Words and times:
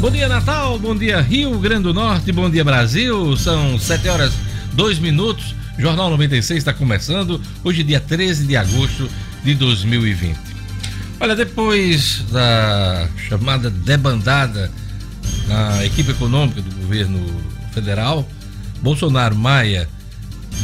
Bom 0.00 0.12
dia, 0.12 0.28
Natal. 0.28 0.78
Bom 0.78 0.94
dia, 0.96 1.20
Rio 1.20 1.58
Grande 1.58 1.82
do 1.82 1.92
Norte. 1.92 2.30
Bom 2.30 2.48
dia, 2.48 2.62
Brasil. 2.62 3.36
São 3.36 3.76
7 3.76 4.08
horas 4.08 4.32
2 4.74 5.00
minutos. 5.00 5.56
Jornal 5.76 6.08
96 6.10 6.58
está 6.58 6.72
começando. 6.72 7.40
Hoje, 7.64 7.82
dia 7.82 7.98
13 7.98 8.46
de 8.46 8.56
agosto 8.56 9.10
de 9.42 9.56
2020. 9.56 10.38
Olha, 11.18 11.34
depois 11.34 12.24
da 12.30 13.08
chamada 13.28 13.70
debandada 13.70 14.70
na 15.48 15.84
equipe 15.84 16.12
econômica 16.12 16.62
do 16.62 16.70
governo 16.76 17.20
federal, 17.72 18.26
Bolsonaro, 18.80 19.34
Maia 19.34 19.88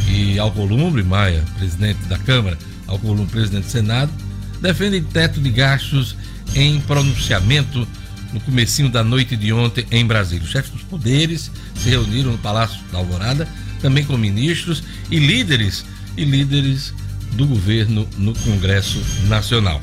e 0.08 0.38
Alcolumbre, 0.38 1.02
Maia, 1.02 1.42
presidente 1.58 2.04
da 2.04 2.18
Câmara, 2.18 2.56
Alcolumbre, 2.86 3.32
presidente 3.32 3.64
do 3.64 3.70
Senado, 3.70 4.12
defendem 4.60 5.02
teto 5.02 5.40
de 5.40 5.50
gastos 5.50 6.16
em 6.54 6.80
pronunciamento 6.82 7.85
no 8.34 8.40
comecinho 8.40 8.90
da 8.90 9.04
noite 9.04 9.36
de 9.36 9.52
ontem 9.52 9.86
em 9.93 10.04
Brasília. 10.04 10.44
Os 10.44 10.50
chefes 10.50 10.72
dos 10.72 10.82
poderes 10.82 11.50
se 11.76 11.88
reuniram 11.88 12.32
no 12.32 12.38
Palácio 12.38 12.80
da 12.90 12.98
Alvorada, 12.98 13.48
também 13.80 14.04
com 14.04 14.18
ministros 14.18 14.82
e 15.08 15.20
líderes 15.20 15.86
e 16.16 16.25
líderes 16.25 16.92
do 17.32 17.46
governo 17.46 18.08
no 18.18 18.34
Congresso 18.34 19.00
Nacional. 19.28 19.80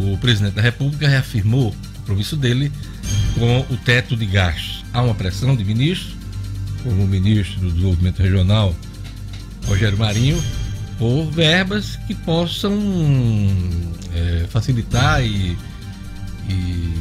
O 0.00 0.16
presidente 0.18 0.54
da 0.54 0.62
República 0.62 1.08
reafirmou 1.08 1.70
o 1.70 1.98
compromisso 1.98 2.36
dele 2.36 2.70
com 3.34 3.60
o 3.68 3.76
teto 3.76 4.16
de 4.16 4.26
gastos. 4.26 4.84
Há 4.92 5.02
uma 5.02 5.14
pressão 5.14 5.56
de 5.56 5.64
ministros, 5.64 6.14
como 6.84 7.02
o 7.02 7.08
ministro 7.08 7.60
do 7.60 7.70
Desenvolvimento 7.70 8.22
Regional, 8.22 8.74
Rogério 9.66 9.98
Marinho, 9.98 10.40
por 10.96 11.28
verbas 11.30 11.96
que 12.06 12.14
possam 12.14 12.72
é, 14.14 14.46
facilitar 14.48 15.24
e, 15.24 15.56
e 16.48 16.94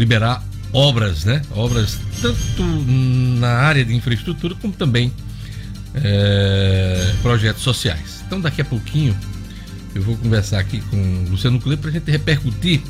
liberar 0.00 0.42
obras, 0.72 1.24
né? 1.26 1.42
Obras 1.50 1.98
tanto 2.22 2.62
na 3.38 3.50
área 3.50 3.84
de 3.84 3.94
infraestrutura 3.94 4.54
como 4.54 4.72
também 4.72 5.12
é, 5.94 7.14
projetos 7.20 7.62
sociais. 7.62 8.24
Então 8.26 8.40
daqui 8.40 8.62
a 8.62 8.64
pouquinho 8.64 9.14
eu 9.94 10.02
vou 10.02 10.16
conversar 10.16 10.58
aqui 10.60 10.80
com 10.80 10.96
o 10.96 11.30
Luciano 11.30 11.60
Cleber 11.60 11.78
para 11.78 11.90
a 11.90 11.92
gente 11.92 12.10
repercutir 12.10 12.80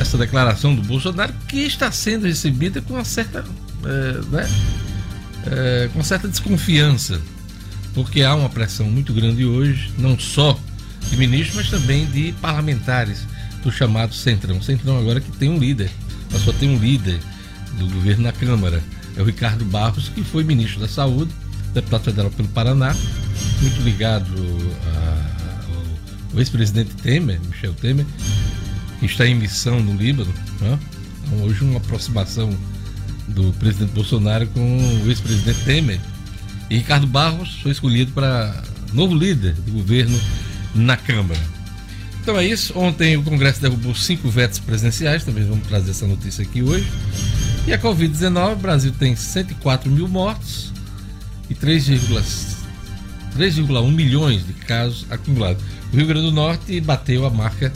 essa 0.00 0.16
declaração 0.16 0.74
do 0.74 0.80
Bolsonaro 0.82 1.34
que 1.46 1.58
está 1.58 1.92
sendo 1.92 2.26
recebida 2.26 2.80
com 2.80 2.94
uma 2.94 3.04
certa, 3.04 3.44
é, 3.84 4.34
né? 4.34 4.48
é, 5.46 5.90
com 5.92 6.02
certa 6.02 6.26
desconfiança, 6.26 7.20
porque 7.92 8.22
há 8.22 8.34
uma 8.34 8.48
pressão 8.48 8.86
muito 8.86 9.12
grande 9.12 9.44
hoje, 9.44 9.92
não 9.98 10.18
só 10.18 10.58
de 11.10 11.16
ministros, 11.18 11.56
mas 11.56 11.68
também 11.68 12.06
de 12.06 12.32
parlamentares 12.40 13.26
do 13.62 13.70
chamado 13.70 14.14
Centrão. 14.14 14.60
Centrão 14.62 14.98
agora 14.98 15.20
que 15.20 15.30
tem 15.32 15.50
um 15.50 15.58
líder, 15.58 15.90
mas 16.30 16.42
só 16.42 16.52
tem 16.52 16.70
um 16.70 16.78
líder 16.78 17.18
do 17.78 17.86
governo 17.86 18.24
na 18.24 18.32
Câmara, 18.32 18.82
é 19.16 19.22
o 19.22 19.24
Ricardo 19.24 19.64
Barros, 19.64 20.08
que 20.08 20.22
foi 20.22 20.44
ministro 20.44 20.80
da 20.80 20.88
Saúde, 20.88 21.30
deputado 21.72 22.04
federal 22.04 22.30
pelo 22.30 22.48
Paraná, 22.48 22.94
muito 23.60 23.80
ligado 23.82 24.32
ao 26.32 26.38
ex-presidente 26.38 26.94
Temer, 26.96 27.40
Michel 27.48 27.74
Temer, 27.74 28.06
que 28.98 29.06
está 29.06 29.26
em 29.26 29.34
missão 29.34 29.80
no 29.80 29.94
Líbano. 29.94 30.32
Né? 30.60 30.78
Então, 31.24 31.42
hoje 31.44 31.62
uma 31.64 31.78
aproximação 31.78 32.56
do 33.28 33.52
presidente 33.54 33.92
Bolsonaro 33.92 34.46
com 34.48 34.78
o 35.04 35.08
ex-presidente 35.08 35.64
Temer. 35.64 36.00
E 36.68 36.78
Ricardo 36.78 37.06
Barros 37.06 37.60
foi 37.62 37.72
escolhido 37.72 38.12
para 38.12 38.62
novo 38.92 39.14
líder 39.14 39.54
do 39.54 39.72
governo 39.72 40.18
na 40.74 40.96
Câmara. 40.96 41.40
Então 42.22 42.38
é 42.38 42.46
isso. 42.46 42.78
Ontem 42.78 43.16
o 43.16 43.22
Congresso 43.22 43.60
derrubou 43.60 43.94
cinco 43.94 44.28
vetos 44.28 44.58
presidenciais, 44.58 45.24
também 45.24 45.44
vamos 45.44 45.66
trazer 45.66 45.90
essa 45.90 46.06
notícia 46.06 46.42
aqui 46.42 46.62
hoje. 46.62 46.86
E 47.66 47.72
a 47.72 47.78
Covid-19, 47.78 48.52
o 48.52 48.56
Brasil 48.56 48.92
tem 48.98 49.16
104 49.16 49.90
mil 49.90 50.06
mortos 50.08 50.72
e 51.48 51.54
3,1 51.54 53.92
milhões 53.92 54.46
de 54.46 54.52
casos 54.52 55.06
acumulados. 55.10 55.62
O 55.92 55.96
Rio 55.96 56.06
Grande 56.06 56.26
do 56.26 56.32
Norte 56.32 56.80
bateu 56.80 57.26
a 57.26 57.30
marca 57.30 57.72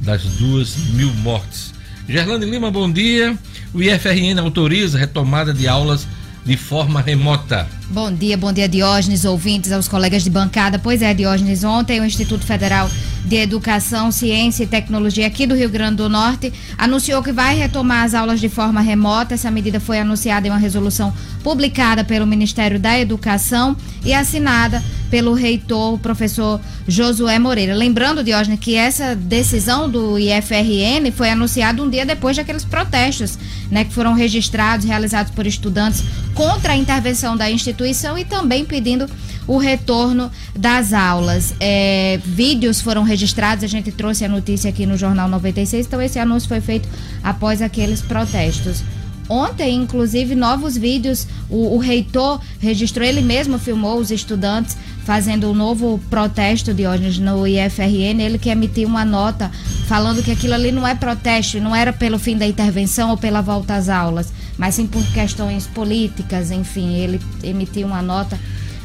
das 0.00 0.22
duas 0.22 0.74
mil 0.94 1.12
mortes. 1.14 1.72
Gerlane 2.08 2.46
Lima, 2.46 2.70
bom 2.70 2.90
dia. 2.90 3.38
O 3.72 3.82
IFRN 3.82 4.38
autoriza 4.40 4.98
retomada 4.98 5.54
de 5.54 5.68
aulas 5.68 6.06
de 6.44 6.56
forma 6.56 7.00
remota. 7.00 7.68
Bom 7.88 8.12
dia, 8.12 8.36
bom 8.36 8.52
dia 8.52 8.68
Diógenes, 8.68 9.24
ouvintes, 9.24 9.70
aos 9.70 9.86
colegas 9.86 10.24
de 10.24 10.30
bancada. 10.30 10.76
Pois 10.78 11.02
é, 11.02 11.14
Diógenes, 11.14 11.62
ontem 11.62 12.00
o 12.00 12.04
Instituto 12.04 12.44
Federal 12.44 12.90
de 13.24 13.36
Educação, 13.36 14.10
Ciência 14.10 14.64
e 14.64 14.66
Tecnologia 14.66 15.26
aqui 15.26 15.46
do 15.46 15.54
Rio 15.54 15.68
Grande 15.68 15.96
do 15.96 16.08
Norte 16.08 16.52
anunciou 16.76 17.22
que 17.22 17.32
vai 17.32 17.56
retomar 17.56 18.04
as 18.04 18.14
aulas 18.14 18.40
de 18.40 18.48
forma 18.48 18.80
remota. 18.80 19.34
Essa 19.34 19.50
medida 19.50 19.78
foi 19.78 20.00
anunciada 20.00 20.46
em 20.46 20.50
uma 20.50 20.58
resolução 20.58 21.12
publicada 21.42 22.04
pelo 22.04 22.26
Ministério 22.26 22.78
da 22.78 22.98
Educação 22.98 23.76
e 24.04 24.12
assinada 24.12 24.82
pelo 25.12 25.34
reitor, 25.34 25.92
o 25.92 25.98
professor 25.98 26.58
Josué 26.88 27.38
Moreira. 27.38 27.74
Lembrando, 27.74 28.24
Diógenes, 28.24 28.58
que 28.58 28.76
essa 28.76 29.14
decisão 29.14 29.86
do 29.86 30.18
IFRN 30.18 31.12
foi 31.14 31.28
anunciada 31.28 31.82
um 31.82 31.90
dia 31.90 32.06
depois 32.06 32.34
daqueles 32.34 32.64
protestos, 32.64 33.38
né, 33.70 33.84
que 33.84 33.92
foram 33.92 34.14
registrados, 34.14 34.86
realizados 34.86 35.30
por 35.34 35.46
estudantes 35.46 36.02
contra 36.32 36.72
a 36.72 36.76
intervenção 36.76 37.36
da 37.36 37.50
instituição 37.50 38.16
e 38.16 38.24
também 38.24 38.64
pedindo 38.64 39.06
o 39.46 39.58
retorno 39.58 40.30
das 40.58 40.94
aulas. 40.94 41.54
É, 41.60 42.18
vídeos 42.24 42.80
foram 42.80 43.02
registrados, 43.02 43.64
a 43.64 43.68
gente 43.68 43.92
trouxe 43.92 44.24
a 44.24 44.28
notícia 44.30 44.70
aqui 44.70 44.86
no 44.86 44.96
Jornal 44.96 45.28
96, 45.28 45.88
então 45.88 46.00
esse 46.00 46.18
anúncio 46.18 46.48
foi 46.48 46.62
feito 46.62 46.88
após 47.22 47.60
aqueles 47.60 48.00
protestos. 48.00 48.82
Ontem, 49.28 49.76
inclusive, 49.76 50.34
novos 50.34 50.76
vídeos, 50.76 51.26
o, 51.48 51.74
o 51.74 51.78
reitor 51.78 52.40
registrou, 52.58 53.06
ele 53.06 53.20
mesmo 53.20 53.58
filmou 53.58 53.98
os 53.98 54.10
estudantes 54.10 54.76
fazendo 55.04 55.50
um 55.50 55.54
novo 55.54 56.00
protesto 56.08 56.72
de 56.72 56.86
hoje 56.86 57.20
no 57.20 57.46
IFRN, 57.46 58.20
ele 58.20 58.38
que 58.38 58.48
emitiu 58.48 58.88
uma 58.88 59.04
nota 59.04 59.50
falando 59.86 60.22
que 60.22 60.30
aquilo 60.30 60.54
ali 60.54 60.70
não 60.70 60.86
é 60.86 60.94
protesto, 60.94 61.60
não 61.60 61.74
era 61.74 61.92
pelo 61.92 62.18
fim 62.18 62.36
da 62.36 62.46
intervenção 62.46 63.10
ou 63.10 63.16
pela 63.16 63.40
volta 63.40 63.74
às 63.74 63.88
aulas, 63.88 64.32
mas 64.56 64.76
sim 64.76 64.86
por 64.86 65.04
questões 65.12 65.66
políticas, 65.66 66.50
enfim, 66.50 66.94
ele 66.94 67.20
emitiu 67.42 67.86
uma 67.86 68.00
nota 68.00 68.38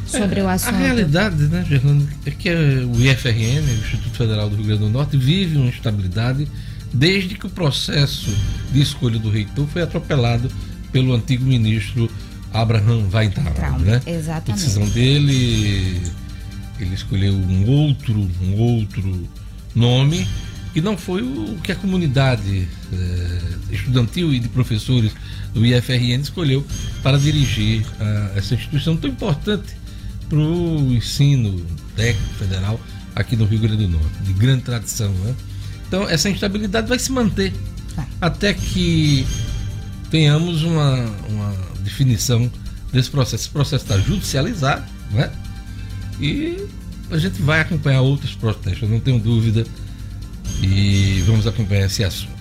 sobre 0.07 0.39
é, 0.39 0.43
o 0.43 0.49
assunto. 0.49 0.75
A 0.75 0.79
realidade, 0.79 1.43
né, 1.43 1.65
Fernando, 1.67 2.07
é 2.25 2.31
que 2.31 2.49
o 2.49 3.01
IFRN, 3.01 3.61
o 3.61 3.79
Instituto 3.79 4.17
Federal 4.17 4.49
do 4.49 4.55
Rio 4.55 4.65
Grande 4.65 4.81
do 4.81 4.89
Norte, 4.89 5.17
vive 5.17 5.57
uma 5.57 5.67
instabilidade 5.67 6.47
desde 6.93 7.35
que 7.35 7.45
o 7.45 7.49
processo 7.49 8.31
de 8.71 8.81
escolha 8.81 9.19
do 9.19 9.29
reitor 9.29 9.67
foi 9.67 9.81
atropelado 9.81 10.49
pelo 10.91 11.13
antigo 11.13 11.45
ministro 11.45 12.09
Abraham 12.53 13.07
Weintraub, 13.13 13.81
né? 13.83 14.01
Exatamente. 14.05 14.51
A 14.51 14.55
decisão 14.55 14.87
dele, 14.89 16.01
ele 16.79 16.95
escolheu 16.95 17.33
um 17.33 17.67
outro, 17.69 18.29
um 18.41 18.55
outro 18.55 19.29
nome 19.75 20.27
que 20.73 20.81
não 20.81 20.97
foi 20.97 21.21
o 21.21 21.57
que 21.63 21.71
a 21.71 21.75
comunidade 21.75 22.67
eh, 22.93 23.41
estudantil 23.71 24.33
e 24.33 24.39
de 24.39 24.47
professores 24.47 25.11
do 25.53 25.65
IFRN 25.65 26.21
escolheu 26.21 26.65
para 27.01 27.17
dirigir 27.17 27.81
uh, 27.81 28.37
essa 28.37 28.53
instituição 28.53 28.95
tão 28.95 29.09
importante 29.09 29.75
para 30.29 30.37
o 30.37 30.93
ensino 30.93 31.65
técnico 31.95 32.33
federal 32.35 32.79
aqui 33.15 33.35
no 33.35 33.45
Rio 33.45 33.59
Grande 33.59 33.87
do 33.87 33.93
Norte, 33.93 34.21
de 34.21 34.33
grande 34.33 34.63
tradição. 34.63 35.11
Né? 35.11 35.35
Então, 35.87 36.07
essa 36.07 36.29
instabilidade 36.29 36.87
vai 36.87 36.99
se 36.99 37.11
manter 37.11 37.53
até 38.21 38.53
que 38.53 39.25
tenhamos 40.11 40.61
uma, 40.61 40.93
uma 41.29 41.55
definição 41.87 42.51
desse 42.91 43.09
processo. 43.09 43.43
Esse 43.43 43.49
processo 43.49 43.83
está 43.83 43.97
judicializado, 43.97 44.85
né? 45.11 45.31
E 46.19 46.65
a 47.09 47.17
gente 47.17 47.41
vai 47.41 47.61
acompanhar 47.61 48.01
outros 48.01 48.35
protestos, 48.35 48.89
não 48.89 48.99
tenho 48.99 49.19
dúvida. 49.19 49.65
E 50.61 51.23
vamos 51.25 51.45
acompanhar 51.45 51.85
esse 51.85 52.03
assunto. 52.03 52.35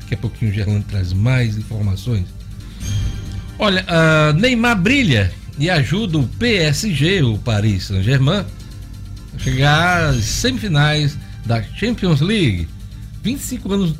Daqui 0.00 0.14
a 0.14 0.18
pouquinho 0.18 0.50
o 0.50 0.54
Gerlando 0.54 0.84
traz 0.84 1.12
mais 1.12 1.56
informações. 1.56 2.26
Olha, 3.58 3.84
Neymar 4.34 4.80
brilha 4.80 5.32
e 5.58 5.70
ajuda 5.70 6.18
o 6.18 6.26
PSG, 6.26 7.22
o 7.22 7.38
Paris 7.38 7.84
Saint-Germain, 7.84 8.44
a 9.34 9.38
chegar 9.38 10.10
às 10.10 10.24
semifinais 10.24 11.16
da 11.46 11.62
Champions 11.62 12.20
League. 12.20 12.68
25 13.22 13.72
anos, 13.72 13.94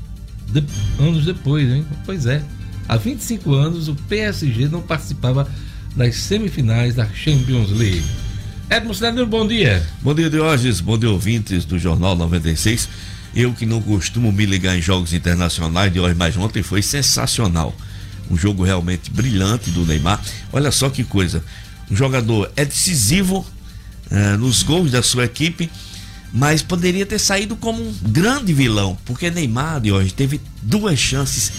de, 0.49 0.63
anos 0.99 1.25
depois, 1.25 1.71
hein? 1.71 1.87
Pois 2.05 2.27
é. 2.27 2.43
Há 2.89 2.97
25 2.97 3.55
anos 3.55 3.89
o 3.89 3.95
PSG 3.95 4.69
não 4.69 4.83
participava 4.83 5.49
das 5.97 6.17
semifinais 6.17 6.95
da 6.95 7.07
Champions 7.07 7.71
League. 7.71 8.05
Edmo 8.69 8.95
Cidadão, 8.95 9.27
bom 9.27 9.47
dia. 9.47 9.87
Bom 10.03 10.15
dia, 10.15 10.29
Diógenes. 10.29 10.81
Bom 10.81 10.99
dia, 10.99 11.11
ouvintes 11.11 11.65
do 11.65 11.79
Jornal 11.79 12.15
96. 12.17 12.89
Eu 13.35 13.53
que 13.53 13.67
não 13.67 13.81
costumo 13.81 14.31
me 14.31 14.47
ligar 14.47 14.77
em 14.77 14.83
jogos 14.83 15.13
internacionais 15.13 15.93
de 15.93 15.99
hoje, 15.99 16.15
mas 16.15 16.37
ontem 16.37 16.63
foi 16.63 16.83
sensacional. 16.83 17.75
Um 18.31 18.37
jogo 18.37 18.63
realmente 18.63 19.11
brilhante 19.11 19.71
do 19.71 19.85
Neymar. 19.85 20.21
Olha 20.53 20.71
só 20.71 20.89
que 20.91 21.05
coisa. 21.05 21.43
Um 21.91 21.97
jogador 21.97 22.51
é 22.57 22.65
decisivo 22.65 23.47
uh, 24.11 24.39
nos 24.39 24.63
gols 24.63 24.91
da 24.91 25.03
sua 25.03 25.25
equipe, 25.25 25.71
mas 26.33 26.63
poderia 26.63 27.05
ter 27.05 27.19
saído 27.19 27.57
como 27.57 27.83
um 27.83 27.95
grande 28.03 28.53
vilão, 28.53 28.97
porque 29.05 29.31
Neymar 29.31 29.81
de 29.81 29.93
hoje 29.93 30.13
teve 30.13 30.41
duas 30.63 30.99
chances 30.99 31.53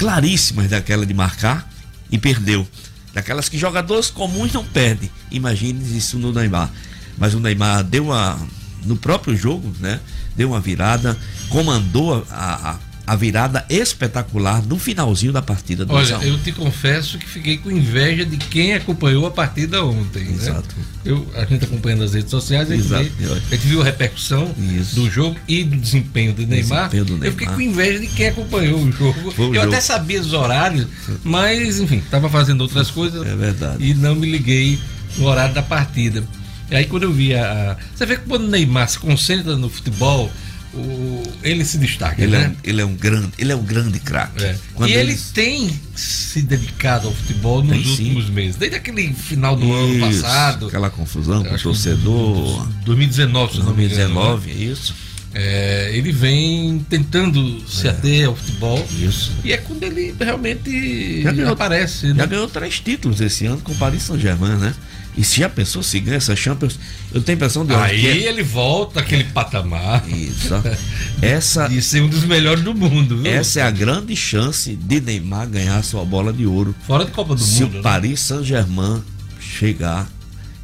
claríssimas 0.00 0.70
daquela 0.70 1.04
de 1.04 1.12
marcar 1.12 1.70
e 2.10 2.16
perdeu. 2.16 2.66
Daquelas 3.12 3.50
que 3.50 3.58
jogadores 3.58 4.08
comuns 4.08 4.50
não 4.50 4.64
perdem. 4.64 5.10
Imagine 5.30 5.94
isso 5.94 6.18
no 6.18 6.32
Neymar. 6.32 6.70
Mas 7.18 7.34
o 7.34 7.40
Neymar 7.40 7.84
deu 7.84 8.10
a 8.10 8.38
no 8.86 8.96
próprio 8.96 9.36
jogo, 9.36 9.70
né? 9.78 10.00
Deu 10.34 10.48
uma 10.48 10.60
virada, 10.60 11.18
comandou 11.50 12.26
a, 12.30 12.70
a 12.70 12.78
a 13.10 13.16
virada 13.16 13.66
espetacular 13.68 14.64
no 14.64 14.78
finalzinho 14.78 15.32
da 15.32 15.42
partida 15.42 15.84
do 15.84 15.92
Olha, 15.92 16.14
eu 16.22 16.38
te 16.38 16.52
confesso 16.52 17.18
que 17.18 17.26
fiquei 17.26 17.58
com 17.58 17.68
inveja 17.68 18.24
de 18.24 18.36
quem 18.36 18.72
acompanhou 18.72 19.26
a 19.26 19.32
partida 19.32 19.84
ontem. 19.84 20.26
Né? 20.26 20.34
Exato. 20.34 20.76
Né? 20.78 20.84
Eu, 21.04 21.28
a 21.34 21.44
gente 21.44 21.64
acompanhando 21.64 22.04
as 22.04 22.14
redes 22.14 22.30
sociais, 22.30 22.70
a 22.70 22.76
gente. 22.76 22.86
Vê, 22.86 23.10
a 23.26 23.54
gente 23.56 23.66
viu 23.66 23.80
a 23.80 23.84
repercussão 23.84 24.54
Isso. 24.56 24.94
do 24.94 25.10
jogo 25.10 25.36
e 25.48 25.64
do 25.64 25.74
desempenho 25.74 26.32
do 26.32 26.46
Neymar. 26.46 26.88
Desempenho 26.88 27.04
do 27.04 27.12
Neymar. 27.14 27.26
Eu 27.26 27.32
fiquei 27.32 27.48
com 27.48 27.60
inveja 27.60 27.98
de 27.98 28.06
quem 28.06 28.28
acompanhou 28.28 28.78
o 28.78 28.92
jogo. 28.92 29.34
Eu 29.36 29.54
jogo. 29.54 29.58
até 29.58 29.80
sabia 29.80 30.20
os 30.20 30.32
horários, 30.32 30.86
mas 31.24 31.80
enfim, 31.80 31.98
estava 31.98 32.28
fazendo 32.28 32.60
outras 32.60 32.92
coisas. 32.92 33.26
É 33.26 33.34
verdade. 33.34 33.84
E 33.84 33.92
não 33.92 34.14
me 34.14 34.30
liguei 34.30 34.78
no 35.18 35.26
horário 35.26 35.52
da 35.52 35.64
partida. 35.64 36.22
E 36.70 36.76
aí 36.76 36.84
quando 36.84 37.02
eu 37.02 37.12
vi 37.12 37.34
a. 37.34 37.76
Você 37.92 38.06
vê 38.06 38.16
que 38.16 38.22
quando 38.28 38.44
o 38.44 38.48
Neymar 38.48 38.88
se 38.88 39.00
concentra 39.00 39.56
no 39.56 39.68
futebol 39.68 40.30
o, 40.74 41.22
ele 41.42 41.64
se 41.64 41.78
destaca, 41.78 42.22
ele 42.22 42.32
né? 42.32 42.44
É 42.44 42.48
um, 42.48 42.56
ele 42.62 42.80
é 42.80 42.84
um 42.84 42.94
grande, 42.94 43.32
ele 43.38 43.52
é 43.52 43.56
um 43.56 43.62
grande 43.62 43.98
craque. 43.98 44.44
É. 44.44 44.56
E 44.80 44.82
ele, 44.84 45.12
ele, 45.12 45.20
tem 45.34 45.80
se 45.96 46.42
dedicado 46.42 47.08
ao 47.08 47.14
futebol 47.14 47.62
nos 47.62 47.70
tem, 47.70 47.90
últimos 47.90 48.26
sim. 48.26 48.32
meses, 48.32 48.56
desde 48.56 48.76
aquele 48.76 49.12
final 49.12 49.56
do 49.56 49.64
isso, 49.64 49.74
ano 49.74 50.00
passado. 50.00 50.66
Aquela 50.68 50.90
confusão 50.90 51.44
com 51.44 51.54
o 51.54 51.58
torcedor. 51.58 52.68
2019, 52.84 53.52
se 53.52 53.62
2019, 53.62 54.50
engano, 54.50 54.60
né? 54.60 54.72
isso. 54.72 55.09
É, 55.32 55.90
ele 55.94 56.10
vem 56.10 56.84
tentando 56.88 57.60
se 57.68 57.86
é. 57.86 57.90
ater 57.90 58.26
ao 58.26 58.34
futebol. 58.34 58.84
Isso. 58.98 59.32
E 59.44 59.52
é 59.52 59.56
quando 59.58 59.82
ele 59.82 60.14
realmente 60.18 61.22
já 61.22 61.32
ganhou, 61.32 61.52
aparece. 61.52 62.08
Já 62.08 62.14
né? 62.14 62.26
ganhou 62.26 62.48
três 62.48 62.80
títulos 62.80 63.20
esse 63.20 63.46
ano 63.46 63.58
com 63.58 63.72
o 63.72 63.76
Paris 63.76 64.02
Saint-Germain, 64.02 64.56
né? 64.56 64.74
E 65.16 65.24
se 65.24 65.42
a 65.42 65.48
pessoa 65.48 65.82
se 65.82 65.98
ganha 66.00 66.16
essa 66.16 66.34
Champions, 66.36 66.78
eu 67.12 67.20
tenho 67.20 67.36
a 67.36 67.38
impressão 67.38 67.66
de 67.66 67.74
Aí 67.74 68.06
é... 68.06 68.28
ele 68.28 68.42
volta 68.42 69.00
aquele 69.00 69.24
patamar. 69.24 70.08
Isso. 70.08 70.54
Essa 71.20 71.70
e 71.70 71.82
ser 71.82 72.00
um 72.00 72.08
dos 72.08 72.24
melhores 72.24 72.62
do 72.62 72.74
mundo. 72.74 73.20
Viu? 73.20 73.30
Essa 73.30 73.60
é 73.60 73.62
a 73.64 73.70
grande 73.70 74.14
chance 74.14 74.74
de 74.74 75.00
Neymar 75.00 75.48
ganhar 75.48 75.82
sua 75.82 76.04
bola 76.04 76.32
de 76.32 76.46
ouro. 76.46 76.74
Fora 76.86 77.04
de 77.04 77.10
Copa 77.10 77.34
do 77.34 77.40
se 77.40 77.62
Mundo. 77.62 77.72
Se 77.72 77.74
o 77.74 77.76
né? 77.76 77.82
Paris 77.82 78.20
Saint-Germain 78.20 79.02
chegar 79.40 80.08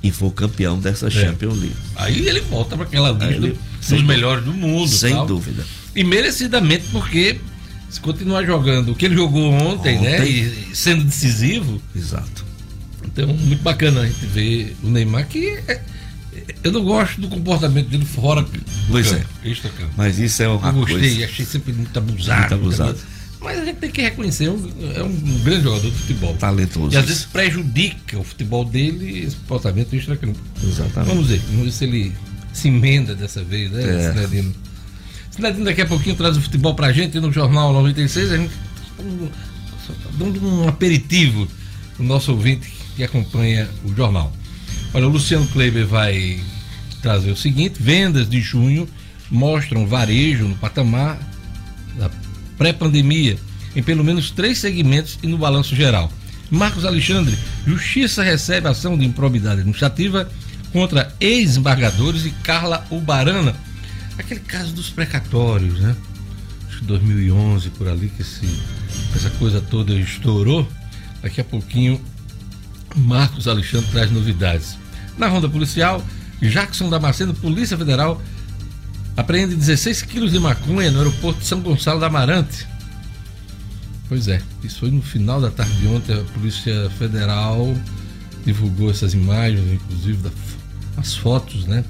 e 0.02 0.10
for 0.10 0.30
campeão 0.32 0.78
dessa 0.78 1.08
é. 1.08 1.10
Champions 1.10 1.58
League. 1.58 1.76
Aí 1.96 2.26
ele 2.26 2.40
volta 2.40 2.76
para 2.76 2.84
aquela 2.84 3.10
lista 3.10 3.56
dos 3.90 4.02
melhores 4.02 4.44
do 4.44 4.52
mundo. 4.52 4.88
Sem 4.88 5.12
tal. 5.12 5.26
dúvida. 5.26 5.64
E 5.94 6.04
merecidamente 6.04 6.86
porque 6.92 7.40
se 7.88 8.00
continuar 8.00 8.44
jogando 8.44 8.92
o 8.92 8.94
que 8.94 9.06
ele 9.06 9.14
jogou 9.14 9.52
ontem, 9.52 10.00
né, 10.00 10.20
ontem. 10.20 10.44
né? 10.44 10.68
E 10.72 10.76
sendo 10.76 11.04
decisivo. 11.04 11.80
Exato 11.94 12.46
então, 13.16 13.28
muito 13.28 13.62
bacana 13.62 14.02
a 14.02 14.06
gente 14.06 14.26
ver 14.26 14.76
o 14.82 14.90
Neymar, 14.90 15.26
que 15.26 15.58
é, 15.66 15.80
eu 16.62 16.70
não 16.70 16.84
gosto 16.84 17.18
do 17.18 17.28
comportamento 17.28 17.88
dele 17.88 18.04
fora 18.04 18.44
pois 18.90 19.10
campo, 19.10 19.26
é. 19.42 19.86
Mas 19.96 20.18
isso 20.18 20.42
é 20.42 20.48
uma 20.48 20.68
eu 20.68 20.74
gostei, 20.74 20.98
coisa... 20.98 21.24
achei 21.24 21.46
sempre 21.46 21.72
muito 21.72 21.98
abusado. 21.98 22.40
Muito 22.40 22.54
abusado. 22.54 22.98
Mas 23.40 23.58
a 23.60 23.64
gente 23.64 23.76
tem 23.76 23.90
que 23.90 24.00
reconhecer, 24.00 24.46
é 24.46 24.50
um, 24.50 24.92
é 24.96 25.02
um 25.02 25.38
grande 25.44 25.64
jogador 25.64 25.90
de 25.90 25.96
futebol. 25.96 26.34
Talentoso. 26.34 26.94
E 26.94 26.96
às 26.96 27.04
vezes 27.04 27.24
prejudica 27.24 28.18
o 28.18 28.24
futebol 28.24 28.64
dele 28.64 29.24
esse 29.24 29.36
comportamento 29.36 29.94
extra-campo. 29.94 30.38
Exatamente. 30.62 31.08
Vamos 31.08 31.28
ver, 31.28 31.40
vamos 31.50 31.64
ver 31.64 31.72
se 31.72 31.84
ele 31.84 32.12
se 32.52 32.68
emenda 32.68 33.14
dessa 33.14 33.44
vez, 33.44 33.70
né, 33.70 33.82
é. 33.82 34.12
Sinadino? 34.12 34.54
Sinadino 35.30 35.64
daqui 35.64 35.82
a 35.82 35.86
pouquinho 35.86 36.16
traz 36.16 36.36
o 36.36 36.40
futebol 36.40 36.74
pra 36.74 36.92
gente 36.92 37.20
no 37.20 37.30
Jornal 37.30 37.72
96, 37.72 38.32
a 38.32 38.36
gente 38.38 38.52
dando 40.18 40.44
um 40.44 40.66
aperitivo 40.66 41.46
o 41.98 42.02
nosso 42.02 42.32
ouvinte 42.32 42.72
que 42.96 43.04
acompanha 43.04 43.68
o 43.84 43.94
jornal. 43.94 44.32
Olha, 44.94 45.06
o 45.06 45.10
Luciano 45.10 45.46
Kleber 45.48 45.86
vai 45.86 46.40
trazer 47.02 47.30
o 47.30 47.36
seguinte: 47.36 47.76
vendas 47.80 48.28
de 48.28 48.40
junho 48.40 48.88
mostram 49.30 49.86
varejo 49.86 50.48
no 50.48 50.56
patamar 50.56 51.18
da 51.98 52.08
pré-pandemia 52.56 53.36
em 53.74 53.82
pelo 53.82 54.02
menos 54.02 54.30
três 54.30 54.58
segmentos 54.58 55.18
e 55.22 55.26
no 55.26 55.36
balanço 55.36 55.76
geral. 55.76 56.10
Marcos 56.50 56.84
Alexandre, 56.84 57.36
Justiça 57.66 58.22
recebe 58.22 58.68
ação 58.68 58.96
de 58.96 59.04
improbidade 59.04 59.60
administrativa 59.60 60.30
contra 60.72 61.14
ex-embargadores 61.20 62.24
e 62.24 62.30
Carla 62.30 62.86
Ubarana. 62.90 63.54
Aquele 64.16 64.40
caso 64.40 64.72
dos 64.72 64.88
precatórios, 64.88 65.78
né? 65.80 65.94
Acho 66.68 66.78
que 66.78 66.84
2011 66.86 67.70
por 67.70 67.88
ali 67.88 68.08
que 68.08 68.22
esse, 68.22 68.48
essa 69.14 69.30
coisa 69.30 69.60
toda 69.60 69.92
estourou. 69.94 70.66
Daqui 71.22 71.40
a 71.40 71.44
pouquinho 71.44 72.00
Marcos 72.94 73.46
Alexandre 73.46 73.90
traz 73.90 74.10
novidades. 74.10 74.78
Na 75.18 75.26
ronda 75.28 75.48
policial, 75.48 76.02
Jackson 76.40 76.88
Damasceno, 76.88 77.34
Polícia 77.34 77.76
Federal, 77.76 78.22
apreende 79.16 79.54
16 79.54 80.02
quilos 80.02 80.32
de 80.32 80.38
maconha 80.38 80.90
no 80.90 80.98
aeroporto 80.98 81.40
de 81.40 81.46
São 81.46 81.60
Gonçalo 81.60 82.00
da 82.00 82.06
Amarante. 82.06 82.66
Pois 84.08 84.28
é, 84.28 84.40
isso 84.62 84.80
foi 84.80 84.90
no 84.90 85.02
final 85.02 85.40
da 85.40 85.50
tarde 85.50 85.74
de 85.78 85.88
ontem. 85.88 86.14
A 86.14 86.24
Polícia 86.32 86.90
Federal 86.90 87.76
divulgou 88.44 88.90
essas 88.90 89.14
imagens, 89.14 89.72
inclusive 89.72 90.18
das 90.18 90.32
as 90.96 91.14
fotos, 91.14 91.66
né? 91.66 91.84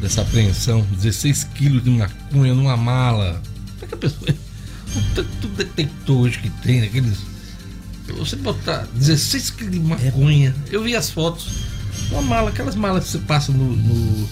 Dessa 0.00 0.22
apreensão. 0.22 0.86
16 0.92 1.44
quilos 1.54 1.82
de 1.82 1.90
maconha 1.90 2.54
numa 2.54 2.76
mala. 2.76 3.40
Como 3.78 3.84
é 3.84 3.86
que 3.86 3.94
a 3.94 3.98
pessoa. 3.98 4.34
O 4.94 5.14
tanto 5.14 5.48
detectores 5.48 6.36
que 6.36 6.48
tem, 6.48 6.80
aqueles 6.82 7.18
você 8.16 8.36
botar 8.36 8.86
16 8.94 9.50
quilos 9.50 9.72
de 9.72 9.80
maconha. 9.80 10.54
Eu 10.70 10.82
vi 10.82 10.94
as 10.96 11.10
fotos. 11.10 11.48
Uma 12.10 12.22
mala, 12.22 12.50
aquelas 12.50 12.76
malas 12.76 13.04
que 13.04 13.10
você 13.10 13.18
passa 13.18 13.52
no, 13.52 13.76
no 13.76 14.28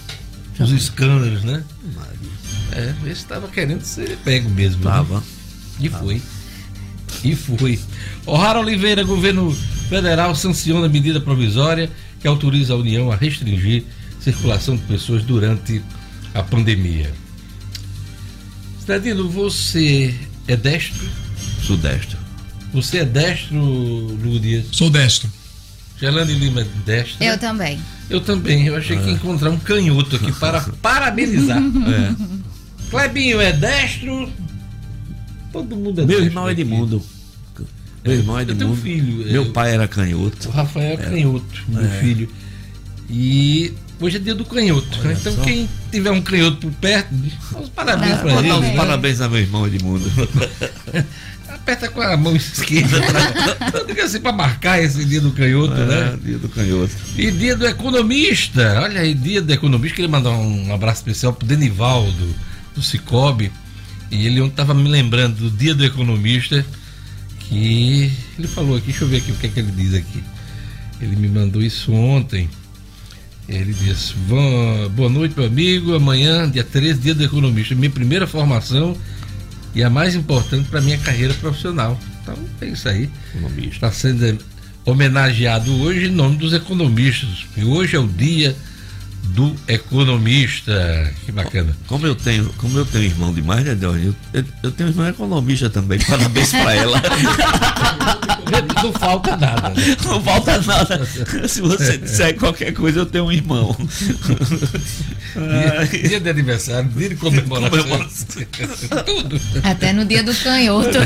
nos 0.59 0.71
escândalos, 0.71 1.43
né? 1.43 1.63
É, 2.71 2.93
esse 3.03 3.21
estava 3.21 3.47
querendo 3.47 3.83
ser 3.83 4.17
pego 4.17 4.49
mesmo. 4.49 4.83
Né? 4.83 4.91
Tava. 4.91 5.15
Né? 5.19 5.23
E 5.79 5.89
Tava. 5.89 6.03
foi. 6.03 6.21
E 7.23 7.35
foi. 7.35 7.79
O'Hara 8.25 8.59
Oliveira, 8.59 9.03
governo 9.03 9.51
federal, 9.89 10.35
sanciona 10.35 10.85
a 10.85 10.89
medida 10.89 11.19
provisória 11.19 11.89
que 12.19 12.27
autoriza 12.27 12.73
a 12.73 12.77
União 12.77 13.11
a 13.11 13.15
restringir 13.15 13.83
circulação 14.19 14.75
de 14.75 14.83
pessoas 14.83 15.23
durante 15.23 15.81
a 16.33 16.41
pandemia. 16.41 17.13
Cidadino, 18.79 19.29
você 19.29 20.13
é 20.47 20.55
destro? 20.55 21.07
Sudestro. 21.61 22.17
Você 22.73 22.99
é 22.99 23.05
destro, 23.05 23.57
Lúdia? 23.57 24.65
Sou 24.71 24.89
destro. 24.89 25.29
Gelane 25.99 26.33
Lima 26.33 26.61
é 26.61 26.67
destro. 26.85 27.23
Eu 27.23 27.37
também. 27.37 27.79
Eu 28.09 28.21
também. 28.21 28.67
Eu 28.67 28.75
achei 28.75 28.97
que 28.97 29.05
ia 29.05 29.11
é. 29.11 29.13
encontrar 29.15 29.49
um 29.49 29.57
canhoto 29.57 30.15
aqui 30.15 30.31
para 30.33 30.61
parabenizar. 30.81 31.57
É. 31.59 32.15
Clebinho 32.89 33.41
é 33.41 33.51
destro. 33.51 34.31
Todo 35.51 35.75
mundo 35.75 36.01
é 36.01 36.05
Meu 36.05 36.07
destro. 36.07 36.25
irmão 36.25 36.47
é 36.47 36.51
Edmundo. 36.51 37.01
Meu 38.03 38.13
irmão 38.13 38.39
é 38.39 38.41
Edmundo. 38.43 38.63
Eu 38.65 38.75
filho. 38.75 39.17
Meu 39.17 39.45
eu, 39.45 39.51
pai 39.51 39.73
era 39.73 39.87
canhoto. 39.87 40.49
O 40.49 40.51
Rafael 40.51 40.93
é 40.93 40.97
canhoto, 40.97 41.63
meu 41.67 41.83
é. 41.83 41.99
filho. 41.99 42.29
E 43.09 43.73
hoje 43.99 44.17
é 44.17 44.19
dia 44.19 44.35
do 44.35 44.45
canhoto. 44.45 44.99
Olha 45.03 45.13
então 45.13 45.33
só. 45.33 45.41
quem 45.41 45.67
tiver 45.91 46.11
um 46.11 46.21
canhoto 46.21 46.57
por 46.57 46.71
perto, 46.73 47.09
parabéns 47.75 48.13
ah, 48.13 48.17
para 48.17 48.47
ele. 48.47 48.75
Parabéns 48.75 49.21
a 49.21 49.29
meu 49.29 49.39
irmão 49.39 49.65
Edmundo. 49.65 50.05
aperta 51.65 51.89
com 51.89 51.99
a 51.99 52.15
mão 52.15 52.35
esquerda 52.37 52.99
atrás. 52.99 53.99
assim, 54.03 54.19
para 54.19 54.31
marcar 54.31 54.81
esse 54.81 55.03
dia 55.03 55.19
do 55.19 55.31
canhoto, 55.31 55.73
é, 55.73 55.85
né? 55.85 56.19
Dia 56.23 56.37
do 56.37 56.47
canhoto. 56.47 56.91
E 57.17 57.31
dia 57.31 57.55
do 57.55 57.65
economista. 57.65 58.81
Olha 58.83 59.01
aí, 59.01 59.15
dia 59.15 59.41
do 59.41 59.51
economista. 59.51 59.95
Queria 59.95 60.09
mandar 60.09 60.29
um 60.31 60.71
abraço 60.71 60.99
especial 60.99 61.33
pro 61.33 61.47
Denivaldo, 61.47 62.35
do 62.75 62.83
Cicobi. 62.83 63.51
E 64.11 64.27
ele 64.27 64.39
ontem 64.39 64.51
estava 64.51 64.75
me 64.75 64.87
lembrando 64.87 65.49
do 65.49 65.49
dia 65.49 65.73
do 65.73 65.83
economista. 65.83 66.63
Que 67.39 68.11
ele 68.37 68.47
falou 68.47 68.77
aqui, 68.77 68.87
deixa 68.87 69.03
eu 69.03 69.07
ver 69.07 69.17
aqui 69.17 69.31
o 69.31 69.35
que 69.35 69.47
é 69.47 69.49
que 69.49 69.59
ele 69.59 69.71
diz 69.71 69.93
aqui. 69.95 70.23
Ele 71.01 71.15
me 71.15 71.27
mandou 71.27 71.61
isso 71.61 71.91
ontem. 71.91 72.47
Ele 73.49 73.73
disse: 73.73 74.13
Boa 74.95 75.09
noite, 75.09 75.35
meu 75.35 75.47
amigo. 75.47 75.95
Amanhã, 75.95 76.49
dia 76.49 76.63
13, 76.63 76.99
dia 76.99 77.15
do 77.15 77.23
economista. 77.23 77.73
Minha 77.73 77.89
primeira 77.89 78.27
formação 78.27 78.95
e 79.75 79.83
a 79.83 79.89
mais 79.89 80.15
importante 80.15 80.69
para 80.69 80.81
minha 80.81 80.97
carreira 80.97 81.33
profissional. 81.35 81.99
Então 82.21 82.35
é 82.61 82.65
isso 82.67 82.87
aí. 82.87 83.09
Está 83.69 83.91
sendo 83.91 84.39
homenageado 84.85 85.71
hoje 85.81 86.05
em 86.05 86.11
nome 86.11 86.37
dos 86.37 86.53
economistas. 86.53 87.45
E 87.57 87.63
hoje 87.63 87.95
é 87.95 87.99
o 87.99 88.07
dia 88.07 88.55
do 89.25 89.55
economista. 89.67 91.11
Que 91.25 91.31
bacana. 91.31 91.75
Como 91.87 92.05
eu 92.05 92.15
tenho, 92.15 92.45
como 92.57 92.77
eu 92.77 92.85
tenho 92.85 93.05
irmão 93.05 93.33
demais, 93.33 93.65
né, 93.65 93.75
Deus? 93.75 93.95
Eu, 93.97 94.15
eu, 94.33 94.45
eu 94.63 94.71
tenho 94.71 94.89
irmão 94.89 95.07
economista 95.07 95.69
também. 95.69 95.99
Parabéns 96.05 96.51
para 96.51 96.75
ela. 96.75 97.01
Não 98.83 98.93
falta 98.93 99.35
nada. 99.37 99.69
Né? 99.69 99.97
Não 100.03 100.21
falta 100.21 100.61
nada. 100.61 101.05
Se 101.47 101.61
você 101.61 101.97
disser 101.97 102.35
qualquer 102.37 102.73
coisa, 102.73 102.99
eu 102.99 103.05
tenho 103.05 103.25
um 103.25 103.31
irmão. 103.31 103.75
Dia, 105.35 106.01
dia 106.07 106.19
de 106.19 106.29
aniversário, 106.29 106.89
dia 106.89 107.09
de 107.09 107.15
comemoração. 107.15 108.07
Tudo. 109.05 109.41
Até 109.63 109.91
no 109.91 110.05
dia 110.05 110.23
do 110.23 110.33
canhoto. 110.35 110.97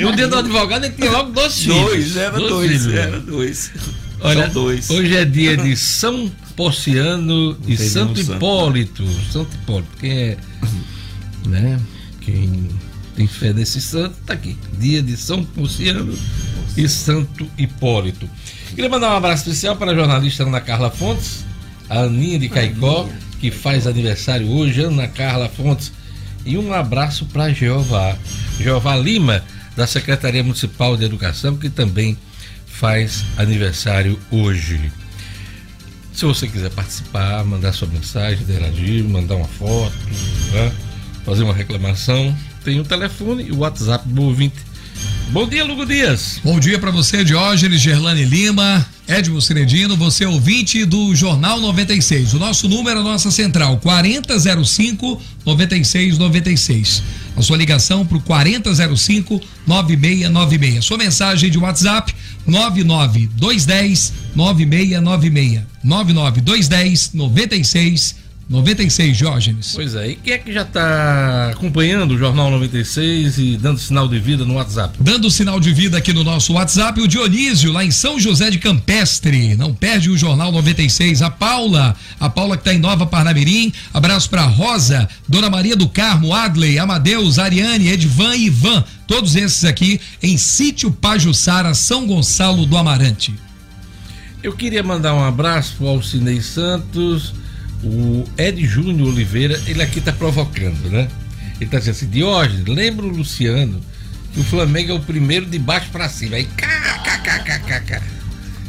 No 0.00 0.14
dia 0.14 0.28
do 0.28 0.36
advogado, 0.36 0.84
ele 0.84 0.94
tinha 0.94 1.10
logo 1.10 1.32
dois 1.32 1.58
filhos. 1.58 1.78
Dois, 1.78 2.16
era 2.16 2.38
dois, 2.38 2.84
dois 2.84 2.94
era 2.94 3.20
dois. 3.20 3.72
Olha, 4.20 4.48
dois. 4.48 4.90
hoje 4.90 5.16
é 5.16 5.24
dia 5.24 5.56
de 5.56 5.76
São 5.76 6.30
Porciano 6.58 7.56
e 7.68 7.76
Santo 7.76 8.20
Hipólito. 8.20 9.06
Santo 9.32 9.54
Hipólito, 9.54 9.96
quem 10.00 10.10
é, 10.10 10.36
né? 11.46 11.80
Quem 12.20 12.68
tem 13.14 13.28
fé 13.28 13.52
nesse 13.52 13.80
santo, 13.80 14.16
tá 14.26 14.32
aqui. 14.32 14.56
Dia 14.76 15.00
de 15.00 15.16
São 15.16 15.44
Porciano 15.44 16.18
e 16.76 16.88
Santo 16.88 17.48
Hipólito. 17.56 18.28
Queria 18.74 18.90
mandar 18.90 19.12
um 19.12 19.16
abraço 19.16 19.44
especial 19.48 19.76
para 19.76 19.92
a 19.92 19.94
jornalista 19.94 20.42
Ana 20.42 20.60
Carla 20.60 20.90
Fontes, 20.90 21.44
a 21.88 22.00
Aninha 22.00 22.40
de 22.40 22.48
Caicó, 22.48 23.08
que 23.40 23.52
faz 23.52 23.86
aniversário 23.86 24.50
hoje, 24.50 24.82
Ana 24.82 25.06
Carla 25.06 25.48
Fontes. 25.48 25.92
E 26.44 26.58
um 26.58 26.74
abraço 26.74 27.24
para 27.26 27.52
Jeová, 27.52 28.16
Jeová 28.58 28.96
Lima, 28.96 29.44
da 29.76 29.86
Secretaria 29.86 30.42
Municipal 30.42 30.96
de 30.96 31.04
Educação, 31.04 31.56
que 31.56 31.70
também 31.70 32.18
faz 32.66 33.24
aniversário 33.36 34.18
hoje. 34.28 34.90
Se 36.18 36.24
você 36.24 36.48
quiser 36.48 36.70
participar, 36.70 37.44
mandar 37.44 37.72
sua 37.72 37.86
mensagem, 37.86 38.42
interagir, 38.42 39.04
mandar 39.04 39.36
uma 39.36 39.46
foto, 39.46 39.94
né? 40.50 40.72
fazer 41.24 41.44
uma 41.44 41.54
reclamação, 41.54 42.36
tem 42.64 42.80
o 42.80 42.84
telefone 42.84 43.44
e 43.44 43.52
o 43.52 43.58
WhatsApp 43.58 44.08
do 44.08 44.22
ouvinte. 44.22 44.56
Bom 45.30 45.46
dia, 45.46 45.64
Lugo 45.64 45.86
Dias. 45.86 46.40
Bom 46.42 46.58
dia 46.58 46.76
para 46.76 46.90
você, 46.90 47.22
Diógenes, 47.22 47.80
Gerlane 47.80 48.24
Lima, 48.24 48.84
Edmo 49.06 49.40
Cinedino, 49.40 49.96
você 49.96 50.24
é 50.24 50.28
ouvinte 50.28 50.84
do 50.84 51.14
Jornal 51.14 51.60
96. 51.60 52.34
O 52.34 52.38
nosso 52.40 52.68
número 52.68 52.98
é 52.98 53.00
a 53.00 53.04
nossa 53.04 53.30
central, 53.30 53.78
4005 53.78 55.22
9696. 55.46 57.00
A 57.36 57.42
sua 57.42 57.56
ligação 57.56 58.04
para 58.04 58.18
o 58.18 58.20
4005 58.20 59.40
9696. 59.66 60.84
Sua 60.84 60.98
mensagem 60.98 61.48
de 61.48 61.58
WhatsApp 61.58 62.12
99210 62.46 64.12
9696. 64.36 65.62
99210 65.84 67.10
9696. 67.14 68.27
96, 68.48 69.14
Diógenes. 69.14 69.72
Pois 69.74 69.94
é, 69.94 70.08
e 70.08 70.16
quem 70.16 70.32
é 70.32 70.38
que 70.38 70.50
já 70.50 70.62
está 70.62 71.50
acompanhando 71.50 72.12
o 72.12 72.18
Jornal 72.18 72.50
96 72.50 73.36
e 73.36 73.56
dando 73.58 73.78
sinal 73.78 74.08
de 74.08 74.18
vida 74.18 74.42
no 74.46 74.54
WhatsApp? 74.54 74.96
Dando 74.98 75.30
sinal 75.30 75.60
de 75.60 75.70
vida 75.70 75.98
aqui 75.98 76.14
no 76.14 76.24
nosso 76.24 76.54
WhatsApp, 76.54 76.98
o 76.98 77.06
Dionísio, 77.06 77.70
lá 77.70 77.84
em 77.84 77.90
São 77.90 78.18
José 78.18 78.48
de 78.48 78.58
Campestre. 78.58 79.54
Não 79.54 79.74
perde 79.74 80.08
o 80.08 80.16
Jornal 80.16 80.50
96. 80.50 81.20
A 81.20 81.30
Paula, 81.30 81.94
a 82.18 82.30
Paula 82.30 82.56
que 82.56 82.62
está 82.62 82.72
em 82.72 82.78
Nova 82.78 83.06
Parnamirim. 83.06 83.70
Abraço 83.92 84.30
para 84.30 84.44
Rosa, 84.44 85.06
Dona 85.28 85.50
Maria 85.50 85.76
do 85.76 85.86
Carmo, 85.86 86.32
Adley, 86.32 86.78
Amadeus, 86.78 87.38
Ariane, 87.38 87.88
Edvan 87.88 88.34
e 88.34 88.46
Ivan. 88.46 88.82
Todos 89.06 89.36
esses 89.36 89.66
aqui 89.66 90.00
em 90.22 90.38
Sítio 90.38 90.90
Pajuçara, 90.90 91.74
São 91.74 92.06
Gonçalo 92.06 92.64
do 92.64 92.78
Amarante. 92.78 93.34
Eu 94.42 94.54
queria 94.54 94.82
mandar 94.82 95.14
um 95.14 95.22
abraço 95.22 95.74
para 95.76 95.86
o 95.86 95.88
Alcinei 95.90 96.40
Santos 96.40 97.34
o 97.82 98.24
Ed 98.36 98.64
Júnior 98.66 99.08
Oliveira, 99.08 99.60
ele 99.66 99.82
aqui 99.82 99.98
está 99.98 100.12
provocando, 100.12 100.90
né? 100.90 101.08
Ele 101.56 101.64
está 101.64 101.78
dizendo 101.78 101.94
assim, 101.94 102.08
Diógenes, 102.08 102.66
lembra 102.66 103.06
o 103.06 103.08
Luciano 103.08 103.80
que 104.32 104.40
o 104.40 104.44
Flamengo 104.44 104.92
é 104.92 104.94
o 104.94 105.00
primeiro 105.00 105.46
de 105.46 105.58
baixo 105.58 105.90
para 105.90 106.08
cima. 106.08 106.36
Aí, 106.36 106.44
kkkkkk. 106.44 108.02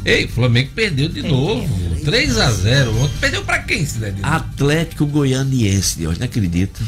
Ei, 0.04 0.24
o 0.24 0.28
Flamengo 0.28 0.70
perdeu 0.74 1.08
de 1.08 1.22
novo. 1.22 1.96
3 2.04 2.38
a 2.38 2.50
0 2.50 2.96
ontem. 2.98 3.14
Perdeu 3.20 3.44
para 3.44 3.58
quem, 3.58 3.84
Cidade? 3.84 4.16
Atlético 4.22 5.06
Goianiense, 5.06 5.98
Deus, 5.98 6.18
não 6.18 6.24
acredito. 6.24 6.80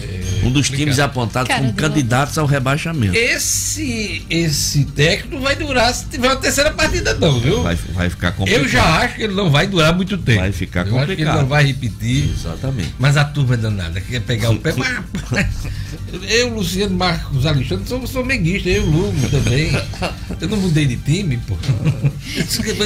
É, 0.00 0.46
um 0.46 0.50
dos 0.50 0.68
times 0.68 0.98
apontados 0.98 1.54
como 1.54 1.72
candidatos 1.74 2.38
ao 2.38 2.46
rebaixamento. 2.46 3.16
Esse 3.16 4.24
esse 4.30 4.84
técnico 4.84 5.40
vai 5.40 5.56
durar 5.56 5.92
se 5.94 6.06
tiver 6.06 6.28
uma 6.28 6.36
terceira 6.36 6.70
partida, 6.72 7.14
não, 7.14 7.38
viu? 7.40 7.62
Vai, 7.62 7.76
vai 7.94 8.10
ficar 8.10 8.32
complicado. 8.32 8.62
Eu 8.62 8.68
já 8.68 8.84
acho 9.00 9.16
que 9.16 9.22
ele 9.22 9.34
não 9.34 9.50
vai 9.50 9.66
durar 9.66 9.94
muito 9.94 10.16
tempo. 10.18 10.40
Vai 10.40 10.52
ficar 10.52 10.86
eu 10.86 10.92
complicado. 10.92 11.10
Acho 11.10 11.16
que 11.16 11.22
ele 11.22 11.32
não 11.32 11.46
vai 11.46 11.64
repetir. 11.64 12.30
Exatamente. 12.30 12.94
Mas 12.98 13.16
a 13.16 13.24
turma 13.24 13.54
é 13.54 13.56
danada, 13.56 14.00
quer 14.00 14.20
pegar 14.20 14.50
o 14.50 14.58
pé. 14.58 14.74
eu, 16.28 16.54
Luciano 16.54 16.96
Marcos 16.96 17.46
Alexandre, 17.46 17.88
sou 17.88 18.06
flamenguista, 18.06 18.68
eu, 18.68 18.84
Lugo 18.84 19.28
também. 19.30 19.70
Eu 20.40 20.48
não 20.48 20.56
mudei 20.58 20.86
de 20.86 20.96
time, 20.96 21.38
pô. 21.38 21.56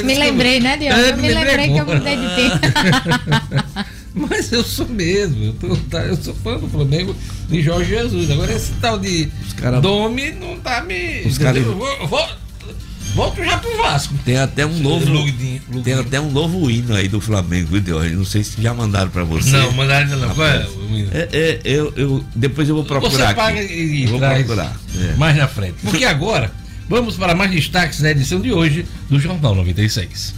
me 0.02 0.14
lembrei, 0.14 0.60
né, 0.60 0.76
Diogo? 0.76 0.94
É, 0.94 1.10
eu 1.10 1.16
me 1.16 1.34
lembrei 1.34 1.68
que 1.68 1.78
eu 1.78 1.86
mudei 1.86 2.16
de 2.16 2.34
time. 2.34 3.92
Mas 4.14 4.52
eu 4.52 4.62
sou 4.62 4.86
mesmo, 4.88 5.44
eu, 5.44 5.52
tô, 5.54 5.76
tá, 5.88 6.00
eu 6.00 6.16
sou 6.16 6.34
fã 6.34 6.58
do 6.58 6.68
Flamengo 6.68 7.16
de 7.48 7.62
Jorge 7.62 7.90
Jesus. 7.90 8.30
Agora 8.30 8.52
esse 8.52 8.72
tal 8.74 8.98
de 8.98 9.28
cara, 9.56 9.80
Domi 9.80 10.32
não 10.32 10.58
tá 10.58 10.82
me. 10.82 11.22
Os 11.22 11.38
vou, 11.38 12.08
vou, 12.08 12.28
volto 13.14 13.42
já 13.42 13.56
pro 13.56 13.74
Vasco. 13.78 14.14
Tem 14.24 14.36
até 14.36 14.66
um 14.66 14.78
novo. 14.78 15.10
Lugdinho, 15.10 15.62
Lugdinho. 15.66 15.82
Tem 15.82 15.94
até 15.94 16.20
um 16.20 16.30
novo 16.30 16.70
hino 16.70 16.94
aí 16.94 17.08
do 17.08 17.20
Flamengo, 17.20 17.68
viu, 17.70 18.10
Não 18.16 18.24
sei 18.24 18.44
se 18.44 18.60
já 18.60 18.74
mandaram 18.74 19.10
pra 19.10 19.24
você. 19.24 19.50
Não, 19.50 19.72
mandaram 19.72 20.04
ainda 20.04 20.16
não. 20.16 20.34
Qual 20.34 20.46
é 20.46 20.66
o 20.66 20.96
hino? 20.96 21.10
É, 21.12 21.28
é, 21.32 21.60
eu, 21.64 21.92
eu, 21.96 22.24
depois 22.34 22.68
eu 22.68 22.74
vou 22.74 22.84
procurar. 22.84 23.28
Você 23.28 23.34
paga 23.34 23.60
aqui. 23.60 23.72
e, 23.72 24.06
vou 24.06 24.18
procurar. 24.18 24.76
É. 24.94 25.14
Mais 25.16 25.36
na 25.36 25.48
frente. 25.48 25.76
Porque 25.82 26.04
agora, 26.04 26.52
vamos 26.86 27.16
para 27.16 27.34
mais 27.34 27.50
destaques 27.50 28.00
na 28.00 28.10
edição 28.10 28.40
de 28.40 28.52
hoje 28.52 28.84
do 29.08 29.18
Jornal 29.18 29.54
96. 29.54 30.34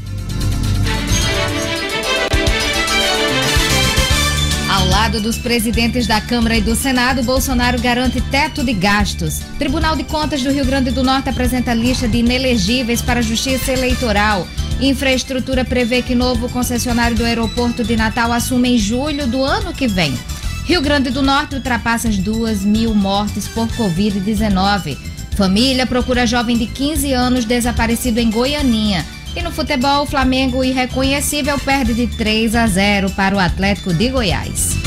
Lado 4.94 5.20
dos 5.20 5.36
presidentes 5.36 6.06
da 6.06 6.20
Câmara 6.20 6.56
e 6.56 6.60
do 6.60 6.76
Senado, 6.76 7.20
Bolsonaro 7.24 7.80
garante 7.80 8.20
teto 8.20 8.62
de 8.62 8.72
gastos. 8.72 9.40
Tribunal 9.58 9.96
de 9.96 10.04
Contas 10.04 10.40
do 10.40 10.52
Rio 10.52 10.64
Grande 10.64 10.92
do 10.92 11.02
Norte 11.02 11.28
apresenta 11.28 11.74
lista 11.74 12.06
de 12.06 12.18
inelegíveis 12.18 13.02
para 13.02 13.18
a 13.18 13.22
Justiça 13.22 13.72
Eleitoral. 13.72 14.46
Infraestrutura 14.80 15.64
prevê 15.64 16.00
que 16.00 16.14
novo 16.14 16.48
concessionário 16.48 17.16
do 17.16 17.24
aeroporto 17.24 17.82
de 17.82 17.96
Natal 17.96 18.30
assume 18.30 18.76
em 18.76 18.78
julho 18.78 19.26
do 19.26 19.42
ano 19.42 19.72
que 19.72 19.88
vem. 19.88 20.16
Rio 20.64 20.80
Grande 20.80 21.10
do 21.10 21.22
Norte 21.22 21.56
ultrapassa 21.56 22.06
as 22.06 22.16
duas 22.16 22.64
mil 22.64 22.94
mortes 22.94 23.48
por 23.48 23.66
Covid-19. 23.70 24.96
Família 25.32 25.86
procura 25.86 26.24
jovem 26.24 26.56
de 26.56 26.66
15 26.66 27.12
anos 27.12 27.44
desaparecido 27.44 28.20
em 28.20 28.30
Goianinha. 28.30 29.04
E 29.34 29.42
no 29.42 29.50
futebol, 29.50 30.04
o 30.04 30.06
Flamengo 30.06 30.62
irreconhecível 30.62 31.58
perde 31.58 31.94
de 31.94 32.06
3 32.06 32.54
a 32.54 32.68
0 32.68 33.10
para 33.10 33.34
o 33.34 33.40
Atlético 33.40 33.92
de 33.92 34.08
Goiás. 34.08 34.83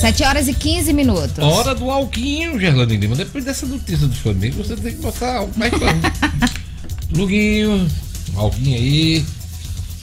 7 0.00 0.22
horas 0.22 0.46
e 0.46 0.54
15 0.54 0.92
minutos. 0.92 1.38
Hora 1.38 1.74
do 1.74 1.90
Alquinho, 1.90 2.58
Gerlando 2.58 2.94
Lima. 2.94 3.16
Depois 3.16 3.44
dessa 3.44 3.66
notícia 3.66 4.06
do 4.06 4.14
Flamengo, 4.14 4.62
você 4.62 4.76
tem 4.76 4.92
que 4.92 5.02
botar 5.02 5.38
algo 5.38 5.52
mais 5.56 5.72
Luguinho, 7.10 7.88
Alquinho 8.36 8.76
aí. 8.76 9.24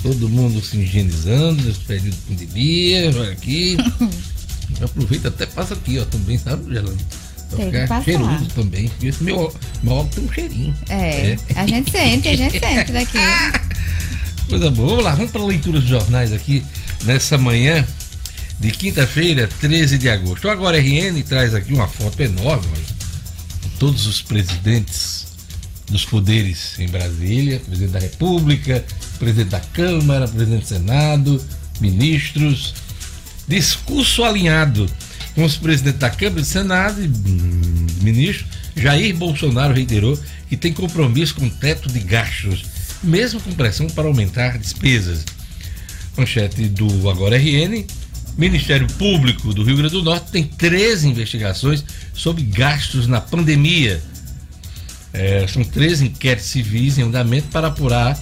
Todo 0.03 0.27
mundo 0.27 0.61
se 0.61 0.77
higienizando 0.77 1.63
nesse 1.63 1.79
período 1.79 2.11
de 2.11 2.17
pandemia. 2.17 3.11
Olha 3.15 3.31
aqui. 3.31 3.77
Aproveita 4.83 5.29
até 5.29 5.45
passa 5.45 5.73
aqui, 5.73 5.97
ó, 5.97 6.05
também, 6.05 6.37
sabe, 6.37 6.73
Gerlando? 6.73 6.97
Tem 7.55 7.71
que 7.71 7.87
passar. 7.87 8.03
cheiroso 8.03 8.45
também. 8.53 8.91
Esse 9.01 9.23
meu, 9.23 9.53
meu 9.81 9.93
óculos 9.93 10.15
tem 10.15 10.25
um 10.25 10.33
cheirinho. 10.33 10.75
É, 10.89 11.31
é, 11.31 11.37
a 11.55 11.65
gente 11.65 11.89
sente, 11.89 12.27
a 12.27 12.35
gente 12.35 12.59
sente 12.59 12.91
daqui. 12.91 13.17
Coisa 14.49 14.69
boa. 14.71 14.89
Vamos 14.89 15.03
lá, 15.05 15.15
vamos 15.15 15.31
para 15.31 15.41
a 15.41 15.45
leitura 15.45 15.79
dos 15.79 15.87
jornais 15.87 16.33
aqui 16.33 16.65
nessa 17.05 17.37
manhã 17.37 17.85
de 18.59 18.71
quinta-feira, 18.71 19.49
13 19.59 19.97
de 19.97 20.09
agosto. 20.09 20.49
Agora 20.49 20.77
a 20.77 20.79
RN 20.79 21.21
traz 21.23 21.53
aqui 21.53 21.73
uma 21.73 21.87
foto 21.87 22.19
enorme 22.21 22.77
de 23.61 23.69
todos 23.79 24.05
os 24.07 24.21
presidentes 24.21 25.25
dos 25.89 26.05
poderes 26.05 26.79
em 26.79 26.87
Brasília, 26.87 27.59
presidente 27.59 27.91
da 27.91 27.99
República, 27.99 28.83
presidente 29.19 29.49
da 29.49 29.59
Câmara, 29.59 30.27
presidente 30.27 30.61
do 30.61 30.67
Senado, 30.67 31.45
ministros. 31.79 32.73
Discurso 33.47 34.23
alinhado 34.23 34.89
com 35.35 35.43
os 35.43 35.57
presidentes 35.57 35.99
da 35.99 36.09
Câmara 36.09 36.41
do 36.41 36.45
Senado 36.45 37.03
e 37.03 37.07
hum, 37.07 37.85
ministro, 38.01 38.47
Jair 38.75 39.15
Bolsonaro 39.15 39.73
reiterou 39.73 40.19
que 40.49 40.57
tem 40.57 40.73
compromisso 40.73 41.35
com 41.35 41.45
o 41.45 41.49
teto 41.49 41.91
de 41.91 41.99
gastos, 41.99 42.65
mesmo 43.03 43.39
com 43.39 43.51
pressão 43.51 43.87
para 43.87 44.07
aumentar 44.07 44.57
despesas. 44.57 45.23
Manchete 46.17 46.67
do 46.69 47.09
Agora 47.09 47.37
RN. 47.37 47.85
Ministério 48.37 48.87
Público 48.93 49.53
do 49.53 49.63
Rio 49.63 49.77
Grande 49.77 49.93
do 49.93 50.03
Norte 50.03 50.31
tem 50.31 50.43
três 50.43 51.03
investigações 51.05 51.85
sobre 52.13 52.43
gastos 52.43 53.07
na 53.07 53.21
pandemia. 53.21 54.01
É, 55.13 55.47
são 55.47 55.63
três 55.63 56.01
inquéritos 56.01 56.47
civis 56.47 56.97
em 56.97 57.03
andamento 57.03 57.47
para 57.47 57.67
apurar 57.67 58.21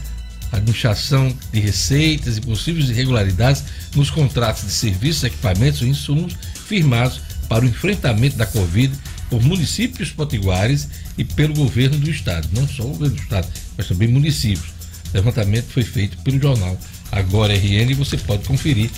administração 0.51 1.36
de 1.51 1.60
receitas 1.60 2.38
e 2.38 2.41
possíveis 2.41 2.89
irregularidades 2.89 3.63
nos 3.96 4.12
contratos 4.12 4.63
de 4.63 4.72
serviços, 4.72 5.24
equipamentos 5.24 5.82
e 5.82 5.88
insumos 5.88 6.38
firmados 6.67 7.20
para 7.50 7.65
o 7.65 7.67
enfrentamento 7.67 8.38
da 8.38 8.46
Covid 8.46 8.93
por 9.32 9.41
municípios 9.41 10.12
potiguares 10.12 10.88
e 11.17 11.24
pelo 11.24 11.55
governo 11.55 11.98
do 11.98 12.10
estado. 12.10 12.48
Não 12.53 12.67
só 12.67 12.84
o 12.84 12.89
governo 12.89 13.15
do 13.15 13.22
estado, 13.22 13.48
mas 13.75 13.88
também 13.88 14.08
municípios. 14.08 14.67
O 15.12 15.15
levantamento 15.15 15.65
foi 15.70 15.84
feito 15.84 16.17
pelo 16.20 16.39
jornal 16.39 16.77
Agora 17.12 17.53
RN 17.53 17.91
e 17.91 17.93
você 17.93 18.17
pode 18.17 18.43
conferir 18.43 18.89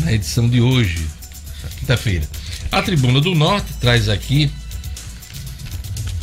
na 0.00 0.12
edição 0.12 0.48
de 0.48 0.60
hoje, 0.60 1.06
quinta-feira. 1.78 2.26
A 2.70 2.82
Tribuna 2.82 3.20
do 3.20 3.34
Norte 3.34 3.72
traz 3.80 4.08
aqui 4.08 4.50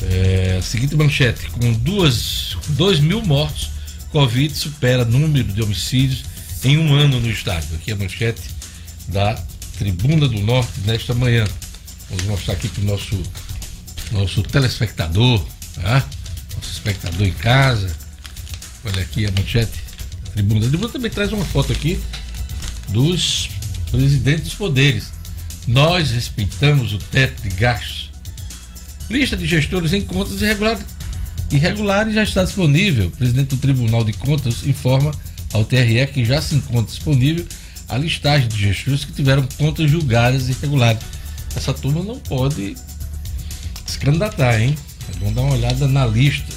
é, 0.03 0.57
a 0.59 0.61
seguinte 0.61 0.95
manchete: 0.95 1.49
com 1.51 1.71
duas, 1.73 2.57
dois 2.69 2.99
mil 2.99 3.21
mortos, 3.23 3.69
Covid 4.11 4.53
supera 4.55 5.05
número 5.05 5.51
de 5.51 5.61
homicídios 5.61 6.23
em 6.63 6.77
um 6.77 6.93
ano 6.93 7.19
no 7.19 7.29
estado. 7.29 7.65
Aqui 7.75 7.91
é 7.91 7.93
a 7.93 7.97
manchete 7.97 8.41
da 9.07 9.35
Tribuna 9.77 10.27
do 10.27 10.39
Norte 10.41 10.71
nesta 10.85 11.13
manhã. 11.13 11.45
Vamos 12.09 12.25
mostrar 12.25 12.55
aqui 12.55 12.67
para 12.67 12.81
o 12.81 12.85
nosso, 12.85 13.23
nosso 14.11 14.43
telespectador, 14.43 15.45
tá? 15.75 16.05
nosso 16.55 16.71
espectador 16.71 17.25
em 17.25 17.33
casa. 17.33 17.95
Olha 18.83 19.01
aqui 19.01 19.25
a 19.25 19.31
manchete 19.31 19.79
da 20.25 20.31
Tribuna. 20.31 20.65
A 20.65 20.69
Tribuna 20.69 20.89
também 20.89 21.11
traz 21.11 21.31
uma 21.31 21.45
foto 21.45 21.71
aqui 21.71 21.99
dos 22.89 23.49
presidentes 23.91 24.45
dos 24.45 24.55
poderes. 24.55 25.11
Nós 25.67 26.11
respeitamos 26.11 26.93
o 26.93 26.97
teto 26.97 27.41
de 27.43 27.49
gastos. 27.49 28.09
Lista 29.09 29.35
de 29.35 29.45
gestores 29.45 29.93
em 29.93 30.01
contas 30.01 30.41
irregulares, 30.41 30.85
irregulares 31.51 32.15
já 32.15 32.23
está 32.23 32.43
disponível. 32.43 33.07
O 33.07 33.11
presidente 33.11 33.49
do 33.49 33.57
Tribunal 33.57 34.03
de 34.03 34.13
Contas 34.13 34.65
informa 34.65 35.11
ao 35.53 35.65
TRE 35.65 36.07
que 36.07 36.23
já 36.23 36.41
se 36.41 36.55
encontra 36.55 36.91
disponível 36.91 37.45
a 37.89 37.97
listagem 37.97 38.47
de 38.47 38.57
gestores 38.57 39.03
que 39.03 39.11
tiveram 39.11 39.45
contas 39.57 39.91
julgadas 39.91 40.47
irregulares. 40.47 41.01
Essa 41.55 41.73
turma 41.73 42.01
não 42.01 42.17
pode 42.17 42.75
se 43.85 43.99
candidatar, 43.99 44.59
hein? 44.59 44.75
Vamos 45.19 45.35
dar 45.35 45.41
uma 45.41 45.53
olhada 45.53 45.87
na 45.87 46.05
lista 46.05 46.53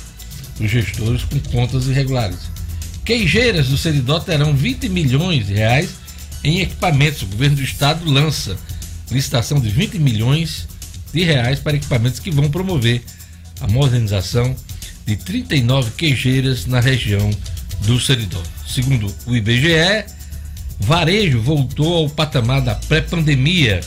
dos 0.59 0.71
gestores 0.71 1.25
com 1.25 1.41
contas 1.51 1.87
irregulares. 1.87 2.39
Queijeiras 3.05 3.69
do 3.69 3.77
Seridó 3.77 4.21
terão 4.21 4.55
20 4.55 4.89
milhões 4.89 5.47
de 5.47 5.55
reais 5.55 5.91
em 6.45 6.61
equipamentos. 6.61 7.23
O 7.23 7.27
governo 7.27 7.57
do 7.57 7.63
estado 7.63 8.09
lança 8.09 8.57
licitação 9.11 9.59
de 9.59 9.69
20 9.71 9.99
milhões 9.99 10.69
de 11.13 11.25
reais 11.25 11.59
para 11.59 11.77
equipamentos 11.77 12.21
que 12.21 12.31
vão 12.31 12.51
promover 12.51 13.03
a 13.61 13.67
modernização 13.67 14.55
de 15.07 15.17
39 15.17 15.93
queijeiras 15.93 16.67
na 16.67 16.81
região 16.81 17.31
do 17.87 17.99
Seridó. 17.99 18.43
Segundo 18.67 19.13
o 19.27 19.37
IBGE, 19.37 20.05
Varejo 20.81 21.41
voltou 21.41 21.97
ao 21.97 22.11
patamar 22.11 22.61
da 22.61 22.75
pré-pandemia. 22.75 23.81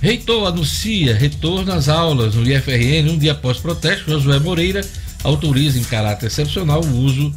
Reitor 0.00 0.46
anuncia 0.46 1.14
retorno 1.14 1.72
às 1.72 1.88
aulas 1.88 2.34
no 2.34 2.48
IFRN 2.48 3.10
um 3.10 3.18
dia 3.18 3.32
após 3.32 3.58
protesto. 3.58 4.10
Josué 4.10 4.38
Moreira 4.38 4.86
autoriza 5.24 5.78
em 5.78 5.84
caráter 5.84 6.26
excepcional 6.26 6.82
o 6.84 6.96
uso 6.98 7.34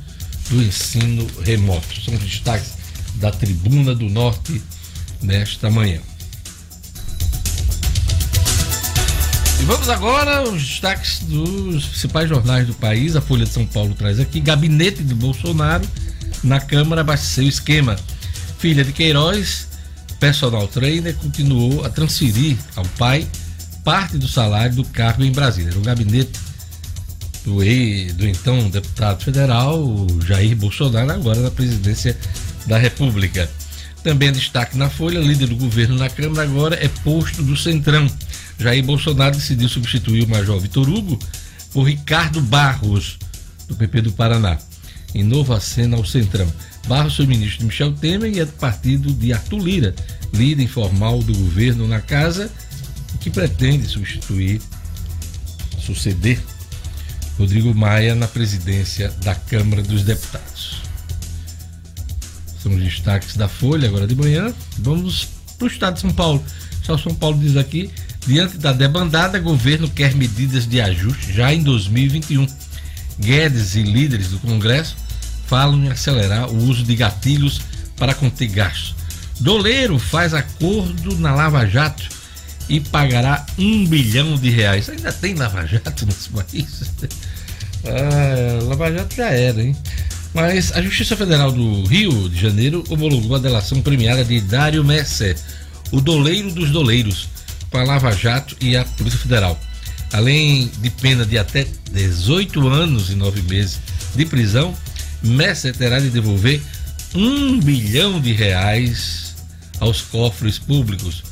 do 0.49 0.61
ensino 0.61 1.25
remoto. 1.43 2.01
São 2.01 2.13
os 2.13 2.19
destaques 2.19 2.78
da 3.19 3.31
Tribuna 3.31 3.93
do 3.93 4.09
Norte 4.09 4.61
nesta 5.21 5.69
manhã. 5.69 5.99
E 9.59 9.65
vamos 9.65 9.89
agora 9.89 10.37
aos 10.37 10.61
destaques 10.61 11.19
dos 11.23 11.85
principais 11.85 12.29
jornais 12.29 12.65
do 12.65 12.73
país. 12.73 13.15
A 13.15 13.21
Folha 13.21 13.45
de 13.45 13.51
São 13.51 13.65
Paulo 13.65 13.93
traz 13.93 14.19
aqui: 14.19 14.39
Gabinete 14.39 15.03
de 15.03 15.13
Bolsonaro 15.13 15.85
na 16.43 16.61
Câmara 16.61 17.01
abasteceu 17.01 17.43
o 17.43 17.49
esquema. 17.49 17.97
Filha 18.57 18.83
de 18.83 18.93
Queiroz, 18.93 19.67
personal 20.19 20.67
trainer, 20.67 21.15
continuou 21.15 21.85
a 21.85 21.89
transferir 21.89 22.57
ao 22.75 22.85
pai 22.97 23.27
parte 23.83 24.17
do 24.17 24.27
salário 24.27 24.75
do 24.75 24.85
cargo 24.85 25.23
em 25.23 25.31
Brasília. 25.31 25.77
O 25.77 25.81
gabinete 25.81 26.39
do, 27.45 27.55
do 28.15 28.27
então 28.27 28.69
deputado 28.69 29.23
federal 29.23 30.07
Jair 30.25 30.55
Bolsonaro, 30.55 31.11
agora 31.11 31.39
na 31.39 31.51
presidência 31.51 32.17
da 32.65 32.77
República. 32.77 33.49
Também 34.03 34.31
destaque 34.31 34.77
na 34.77 34.89
Folha, 34.89 35.19
líder 35.19 35.47
do 35.47 35.55
governo 35.55 35.97
na 35.97 36.09
Câmara 36.09 36.43
agora 36.43 36.75
é 36.75 36.87
posto 36.87 37.43
do 37.43 37.57
Centrão. 37.57 38.09
Jair 38.57 38.83
Bolsonaro 38.83 39.35
decidiu 39.35 39.67
substituir 39.67 40.23
o 40.23 40.29
Major 40.29 40.59
Vitor 40.59 40.89
Hugo 40.89 41.19
por 41.73 41.83
Ricardo 41.83 42.41
Barros, 42.41 43.17
do 43.67 43.75
PP 43.75 44.01
do 44.01 44.11
Paraná 44.11 44.57
em 45.13 45.23
Nova 45.23 45.59
Cena 45.59 45.97
ao 45.97 46.05
Centrão. 46.05 46.51
Barros 46.87 47.15
foi 47.15 47.25
ministro 47.25 47.59
de 47.59 47.65
Michel 47.65 47.93
Temer 47.93 48.33
e 48.33 48.39
é 48.39 48.45
do 48.45 48.53
partido 48.53 49.13
de 49.13 49.33
Arthur 49.33 49.59
Lira, 49.59 49.95
líder 50.33 50.63
informal 50.63 51.21
do 51.21 51.33
governo 51.33 51.87
na 51.87 51.99
casa, 51.99 52.51
que 53.19 53.29
pretende 53.29 53.87
substituir, 53.87 54.61
suceder 55.79 56.39
Rodrigo 57.37 57.73
Maia 57.73 58.15
na 58.15 58.27
presidência 58.27 59.09
da 59.23 59.35
Câmara 59.35 59.81
dos 59.81 60.03
Deputados. 60.03 60.78
São 62.61 62.75
os 62.75 62.83
destaques 62.83 63.35
da 63.35 63.47
Folha 63.47 63.87
agora 63.87 64.05
de 64.05 64.15
manhã. 64.15 64.53
Vamos 64.77 65.27
para 65.57 65.65
o 65.65 65.67
estado 65.67 65.95
de 65.95 66.01
São 66.01 66.11
Paulo. 66.11 66.43
O 66.87 66.97
São 66.97 67.13
Paulo 67.13 67.37
diz 67.39 67.55
aqui: 67.55 67.89
diante 68.25 68.57
da 68.57 68.71
debandada, 68.71 69.39
governo 69.39 69.89
quer 69.89 70.15
medidas 70.15 70.67
de 70.67 70.81
ajuste 70.81 71.31
já 71.33 71.53
em 71.53 71.61
2021 71.61 72.47
Guedes 73.19 73.75
e 73.75 73.83
líderes 73.83 74.29
do 74.29 74.39
Congresso 74.39 74.95
falam 75.45 75.83
em 75.83 75.89
acelerar 75.89 76.49
o 76.49 76.57
uso 76.69 76.83
de 76.83 76.95
gatilhos 76.95 77.59
para 77.97 78.13
conter 78.13 78.47
gastos. 78.47 78.95
Doleiro 79.39 79.97
faz 79.97 80.33
acordo 80.33 81.17
na 81.17 81.33
Lava 81.33 81.65
Jato 81.65 82.07
e 82.69 82.79
pagará 82.79 83.45
um 83.57 83.85
bilhão 83.85 84.35
de 84.35 84.49
reais. 84.49 84.89
Ainda 84.89 85.11
tem 85.11 85.33
Lava 85.33 85.65
Jato 85.65 86.05
nesse 86.07 86.29
país? 86.29 86.91
Ah, 87.83 88.63
Lava 88.63 88.91
Jato 88.91 89.15
já 89.15 89.29
era, 89.29 89.61
hein? 89.61 89.75
Mas 90.33 90.71
a 90.73 90.81
Justiça 90.81 91.17
Federal 91.17 91.51
do 91.51 91.83
Rio 91.85 92.29
de 92.29 92.39
Janeiro 92.39 92.83
homologou 92.89 93.35
a 93.35 93.39
delação 93.39 93.81
premiada 93.81 94.23
de 94.23 94.39
Dário 94.41 94.83
Messer, 94.83 95.35
o 95.91 95.99
doleiro 95.99 96.51
dos 96.51 96.69
doleiros, 96.69 97.27
com 97.69 97.77
a 97.77 97.83
Lava 97.83 98.11
Jato 98.11 98.55
e 98.61 98.77
a 98.77 98.85
Polícia 98.85 99.19
Federal. 99.19 99.59
Além 100.13 100.71
de 100.79 100.89
pena 100.89 101.25
de 101.25 101.37
até 101.37 101.67
18 101.91 102.67
anos 102.67 103.09
e 103.09 103.15
9 103.15 103.41
meses 103.43 103.79
de 104.15 104.25
prisão, 104.25 104.75
Messer 105.21 105.75
terá 105.75 105.99
de 105.99 106.09
devolver 106.09 106.61
um 107.15 107.59
bilhão 107.59 108.19
de 108.21 108.31
reais 108.31 109.35
aos 109.79 110.01
cofres 110.01 110.59
públicos. 110.59 111.23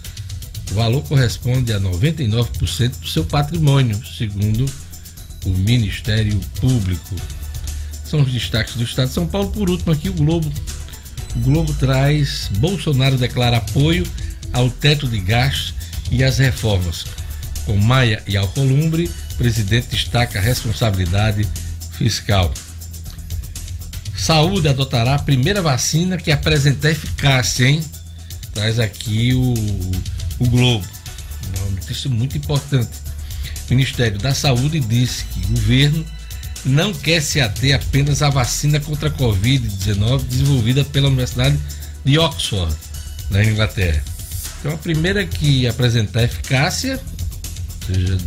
O 0.72 0.76
valor 0.76 1.04
corresponde 1.04 1.72
a 1.72 1.80
99% 1.80 3.00
do 3.00 3.08
seu 3.08 3.24
patrimônio, 3.24 4.00
segundo 4.06 4.66
o 5.46 5.50
Ministério 5.50 6.40
Público. 6.60 7.16
São 8.10 8.22
os 8.22 8.32
destaques 8.32 8.76
do 8.76 8.84
Estado 8.84 9.08
de 9.08 9.14
São 9.14 9.28
Paulo. 9.28 9.50
Por 9.50 9.70
último, 9.70 9.92
aqui 9.92 10.10
o 10.10 10.14
Globo. 10.14 10.52
O 11.36 11.40
Globo 11.40 11.74
traz: 11.74 12.50
Bolsonaro 12.58 13.18
declara 13.18 13.58
apoio 13.58 14.06
ao 14.54 14.70
teto 14.70 15.08
de 15.08 15.20
gastos 15.20 15.74
e 16.12 16.24
às 16.24 16.38
reformas 16.38 17.06
com 17.68 17.76
Maia 17.76 18.24
e 18.26 18.38
Alcolumbre, 18.38 19.12
presidente 19.38 19.90
destaca 19.90 20.40
responsabilidade 20.40 21.46
fiscal. 21.92 22.52
Saúde 24.16 24.70
adotará 24.70 25.16
a 25.16 25.20
primeira 25.20 25.62
vacina 25.62 26.18
que 26.18 26.32
apresenta 26.32 26.90
eficácia, 26.90 27.68
hein? 27.68 27.84
Traz 28.54 28.80
aqui 28.80 29.34
o, 29.34 29.54
o 30.40 30.50
Globo. 30.50 30.88
Uma 31.60 31.72
notícia 31.72 32.10
muito 32.10 32.38
importante. 32.38 32.90
O 33.70 33.74
Ministério 33.74 34.18
da 34.18 34.34
Saúde 34.34 34.80
disse 34.80 35.26
que 35.26 35.40
o 35.46 35.48
governo 35.50 36.06
não 36.68 36.94
quer 36.94 37.22
se 37.22 37.40
ater 37.40 37.76
apenas 37.76 38.22
à 38.22 38.30
vacina 38.30 38.80
contra 38.80 39.10
a 39.10 39.12
Covid-19 39.12 40.24
desenvolvida 40.24 40.84
pela 40.86 41.08
Universidade 41.08 41.58
de 42.04 42.18
Oxford, 42.20 42.76
na 43.30 43.44
Inglaterra. 43.44 44.04
Então, 44.60 44.74
a 44.74 44.78
primeira 44.78 45.26
que 45.26 45.68
apresentar 45.68 46.24
eficácia 46.24 47.00
seja 47.88 48.18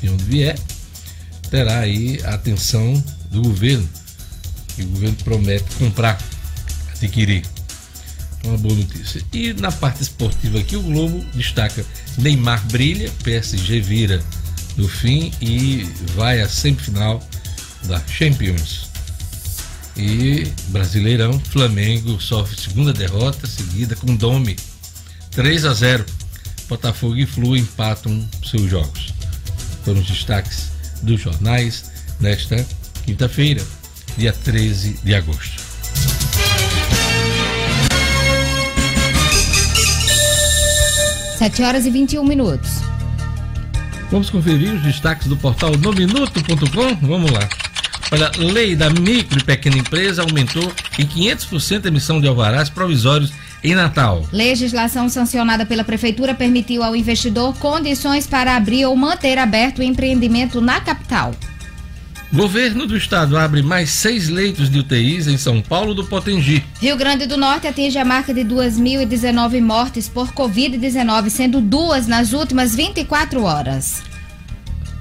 de 0.00 0.08
onde 0.08 0.24
vier, 0.24 0.58
terá 1.50 1.80
aí 1.80 2.20
a 2.24 2.34
atenção 2.34 3.02
do 3.30 3.42
governo. 3.42 3.88
E 4.78 4.82
o 4.82 4.86
governo 4.86 5.16
promete 5.22 5.64
comprar, 5.78 6.18
adquirir. 6.94 7.44
Uma 8.44 8.58
boa 8.58 8.74
notícia. 8.74 9.22
E 9.32 9.52
na 9.52 9.70
parte 9.70 10.02
esportiva 10.02 10.58
aqui, 10.58 10.74
o 10.74 10.82
Globo 10.82 11.24
destaca: 11.32 11.84
Neymar 12.18 12.66
brilha, 12.66 13.08
PSG 13.22 13.80
vira 13.80 14.20
no 14.76 14.88
fim 14.88 15.30
e 15.40 15.86
vai 16.16 16.40
à 16.40 16.48
semifinal 16.48 17.22
da 17.84 18.00
Champions. 18.06 18.90
E 19.96 20.50
Brasileirão, 20.68 21.38
Flamengo 21.38 22.20
sofre 22.20 22.58
segunda 22.58 22.92
derrota 22.92 23.46
seguida 23.46 23.94
com 23.94 24.16
Dome 24.16 24.56
3 25.32 25.64
a 25.64 25.74
0. 25.74 26.04
Botafogo 26.68 27.16
e 27.16 27.26
Flu 27.26 27.56
empatam 27.56 28.26
seus 28.44 28.70
jogos. 28.70 29.12
Foram 29.84 30.00
os 30.00 30.06
destaques 30.06 30.70
dos 31.02 31.20
jornais 31.20 31.90
nesta 32.20 32.64
quinta-feira. 33.04 33.62
dia 34.16 34.32
13 34.32 34.98
de 35.02 35.14
agosto. 35.14 35.62
Sete 41.38 41.62
horas 41.62 41.86
e 41.86 41.90
21 41.90 42.24
minutos. 42.24 42.70
Vamos 44.10 44.30
conferir 44.30 44.74
os 44.74 44.82
destaques 44.82 45.26
do 45.26 45.36
portal 45.36 45.76
nominuto.com? 45.76 47.06
Vamos 47.06 47.30
lá. 47.30 47.48
Olha, 48.12 48.30
lei 48.36 48.76
da 48.76 48.90
micro 48.90 49.38
e 49.38 49.42
pequena 49.42 49.78
empresa 49.78 50.20
aumentou 50.20 50.70
em 50.98 51.06
500% 51.06 51.86
a 51.86 51.88
emissão 51.88 52.20
de 52.20 52.28
alvarás 52.28 52.68
provisórios 52.68 53.32
em 53.64 53.74
Natal. 53.74 54.28
Legislação 54.30 55.08
sancionada 55.08 55.64
pela 55.64 55.82
Prefeitura 55.82 56.34
permitiu 56.34 56.82
ao 56.82 56.94
investidor 56.94 57.56
condições 57.56 58.26
para 58.26 58.54
abrir 58.54 58.84
ou 58.84 58.94
manter 58.94 59.38
aberto 59.38 59.78
o 59.78 59.82
empreendimento 59.82 60.60
na 60.60 60.78
capital. 60.78 61.34
Governo 62.30 62.86
do 62.86 62.96
Estado 62.96 63.38
abre 63.38 63.62
mais 63.62 63.88
seis 63.88 64.28
leitos 64.28 64.68
de 64.68 64.78
UTIs 64.78 65.26
em 65.26 65.38
São 65.38 65.62
Paulo 65.62 65.94
do 65.94 66.04
Potengi. 66.04 66.62
Rio 66.82 66.96
Grande 66.96 67.26
do 67.26 67.38
Norte 67.38 67.66
atinge 67.66 67.96
a 67.98 68.04
marca 68.04 68.34
de 68.34 68.42
2.019 68.42 69.62
mortes 69.62 70.06
por 70.06 70.32
Covid-19, 70.32 71.30
sendo 71.30 71.62
duas 71.62 72.06
nas 72.06 72.34
últimas 72.34 72.74
24 72.74 73.42
horas. 73.42 74.11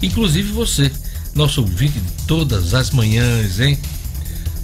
inclusive 0.02 0.52
você 0.52 0.90
nosso 1.34 1.60
ouvinte 1.60 1.98
de 1.98 2.10
todas 2.26 2.74
as 2.74 2.90
manhãs, 2.90 3.60
hein? 3.60 3.78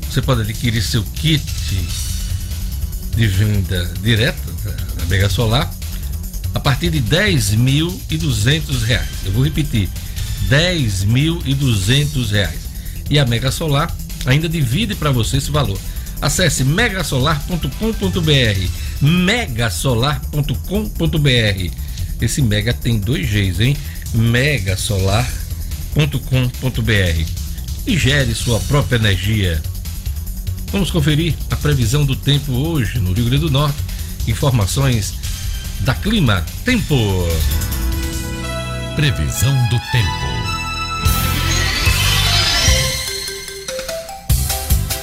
Você 0.09 0.23
pode 0.23 0.43
adquirir 0.43 0.83
seu 0.83 1.03
kit 1.03 1.45
de 3.15 3.27
venda 3.27 3.93
direta 4.03 4.39
da 4.97 5.05
Mega 5.07 5.29
Solar 5.29 5.71
a 6.55 6.61
partir 6.61 6.91
de 6.91 7.03
10.200 7.03 8.83
reais. 8.83 9.09
Eu 9.25 9.33
vou 9.33 9.45
repetir, 9.45 9.89
10.200 10.49 12.31
reais. 12.31 12.61
E 13.11 13.19
a 13.19 13.27
Mega 13.27 13.51
Solar 13.51 13.95
ainda 14.25 14.49
divide 14.49 14.95
para 14.95 15.11
você 15.11 15.37
esse 15.37 15.51
valor. 15.51 15.79
Acesse 16.21 16.65
megasolar.com.br, 16.65 18.71
megasolar.com.br. 19.01 21.71
Esse 22.21 22.43
mega 22.43 22.73
tem 22.73 22.99
dois 22.99 23.29
Gs, 23.29 23.63
hein? 23.63 23.77
Megasolar.com.br 24.15 25.47
com.br 26.19 27.25
e 27.87 27.99
gere 27.99 28.35
sua 28.35 28.61
própria 28.61 28.97
energia. 28.97 29.63
Vamos 30.71 30.91
conferir 30.91 31.35
a 31.51 31.57
previsão 31.57 32.05
do 32.05 32.15
tempo 32.15 32.53
hoje 32.53 32.99
no 32.99 33.13
Rio 33.13 33.27
Grande 33.27 33.45
do 33.45 33.51
Norte. 33.51 33.79
Informações 34.27 35.15
da 35.81 35.95
Clima 35.95 36.45
Tempo. 36.65 36.97
Previsão 38.95 39.55
do 39.69 39.79
tempo. 39.93 40.26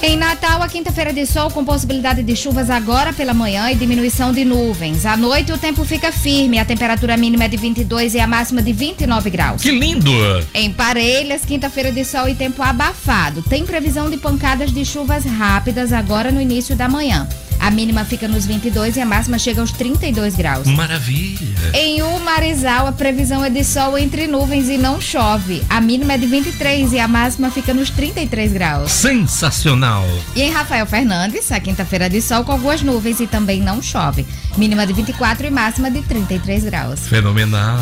Em 0.05 0.17
Natal, 0.17 0.61
a 0.61 0.67
quinta-feira 0.67 1.13
de 1.13 1.25
sol 1.25 1.49
com 1.49 1.63
possibilidade 1.63 2.23
de 2.23 2.35
chuvas 2.35 2.69
agora 2.69 3.13
pela 3.13 3.33
manhã 3.33 3.71
e 3.71 3.75
diminuição 3.75 4.33
de 4.33 4.43
nuvens. 4.43 5.05
À 5.05 5.15
noite 5.15 5.53
o 5.53 5.57
tempo 5.57 5.85
fica 5.85 6.11
firme, 6.11 6.59
a 6.59 6.65
temperatura 6.65 7.15
mínima 7.15 7.45
é 7.45 7.47
de 7.47 7.55
22 7.55 8.13
e 8.13 8.19
a 8.19 8.27
máxima 8.27 8.61
de 8.61 8.73
29 8.73 9.29
graus. 9.29 9.61
Que 9.61 9.71
lindo! 9.71 10.11
Em 10.53 10.73
Parelhas, 10.73 11.45
quinta-feira 11.45 11.89
de 11.89 12.03
sol 12.03 12.27
e 12.27 12.35
tempo 12.35 12.61
abafado. 12.61 13.41
Tem 13.43 13.65
previsão 13.65 14.09
de 14.09 14.17
pancadas 14.17 14.73
de 14.73 14.83
chuvas 14.83 15.23
rápidas 15.23 15.93
agora 15.93 16.33
no 16.33 16.41
início 16.41 16.75
da 16.75 16.89
manhã. 16.89 17.25
A 17.63 17.71
mínima 17.71 18.03
fica 18.03 18.27
nos 18.27 18.45
22 18.45 18.97
e 18.97 18.99
a 18.99 19.05
máxima 19.05 19.39
chega 19.39 19.61
aos 19.61 19.71
32 19.71 20.35
graus. 20.35 20.67
Maravilha! 20.67 21.71
Em 21.73 22.01
Umarizal, 22.01 22.87
a 22.87 22.91
previsão 22.91 23.41
é 23.41 23.49
de 23.49 23.63
sol 23.63 23.97
entre 23.97 24.27
nuvens 24.27 24.67
e 24.67 24.77
não 24.77 24.99
chove. 24.99 25.63
A 25.69 25.79
mínima 25.79 26.11
é 26.11 26.17
de 26.17 26.25
23 26.25 26.91
e 26.91 26.99
a 26.99 27.07
máxima 27.07 27.49
fica 27.49 27.73
nos 27.73 27.89
33 27.89 28.51
graus. 28.51 28.91
Sensacional! 28.91 30.03
E 30.35 30.41
em 30.41 30.51
Rafael 30.51 30.85
Fernandes, 30.85 31.53
a 31.53 31.59
quinta-feira 31.61 32.09
de 32.09 32.21
sol 32.21 32.43
com 32.43 32.51
algumas 32.51 32.81
nuvens 32.81 33.21
e 33.21 33.27
também 33.27 33.61
não 33.61 33.81
chove. 33.81 34.25
Mínima 34.57 34.85
de 34.85 34.91
24 34.91 35.47
e 35.47 35.49
máxima 35.49 35.89
de 35.89 36.01
33 36.01 36.65
graus. 36.65 37.07
Fenomenal! 37.07 37.79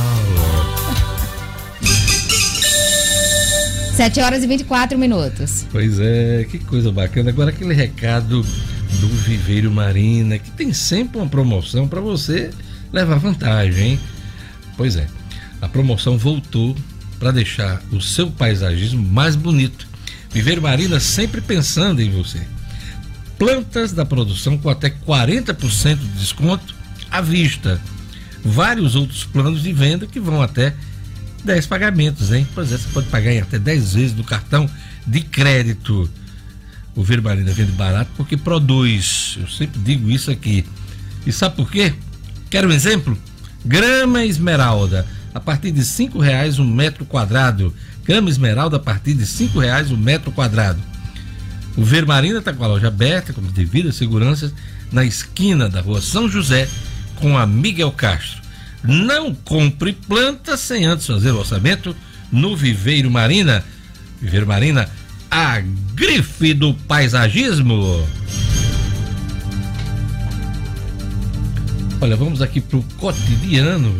7 3.95 4.21
horas 4.21 4.43
e 4.43 4.47
24 4.47 4.97
minutos. 4.97 5.65
Pois 5.71 5.99
é, 5.99 6.45
que 6.49 6.59
coisa 6.59 6.91
bacana. 6.91 7.31
Agora 7.31 7.49
aquele 7.49 7.73
recado 7.73 8.45
do 9.01 9.07
Viveiro 9.07 9.71
Marina, 9.71 10.37
que 10.37 10.51
tem 10.51 10.71
sempre 10.71 11.17
uma 11.17 11.27
promoção 11.27 11.87
para 11.87 11.99
você 11.99 12.51
levar 12.93 13.17
vantagem, 13.17 13.93
hein? 13.93 13.99
Pois 14.77 14.95
é, 14.95 15.07
a 15.59 15.67
promoção 15.67 16.19
voltou 16.19 16.77
para 17.17 17.31
deixar 17.31 17.81
o 17.91 17.99
seu 17.99 18.29
paisagismo 18.29 19.01
mais 19.01 19.35
bonito. 19.35 19.87
Viveiro 20.29 20.61
Marina 20.61 20.99
sempre 20.99 21.41
pensando 21.41 21.99
em 21.99 22.11
você. 22.11 22.41
Plantas 23.39 23.91
da 23.91 24.05
produção 24.05 24.55
com 24.55 24.69
até 24.69 24.91
40% 24.91 25.97
de 25.97 26.07
desconto 26.19 26.75
à 27.09 27.21
vista. 27.21 27.81
Vários 28.45 28.95
outros 28.95 29.23
planos 29.23 29.63
de 29.63 29.73
venda 29.73 30.05
que 30.05 30.19
vão 30.19 30.43
até 30.43 30.75
10 31.43 31.65
pagamentos, 31.65 32.31
hein? 32.31 32.47
Pois 32.53 32.71
é, 32.71 32.77
você 32.77 32.87
pode 32.93 33.07
pagar 33.07 33.31
em 33.31 33.41
até 33.41 33.57
10 33.57 33.95
vezes 33.95 34.13
do 34.13 34.23
cartão 34.23 34.69
de 35.07 35.21
crédito. 35.21 36.07
O 36.95 37.03
Verbalina 37.03 37.51
vende 37.51 37.71
barato 37.71 38.11
porque 38.17 38.35
produz. 38.35 39.37
Eu 39.39 39.47
sempre 39.47 39.79
digo 39.79 40.09
isso 40.09 40.29
aqui. 40.29 40.65
E 41.25 41.31
sabe 41.31 41.55
por 41.55 41.71
quê? 41.71 41.93
Quer 42.49 42.65
um 42.65 42.71
exemplo? 42.71 43.17
Grama 43.63 44.25
esmeralda, 44.25 45.05
a 45.33 45.39
partir 45.39 45.71
de 45.71 45.85
cinco 45.85 46.19
reais 46.19 46.59
um 46.59 46.65
metro 46.65 47.05
quadrado. 47.05 47.73
Grama 48.03 48.29
esmeralda 48.29 48.77
a 48.77 48.79
partir 48.79 49.13
de 49.13 49.25
cinco 49.25 49.59
reais 49.59 49.91
um 49.91 49.97
metro 49.97 50.31
quadrado. 50.31 50.81
O 51.77 51.83
Vermarina 51.83 52.39
está 52.39 52.51
com 52.51 52.63
a 52.63 52.67
loja 52.67 52.87
aberta, 52.87 53.31
com 53.31 53.41
devidas 53.41 53.95
seguranças, 53.95 54.53
na 54.91 55.05
esquina 55.05 55.69
da 55.69 55.79
rua 55.79 56.01
São 56.01 56.27
José, 56.27 56.67
com 57.15 57.37
a 57.37 57.45
Miguel 57.45 57.91
Castro. 57.91 58.41
Não 58.83 59.33
compre 59.33 59.93
planta 59.93 60.57
sem 60.57 60.85
antes 60.85 61.05
fazer 61.05 61.31
o 61.31 61.37
orçamento 61.37 61.95
no 62.31 62.57
Viveiro 62.57 63.09
Marina. 63.09 63.63
Viveiro 64.19 64.47
Marina, 64.47 64.89
a 65.31 65.61
grife 65.95 66.53
do 66.53 66.73
paisagismo. 66.73 68.05
Olha, 72.01 72.17
vamos 72.17 72.41
aqui 72.41 72.59
para 72.59 72.77
o 72.77 72.83
cotidiano. 72.97 73.95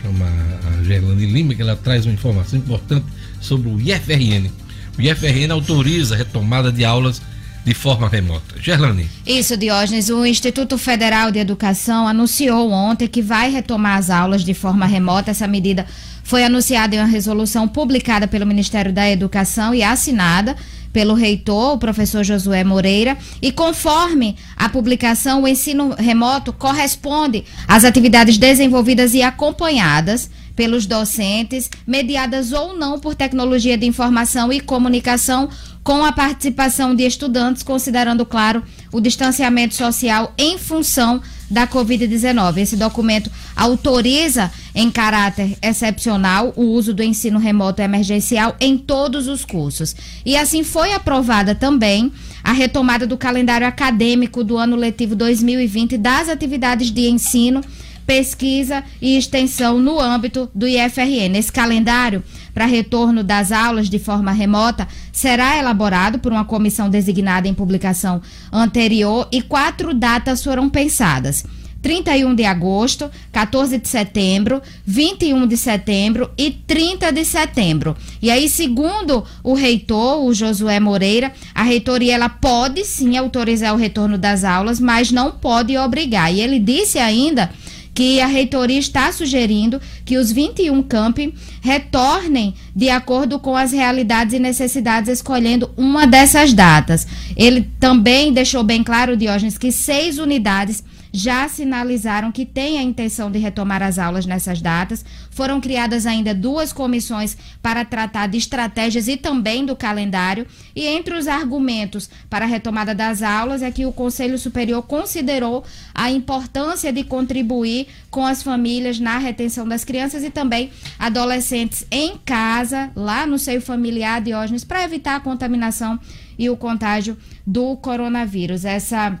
Chama 0.00 0.26
a 0.26 0.84
Gerlane 0.84 1.26
Lima, 1.26 1.54
que 1.56 1.62
ela 1.62 1.74
traz 1.74 2.06
uma 2.06 2.14
informação 2.14 2.60
importante 2.60 3.06
sobre 3.40 3.68
o 3.68 3.80
IFRN. 3.80 4.48
O 4.96 5.02
IFRN 5.02 5.50
autoriza 5.50 6.14
a 6.14 6.18
retomada 6.18 6.70
de 6.70 6.84
aulas 6.84 7.20
de 7.64 7.74
forma 7.74 8.08
remota. 8.08 8.54
Gerlane. 8.62 9.08
Isso, 9.26 9.56
Diógenes. 9.56 10.08
O 10.08 10.24
Instituto 10.24 10.78
Federal 10.78 11.32
de 11.32 11.40
Educação 11.40 12.06
anunciou 12.06 12.70
ontem 12.70 13.08
que 13.08 13.20
vai 13.20 13.50
retomar 13.50 13.98
as 13.98 14.10
aulas 14.10 14.44
de 14.44 14.54
forma 14.54 14.86
remota. 14.86 15.32
Essa 15.32 15.48
medida 15.48 15.86
foi 16.28 16.44
anunciada 16.44 16.94
em 16.94 16.98
uma 16.98 17.06
resolução 17.06 17.66
publicada 17.66 18.28
pelo 18.28 18.44
Ministério 18.44 18.92
da 18.92 19.10
Educação 19.10 19.74
e 19.74 19.82
assinada 19.82 20.54
pelo 20.92 21.14
reitor, 21.14 21.72
o 21.72 21.78
professor 21.78 22.22
Josué 22.22 22.62
Moreira, 22.62 23.16
e 23.40 23.50
conforme 23.50 24.36
a 24.54 24.68
publicação, 24.68 25.42
o 25.42 25.48
ensino 25.48 25.94
remoto 25.94 26.52
corresponde 26.52 27.44
às 27.66 27.82
atividades 27.82 28.36
desenvolvidas 28.36 29.14
e 29.14 29.22
acompanhadas 29.22 30.30
pelos 30.54 30.84
docentes, 30.84 31.70
mediadas 31.86 32.52
ou 32.52 32.76
não 32.76 33.00
por 33.00 33.14
tecnologia 33.14 33.78
de 33.78 33.86
informação 33.86 34.52
e 34.52 34.60
comunicação, 34.60 35.48
com 35.88 36.04
a 36.04 36.12
participação 36.12 36.94
de 36.94 37.02
estudantes, 37.06 37.62
considerando, 37.62 38.26
claro, 38.26 38.62
o 38.92 39.00
distanciamento 39.00 39.74
social 39.74 40.34
em 40.36 40.58
função 40.58 41.22
da 41.50 41.66
Covid-19. 41.66 42.58
Esse 42.58 42.76
documento 42.76 43.30
autoriza, 43.56 44.52
em 44.74 44.90
caráter 44.90 45.56
excepcional, 45.62 46.52
o 46.56 46.64
uso 46.64 46.92
do 46.92 47.02
ensino 47.02 47.38
remoto 47.38 47.80
emergencial 47.80 48.54
em 48.60 48.76
todos 48.76 49.28
os 49.28 49.46
cursos. 49.46 49.96
E 50.26 50.36
assim 50.36 50.62
foi 50.62 50.92
aprovada 50.92 51.54
também 51.54 52.12
a 52.44 52.52
retomada 52.52 53.06
do 53.06 53.16
calendário 53.16 53.66
acadêmico 53.66 54.44
do 54.44 54.58
ano 54.58 54.76
letivo 54.76 55.16
2020 55.16 55.96
das 55.96 56.28
atividades 56.28 56.90
de 56.90 57.08
ensino 57.08 57.62
pesquisa 58.08 58.82
e 59.02 59.18
extensão 59.18 59.78
no 59.78 60.00
âmbito 60.00 60.50
do 60.54 60.66
IFRN. 60.66 61.36
Esse 61.36 61.52
calendário 61.52 62.24
para 62.58 62.66
retorno 62.66 63.22
das 63.22 63.52
aulas 63.52 63.88
de 63.88 64.00
forma 64.00 64.32
remota 64.32 64.88
será 65.12 65.56
elaborado 65.56 66.18
por 66.18 66.32
uma 66.32 66.44
comissão 66.44 66.90
designada 66.90 67.46
em 67.46 67.54
publicação 67.54 68.20
anterior 68.52 69.28
e 69.30 69.40
quatro 69.40 69.94
datas 69.94 70.42
foram 70.42 70.68
pensadas. 70.68 71.44
31 71.80 72.34
de 72.34 72.44
agosto, 72.44 73.08
14 73.30 73.78
de 73.78 73.86
setembro, 73.86 74.60
21 74.84 75.46
de 75.46 75.56
setembro 75.56 76.28
e 76.36 76.50
30 76.50 77.12
de 77.12 77.24
setembro. 77.24 77.96
E 78.20 78.28
aí, 78.28 78.48
segundo 78.48 79.24
o 79.44 79.54
reitor, 79.54 80.24
o 80.24 80.34
Josué 80.34 80.80
Moreira, 80.80 81.32
a 81.54 81.62
reitoria 81.62 82.16
ela 82.16 82.28
pode 82.28 82.84
sim 82.84 83.16
autorizar 83.16 83.72
o 83.72 83.78
retorno 83.78 84.18
das 84.18 84.42
aulas, 84.42 84.80
mas 84.80 85.12
não 85.12 85.30
pode 85.30 85.78
obrigar. 85.78 86.34
E 86.34 86.40
ele 86.40 86.58
disse 86.58 86.98
ainda 86.98 87.50
que 87.98 88.20
a 88.20 88.28
reitoria 88.28 88.78
está 88.78 89.10
sugerindo 89.10 89.80
que 90.04 90.18
os 90.18 90.30
21 90.30 90.84
campi 90.84 91.34
retornem 91.60 92.54
de 92.72 92.88
acordo 92.90 93.40
com 93.40 93.56
as 93.56 93.72
realidades 93.72 94.34
e 94.34 94.38
necessidades, 94.38 95.10
escolhendo 95.10 95.68
uma 95.76 96.06
dessas 96.06 96.52
datas. 96.52 97.08
Ele 97.36 97.68
também 97.80 98.32
deixou 98.32 98.62
bem 98.62 98.84
claro, 98.84 99.16
Diógenes, 99.16 99.58
que 99.58 99.72
seis 99.72 100.18
unidades 100.18 100.84
já 101.12 101.48
sinalizaram 101.48 102.30
que 102.30 102.44
têm 102.44 102.78
a 102.78 102.82
intenção 102.82 103.30
de 103.30 103.38
retomar 103.38 103.82
as 103.82 103.98
aulas 103.98 104.26
nessas 104.26 104.60
datas. 104.60 105.04
Foram 105.30 105.60
criadas 105.60 106.06
ainda 106.06 106.34
duas 106.34 106.72
comissões 106.72 107.36
para 107.62 107.84
tratar 107.84 108.26
de 108.28 108.38
estratégias 108.38 109.08
e 109.08 109.16
também 109.16 109.64
do 109.64 109.76
calendário. 109.76 110.46
E 110.74 110.86
entre 110.86 111.14
os 111.14 111.26
argumentos 111.26 112.08
para 112.28 112.44
a 112.44 112.48
retomada 112.48 112.94
das 112.94 113.22
aulas 113.22 113.62
é 113.62 113.70
que 113.70 113.86
o 113.86 113.92
Conselho 113.92 114.38
Superior 114.38 114.82
considerou 114.82 115.64
a 115.94 116.10
importância 116.10 116.92
de 116.92 117.04
contribuir 117.04 117.88
com 118.10 118.24
as 118.24 118.42
famílias 118.42 118.98
na 118.98 119.18
retenção 119.18 119.66
das 119.66 119.84
crianças 119.84 120.24
e 120.24 120.30
também 120.30 120.70
adolescentes 120.98 121.86
em 121.90 122.16
casa, 122.24 122.90
lá 122.94 123.26
no 123.26 123.38
seio 123.38 123.60
familiar, 123.60 124.20
Diógenes, 124.20 124.64
para 124.64 124.82
evitar 124.82 125.16
a 125.16 125.20
contaminação 125.20 125.98
e 126.38 126.48
o 126.48 126.56
contágio 126.56 127.16
do 127.46 127.76
coronavírus. 127.76 128.64
Essa 128.64 129.18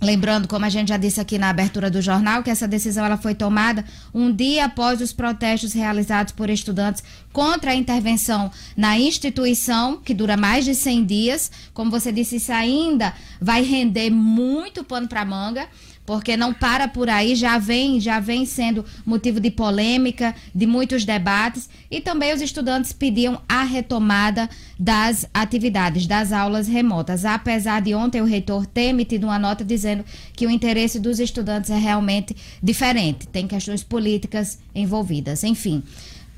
Lembrando, 0.00 0.46
como 0.46 0.64
a 0.64 0.68
gente 0.68 0.88
já 0.88 0.96
disse 0.96 1.20
aqui 1.20 1.38
na 1.38 1.48
abertura 1.48 1.90
do 1.90 2.02
jornal, 2.02 2.42
que 2.42 2.50
essa 2.50 2.68
decisão 2.68 3.06
ela 3.06 3.16
foi 3.16 3.34
tomada 3.34 3.84
um 4.12 4.30
dia 4.30 4.66
após 4.66 5.00
os 5.00 5.12
protestos 5.12 5.72
realizados 5.72 6.32
por 6.32 6.50
estudantes 6.50 7.02
contra 7.32 7.70
a 7.70 7.74
intervenção 7.74 8.50
na 8.76 8.98
instituição, 8.98 9.96
que 9.96 10.12
dura 10.12 10.36
mais 10.36 10.64
de 10.64 10.74
100 10.74 11.04
dias. 11.04 11.50
Como 11.72 11.90
você 11.90 12.12
disse, 12.12 12.36
isso 12.36 12.52
ainda 12.52 13.14
vai 13.40 13.62
render 13.62 14.10
muito 14.10 14.84
pano 14.84 15.08
para 15.08 15.24
manga 15.24 15.66
porque 16.06 16.36
não 16.36 16.52
para 16.52 16.86
por 16.86 17.08
aí, 17.08 17.34
já 17.34 17.58
vem, 17.58 17.98
já 17.98 18.20
vem 18.20 18.44
sendo 18.44 18.84
motivo 19.04 19.40
de 19.40 19.50
polêmica, 19.50 20.34
de 20.54 20.66
muitos 20.66 21.04
debates, 21.04 21.68
e 21.90 22.00
também 22.00 22.34
os 22.34 22.42
estudantes 22.42 22.92
pediam 22.92 23.40
a 23.48 23.62
retomada 23.62 24.48
das 24.78 25.26
atividades, 25.32 26.06
das 26.06 26.32
aulas 26.32 26.68
remotas, 26.68 27.24
apesar 27.24 27.80
de 27.80 27.94
ontem 27.94 28.20
o 28.20 28.26
reitor 28.26 28.66
ter 28.66 28.88
emitido 28.88 29.26
uma 29.26 29.38
nota 29.38 29.64
dizendo 29.64 30.04
que 30.34 30.46
o 30.46 30.50
interesse 30.50 30.98
dos 30.98 31.18
estudantes 31.18 31.70
é 31.70 31.78
realmente 31.78 32.36
diferente, 32.62 33.26
tem 33.28 33.46
questões 33.46 33.82
políticas 33.82 34.58
envolvidas, 34.74 35.42
enfim 35.44 35.82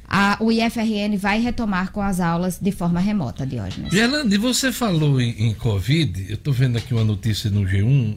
a, 0.09 0.37
o 0.41 0.53
IFRN 0.53 1.17
vai 1.19 1.41
retomar 1.41 1.91
com 1.91 2.01
as 2.01 2.21
aulas 2.21 2.59
de 2.61 2.71
forma 2.71 3.01
remota, 3.01 3.47
Diógenes. 3.47 3.93
Gerlande, 3.93 4.37
você 4.39 4.71
falou 4.71 5.21
em, 5.21 5.49
em 5.49 5.55
Covid, 5.55 6.27
eu 6.29 6.35
estou 6.37 6.53
vendo 6.53 6.79
aqui 6.79 6.95
uma 6.95 7.05
notícia 7.05 7.51
no 7.51 7.63
G1 7.63 8.17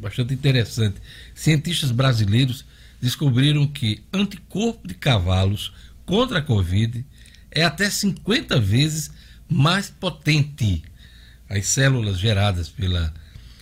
bastante 0.00 0.34
interessante. 0.34 0.96
Cientistas 1.34 1.90
brasileiros 1.90 2.64
descobriram 3.00 3.66
que 3.66 4.02
anticorpo 4.12 4.86
de 4.86 4.94
cavalos 4.94 5.72
contra 6.06 6.38
a 6.38 6.42
Covid 6.42 7.04
é 7.50 7.64
até 7.64 7.90
50 7.90 8.60
vezes 8.60 9.10
mais 9.48 9.90
potente. 9.90 10.82
As 11.48 11.66
células 11.66 12.18
geradas 12.18 12.68
pela 12.68 13.12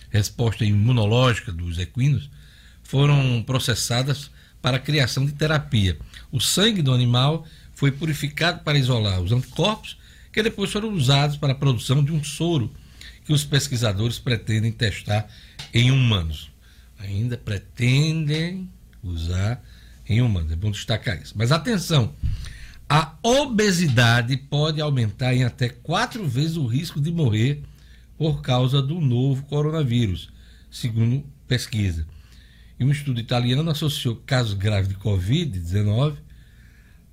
resposta 0.09 0.63
imunológica 0.63 1.51
dos 1.51 1.79
equinos 1.79 2.29
foram 2.83 3.43
processadas 3.45 4.29
para 4.61 4.77
a 4.77 4.79
criação 4.79 5.25
de 5.25 5.33
terapia. 5.33 5.97
O 6.31 6.39
sangue 6.39 6.81
do 6.81 6.93
animal 6.93 7.45
foi 7.75 7.91
purificado 7.91 8.63
para 8.63 8.77
isolar 8.77 9.21
os 9.21 9.31
anticorpos, 9.31 9.97
que 10.31 10.41
depois 10.41 10.71
foram 10.71 10.91
usados 10.93 11.37
para 11.37 11.53
a 11.53 11.55
produção 11.55 12.03
de 12.03 12.11
um 12.11 12.23
soro 12.23 12.71
que 13.25 13.33
os 13.33 13.43
pesquisadores 13.43 14.19
pretendem 14.19 14.71
testar 14.71 15.27
em 15.73 15.91
humanos. 15.91 16.51
Ainda 16.99 17.37
pretendem 17.37 18.69
usar 19.03 19.63
em 20.07 20.21
humanos, 20.21 20.51
é 20.51 20.55
bom 20.55 20.71
destacar 20.71 21.21
isso. 21.21 21.33
Mas 21.37 21.51
atenção, 21.51 22.13
a 22.89 23.15
obesidade 23.23 24.35
pode 24.37 24.81
aumentar 24.81 25.33
em 25.33 25.43
até 25.43 25.69
quatro 25.69 26.27
vezes 26.27 26.57
o 26.57 26.65
risco 26.67 26.99
de 26.99 27.11
morrer 27.11 27.63
por 28.17 28.41
causa 28.41 28.81
do 28.81 28.99
novo 28.99 29.43
coronavírus, 29.43 30.29
segundo 30.69 31.25
pesquisa. 31.47 32.05
E 32.79 32.83
um 32.83 32.91
estudo 32.91 33.19
italiano 33.19 33.69
associou 33.69 34.15
casos 34.25 34.53
graves 34.53 34.89
de 34.89 34.95
Covid-19 34.95 36.17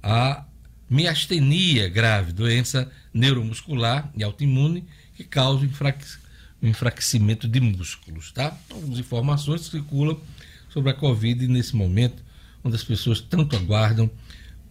a 0.03 0.45
miastenia 0.91 1.89
grave, 1.89 2.33
doença 2.33 2.91
neuromuscular 3.15 4.11
e 4.17 4.25
autoimune 4.25 4.85
que 5.17 5.23
causa 5.23 5.65
enfraquecimento 6.61 7.47
de 7.47 7.61
músculos, 7.61 8.33
tá? 8.33 8.59
Algumas 8.69 8.99
informações 8.99 9.61
circulam 9.63 10.19
sobre 10.69 10.91
a 10.91 10.95
Covid 10.95 11.47
nesse 11.47 11.77
momento, 11.77 12.21
onde 12.65 12.75
as 12.75 12.83
pessoas 12.83 13.21
tanto 13.21 13.55
aguardam 13.57 14.11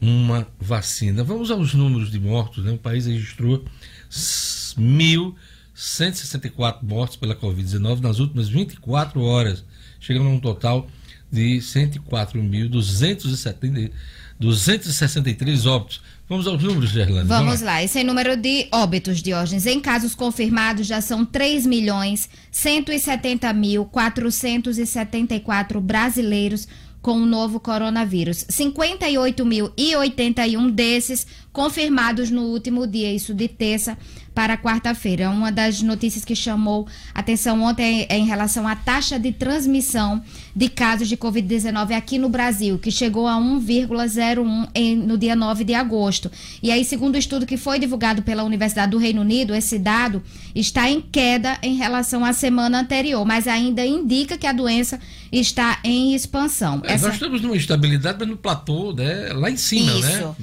uma 0.01 0.45
vacina. 0.59 1.23
Vamos 1.23 1.49
aos 1.51 1.73
números 1.73 2.11
de 2.11 2.19
mortos, 2.19 2.65
né? 2.65 2.71
O 2.71 2.77
país 2.77 3.05
registrou 3.05 3.63
1.164 4.09 6.83
mortos 6.83 7.15
pela 7.15 7.33
Covid-19 7.35 8.01
nas 8.01 8.19
últimas 8.19 8.49
24 8.49 9.21
horas, 9.21 9.63
chegando 9.99 10.27
a 10.27 10.31
um 10.31 10.39
total 10.39 10.89
de 11.31 11.59
104.270 11.59 13.91
263 14.39 15.65
óbitos. 15.65 16.01
Vamos 16.29 16.47
aos 16.47 16.63
números, 16.63 16.91
Gerlane. 16.91 17.27
Vamos, 17.27 17.45
Vamos 17.45 17.61
lá. 17.61 17.83
Esse 17.83 17.99
é 17.99 18.03
o 18.03 18.05
número 18.05 18.37
de 18.37 18.67
óbitos, 18.71 19.21
Diógenes. 19.21 19.65
Em 19.65 19.79
casos 19.79 20.15
confirmados, 20.15 20.87
já 20.87 21.01
são 21.01 21.25
3 21.25 21.65
milhões 21.65 22.29
170 22.51 23.51
mil 23.53 23.85
474 23.85 25.81
brasileiros 25.81 26.67
com 27.01 27.13
o 27.13 27.25
novo 27.25 27.59
coronavírus. 27.59 28.45
58.081 28.49 30.71
desses 30.71 31.27
confirmados 31.51 32.29
no 32.29 32.43
último 32.43 32.85
dia, 32.85 33.11
isso 33.11 33.33
de 33.33 33.47
terça 33.47 33.97
para 34.39 34.57
quarta-feira. 34.57 35.29
Uma 35.29 35.51
das 35.51 35.81
notícias 35.81 36.23
que 36.23 36.33
chamou 36.33 36.87
atenção 37.13 37.61
ontem 37.61 38.05
é 38.07 38.17
em 38.17 38.25
relação 38.25 38.65
à 38.65 38.73
taxa 38.75 39.19
de 39.19 39.33
transmissão 39.33 40.23
de 40.55 40.69
casos 40.69 41.09
de 41.09 41.17
Covid-19 41.17 41.91
aqui 41.91 42.17
no 42.17 42.29
Brasil, 42.29 42.77
que 42.77 42.89
chegou 42.89 43.27
a 43.27 43.35
1,01 43.35 44.95
no 44.95 45.17
dia 45.17 45.35
9 45.35 45.63
de 45.63 45.73
agosto. 45.73 46.31
E 46.63 46.71
aí, 46.71 46.85
segundo 46.85 47.15
o 47.15 47.17
estudo 47.17 47.45
que 47.45 47.57
foi 47.57 47.79
divulgado 47.79 48.21
pela 48.21 48.43
Universidade 48.43 48.91
do 48.91 48.97
Reino 48.97 49.21
Unido, 49.21 49.53
esse 49.53 49.77
dado 49.77 50.23
está 50.55 50.89
em 50.89 51.01
queda 51.01 51.57
em 51.61 51.75
relação 51.75 52.23
à 52.23 52.31
semana 52.31 52.79
anterior, 52.79 53.25
mas 53.25 53.47
ainda 53.47 53.85
indica 53.85 54.37
que 54.37 54.47
a 54.47 54.53
doença 54.53 54.99
está 55.31 55.79
em 55.83 56.13
expansão. 56.13 56.81
É, 56.85 56.93
Essa... 56.93 57.07
Nós 57.07 57.15
estamos 57.15 57.41
numa 57.41 57.57
estabilidade, 57.57 58.17
mas 58.19 58.27
no 58.27 58.37
platô, 58.37 58.93
né? 58.93 59.33
lá 59.33 59.51
em 59.51 59.57
cima, 59.57 59.91
Isso. 59.91 60.01
né? 60.01 60.33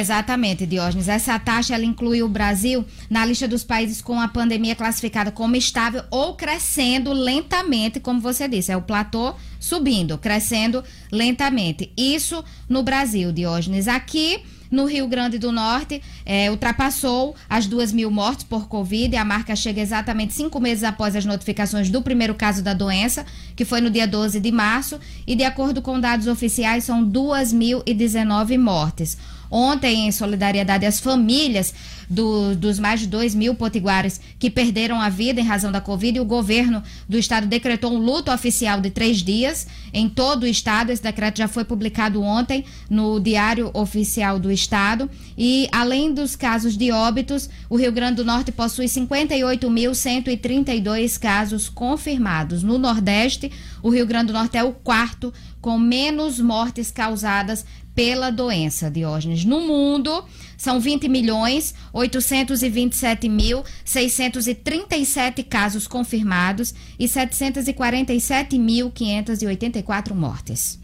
Isso, 0.00 0.12
exatamente, 0.52 0.66
Diógenes. 0.66 1.08
Essa 1.08 1.38
taxa 1.38 1.74
ela 1.74 1.84
inclui 1.84 2.22
o 2.22 2.28
Brasil 2.28 2.84
na 3.08 3.24
lista 3.24 3.48
dos 3.48 3.64
países 3.64 4.00
com 4.00 4.20
a 4.20 4.28
pandemia 4.28 4.74
classificada 4.74 5.30
como 5.30 5.56
estável 5.56 6.02
ou 6.10 6.34
crescendo 6.34 7.12
lentamente, 7.12 7.98
como 7.98 8.20
você 8.20 8.46
disse. 8.46 8.70
É 8.70 8.76
o 8.76 8.82
platô 8.82 9.34
subindo, 9.58 10.18
crescendo 10.18 10.84
lentamente. 11.10 11.90
Isso 11.96 12.44
no 12.68 12.82
Brasil, 12.82 13.32
Diógenes. 13.32 13.88
Aqui 13.88 14.42
No 14.70 14.86
Rio 14.86 15.06
Grande 15.06 15.38
do 15.38 15.52
Norte, 15.52 16.00
é, 16.24 16.50
ultrapassou 16.50 17.36
as 17.46 17.66
duas 17.66 17.92
mil 17.92 18.10
mortes 18.10 18.42
por 18.42 18.68
Covid. 18.68 19.14
A 19.16 19.22
marca 19.22 19.54
chega 19.54 19.82
exatamente 19.82 20.32
cinco 20.32 20.58
meses 20.58 20.82
após 20.82 21.14
as 21.14 21.26
notificações 21.26 21.90
do 21.90 22.00
primeiro 22.00 22.34
caso 22.34 22.62
da 22.62 22.72
doença, 22.72 23.26
que 23.54 23.66
foi 23.66 23.82
no 23.82 23.90
dia 23.90 24.06
12 24.06 24.40
de 24.40 24.50
março. 24.50 24.98
E 25.26 25.36
de 25.36 25.44
acordo 25.44 25.82
com 25.82 26.00
dados 26.00 26.26
oficiais, 26.26 26.84
são 26.84 27.04
2.019 27.04 28.58
mortes. 28.58 29.18
Ontem, 29.54 30.08
em 30.08 30.12
solidariedade 30.12 30.86
às 30.86 30.98
famílias 30.98 31.74
do, 32.08 32.56
dos 32.56 32.78
mais 32.78 33.00
de 33.00 33.06
2 33.06 33.34
mil 33.34 33.54
potiguares 33.54 34.18
que 34.38 34.50
perderam 34.50 34.98
a 34.98 35.10
vida 35.10 35.42
em 35.42 35.44
razão 35.44 35.70
da 35.70 35.78
Covid, 35.78 36.18
o 36.20 36.24
governo 36.24 36.82
do 37.06 37.18
estado 37.18 37.46
decretou 37.46 37.92
um 37.92 37.98
luto 37.98 38.32
oficial 38.32 38.80
de 38.80 38.88
três 38.88 39.18
dias 39.18 39.66
em 39.92 40.08
todo 40.08 40.44
o 40.44 40.46
estado. 40.46 40.90
Esse 40.90 41.02
decreto 41.02 41.36
já 41.36 41.48
foi 41.48 41.64
publicado 41.64 42.22
ontem 42.22 42.64
no 42.88 43.20
Diário 43.20 43.70
Oficial 43.74 44.38
do 44.38 44.50
Estado. 44.50 45.10
E, 45.36 45.68
além 45.70 46.14
dos 46.14 46.34
casos 46.34 46.74
de 46.74 46.90
óbitos, 46.90 47.50
o 47.68 47.76
Rio 47.76 47.92
Grande 47.92 48.16
do 48.16 48.24
Norte 48.24 48.50
possui 48.50 48.86
58.132 48.86 51.18
casos 51.18 51.68
confirmados. 51.68 52.62
No 52.62 52.78
Nordeste, 52.78 53.52
o 53.82 53.90
Rio 53.90 54.06
Grande 54.06 54.28
do 54.28 54.32
Norte 54.32 54.56
é 54.56 54.64
o 54.64 54.72
quarto 54.72 55.30
com 55.60 55.78
menos 55.78 56.40
mortes 56.40 56.90
causadas 56.90 57.66
pela 57.94 58.30
doença, 58.30 58.90
Diógenes. 58.90 59.44
No 59.44 59.60
mundo, 59.60 60.24
são 60.56 60.80
20 60.80 61.08
milhões 61.08 61.74
827 61.92 63.28
mil 63.28 63.64
637 63.84 65.42
casos 65.42 65.86
confirmados 65.86 66.74
e 66.98 67.06
747 67.06 68.58
mil 68.58 68.90
584 68.90 70.14
mortes. 70.14 70.78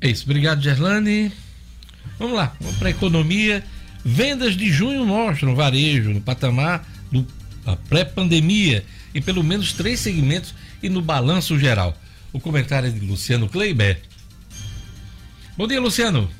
É 0.00 0.08
isso. 0.08 0.24
Obrigado, 0.24 0.62
Gerlane. 0.62 1.32
Vamos 2.18 2.36
lá, 2.36 2.54
vamos 2.60 2.76
para 2.76 2.88
a 2.88 2.90
economia. 2.90 3.64
Vendas 4.04 4.56
de 4.56 4.70
junho 4.70 5.06
mostram 5.06 5.54
varejo 5.54 6.10
no 6.10 6.20
patamar 6.20 6.86
da 7.64 7.76
pré-pandemia 7.76 8.84
e 9.14 9.20
pelo 9.20 9.44
menos 9.44 9.72
três 9.72 10.00
segmentos 10.00 10.54
e 10.82 10.88
no 10.88 11.00
balanço 11.00 11.58
geral. 11.58 11.96
O 12.32 12.40
comentário 12.40 12.88
é 12.88 12.92
de 12.92 13.00
Luciano 13.00 13.48
Kleiber. 13.48 14.00
Bom 15.54 15.66
dia, 15.66 15.78
Luciano. 15.78 16.30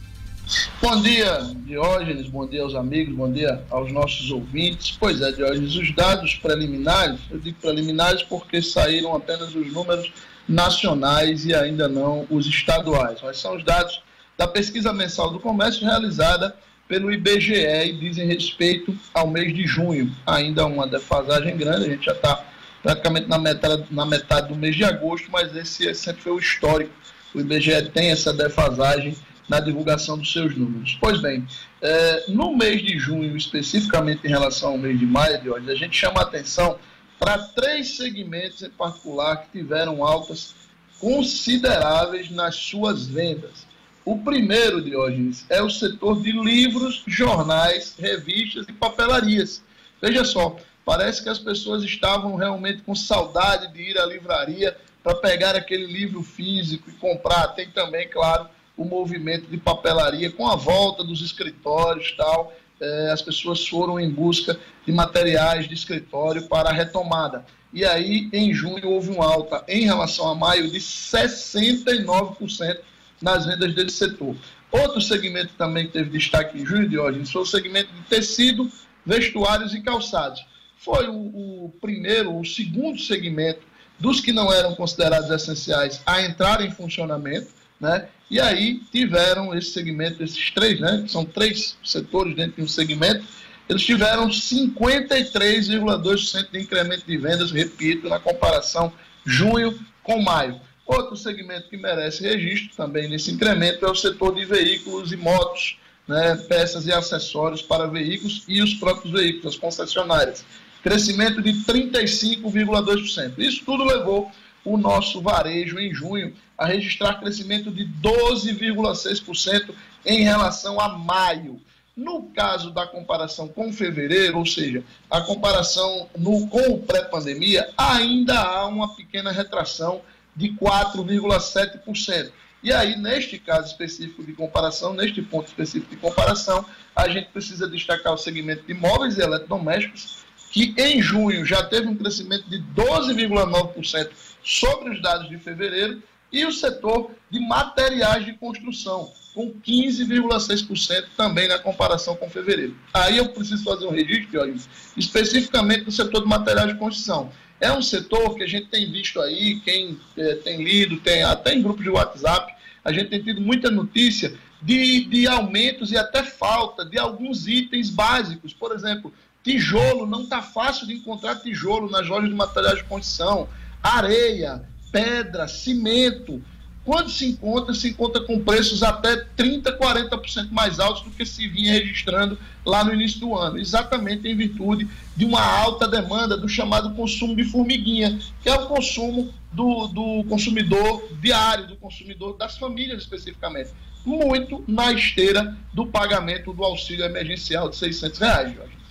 Bom 0.80 1.02
dia, 1.02 1.40
Diógenes, 1.66 2.28
bom 2.28 2.46
dia 2.46 2.62
aos 2.62 2.74
amigos, 2.74 3.14
bom 3.14 3.30
dia 3.30 3.62
aos 3.68 3.92
nossos 3.92 4.30
ouvintes. 4.30 4.96
Pois 4.98 5.20
é, 5.20 5.30
Diógenes, 5.30 5.74
os 5.76 5.94
dados 5.94 6.34
preliminares, 6.36 7.20
eu 7.30 7.38
digo 7.38 7.58
preliminares 7.60 8.22
porque 8.22 8.62
saíram 8.62 9.14
apenas 9.14 9.54
os 9.54 9.70
números 9.70 10.10
nacionais 10.48 11.44
e 11.44 11.54
ainda 11.54 11.88
não 11.88 12.26
os 12.30 12.46
estaduais, 12.46 13.18
mas 13.22 13.38
são 13.38 13.54
os 13.54 13.62
dados 13.62 14.00
da 14.38 14.48
pesquisa 14.48 14.94
mensal 14.94 15.30
do 15.30 15.38
comércio 15.38 15.84
realizada 15.84 16.56
pelo 16.88 17.12
IBGE 17.12 17.52
e 17.54 17.92
dizem 17.92 18.26
respeito 18.26 18.96
ao 19.12 19.28
mês 19.28 19.54
de 19.54 19.66
junho. 19.66 20.10
Ainda 20.26 20.64
uma 20.64 20.86
defasagem 20.86 21.54
grande, 21.54 21.84
a 21.84 21.90
gente 21.90 22.06
já 22.06 22.12
está 22.12 22.44
praticamente 22.82 23.28
na 23.28 23.38
metade, 23.38 23.84
na 23.90 24.06
metade 24.06 24.48
do 24.48 24.56
mês 24.56 24.74
de 24.74 24.84
agosto, 24.84 25.28
mas 25.30 25.54
esse 25.54 25.94
sempre 25.94 26.22
foi 26.22 26.32
o 26.32 26.38
histórico 26.38 26.92
o 27.34 27.40
IBGE 27.40 27.90
tem 27.92 28.10
essa 28.10 28.32
defasagem 28.32 29.16
na 29.48 29.60
divulgação 29.60 30.16
dos 30.16 30.32
seus 30.32 30.56
números. 30.56 30.96
Pois 31.00 31.20
bem, 31.20 31.46
é, 31.80 32.24
no 32.28 32.56
mês 32.56 32.80
de 32.82 32.98
junho, 32.98 33.36
especificamente 33.36 34.26
em 34.26 34.30
relação 34.30 34.70
ao 34.70 34.78
mês 34.78 34.98
de 34.98 35.06
maio, 35.06 35.40
de 35.40 35.50
hoje, 35.50 35.70
a 35.70 35.74
gente 35.74 35.96
chama 35.96 36.20
a 36.20 36.24
atenção 36.24 36.78
para 37.18 37.38
três 37.38 37.96
segmentos 37.96 38.62
em 38.62 38.70
particular 38.70 39.42
que 39.42 39.58
tiveram 39.58 40.04
altas 40.04 40.54
consideráveis 40.98 42.30
nas 42.30 42.54
suas 42.54 43.06
vendas. 43.06 43.66
O 44.04 44.18
primeiro, 44.18 44.82
Diógenes, 44.82 45.46
é 45.48 45.62
o 45.62 45.70
setor 45.70 46.20
de 46.20 46.32
livros, 46.32 47.02
jornais, 47.06 47.94
revistas 47.98 48.66
e 48.68 48.72
papelarias. 48.72 49.62
Veja 50.00 50.24
só, 50.24 50.56
parece 50.84 51.22
que 51.22 51.28
as 51.28 51.38
pessoas 51.38 51.84
estavam 51.84 52.34
realmente 52.34 52.82
com 52.82 52.94
saudade 52.94 53.72
de 53.72 53.82
ir 53.82 53.98
à 53.98 54.06
livraria 54.06 54.76
para 55.02 55.14
pegar 55.16 55.56
aquele 55.56 55.86
livro 55.86 56.22
físico 56.22 56.90
e 56.90 56.92
comprar. 56.94 57.48
Tem 57.48 57.68
também, 57.70 58.08
claro, 58.08 58.48
o 58.76 58.84
movimento 58.84 59.46
de 59.46 59.56
papelaria 59.56 60.30
com 60.30 60.46
a 60.48 60.56
volta 60.56 61.02
dos 61.02 61.22
escritórios 61.22 62.12
tal. 62.16 62.52
É, 62.80 63.10
as 63.12 63.22
pessoas 63.22 63.66
foram 63.66 63.98
em 64.00 64.10
busca 64.10 64.58
de 64.84 64.92
materiais 64.92 65.68
de 65.68 65.74
escritório 65.74 66.48
para 66.48 66.70
a 66.70 66.72
retomada. 66.72 67.44
E 67.72 67.84
aí, 67.84 68.28
em 68.32 68.52
junho, 68.52 68.90
houve 68.90 69.10
um 69.10 69.22
alta 69.22 69.64
em 69.68 69.84
relação 69.84 70.28
a 70.28 70.34
maio 70.34 70.68
de 70.70 70.78
69% 70.78 72.78
nas 73.20 73.46
vendas 73.46 73.74
desse 73.74 73.96
setor. 73.96 74.34
Outro 74.70 75.00
segmento 75.00 75.52
também 75.56 75.86
teve 75.86 76.10
destaque 76.10 76.58
em 76.58 76.66
junho 76.66 76.88
de 76.88 76.98
hoje 76.98 77.24
foi 77.30 77.42
o 77.42 77.46
segmento 77.46 77.92
de 77.92 78.02
tecido, 78.02 78.70
vestuários 79.06 79.74
e 79.74 79.80
calçados. 79.80 80.44
Foi 80.76 81.06
o, 81.08 81.66
o 81.66 81.72
primeiro, 81.80 82.36
o 82.36 82.44
segundo 82.44 82.98
segmento 82.98 83.62
dos 84.02 84.20
que 84.20 84.32
não 84.32 84.52
eram 84.52 84.74
considerados 84.74 85.30
essenciais 85.30 86.02
a 86.04 86.20
entrar 86.20 86.60
em 86.60 86.72
funcionamento, 86.72 87.46
né? 87.80 88.08
E 88.28 88.40
aí 88.40 88.80
tiveram 88.90 89.56
esse 89.56 89.70
segmento, 89.70 90.24
esses 90.24 90.50
três, 90.50 90.80
né? 90.80 91.04
São 91.06 91.24
três 91.24 91.76
setores 91.84 92.34
dentro 92.34 92.56
de 92.56 92.62
um 92.62 92.68
segmento, 92.68 93.24
eles 93.68 93.84
tiveram 93.84 94.28
53,2% 94.28 96.50
de 96.50 96.60
incremento 96.60 97.06
de 97.06 97.16
vendas, 97.16 97.52
repito, 97.52 98.08
na 98.08 98.18
comparação 98.18 98.92
junho 99.24 99.78
com 100.02 100.20
maio. 100.20 100.60
Outro 100.84 101.16
segmento 101.16 101.68
que 101.68 101.76
merece 101.76 102.24
registro 102.24 102.74
também 102.76 103.08
nesse 103.08 103.30
incremento 103.30 103.86
é 103.86 103.90
o 103.90 103.94
setor 103.94 104.34
de 104.34 104.44
veículos 104.44 105.12
e 105.12 105.16
motos, 105.16 105.76
né, 106.08 106.34
peças 106.48 106.88
e 106.88 106.92
acessórios 106.92 107.62
para 107.62 107.86
veículos 107.86 108.42
e 108.48 108.60
os 108.60 108.74
próprios 108.74 109.12
veículos, 109.12 109.54
as 109.54 109.60
concessionárias 109.60 110.44
crescimento 110.82 111.40
de 111.40 111.52
35,2%. 111.64 113.38
Isso 113.38 113.64
tudo 113.64 113.84
levou 113.84 114.30
o 114.64 114.76
nosso 114.76 115.20
varejo 115.20 115.78
em 115.78 115.92
junho 115.92 116.34
a 116.56 116.66
registrar 116.66 117.14
crescimento 117.14 117.70
de 117.70 117.84
12,6% 117.84 119.74
em 120.04 120.22
relação 120.22 120.80
a 120.80 120.88
maio. 120.88 121.60
No 121.94 122.22
caso 122.34 122.70
da 122.70 122.86
comparação 122.86 123.48
com 123.48 123.72
fevereiro, 123.72 124.38
ou 124.38 124.46
seja, 124.46 124.82
a 125.10 125.20
comparação 125.20 126.08
no, 126.16 126.46
com 126.46 126.72
o 126.72 126.82
pré-pandemia, 126.82 127.68
ainda 127.76 128.40
há 128.40 128.66
uma 128.66 128.96
pequena 128.96 129.30
retração 129.30 130.00
de 130.34 130.48
4,7%. 130.50 132.32
E 132.62 132.72
aí, 132.72 132.96
neste 132.96 133.38
caso 133.38 133.66
específico 133.66 134.24
de 134.24 134.32
comparação, 134.32 134.94
neste 134.94 135.20
ponto 135.20 135.48
específico 135.48 135.90
de 135.90 136.00
comparação, 136.00 136.64
a 136.94 137.08
gente 137.08 137.28
precisa 137.28 137.68
destacar 137.68 138.14
o 138.14 138.18
segmento 138.18 138.64
de 138.64 138.72
móveis 138.72 139.18
e 139.18 139.20
eletrodomésticos, 139.20 140.21
que 140.52 140.74
em 140.76 141.00
junho 141.00 141.44
já 141.44 141.62
teve 141.62 141.88
um 141.88 141.96
crescimento 141.96 142.48
de 142.48 142.62
12,9% 142.76 144.10
sobre 144.44 144.90
os 144.90 145.02
dados 145.02 145.28
de 145.28 145.38
fevereiro, 145.38 146.02
e 146.30 146.46
o 146.46 146.52
setor 146.52 147.10
de 147.30 147.38
materiais 147.40 148.24
de 148.24 148.32
construção, 148.34 149.12
com 149.34 149.52
15,6% 149.52 151.08
também 151.16 151.46
na 151.46 151.58
comparação 151.58 152.16
com 152.16 152.28
fevereiro. 152.28 152.74
Aí 152.92 153.18
eu 153.18 153.28
preciso 153.28 153.62
fazer 153.62 153.86
um 153.86 153.90
registro, 153.90 154.40
olha, 154.40 154.54
especificamente 154.96 155.84
no 155.84 155.92
setor 155.92 156.22
de 156.22 156.28
materiais 156.28 156.68
de 156.68 156.78
construção. 156.78 157.30
É 157.60 157.70
um 157.70 157.82
setor 157.82 158.34
que 158.34 158.42
a 158.42 158.46
gente 158.46 158.68
tem 158.68 158.90
visto 158.90 159.20
aí, 159.20 159.60
quem 159.60 160.00
é, 160.16 160.34
tem 160.36 160.64
lido, 160.64 160.98
tem 161.00 161.22
até 161.22 161.54
em 161.54 161.62
grupos 161.62 161.84
de 161.84 161.90
WhatsApp, 161.90 162.52
a 162.84 162.92
gente 162.92 163.10
tem 163.10 163.22
tido 163.22 163.40
muita 163.40 163.70
notícia 163.70 164.34
de, 164.60 165.04
de 165.04 165.26
aumentos 165.26 165.92
e 165.92 165.96
até 165.96 166.22
falta 166.22 166.84
de 166.84 166.98
alguns 166.98 167.46
itens 167.46 167.90
básicos. 167.90 168.52
Por 168.52 168.72
exemplo, 168.72 169.12
Tijolo, 169.42 170.06
não 170.06 170.22
está 170.22 170.40
fácil 170.40 170.86
de 170.86 170.94
encontrar 170.94 171.36
tijolo 171.36 171.90
nas 171.90 172.06
lojas 172.06 172.28
de 172.28 172.34
materiais 172.34 172.78
de 172.78 172.84
construção. 172.84 173.48
Areia, 173.82 174.62
pedra, 174.92 175.48
cimento. 175.48 176.40
Quando 176.84 177.10
se 177.10 177.26
encontra, 177.26 177.72
se 177.74 177.90
encontra 177.90 178.22
com 178.22 178.40
preços 178.40 178.82
até 178.82 179.24
30%, 179.36 179.78
40% 179.78 180.50
mais 180.50 180.80
altos 180.80 181.02
do 181.04 181.10
que 181.10 181.24
se 181.24 181.46
vinha 181.46 181.72
registrando 181.72 182.36
lá 182.66 182.82
no 182.82 182.92
início 182.92 183.20
do 183.20 183.36
ano, 183.36 183.58
exatamente 183.58 184.26
em 184.26 184.36
virtude 184.36 184.88
de 185.16 185.24
uma 185.24 185.40
alta 185.40 185.86
demanda 185.86 186.36
do 186.36 186.48
chamado 186.48 186.92
consumo 186.94 187.36
de 187.36 187.44
formiguinha, 187.44 188.18
que 188.42 188.48
é 188.48 188.54
o 188.54 188.66
consumo 188.66 189.32
do, 189.52 189.86
do 189.88 190.24
consumidor 190.28 191.08
diário, 191.20 191.68
do 191.68 191.76
consumidor 191.76 192.36
das 192.36 192.58
famílias 192.58 193.02
especificamente, 193.02 193.70
muito 194.04 194.64
na 194.66 194.92
esteira 194.92 195.56
do 195.72 195.86
pagamento 195.86 196.52
do 196.52 196.64
auxílio 196.64 197.04
emergencial 197.04 197.68
de 197.68 197.76
600 197.76 198.18
reais, 198.18 198.54
Jorge. 198.54 198.81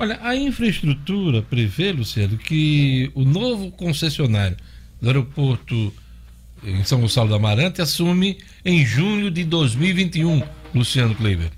Olha, 0.00 0.18
a 0.22 0.34
infraestrutura 0.34 1.42
prevê, 1.42 1.92
Luciano, 1.92 2.38
que 2.38 3.12
o 3.14 3.22
novo 3.22 3.70
concessionário 3.70 4.56
do 4.98 5.08
aeroporto 5.08 5.92
em 6.64 6.82
São 6.84 7.02
Gonçalo 7.02 7.28
da 7.28 7.36
Amarante 7.36 7.82
assume 7.82 8.38
em 8.64 8.82
junho 8.82 9.30
de 9.30 9.44
2021, 9.44 10.42
Luciano 10.74 11.14
Kleiber. 11.14 11.50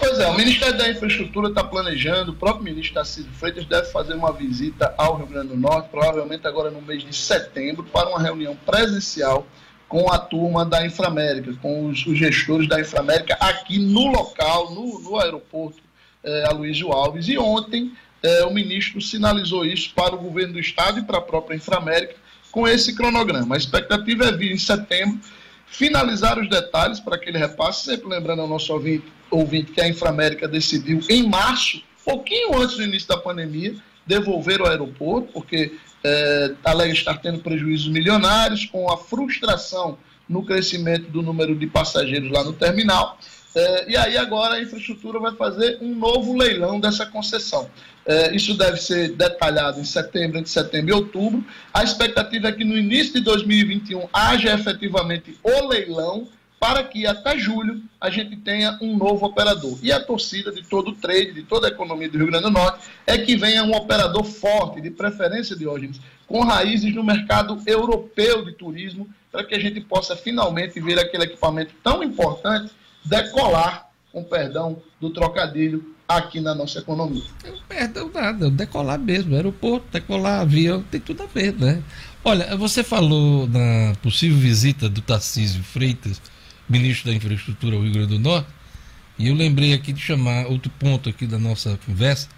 Pois 0.00 0.18
é, 0.18 0.26
o 0.26 0.36
Ministério 0.36 0.76
da 0.76 0.90
Infraestrutura 0.90 1.50
está 1.50 1.62
planejando, 1.62 2.32
o 2.32 2.34
próprio 2.34 2.64
ministro 2.64 2.94
Tarcísio 2.94 3.30
Freitas 3.34 3.64
deve 3.66 3.86
fazer 3.92 4.14
uma 4.14 4.32
visita 4.32 4.92
ao 4.98 5.18
Rio 5.18 5.28
Grande 5.28 5.50
do 5.50 5.56
Norte, 5.56 5.90
provavelmente 5.90 6.44
agora 6.48 6.72
no 6.72 6.82
mês 6.82 7.04
de 7.04 7.14
setembro, 7.14 7.84
para 7.84 8.08
uma 8.08 8.20
reunião 8.20 8.56
presencial 8.66 9.46
com 9.88 10.10
a 10.10 10.18
turma 10.18 10.64
da 10.64 10.84
Inframérica, 10.84 11.54
com 11.62 11.86
os, 11.86 12.04
os 12.04 12.18
gestores 12.18 12.68
da 12.68 12.80
Inframérica 12.80 13.34
aqui 13.34 13.78
no 13.78 14.08
local, 14.08 14.74
no, 14.74 14.98
no 14.98 15.20
aeroporto 15.20 15.88
é, 16.24 16.44
Aloysio 16.48 16.92
Alves. 16.92 17.28
E 17.28 17.38
ontem 17.38 17.92
é, 18.22 18.44
o 18.44 18.52
ministro 18.52 19.00
sinalizou 19.00 19.64
isso 19.64 19.92
para 19.94 20.14
o 20.14 20.18
governo 20.18 20.54
do 20.54 20.60
estado 20.60 20.98
e 20.98 21.02
para 21.02 21.18
a 21.18 21.22
própria 21.22 21.56
Inframérica 21.56 22.14
com 22.50 22.66
esse 22.66 22.94
cronograma. 22.94 23.54
A 23.54 23.58
expectativa 23.58 24.24
é 24.24 24.32
vir 24.32 24.52
em 24.52 24.58
setembro, 24.58 25.20
finalizar 25.66 26.38
os 26.38 26.48
detalhes 26.48 27.00
para 27.00 27.16
aquele 27.16 27.38
repasse, 27.38 27.84
sempre 27.84 28.08
lembrando 28.08 28.42
ao 28.42 28.48
nosso 28.48 28.72
ouvinte, 28.72 29.06
ouvinte 29.30 29.72
que 29.72 29.80
a 29.80 29.88
Inframérica 29.88 30.48
decidiu 30.48 31.00
em 31.08 31.28
março, 31.28 31.80
pouquinho 32.04 32.58
antes 32.60 32.76
do 32.76 32.82
início 32.82 33.08
da 33.08 33.16
pandemia, 33.16 33.74
devolver 34.06 34.60
o 34.60 34.66
aeroporto, 34.66 35.32
porque 35.32 35.72
é, 36.02 36.52
alega 36.64 36.92
estar 36.92 37.18
tendo 37.18 37.38
prejuízos 37.38 37.88
milionários, 37.88 38.64
com 38.64 38.90
a 38.90 38.96
frustração 38.96 39.98
no 40.28 40.44
crescimento 40.44 41.10
do 41.10 41.22
número 41.22 41.54
de 41.54 41.66
passageiros 41.66 42.30
lá 42.30 42.42
no 42.42 42.52
terminal. 42.52 43.18
É, 43.54 43.90
e 43.90 43.96
aí 43.96 44.16
agora 44.16 44.54
a 44.54 44.62
infraestrutura 44.62 45.18
vai 45.18 45.34
fazer 45.34 45.78
um 45.80 45.94
novo 45.94 46.36
leilão 46.36 46.78
dessa 46.78 47.04
concessão. 47.04 47.68
É, 48.06 48.34
isso 48.34 48.54
deve 48.56 48.76
ser 48.76 49.12
detalhado 49.12 49.80
em 49.80 49.84
setembro, 49.84 50.38
entre 50.38 50.50
setembro 50.50 50.90
e 50.90 50.92
outubro. 50.92 51.44
A 51.72 51.82
expectativa 51.82 52.48
é 52.48 52.52
que 52.52 52.64
no 52.64 52.76
início 52.76 53.14
de 53.14 53.20
2021 53.20 54.08
haja 54.12 54.54
efetivamente 54.54 55.36
o 55.42 55.66
leilão 55.66 56.28
para 56.60 56.84
que 56.84 57.06
até 57.06 57.38
julho 57.38 57.80
a 57.98 58.10
gente 58.10 58.36
tenha 58.36 58.78
um 58.82 58.94
novo 58.94 59.24
operador. 59.24 59.78
E 59.82 59.90
a 59.90 59.98
torcida 59.98 60.52
de 60.52 60.62
todo 60.62 60.90
o 60.90 60.94
trade, 60.94 61.32
de 61.32 61.42
toda 61.42 61.66
a 61.66 61.70
economia 61.70 62.08
do 62.08 62.18
Rio 62.18 62.26
Grande 62.26 62.44
do 62.44 62.50
Norte, 62.50 62.86
é 63.06 63.16
que 63.16 63.34
venha 63.34 63.64
um 63.64 63.74
operador 63.74 64.24
forte, 64.24 64.78
de 64.78 64.90
preferência 64.90 65.56
de 65.56 65.60
Diógenes, 65.60 65.98
com 66.26 66.40
raízes 66.40 66.94
no 66.94 67.02
mercado 67.02 67.60
europeu 67.66 68.44
de 68.44 68.52
turismo, 68.52 69.08
para 69.32 69.42
que 69.42 69.54
a 69.54 69.58
gente 69.58 69.80
possa 69.80 70.14
finalmente 70.14 70.78
ver 70.80 70.98
aquele 70.98 71.24
equipamento 71.24 71.72
tão 71.82 72.02
importante 72.02 72.70
decolar, 73.04 73.88
com 74.12 74.24
perdão 74.24 74.82
do 75.00 75.10
trocadilho, 75.10 75.94
aqui 76.08 76.40
na 76.40 76.54
nossa 76.54 76.80
economia. 76.80 77.22
Perdão 77.68 78.10
nada, 78.12 78.50
decolar 78.50 78.98
mesmo, 78.98 79.34
aeroporto, 79.34 79.86
decolar 79.92 80.40
avião, 80.40 80.82
tem 80.82 81.00
tudo 81.00 81.22
a 81.22 81.26
ver, 81.26 81.54
né? 81.54 81.82
Olha, 82.24 82.56
você 82.56 82.82
falou 82.82 83.46
na 83.46 83.94
possível 84.02 84.36
visita 84.36 84.88
do 84.88 85.00
Tarcísio 85.00 85.62
Freitas, 85.62 86.20
ministro 86.68 87.10
da 87.10 87.16
Infraestrutura 87.16 87.76
ao 87.76 87.82
Rio 87.82 87.92
Grande 87.92 88.08
do 88.08 88.18
Norte, 88.18 88.48
e 89.18 89.28
eu 89.28 89.34
lembrei 89.34 89.72
aqui 89.72 89.92
de 89.92 90.00
chamar 90.00 90.46
outro 90.46 90.70
ponto 90.78 91.08
aqui 91.08 91.26
da 91.26 91.38
nossa 91.38 91.78
conversa, 91.86 92.28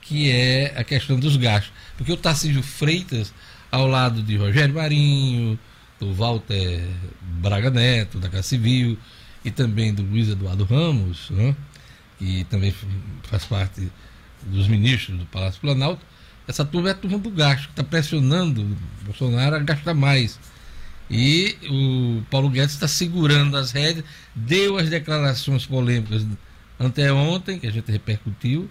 que 0.00 0.30
é 0.30 0.74
a 0.76 0.84
questão 0.84 1.18
dos 1.18 1.36
gastos. 1.36 1.72
Porque 1.96 2.12
o 2.12 2.16
Tarcísio 2.16 2.62
Freitas, 2.62 3.32
ao 3.70 3.86
lado 3.86 4.22
de 4.22 4.36
Rogério 4.36 4.74
Marinho, 4.74 5.58
do 6.00 6.12
Walter 6.12 6.82
Braga 7.20 7.70
Neto, 7.70 8.18
da 8.18 8.28
Casa 8.28 8.42
Civil, 8.42 8.98
e 9.44 9.50
também 9.50 9.92
do 9.92 10.02
Luiz 10.02 10.28
Eduardo 10.28 10.64
Ramos, 10.64 11.30
né, 11.30 11.54
que 12.18 12.44
também 12.44 12.74
faz 13.24 13.44
parte 13.44 13.90
dos 14.46 14.66
ministros 14.68 15.18
do 15.18 15.26
Palácio 15.26 15.60
Planalto, 15.60 16.04
essa 16.46 16.64
turma 16.64 16.88
é 16.88 16.92
a 16.92 16.94
turma 16.94 17.18
do 17.18 17.30
gasto, 17.30 17.64
que 17.64 17.70
está 17.70 17.84
pressionando 17.84 18.62
o 18.62 18.76
Bolsonaro 19.04 19.56
a 19.56 19.58
gastar 19.60 19.94
mais. 19.94 20.38
E 21.10 21.56
o 21.68 22.22
Paulo 22.30 22.50
Guedes 22.50 22.74
está 22.74 22.88
segurando 22.88 23.56
as 23.56 23.72
rédeas, 23.72 24.04
deu 24.34 24.78
as 24.78 24.88
declarações 24.88 25.66
polêmicas 25.66 26.26
anteontem, 26.78 27.58
que 27.58 27.66
a 27.66 27.70
gente 27.70 27.90
repercutiu, 27.90 28.68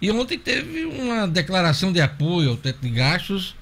e 0.00 0.10
ontem 0.10 0.38
teve 0.38 0.84
uma 0.84 1.26
declaração 1.26 1.92
de 1.92 2.00
apoio 2.00 2.50
ao 2.50 2.56
teto 2.56 2.80
de 2.80 2.90
gastos, 2.90 3.54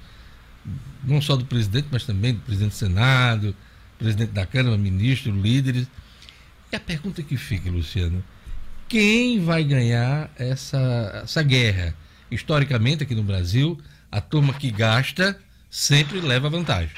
não 1.04 1.20
só 1.20 1.36
do 1.36 1.44
presidente, 1.44 1.88
mas 1.90 2.04
também 2.04 2.34
do 2.34 2.40
presidente 2.40 2.72
do 2.72 2.76
Senado, 2.76 3.54
presidente 3.98 4.30
da 4.30 4.46
Câmara, 4.46 4.76
ministro, 4.76 5.32
líderes. 5.32 5.86
E 6.72 6.76
a 6.76 6.80
pergunta 6.80 7.22
que 7.22 7.36
fica, 7.36 7.70
Luciano, 7.70 8.24
quem 8.88 9.44
vai 9.44 9.62
ganhar 9.62 10.30
essa, 10.38 11.20
essa 11.22 11.42
guerra? 11.42 11.94
Historicamente, 12.30 13.02
aqui 13.02 13.14
no 13.14 13.22
Brasil, 13.22 13.78
a 14.10 14.22
turma 14.22 14.54
que 14.54 14.70
gasta 14.70 15.38
sempre 15.68 16.18
leva 16.22 16.48
vantagem. 16.48 16.96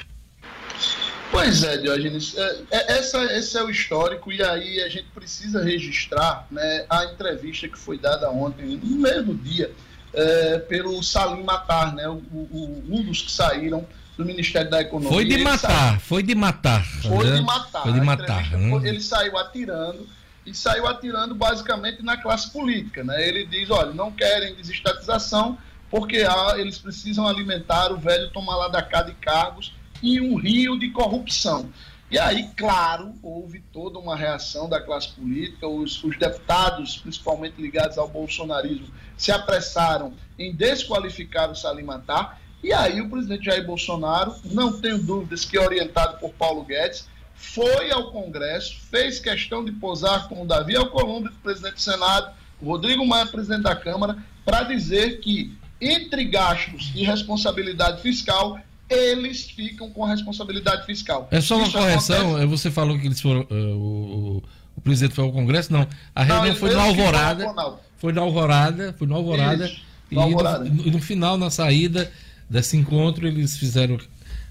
Pois 1.29 1.61
é, 1.63 1.75
Diógenes, 1.75 2.37
é, 2.37 2.61
é, 2.71 2.91
essa, 2.93 3.21
esse 3.37 3.57
é 3.57 3.63
o 3.63 3.69
histórico, 3.69 4.31
e 4.31 4.41
aí 4.41 4.81
a 4.81 4.87
gente 4.87 5.07
precisa 5.13 5.61
registrar 5.61 6.47
né, 6.49 6.85
a 6.89 7.03
entrevista 7.03 7.67
que 7.67 7.77
foi 7.77 7.97
dada 7.97 8.31
ontem, 8.31 8.77
no 8.81 8.97
mesmo 8.97 9.35
dia, 9.35 9.73
é, 10.13 10.59
pelo 10.59 11.03
Salim 11.03 11.43
Matar, 11.43 11.93
né, 11.93 12.07
o, 12.07 12.13
o, 12.31 12.83
um 12.89 13.03
dos 13.03 13.23
que 13.23 13.31
saíram 13.31 13.85
do 14.17 14.25
Ministério 14.25 14.69
da 14.69 14.81
Economia. 14.81 15.11
Foi 15.11 15.25
de 15.25 15.37
matar, 15.39 15.59
saiu, 15.59 15.99
foi 15.99 16.23
de 16.23 16.35
matar. 16.35 16.85
Foi 16.85 17.31
de 17.31 17.41
matar. 17.41 17.83
Foi 17.83 17.93
de 17.93 18.01
matar. 18.01 18.51
Né? 18.51 18.89
Ele 18.89 19.01
saiu 19.01 19.37
atirando 19.37 20.07
e 20.45 20.53
saiu 20.53 20.87
atirando 20.87 21.35
basicamente 21.35 22.01
na 22.03 22.17
classe 22.17 22.51
política. 22.51 23.03
Né? 23.03 23.27
Ele 23.27 23.45
diz: 23.45 23.69
olha, 23.69 23.93
não 23.93 24.11
querem 24.11 24.55
desestatização 24.55 25.57
porque 25.89 26.25
ah, 26.27 26.55
eles 26.57 26.77
precisam 26.77 27.27
alimentar 27.27 27.91
o 27.91 27.97
velho 27.97 28.29
tomar 28.31 28.55
lá 28.57 28.67
da 28.67 28.81
cá 28.81 29.01
de 29.01 29.13
cargos 29.13 29.73
e 30.01 30.19
um 30.19 30.35
rio 30.35 30.77
de 30.77 30.89
corrupção. 30.89 31.69
E 32.09 32.19
aí, 32.19 32.49
claro, 32.55 33.15
houve 33.23 33.63
toda 33.73 33.97
uma 33.97 34.15
reação 34.15 34.69
da 34.69 34.79
classe 34.79 35.09
política, 35.09 35.67
os, 35.67 36.03
os, 36.03 36.17
deputados, 36.17 36.97
principalmente 36.97 37.59
ligados 37.59 37.97
ao 37.97 38.07
bolsonarismo, 38.07 38.87
se 39.17 39.31
apressaram 39.31 40.13
em 40.37 40.53
desqualificar 40.53 41.49
o 41.49 41.55
Salim 41.55 41.83
Matar, 41.83 42.39
e 42.65 42.73
aí 42.73 42.99
o 42.99 43.07
presidente 43.07 43.45
Jair 43.45 43.63
Bolsonaro, 43.63 44.33
não 44.45 44.81
tenho 44.81 44.97
dúvidas 44.97 45.45
que 45.45 45.55
orientado 45.55 46.17
por 46.17 46.31
Paulo 46.31 46.63
Guedes, 46.63 47.07
foi 47.35 47.91
ao 47.91 48.11
Congresso, 48.11 48.77
fez 48.89 49.19
questão 49.19 49.63
de 49.63 49.71
posar 49.71 50.27
com 50.27 50.41
o 50.41 50.47
Davi 50.47 50.75
Alcolumbre, 50.75 51.31
presidente 51.43 51.75
do 51.75 51.81
Senado, 51.81 52.33
o 52.59 52.65
Rodrigo 52.65 53.05
Maia, 53.05 53.27
presidente 53.27 53.61
da 53.61 53.75
Câmara, 53.75 54.17
para 54.43 54.63
dizer 54.63 55.19
que 55.19 55.55
entre 55.79 56.25
gastos 56.25 56.91
e 56.95 57.03
responsabilidade 57.03 58.01
fiscal, 58.01 58.59
eles 58.89 59.43
ficam 59.43 59.91
com 59.91 60.03
a 60.03 60.09
responsabilidade 60.09 60.87
fiscal. 60.87 61.27
É 61.29 61.41
só 61.41 61.57
uma 61.57 61.67
Isso 61.67 61.77
correção, 61.77 62.29
acontece... 62.29 62.45
você 62.47 62.71
falou 62.71 62.97
que 62.97 63.05
eles 63.05 63.21
foram, 63.21 63.41
uh, 63.41 63.53
o, 63.53 64.43
o, 64.75 64.81
presidente 64.81 65.13
foi 65.13 65.23
ao 65.23 65.31
Congresso, 65.31 65.71
não. 65.71 65.87
A 66.15 66.23
reunião 66.23 66.47
não, 66.47 66.55
foi 66.55 66.73
na 66.73 66.81
Alvorada. 66.81 67.53
Foi 67.97 68.11
na 68.11 68.21
Alvorada, 68.21 68.95
foi 68.97 69.07
na 69.07 69.15
Alvorada. 69.15 69.65
Isso, 69.67 69.81
e, 70.09 70.17
Alvorada. 70.17 70.65
No, 70.65 70.83
no 70.83 70.99
final, 70.99 71.37
na 71.37 71.51
saída, 71.51 72.11
desse 72.49 72.77
encontro, 72.77 73.27
eles 73.27 73.57
fizeram. 73.57 73.97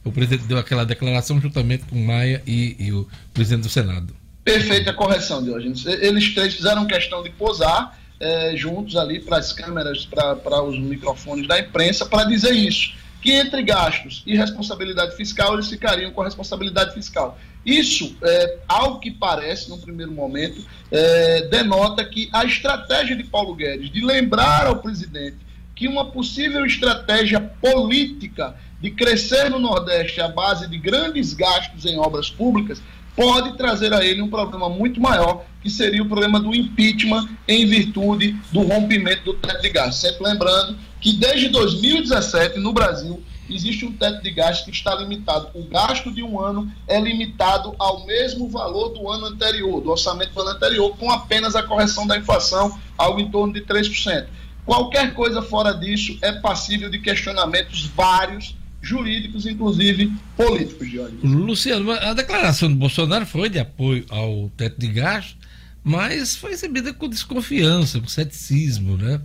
O 0.04 0.12
presidente 0.12 0.44
deu 0.44 0.58
aquela 0.58 0.84
declaração 0.84 1.40
juntamente 1.40 1.84
com 1.84 1.96
Maia 1.96 2.42
e, 2.46 2.76
e 2.78 2.92
o 2.92 3.08
presidente 3.32 3.62
do 3.62 3.70
Senado. 3.70 4.14
Perfeita 4.44 4.92
correção, 4.92 5.42
Diógenes. 5.42 5.86
Eles 5.86 6.34
três 6.34 6.54
fizeram 6.54 6.86
questão 6.86 7.22
de 7.22 7.30
posar 7.30 7.98
é, 8.20 8.54
juntos 8.54 8.96
ali 8.96 9.18
para 9.18 9.38
as 9.38 9.52
câmeras, 9.52 10.04
para 10.06 10.62
os 10.62 10.78
microfones 10.78 11.48
da 11.48 11.58
imprensa, 11.58 12.04
para 12.04 12.24
dizer 12.24 12.52
isso. 12.52 12.92
Que 13.22 13.32
entre 13.32 13.62
gastos 13.62 14.22
e 14.26 14.36
responsabilidade 14.36 15.16
fiscal, 15.16 15.54
eles 15.54 15.68
ficariam 15.68 16.10
com 16.10 16.20
a 16.20 16.24
responsabilidade 16.26 16.92
fiscal. 16.92 17.38
Isso, 17.64 18.14
é, 18.22 18.58
ao 18.68 19.00
que 19.00 19.10
parece, 19.10 19.70
no 19.70 19.78
primeiro 19.78 20.12
momento, 20.12 20.62
é, 20.90 21.48
denota 21.48 22.04
que 22.04 22.28
a 22.30 22.44
estratégia 22.44 23.16
de 23.16 23.24
Paulo 23.24 23.54
Guedes 23.54 23.90
de 23.90 24.04
lembrar 24.04 24.66
ao 24.66 24.76
presidente 24.76 25.38
que 25.74 25.88
uma 25.88 26.06
possível 26.06 26.64
estratégia 26.64 27.40
política 27.40 28.54
de 28.80 28.90
crescer 28.90 29.50
no 29.50 29.58
Nordeste 29.58 30.20
à 30.20 30.28
base 30.28 30.68
de 30.68 30.78
grandes 30.78 31.32
gastos 31.32 31.84
em 31.84 31.98
obras 31.98 32.30
públicas 32.30 32.82
pode 33.16 33.56
trazer 33.56 33.92
a 33.92 34.04
ele 34.04 34.20
um 34.20 34.28
problema 34.28 34.68
muito 34.68 35.00
maior, 35.00 35.44
que 35.62 35.70
seria 35.70 36.02
o 36.02 36.08
problema 36.08 36.40
do 36.40 36.54
impeachment 36.54 37.28
em 37.46 37.66
virtude 37.66 38.36
do 38.52 38.62
rompimento 38.62 39.24
do 39.24 39.34
teto 39.34 39.62
de 39.62 39.70
gastos. 39.70 40.00
Sempre 40.00 40.24
lembrando 40.24 40.76
que 41.00 41.12
desde 41.12 41.48
2017 41.48 42.58
no 42.58 42.72
Brasil 42.72 43.22
existe 43.48 43.84
um 43.84 43.92
teto 43.92 44.22
de 44.22 44.30
gastos 44.30 44.64
que 44.64 44.70
está 44.70 44.94
limitado. 44.94 45.48
O 45.54 45.64
gasto 45.64 46.10
de 46.10 46.22
um 46.22 46.40
ano 46.40 46.70
é 46.88 47.00
limitado 47.00 47.74
ao 47.78 48.04
mesmo 48.06 48.48
valor 48.48 48.90
do 48.90 49.08
ano 49.08 49.26
anterior, 49.26 49.80
do 49.80 49.90
orçamento 49.90 50.32
do 50.32 50.40
ano 50.40 50.50
anterior, 50.50 50.96
com 50.96 51.10
apenas 51.10 51.54
a 51.54 51.62
correção 51.62 52.06
da 52.06 52.16
inflação, 52.16 52.78
algo 52.96 53.20
em 53.20 53.30
torno 53.30 53.52
de 53.52 53.60
3%. 53.60 54.26
Qualquer 54.64 55.14
coisa 55.14 55.42
fora 55.42 55.72
disso 55.72 56.18
é 56.22 56.32
passível 56.32 56.90
de 56.90 56.98
questionamentos 56.98 57.86
vários, 57.94 58.54
jurídicos, 58.84 59.46
inclusive 59.46 60.12
políticos, 60.36 60.90
Jorge. 60.90 61.16
Luciano, 61.22 61.90
a 61.90 62.12
declaração 62.12 62.68
do 62.68 62.76
Bolsonaro 62.76 63.26
foi 63.26 63.48
de 63.48 63.58
apoio 63.58 64.04
ao 64.10 64.50
teto 64.56 64.78
de 64.78 64.88
gastos, 64.88 65.36
mas 65.82 66.36
foi 66.36 66.50
recebida 66.50 66.92
com 66.92 67.08
desconfiança, 67.08 68.00
com 68.00 68.06
ceticismo, 68.06 68.96
né? 68.96 69.20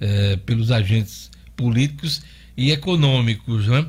É, 0.00 0.36
pelos 0.36 0.70
agentes 0.70 1.30
políticos 1.56 2.22
e 2.56 2.72
econômicos, 2.72 3.68
né? 3.68 3.86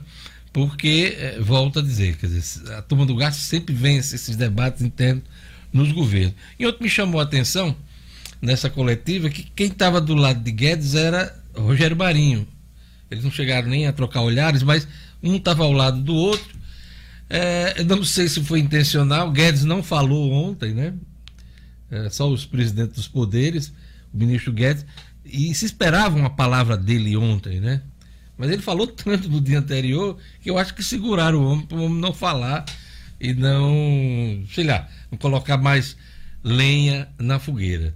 Porque, 0.53 1.15
é, 1.17 1.39
volto 1.39 1.79
a 1.79 1.81
dizer, 1.81 2.15
quer 2.17 2.27
dizer, 2.27 2.73
a 2.73 2.81
turma 2.81 3.05
do 3.05 3.15
gasto 3.15 3.39
sempre 3.39 3.73
vence 3.73 4.15
esses 4.15 4.35
debates 4.35 4.81
internos 4.81 5.23
nos 5.73 5.91
governos. 5.91 6.35
E 6.57 6.65
outro 6.65 6.83
me 6.83 6.89
chamou 6.89 7.19
a 7.19 7.23
atenção 7.23 7.75
nessa 8.45 8.69
coletiva 8.69 9.29
que 9.29 9.43
quem 9.43 9.67
estava 9.67 9.99
do 9.99 10.13
lado 10.13 10.41
de 10.41 10.51
Guedes 10.51 10.93
era 10.93 11.35
Rogério 11.55 11.97
Marinho. 11.97 12.47
Eles 13.09 13.23
não 13.23 13.31
chegaram 13.31 13.67
nem 13.67 13.87
a 13.87 13.93
trocar 13.93 14.21
olhares, 14.21 14.61
mas 14.61 14.87
um 15.21 15.35
estava 15.35 15.63
ao 15.63 15.71
lado 15.71 15.99
do 16.01 16.13
outro. 16.13 16.55
É, 17.27 17.83
não 17.83 18.03
sei 18.03 18.27
se 18.27 18.43
foi 18.43 18.59
intencional, 18.59 19.31
Guedes 19.31 19.63
não 19.63 19.81
falou 19.81 20.31
ontem, 20.31 20.73
né? 20.73 20.93
É, 21.89 22.09
só 22.09 22.29
os 22.29 22.45
presidentes 22.45 22.95
dos 22.95 23.07
poderes, 23.07 23.73
o 24.13 24.17
ministro 24.17 24.53
Guedes, 24.53 24.85
e 25.25 25.53
se 25.55 25.65
esperava 25.65 26.15
uma 26.15 26.29
palavra 26.29 26.77
dele 26.77 27.17
ontem, 27.17 27.59
né? 27.59 27.81
Mas 28.37 28.51
ele 28.51 28.61
falou 28.61 28.85
tanto 28.85 29.27
no 29.27 29.41
dia 29.41 29.57
anterior 29.57 30.17
que 30.39 30.51
eu 30.51 30.57
acho 30.57 30.75
que 30.75 30.83
seguraram 30.83 31.39
o 31.39 31.51
homem 31.51 31.65
para 31.65 31.77
o 31.77 31.83
homem 31.85 31.99
não 31.99 32.13
falar 32.13 32.63
e 33.19 33.33
não, 33.33 34.43
sei 34.53 34.65
lá, 34.65 34.87
não 35.09 35.17
colocar 35.17 35.57
mais 35.57 35.97
lenha 36.43 37.07
na 37.17 37.39
fogueira. 37.39 37.93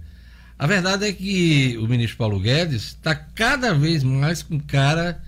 A 0.60 0.66
verdade 0.66 1.06
é 1.06 1.12
que 1.14 1.78
o 1.78 1.88
ministro 1.88 2.18
Paulo 2.18 2.38
Guedes 2.38 2.88
está 2.88 3.14
cada 3.14 3.72
vez 3.72 4.04
mais 4.04 4.42
com 4.42 4.60
cara 4.60 5.18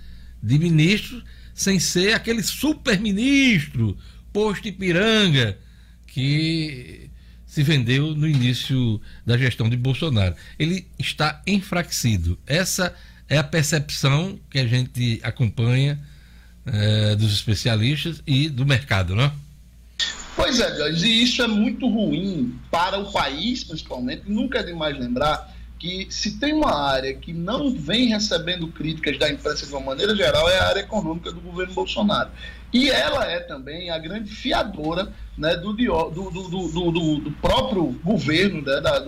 de 0.43 0.59
ministro, 0.59 1.23
sem 1.55 1.79
ser 1.79 2.13
aquele 2.13 2.43
super-ministro, 2.43 3.97
posto 4.31 4.67
Ipiranga, 4.67 5.57
que 6.05 7.09
se 7.47 7.63
vendeu 7.63 8.13
no 8.13 8.27
início 8.27 9.01
da 9.25 9.35
gestão 9.35 9.67
de 9.67 9.75
Bolsonaro. 9.75 10.35
Ele 10.59 10.85
está 10.99 11.41
enfraquecido. 11.47 12.37
Essa 12.45 12.95
é 13.27 13.39
a 13.39 13.43
percepção 13.43 14.39
que 14.51 14.59
a 14.59 14.67
gente 14.67 15.19
acompanha 15.23 15.99
é, 16.63 17.15
dos 17.15 17.33
especialistas 17.33 18.21
e 18.27 18.49
do 18.49 18.67
mercado, 18.67 19.15
não 19.15 19.23
é? 19.23 19.31
Pois 20.35 20.59
é, 20.59 20.75
Jorge, 20.75 21.05
e 21.05 21.23
isso 21.23 21.41
é 21.41 21.47
muito 21.47 21.87
ruim 21.87 22.59
para 22.71 22.99
o 22.99 23.11
país, 23.11 23.63
principalmente. 23.63 24.23
Nunca 24.27 24.59
é 24.59 24.63
demais 24.63 24.97
lembrar 24.97 25.53
que 25.77 26.07
se 26.09 26.39
tem 26.39 26.53
uma 26.53 26.73
área 26.73 27.13
que 27.13 27.33
não 27.33 27.69
vem 27.75 28.07
recebendo 28.07 28.69
críticas 28.69 29.19
da 29.19 29.29
imprensa 29.29 29.65
de 29.65 29.71
uma 29.73 29.81
maneira 29.81 30.15
geral 30.15 30.49
é 30.49 30.57
a 30.57 30.67
área 30.69 30.79
econômica 30.79 31.29
do 31.31 31.41
governo 31.41 31.73
Bolsonaro. 31.73 32.29
E 32.71 32.89
ela 32.89 33.25
é 33.25 33.39
também 33.39 33.91
a 33.91 33.97
grande 33.99 34.31
fiadora 34.31 35.13
né, 35.37 35.55
do, 35.57 35.73
do, 35.73 36.09
do, 36.09 36.91
do, 36.91 37.17
do 37.19 37.31
próprio 37.33 37.83
governo, 38.03 38.61
né, 38.61 38.79
da, 38.79 38.99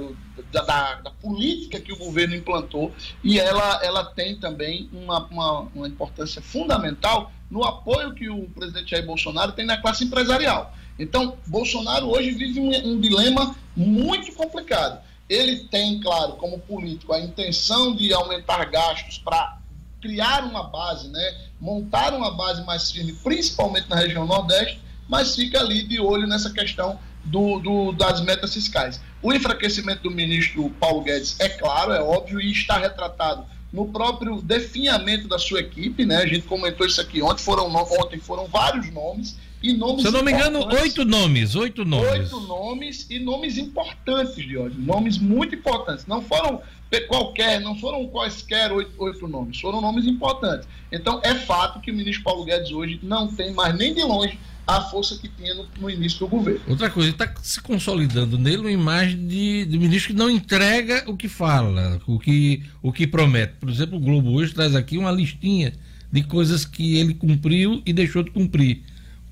da, 0.51 0.95
da, 0.95 1.11
política 1.21 1.79
que 1.79 1.93
o 1.93 1.97
governo 1.97 2.35
implantou, 2.35 2.93
e 3.23 3.39
ela, 3.39 3.79
ela 3.81 4.05
tem 4.05 4.35
também 4.35 4.89
uma, 4.91 5.25
uma, 5.27 5.61
uma 5.73 5.87
importância 5.87 6.41
fundamental 6.41 7.31
no 7.49 7.63
apoio 7.63 8.13
que 8.13 8.29
o 8.29 8.49
presidente 8.49 8.91
Jair 8.91 9.05
Bolsonaro 9.05 9.53
tem 9.53 9.65
na 9.65 9.77
classe 9.77 10.03
empresarial. 10.03 10.75
Então, 10.97 11.37
Bolsonaro 11.47 12.07
hoje 12.09 12.31
vive 12.31 12.59
um, 12.59 12.93
um 12.93 12.99
dilema 12.99 13.55
muito 13.75 14.33
complicado 14.33 14.99
ele 15.29 15.65
tem, 15.65 15.99
claro, 15.99 16.33
como 16.33 16.59
político, 16.59 17.13
a 17.13 17.19
intenção 17.19 17.95
de 17.95 18.13
aumentar 18.13 18.63
gastos 18.65 19.17
para 19.17 19.57
criar 20.01 20.43
uma 20.43 20.63
base, 20.63 21.07
né, 21.09 21.35
montar 21.59 22.13
uma 22.13 22.31
base 22.31 22.63
mais 22.63 22.91
firme, 22.91 23.13
principalmente 23.23 23.89
na 23.89 23.95
região 23.95 24.25
Nordeste, 24.25 24.79
mas 25.07 25.35
fica 25.35 25.59
ali 25.59 25.83
de 25.83 25.99
olho 25.99 26.27
nessa 26.27 26.51
questão 26.51 26.99
do, 27.23 27.59
do, 27.59 27.91
das 27.91 28.21
metas 28.21 28.53
fiscais. 28.53 29.01
O 29.21 29.33
enfraquecimento 29.33 30.03
do 30.03 30.11
ministro 30.11 30.69
Paulo 30.79 31.01
Guedes 31.01 31.39
é 31.39 31.49
claro, 31.49 31.91
é 31.91 32.01
óbvio, 32.01 32.39
e 32.39 32.51
está 32.51 32.77
retratado 32.77 33.45
no 33.73 33.87
próprio 33.87 34.41
definhamento 34.41 35.27
da 35.27 35.39
sua 35.39 35.59
equipe, 35.59 36.05
né? 36.05 36.17
A 36.17 36.27
gente 36.27 36.43
comentou 36.43 36.85
isso 36.85 37.01
aqui 37.01 37.21
ontem, 37.21 37.41
foram, 37.41 37.67
ontem 37.73 38.19
foram 38.19 38.45
vários 38.45 38.91
nomes, 38.93 39.35
e 39.69 39.73
nomes 39.73 40.01
Se 40.01 40.07
eu 40.07 40.11
não 40.11 40.23
me 40.23 40.31
engano, 40.31 40.65
oito 40.79 41.03
nomes, 41.03 41.55
oito 41.55 41.83
nomes. 41.83 42.31
Oito 42.31 42.39
nomes 42.41 43.07
e 43.09 43.19
nomes 43.19 43.57
importantes, 43.57 44.35
de 44.35 44.57
hoje, 44.57 44.75
nomes 44.77 45.17
muito 45.17 45.55
importantes. 45.55 46.05
Não 46.05 46.21
foram 46.21 46.61
qualquer, 47.07 47.59
não 47.59 47.77
foram 47.77 48.07
quaisquer 48.07 48.71
oito, 48.71 48.91
oito 48.97 49.27
nomes, 49.27 49.59
foram 49.59 49.81
nomes 49.81 50.05
importantes. 50.05 50.67
Então 50.91 51.19
é 51.23 51.35
fato 51.35 51.81
que 51.81 51.91
o 51.91 51.95
ministro 51.95 52.23
Paulo 52.23 52.45
Guedes 52.45 52.71
hoje 52.71 52.99
não 53.03 53.27
tem 53.27 53.53
mais 53.53 53.75
nem 53.77 53.93
de 53.93 54.01
longe 54.01 54.39
a 54.67 54.81
força 54.81 55.17
que 55.17 55.27
tinha 55.27 55.53
no, 55.53 55.67
no 55.79 55.89
início 55.89 56.19
do 56.19 56.27
governo. 56.27 56.61
Outra 56.67 56.89
coisa, 56.89 57.09
está 57.09 57.31
se 57.41 57.61
consolidando 57.61 58.37
nele 58.37 58.57
uma 58.57 58.71
imagem 58.71 59.27
de, 59.27 59.65
de 59.65 59.77
ministro 59.77 60.13
que 60.13 60.17
não 60.17 60.29
entrega 60.29 61.03
o 61.07 61.15
que 61.15 61.27
fala, 61.27 61.99
o 62.07 62.17
que, 62.17 62.63
o 62.81 62.91
que 62.91 63.05
promete. 63.05 63.53
Por 63.59 63.69
exemplo, 63.69 63.97
o 63.97 64.01
Globo 64.01 64.31
hoje 64.31 64.53
traz 64.53 64.75
aqui 64.75 64.97
uma 64.97 65.11
listinha 65.11 65.73
de 66.11 66.23
coisas 66.23 66.65
que 66.65 66.97
ele 66.97 67.13
cumpriu 67.13 67.81
e 67.85 67.93
deixou 67.93 68.23
de 68.23 68.31
cumprir 68.31 68.81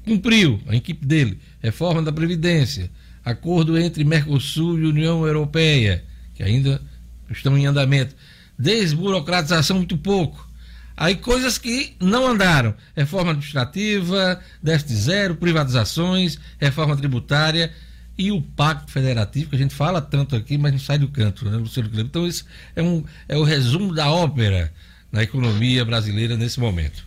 cumpriu, 0.04 0.60
a 0.68 0.76
equipe 0.76 1.06
dele, 1.06 1.40
reforma 1.62 2.02
da 2.02 2.12
Previdência, 2.12 2.90
acordo 3.24 3.78
entre 3.78 4.04
Mercosul 4.04 4.80
e 4.80 4.86
União 4.86 5.26
Europeia, 5.26 6.04
que 6.36 6.44
ainda 6.44 6.82
estão 7.30 7.58
em 7.58 7.66
andamento, 7.66 8.16
desburocratização 8.58 9.78
muito 9.78 9.98
pouco. 9.98 10.48
Aí 10.96 11.16
coisas 11.16 11.58
que 11.58 11.96
não 12.00 12.28
andaram, 12.28 12.76
reforma 12.96 13.32
administrativa, 13.32 14.40
déficit 14.62 14.94
zero, 14.94 15.36
privatizações, 15.36 16.38
reforma 16.60 16.96
tributária 16.96 17.72
e 18.16 18.32
o 18.32 18.42
pacto 18.42 18.92
federativo, 18.92 19.50
que 19.50 19.56
a 19.56 19.60
gente 19.60 19.74
fala 19.74 20.00
tanto 20.00 20.36
aqui, 20.36 20.56
mas 20.58 20.72
não 20.72 20.80
sai 20.80 21.00
do 21.00 21.08
canto, 21.08 21.50
né, 21.50 21.58
Luciano 21.58 21.90
Kleber? 21.90 22.06
Então 22.06 22.28
isso 22.28 22.46
é, 22.76 22.84
um, 22.84 23.04
é 23.28 23.36
o 23.36 23.44
resumo 23.44 23.94
da 23.94 24.12
ópera 24.12 24.72
na 25.12 25.24
economia 25.24 25.84
brasileira 25.84 26.38
nesse 26.38 26.60
momento. 26.60 27.06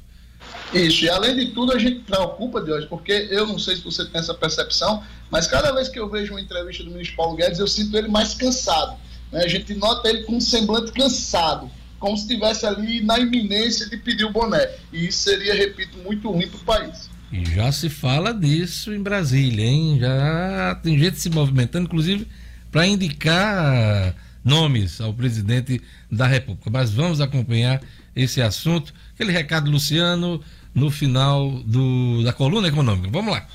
Isso, 0.75 1.05
e 1.05 1.09
além 1.09 1.37
de 1.37 1.47
tudo, 1.53 1.73
a 1.73 1.79
gente 1.79 2.01
preocupa, 2.01 2.61
de 2.61 2.73
hoje, 2.73 2.87
porque 2.87 3.29
eu 3.31 3.47
não 3.47 3.59
sei 3.59 3.77
se 3.77 3.83
você 3.83 4.05
tem 4.05 4.21
essa 4.21 4.35
percepção, 4.35 5.03
mas 5.31 5.47
cada 5.47 5.73
vez 5.73 5.89
que 5.89 5.99
eu 5.99 6.09
vejo 6.09 6.33
uma 6.33 6.41
entrevista 6.41 6.83
do 6.83 6.91
ministro 6.91 7.17
Paulo 7.17 7.37
Guedes, 7.37 7.59
eu 7.59 7.69
sinto 7.69 7.97
ele 7.97 8.09
mais 8.09 8.35
cansado. 8.35 8.97
Né? 9.31 9.45
A 9.45 9.49
gente 9.49 9.75
nota 9.75 10.09
ele 10.09 10.25
com 10.25 10.37
um 10.37 10.41
semblante 10.41 10.93
cansado, 10.93 11.71
como 11.99 12.17
se 12.17 12.25
estivesse 12.25 12.67
ali 12.67 13.01
na 13.03 13.19
iminência 13.19 13.89
de 13.89 13.97
pedir 13.97 14.25
o 14.25 14.33
boné. 14.33 14.69
E 14.93 15.07
isso 15.07 15.21
seria, 15.21 15.55
repito, 15.55 15.99
muito 15.99 16.31
ruim 16.31 16.49
para 16.49 16.59
o 16.59 16.65
país. 16.65 17.09
E 17.33 17.45
já 17.45 17.73
se 17.73 17.89
fala 17.89 18.33
disso 18.33 18.93
em 18.93 19.03
Brasília, 19.03 19.65
hein? 19.65 19.99
Já 20.01 20.79
tem 20.83 20.99
gente 20.99 21.19
se 21.19 21.29
movimentando, 21.31 21.87
inclusive, 21.87 22.27
para 22.71 22.87
indicar 22.87 24.15
nomes 24.45 25.01
ao 25.01 25.13
presidente 25.13 25.81
da 26.11 26.27
República. 26.27 26.71
Mas 26.71 26.93
vamos 26.93 27.21
acompanhar 27.21 27.81
esse 28.17 28.41
assunto. 28.41 28.95
Aquele 29.15 29.31
recado, 29.31 29.71
Luciano, 29.71 30.43
no 30.75 30.91
final 30.91 31.51
do, 31.65 32.23
da 32.25 32.33
coluna 32.33 32.69
econômica. 32.69 33.09
Vamos 33.13 33.33
lá. 33.33 33.47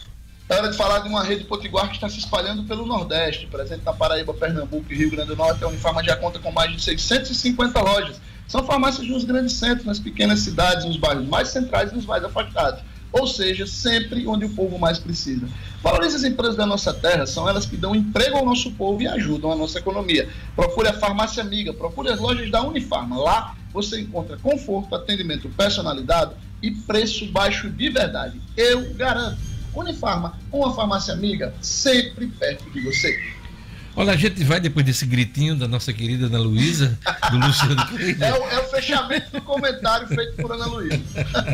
É 0.47 0.55
hora 0.55 0.69
de 0.69 0.75
falar 0.75 0.99
de 0.99 1.07
uma 1.07 1.23
rede 1.23 1.45
potiguar 1.45 1.87
que 1.87 1.95
está 1.95 2.09
se 2.09 2.19
espalhando 2.19 2.63
pelo 2.63 2.85
Nordeste, 2.85 3.47
presente 3.47 3.85
na 3.85 3.93
Paraíba, 3.93 4.33
Pernambuco 4.33 4.91
e 4.91 4.95
Rio 4.97 5.09
Grande 5.09 5.29
do 5.29 5.35
Norte. 5.35 5.63
A 5.63 5.67
Unifarma 5.67 6.03
já 6.03 6.15
conta 6.17 6.39
com 6.39 6.51
mais 6.51 6.71
de 6.71 6.81
650 6.81 7.81
lojas. 7.81 8.21
São 8.49 8.63
farmácias 8.65 9.07
nos 9.07 9.23
grandes 9.23 9.53
centros, 9.53 9.85
nas 9.85 9.97
pequenas 9.97 10.39
cidades, 10.39 10.83
nos 10.83 10.97
bairros 10.97 11.25
mais 11.25 11.47
centrais 11.47 11.91
e 11.91 11.95
nos 11.95 12.05
mais 12.05 12.21
afastados. 12.21 12.83
Ou 13.13 13.25
seja, 13.27 13.65
sempre 13.65 14.27
onde 14.27 14.43
o 14.43 14.49
povo 14.49 14.77
mais 14.77 14.99
precisa. 14.99 15.47
Valorize 15.81 16.17
as 16.17 16.23
empresas 16.25 16.57
da 16.57 16.65
nossa 16.65 16.93
terra, 16.93 17.25
são 17.25 17.47
elas 17.47 17.65
que 17.65 17.77
dão 17.77 17.95
emprego 17.95 18.37
ao 18.37 18.45
nosso 18.45 18.71
povo 18.71 19.01
e 19.01 19.07
ajudam 19.07 19.53
a 19.53 19.55
nossa 19.55 19.79
economia. 19.79 20.27
Procure 20.53 20.89
a 20.89 20.93
farmácia 20.93 21.41
amiga, 21.41 21.73
procure 21.73 22.09
as 22.09 22.19
lojas 22.19 22.51
da 22.51 22.61
Unifarma. 22.61 23.17
Lá 23.17 23.55
você 23.73 24.01
encontra 24.01 24.37
conforto, 24.37 24.95
atendimento 24.95 25.49
personalizado 25.49 26.35
e 26.61 26.71
preço 26.71 27.25
baixo 27.27 27.69
de 27.69 27.89
verdade. 27.89 28.39
Eu 28.55 28.93
garanto. 28.93 29.37
Unifarma, 29.73 30.37
uma 30.51 30.73
farmácia 30.75 31.13
amiga, 31.13 31.53
sempre 31.61 32.27
perto 32.27 32.69
de 32.71 32.81
você. 32.81 33.17
Olha, 33.95 34.13
a 34.13 34.17
gente 34.17 34.43
vai 34.43 34.59
depois 34.59 34.85
desse 34.85 35.05
gritinho 35.05 35.55
da 35.55 35.67
nossa 35.67 35.91
querida 35.91 36.27
Ana 36.27 36.39
Luísa, 36.39 36.97
do 37.29 37.37
Luciano 37.37 37.75
é, 38.19 38.33
o, 38.33 38.49
é 38.49 38.59
o 38.59 38.69
fechamento 38.69 39.31
do 39.31 39.41
comentário 39.41 40.07
feito 40.07 40.35
por 40.37 40.51
Ana 40.51 40.65
Luísa. 40.65 40.99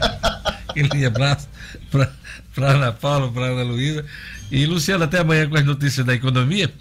Aquele 0.70 1.06
abraço 1.06 1.48
para 1.90 2.72
Ana 2.72 2.92
Paula, 2.92 3.32
para 3.32 3.46
Ana 3.46 3.64
Luísa. 3.64 4.06
E 4.52 4.66
Luciano, 4.66 5.04
até 5.04 5.20
amanhã 5.20 5.50
com 5.50 5.58
as 5.58 5.66
notícias 5.66 6.06
da 6.06 6.14
economia. 6.14 6.72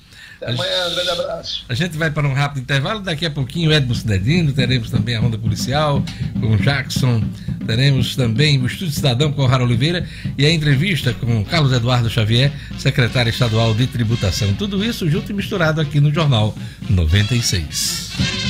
Amanhã, 0.43 0.89
um 0.91 0.95
grande 0.95 1.11
abraço. 1.11 1.65
A 1.69 1.75
gente 1.75 1.97
vai 1.97 2.11
para 2.11 2.29
um 2.29 2.33
rápido 2.33 2.63
intervalo. 2.63 3.01
Daqui 3.01 3.25
a 3.27 3.31
pouquinho, 3.31 3.73
Edmo 3.73 3.95
Cidadino, 3.95 4.53
teremos 4.53 4.91
também 4.91 5.17
a 5.17 5.21
Ronda 5.21 5.39
Policial 5.39 6.03
com 6.41 6.53
o 6.53 6.57
Jackson, 6.57 7.23
teremos 7.67 8.15
também 8.15 8.61
o 8.61 8.67
Estúdio 8.67 8.95
Cidadão 8.95 9.33
com 9.33 9.43
o 9.43 9.47
Rara 9.47 9.65
Oliveira 9.65 10.07
e 10.37 10.45
a 10.45 10.51
entrevista 10.51 11.15
com 11.15 11.45
Carlos 11.45 11.73
Eduardo 11.73 12.11
Xavier, 12.11 12.53
secretário 12.79 13.31
estadual 13.31 13.75
de 13.75 13.87
tributação. 13.87 14.53
Tudo 14.55 14.85
isso 14.85 15.09
junto 15.09 15.33
e 15.33 15.35
misturado 15.35 15.81
aqui 15.81 16.01
no 16.01 16.13
Jornal 16.13 16.55
96. 16.89 18.46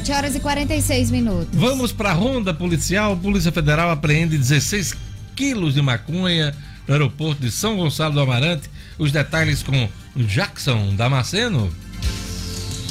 7 0.00 0.12
horas 0.12 0.34
e 0.34 0.40
46 0.40 1.10
minutos. 1.10 1.48
Vamos 1.52 1.92
para 1.92 2.10
a 2.10 2.14
ronda 2.14 2.54
policial. 2.54 3.14
Polícia 3.18 3.52
Federal 3.52 3.90
apreende 3.90 4.38
16 4.38 4.94
quilos 5.36 5.74
de 5.74 5.82
maconha 5.82 6.54
no 6.88 6.94
aeroporto 6.94 7.42
de 7.42 7.50
São 7.50 7.76
Gonçalo 7.76 8.14
do 8.14 8.20
Amarante. 8.20 8.70
Os 8.98 9.12
detalhes 9.12 9.62
com 9.62 9.88
Jackson 10.16 10.94
Damasceno. 10.96 11.70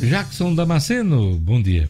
Jackson 0.00 0.54
Damasceno, 0.54 1.36
bom 1.38 1.60
dia. 1.60 1.88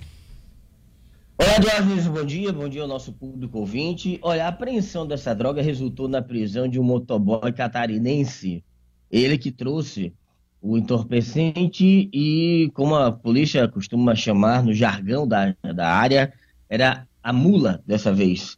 Olá, 1.36 1.58
Diógenes, 1.58 2.06
bom 2.06 2.24
dia, 2.24 2.52
bom 2.52 2.68
dia 2.68 2.82
ao 2.82 2.88
nosso 2.88 3.12
público 3.12 3.58
ouvinte. 3.58 4.18
Olha, 4.22 4.46
a 4.46 4.48
apreensão 4.48 5.06
dessa 5.06 5.34
droga 5.34 5.62
resultou 5.62 6.08
na 6.08 6.22
prisão 6.22 6.66
de 6.66 6.80
um 6.80 6.82
motoboy 6.82 7.52
catarinense. 7.52 8.64
Ele 9.10 9.36
que 9.36 9.52
trouxe 9.52 10.12
o 10.60 10.78
entorpecente 10.78 12.08
e, 12.12 12.70
como 12.74 12.96
a 12.96 13.12
polícia 13.12 13.68
costuma 13.68 14.14
chamar 14.14 14.62
no 14.62 14.72
jargão 14.72 15.28
da, 15.28 15.54
da 15.74 15.88
área, 15.88 16.32
era 16.68 17.06
a 17.22 17.32
mula 17.32 17.82
dessa 17.86 18.12
vez. 18.12 18.56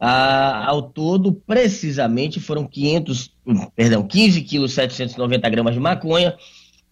Ah, 0.00 0.66
ao 0.66 0.82
todo, 0.82 1.32
precisamente, 1.32 2.40
foram 2.40 2.66
500, 2.66 3.34
perdão, 3.74 4.06
15 4.06 4.42
quilos 4.42 4.72
790 4.72 5.48
gramas 5.48 5.74
de 5.74 5.80
maconha, 5.80 6.36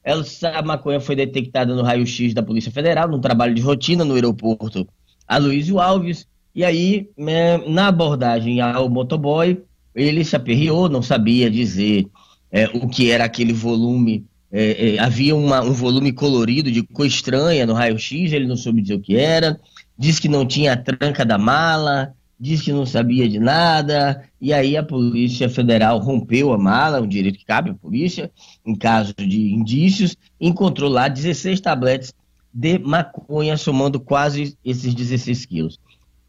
essa 0.07 0.63
maconha 0.63 1.01
foi 1.01 1.17
detectada 1.17 1.75
no 1.75 1.83
raio-x 1.83 2.33
da 2.33 2.41
Polícia 2.41 2.71
Federal, 2.71 3.09
num 3.09 3.21
trabalho 3.21 3.53
de 3.53 3.61
rotina 3.61 4.05
no 4.05 4.15
aeroporto 4.15 4.87
Aloysio 5.27 5.81
Alves. 5.81 6.29
E 6.55 6.65
aí, 6.65 7.11
né, 7.19 7.59
na 7.67 7.89
abordagem 7.89 8.61
ao 8.61 8.89
motoboy, 8.89 9.61
ele 9.93 10.25
se 10.25 10.37
aperreou, 10.37 10.89
não 10.89 11.03
sabia 11.03 11.51
dizer 11.51 12.07
é, 12.53 12.67
o 12.69 12.89
que 12.89 13.11
era 13.11 13.25
aquele 13.25 13.53
volume. 13.53 14.25
É, 14.53 14.95
é, 14.95 14.99
havia 15.01 15.35
uma, 15.35 15.61
um 15.61 15.73
volume 15.73 16.13
colorido 16.13 16.71
de 16.71 16.85
cor 16.85 17.05
estranha 17.05 17.67
no 17.67 17.75
raio-x, 17.75 18.33
ele 18.33 18.47
não 18.47 18.57
soube 18.57 18.83
dizer 18.83 18.95
o 18.95 19.01
que 19.01 19.17
era. 19.17 19.59
Disse 19.99 20.21
que 20.21 20.29
não 20.29 20.47
tinha 20.47 20.75
a 20.75 20.77
tranca 20.77 21.25
da 21.25 21.37
mala, 21.37 22.15
disse 22.39 22.65
que 22.65 22.73
não 22.73 22.85
sabia 22.85 23.29
de 23.29 23.39
nada, 23.39 24.23
e 24.41 24.53
aí 24.53 24.77
a 24.77 24.83
Polícia 24.83 25.49
Federal 25.49 25.99
rompeu 25.99 26.53
a 26.53 26.59
mala, 26.59 27.01
um 27.01 27.07
direito 27.07 27.39
que 27.39 27.45
cabe 27.45 27.71
à 27.71 27.75
polícia, 27.75 28.31
em 28.65 28.75
caso 28.75 29.15
de 29.15 29.53
indícios, 29.53 30.17
encontrou 30.41 30.91
lá 30.91 31.09
16 31.09 31.61
tabletes 31.61 32.13
de 32.53 32.79
maconha, 32.79 33.57
somando 33.57 33.99
quase 33.99 34.57
esses 34.65 34.95
16 34.95 35.47
quilos. 35.47 35.81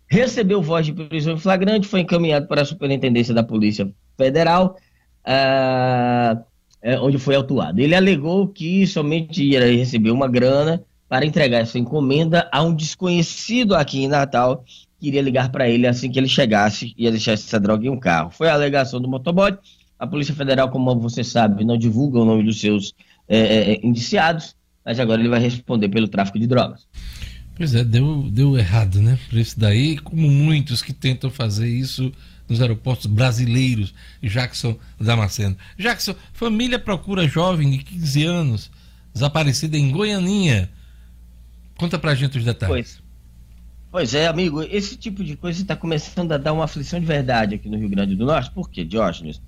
Recebeu 0.09 0.61
voz 0.61 0.85
de 0.85 0.93
prisão 0.93 1.33
em 1.33 1.37
flagrante, 1.37 1.87
foi 1.87 2.01
encaminhado 2.01 2.47
para 2.47 2.61
a 2.61 2.65
Superintendência 2.65 3.33
da 3.33 3.43
Polícia 3.43 3.91
Federal, 4.17 4.77
ah, 5.25 6.41
é, 6.81 6.97
onde 6.99 7.17
foi 7.17 7.35
autuado. 7.35 7.81
Ele 7.81 7.95
alegou 7.95 8.47
que 8.47 8.87
somente 8.87 9.43
ia 9.43 9.65
receber 9.65 10.11
uma 10.11 10.27
grana 10.27 10.81
para 11.09 11.25
entregar 11.25 11.59
essa 11.59 11.77
encomenda 11.79 12.49
a 12.51 12.61
um 12.61 12.73
desconhecido 12.73 13.75
aqui 13.75 14.03
em 14.03 14.07
Natal, 14.07 14.63
queria 14.99 15.21
ligar 15.21 15.49
para 15.49 15.69
ele 15.69 15.87
assim 15.87 16.11
que 16.11 16.19
ele 16.19 16.27
chegasse 16.27 16.93
e 16.97 17.03
ia 17.03 17.11
deixar 17.11 17.33
essa 17.33 17.59
droga 17.59 17.85
em 17.85 17.89
um 17.89 17.99
carro. 17.99 18.31
Foi 18.31 18.49
a 18.49 18.53
alegação 18.53 18.99
do 18.99 19.07
motoboy. 19.07 19.57
A 19.99 20.05
Polícia 20.05 20.35
Federal, 20.35 20.69
como 20.69 20.99
você 20.99 21.23
sabe, 21.23 21.63
não 21.63 21.77
divulga 21.77 22.19
o 22.19 22.25
nome 22.25 22.43
dos 22.43 22.59
seus 22.59 22.93
é, 23.27 23.37
é, 23.73 23.79
indiciados, 23.85 24.55
mas 24.85 24.99
agora 24.99 25.19
ele 25.19 25.29
vai 25.29 25.39
responder 25.39 25.89
pelo 25.89 26.07
tráfico 26.07 26.39
de 26.39 26.47
drogas. 26.47 26.87
Pois 27.55 27.73
é, 27.73 27.83
deu, 27.83 28.29
deu 28.29 28.57
errado, 28.57 29.01
né? 29.01 29.17
Por 29.29 29.39
isso 29.39 29.59
daí, 29.59 29.97
como 29.97 30.29
muitos 30.29 30.83
que 30.83 30.93
tentam 30.93 31.31
fazer 31.31 31.67
isso 31.67 32.11
nos 32.47 32.61
aeroportos 32.61 33.07
brasileiros, 33.07 33.93
Jackson 34.21 34.77
Damasceno. 34.99 35.57
Jackson, 35.77 36.15
família 36.33 36.79
procura 36.79 37.27
jovem 37.27 37.71
de 37.71 37.79
15 37.79 38.23
anos, 38.23 38.71
desaparecida 39.13 39.75
em 39.75 39.91
Goianinha. 39.91 40.69
Conta 41.75 41.97
pra 41.99 42.15
gente 42.15 42.37
os 42.37 42.43
detalhes. 42.43 42.99
Pois. 42.99 43.06
Pois 43.97 44.13
é, 44.13 44.27
amigo, 44.27 44.61
esse 44.61 44.95
tipo 44.95 45.23
de 45.23 45.35
coisa 45.35 45.59
está 45.59 45.75
começando 45.75 46.31
a 46.31 46.37
dar 46.37 46.53
uma 46.53 46.65
aflição 46.65 46.99
de 46.99 47.05
verdade 47.07 47.55
aqui 47.55 47.67
no 47.67 47.79
Rio 47.79 47.89
Grande 47.89 48.15
do 48.15 48.27
Norte. 48.27 48.51
Por 48.51 48.69
quê, 48.69 48.85
Diógenes? 48.85 49.41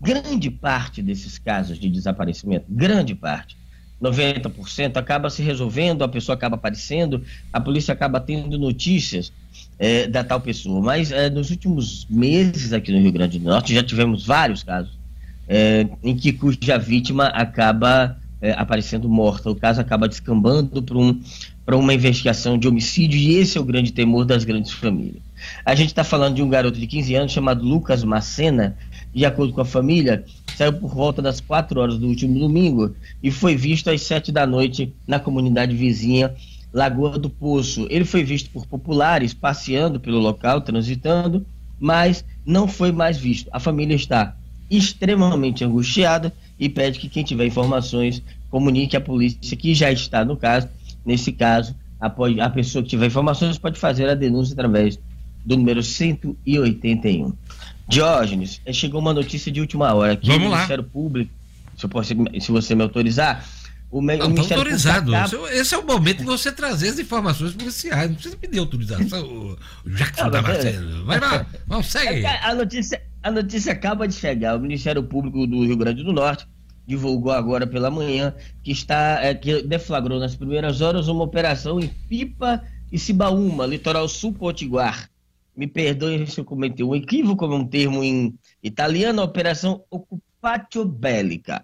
Grande 0.00 0.52
parte 0.52 1.02
desses 1.02 1.36
casos 1.36 1.80
de 1.80 1.90
desaparecimento, 1.90 2.66
grande 2.68 3.16
parte, 3.16 3.56
90%, 4.00 4.96
acaba 4.96 5.28
se 5.28 5.42
resolvendo, 5.42 6.04
a 6.04 6.08
pessoa 6.08 6.36
acaba 6.36 6.54
aparecendo, 6.54 7.24
a 7.52 7.60
polícia 7.60 7.92
acaba 7.92 8.20
tendo 8.20 8.56
notícias 8.56 9.32
é, 9.80 10.06
da 10.06 10.22
tal 10.22 10.40
pessoa. 10.40 10.80
Mas 10.80 11.10
é, 11.10 11.28
nos 11.28 11.50
últimos 11.50 12.06
meses 12.08 12.72
aqui 12.72 12.92
no 12.92 13.00
Rio 13.00 13.10
Grande 13.10 13.40
do 13.40 13.46
Norte 13.46 13.74
já 13.74 13.82
tivemos 13.82 14.24
vários 14.24 14.62
casos 14.62 14.96
é, 15.48 15.88
em 16.04 16.16
que 16.16 16.32
cuja 16.32 16.78
vítima 16.78 17.26
acaba 17.26 18.16
é, 18.40 18.52
aparecendo 18.52 19.08
morta. 19.08 19.50
O 19.50 19.56
caso 19.56 19.80
acaba 19.80 20.08
descambando 20.08 20.80
para 20.80 20.96
um, 20.96 21.20
uma 21.76 21.92
investigação 21.92 22.56
de 22.56 22.66
homicídio 22.66 23.18
e 23.18 23.36
esse 23.36 23.58
é 23.58 23.60
o 23.60 23.64
grande 23.64 23.92
temor 23.92 24.24
das 24.24 24.44
grandes 24.44 24.72
famílias. 24.72 25.22
A 25.64 25.74
gente 25.74 25.88
está 25.88 26.02
falando 26.02 26.36
de 26.36 26.42
um 26.42 26.48
garoto 26.48 26.78
de 26.78 26.86
15 26.86 27.14
anos 27.14 27.32
chamado 27.32 27.64
Lucas 27.64 28.02
Macena, 28.02 28.76
de 29.14 29.24
acordo 29.24 29.52
com 29.52 29.60
a 29.60 29.64
família, 29.64 30.24
saiu 30.56 30.72
por 30.72 30.94
volta 30.94 31.20
das 31.20 31.40
4 31.40 31.78
horas 31.80 31.98
do 31.98 32.06
último 32.06 32.38
domingo 32.38 32.94
e 33.22 33.30
foi 33.30 33.54
visto 33.54 33.90
às 33.90 34.02
7 34.02 34.32
da 34.32 34.46
noite 34.46 34.92
na 35.06 35.20
comunidade 35.20 35.74
vizinha 35.74 36.34
Lagoa 36.72 37.18
do 37.18 37.30
Poço. 37.30 37.86
Ele 37.90 38.04
foi 38.04 38.22
visto 38.22 38.50
por 38.50 38.66
populares 38.66 39.32
passeando 39.32 40.00
pelo 40.00 40.18
local, 40.18 40.60
transitando, 40.60 41.46
mas 41.78 42.24
não 42.44 42.66
foi 42.66 42.92
mais 42.92 43.18
visto. 43.18 43.48
A 43.52 43.60
família 43.60 43.94
está 43.94 44.34
extremamente 44.70 45.64
angustiada 45.64 46.32
e 46.58 46.68
pede 46.68 46.98
que 46.98 47.08
quem 47.08 47.24
tiver 47.24 47.46
informações 47.46 48.22
comunique 48.50 48.96
à 48.96 49.00
polícia 49.00 49.56
que 49.56 49.74
já 49.74 49.90
está 49.90 50.24
no 50.24 50.36
caso. 50.36 50.68
Nesse 51.04 51.32
caso, 51.32 51.74
a, 52.00 52.06
a 52.44 52.50
pessoa 52.50 52.82
que 52.82 52.90
tiver 52.90 53.06
informações 53.06 53.58
pode 53.58 53.78
fazer 53.78 54.08
a 54.08 54.14
denúncia 54.14 54.52
através 54.52 54.98
do 55.44 55.56
número 55.56 55.82
181. 55.82 57.32
Diógenes, 57.88 58.60
eh, 58.66 58.72
chegou 58.72 59.00
uma 59.00 59.14
notícia 59.14 59.50
de 59.50 59.60
última 59.60 59.92
hora 59.94 60.12
aqui 60.12 60.26
Vamos 60.26 60.44
do 60.44 60.50
lá. 60.50 60.56
Ministério 60.56 60.84
Público, 60.84 61.32
se, 61.76 61.84
eu 61.84 61.88
posso, 61.88 62.14
se 62.40 62.52
você 62.52 62.74
me 62.74 62.82
autorizar. 62.82 63.44
O, 63.90 64.02
me, 64.02 64.18
não, 64.18 64.26
o 64.26 64.30
Ministério 64.30 64.60
autorizado. 64.60 65.14
Acaba... 65.14 65.50
Esse 65.50 65.74
é 65.74 65.78
o 65.78 65.86
momento 65.86 66.18
de 66.18 66.24
você 66.24 66.52
trazer 66.52 66.90
as 66.90 66.98
informações 66.98 67.54
policiais. 67.54 68.10
Não 68.10 68.14
precisa 68.14 68.36
pedir 68.36 68.58
autorização, 68.58 69.56
Jackson 69.86 70.24
ah, 70.24 70.28
Damasceno. 70.28 71.04
Vai 71.06 71.18
lá, 71.18 71.46
vamos, 71.66 71.86
segue. 71.86 72.26
É 72.26 72.44
a 72.44 72.54
notícia, 72.54 73.02
a 73.22 73.30
notícia 73.30 73.72
acaba 73.72 74.06
de 74.06 74.14
chegar. 74.14 74.56
O 74.56 74.60
Ministério 74.60 75.02
Público 75.02 75.46
do 75.46 75.64
Rio 75.64 75.76
Grande 75.78 76.04
do 76.04 76.12
Norte 76.12 76.46
divulgou 76.88 77.30
agora 77.30 77.66
pela 77.66 77.90
manhã 77.90 78.34
que 78.62 78.72
está 78.72 79.22
é, 79.22 79.34
que 79.34 79.62
deflagrou 79.62 80.18
nas 80.18 80.34
primeiras 80.34 80.80
horas 80.80 81.06
uma 81.06 81.22
operação 81.22 81.78
em 81.78 81.86
Pipa 82.08 82.64
e 82.90 82.98
Cibaúma, 82.98 83.66
litoral 83.66 84.08
sul 84.08 84.32
potiguar. 84.32 85.10
Me 85.54 85.66
perdoe 85.66 86.26
se 86.26 86.40
eu 86.40 86.46
cometi 86.46 86.82
um 86.82 86.94
equívoco, 86.94 87.44
é 87.44 87.48
um 87.48 87.66
termo 87.66 88.02
em 88.02 88.34
italiano, 88.62 89.20
a 89.20 89.24
operação 89.24 89.84
Occupatio 89.90 90.86
Bélica. 90.86 91.62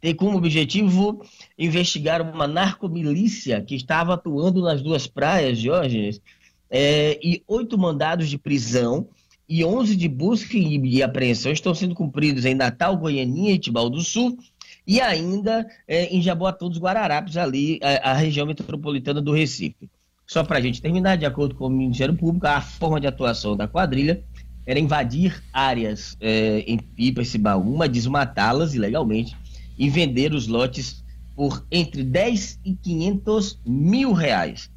Tem 0.00 0.12
como 0.12 0.36
objetivo 0.36 1.24
investigar 1.56 2.20
uma 2.20 2.48
narcomilícia 2.48 3.62
que 3.62 3.76
estava 3.76 4.14
atuando 4.14 4.60
nas 4.60 4.82
duas 4.82 5.06
praias, 5.06 5.58
Diógenes, 5.58 6.20
é, 6.68 7.20
e 7.22 7.44
oito 7.46 7.78
mandados 7.78 8.28
de 8.28 8.38
prisão 8.38 9.06
e 9.48 9.64
11 9.64 9.94
de 9.94 10.08
busca 10.08 10.56
e 10.56 11.02
apreensão 11.02 11.52
estão 11.52 11.74
sendo 11.74 11.94
cumpridos 11.94 12.44
em 12.44 12.54
Natal, 12.54 12.96
Goianinha 12.96 13.52
e 13.52 13.58
Tibau 13.58 13.90
do 13.90 14.00
Sul, 14.00 14.38
e 14.86 15.00
ainda 15.00 15.66
é, 15.88 16.14
em 16.14 16.20
Jaboatão 16.20 16.68
dos 16.68 16.78
Guararapes, 16.78 17.36
ali, 17.36 17.80
a, 17.82 18.10
a 18.10 18.14
região 18.14 18.46
metropolitana 18.46 19.20
do 19.20 19.32
Recife. 19.32 19.88
Só 20.26 20.42
para 20.42 20.58
a 20.58 20.60
gente 20.60 20.80
terminar, 20.80 21.16
de 21.16 21.26
acordo 21.26 21.54
com 21.54 21.66
o 21.66 21.70
Ministério 21.70 22.14
Público, 22.14 22.46
a 22.46 22.60
forma 22.60 23.00
de 23.00 23.06
atuação 23.06 23.56
da 23.56 23.68
quadrilha 23.68 24.22
era 24.66 24.78
invadir 24.78 25.42
áreas 25.52 26.16
é, 26.20 26.64
em 26.66 26.78
Pipa 26.78 27.22
e 27.22 27.24
Cibaúma, 27.24 27.88
desmatá-las 27.88 28.74
ilegalmente 28.74 29.36
e 29.78 29.90
vender 29.90 30.32
os 30.32 30.46
lotes 30.46 31.04
por 31.36 31.66
entre 31.70 32.02
10 32.02 32.60
e 32.64 32.74
500 32.74 33.60
mil 33.66 34.12
reais. 34.12 34.70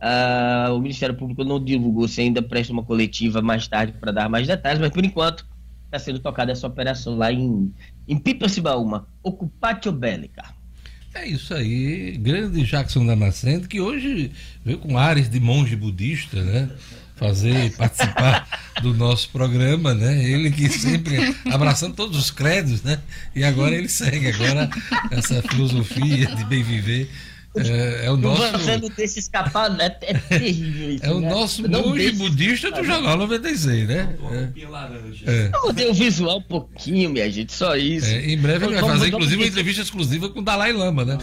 Ah, 0.00 0.68
o 0.72 0.80
Ministério 0.80 1.14
Público 1.16 1.44
não 1.44 1.62
divulgou 1.62 2.06
se 2.06 2.20
ainda 2.20 2.42
presta 2.42 2.72
uma 2.72 2.82
coletiva 2.82 3.40
mais 3.40 3.66
tarde 3.66 3.92
para 3.92 4.12
dar 4.12 4.28
mais 4.28 4.46
detalhes, 4.46 4.80
mas 4.80 4.90
por 4.90 5.04
enquanto 5.04 5.46
está 5.92 5.98
sendo 5.98 6.18
tocada 6.18 6.50
essa 6.50 6.66
operação 6.66 7.18
lá 7.18 7.30
em, 7.30 7.70
em 8.08 8.18
Pipa-Cibaúma, 8.18 9.06
Ocupatio 9.22 9.92
Bélica. 9.92 10.42
É 11.14 11.26
isso 11.26 11.52
aí, 11.52 12.16
grande 12.16 12.64
Jackson 12.64 13.04
Damasceno, 13.04 13.68
que 13.68 13.78
hoje 13.78 14.32
veio 14.64 14.78
com 14.78 14.96
ares 14.96 15.28
de 15.28 15.38
monge 15.38 15.76
budista, 15.76 16.42
né? 16.42 16.70
Fazer, 17.16 17.76
participar 17.76 18.48
do 18.80 18.94
nosso 18.94 19.28
programa, 19.28 19.92
né? 19.92 20.24
Ele 20.24 20.50
que 20.50 20.70
sempre 20.70 21.36
abraçando 21.52 21.94
todos 21.94 22.16
os 22.16 22.30
credos, 22.30 22.82
né? 22.82 22.98
E 23.36 23.44
agora 23.44 23.74
ele 23.74 23.88
segue 23.88 24.28
agora 24.28 24.70
essa 25.10 25.42
filosofia 25.42 26.26
de 26.34 26.44
bem 26.46 26.62
viver 26.62 27.10
É, 27.54 28.06
é 28.06 28.10
o 28.10 28.16
nosso. 28.16 28.50
Você 28.52 28.78
não 28.78 28.88
deixa 28.88 29.18
escapar, 29.18 29.78
é, 29.78 29.84
é 30.02 30.14
terrível 30.14 30.92
isso. 30.92 31.04
É 31.04 31.10
o 31.10 31.20
né? 31.20 31.28
nosso 31.28 31.68
Não 31.68 31.88
monge 31.88 32.04
deixa 32.04 32.16
budista 32.16 32.70
do. 32.70 32.82
Jornal 32.82 33.18
96, 33.18 33.88
né? 33.88 34.16
Roupinha 34.18 34.68
laranja. 34.70 35.24
É. 35.26 35.50
Eu 35.52 35.66
mudei 35.66 35.90
o 35.90 35.94
visual 35.94 36.38
um 36.38 36.42
pouquinho, 36.42 37.10
minha 37.10 37.30
gente, 37.30 37.52
só 37.52 37.76
isso. 37.76 38.06
É, 38.06 38.24
em 38.24 38.38
breve 38.38 38.64
ele 38.64 38.72
vai 38.72 38.80
Vamos- 38.80 38.96
fazer, 38.98 39.08
inclusive, 39.08 39.36
uma 39.42 39.46
entrevista 39.48 39.82
exclusiva 39.82 40.30
com 40.30 40.40
o 40.40 40.42
Dalai 40.42 40.72
Lama, 40.72 41.04
né? 41.04 41.18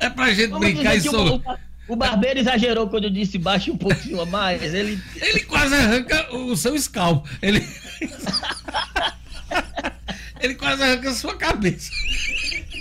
é 0.00 0.10
pra 0.10 0.32
gente 0.32 0.48
Vamos 0.48 0.72
brincar 0.72 0.96
e 0.96 1.00
que 1.00 1.10
só. 1.10 1.36
o, 1.36 1.42
o 1.88 1.96
barbeiro 1.96 2.40
exagerou 2.40 2.88
quando 2.88 3.04
eu 3.04 3.10
disse 3.10 3.36
baixe 3.36 3.70
um 3.70 3.76
pouquinho 3.76 4.22
a 4.22 4.26
mais. 4.26 4.72
Ele. 4.72 4.98
Ele 5.20 5.40
quase 5.40 5.74
arranca 5.74 6.34
o 6.34 6.56
seu 6.56 6.78
scalp. 6.78 7.26
Ele. 7.42 7.62
ele 10.40 10.54
quase 10.56 10.82
arranca 10.82 11.10
a 11.10 11.14
sua 11.14 11.36
cabeça. 11.36 11.90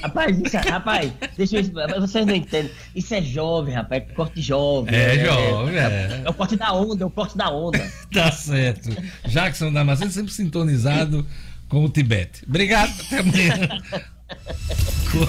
Rapaz, 0.02 0.40
isso, 0.40 0.58
é- 0.58 0.70
rapaz, 0.70 1.12
deixa 1.38 1.58
eu 1.58 1.72
mas 1.74 2.00
vocês 2.00 2.26
não 2.26 2.36
entendem. 2.36 2.72
Isso 2.96 3.14
é 3.14 3.22
jovem, 3.22 3.74
rapaz, 3.76 4.04
é 4.04 4.14
corte 4.14 4.42
jovem. 4.42 4.94
É, 4.94 5.26
jovem, 5.26 5.78
é. 5.78 6.22
É 6.26 6.30
o 6.30 6.34
corte 6.34 6.56
da 6.56 6.74
onda, 6.74 7.04
é 7.04 7.08
o 7.08 7.10
corte 7.12 7.38
da 7.38 7.50
onda. 7.50 7.80
Tá 8.12 8.32
certo. 8.32 8.90
Jackson 9.28 9.72
Damasceno 9.72 10.12
sempre 10.12 10.34
sintonizado 10.34 11.26
com 11.70 11.86
o 11.86 11.90
Tibete. 11.90 12.44
Obrigado, 12.48 12.92
até 13.06 13.20
amanhã. 13.20 13.82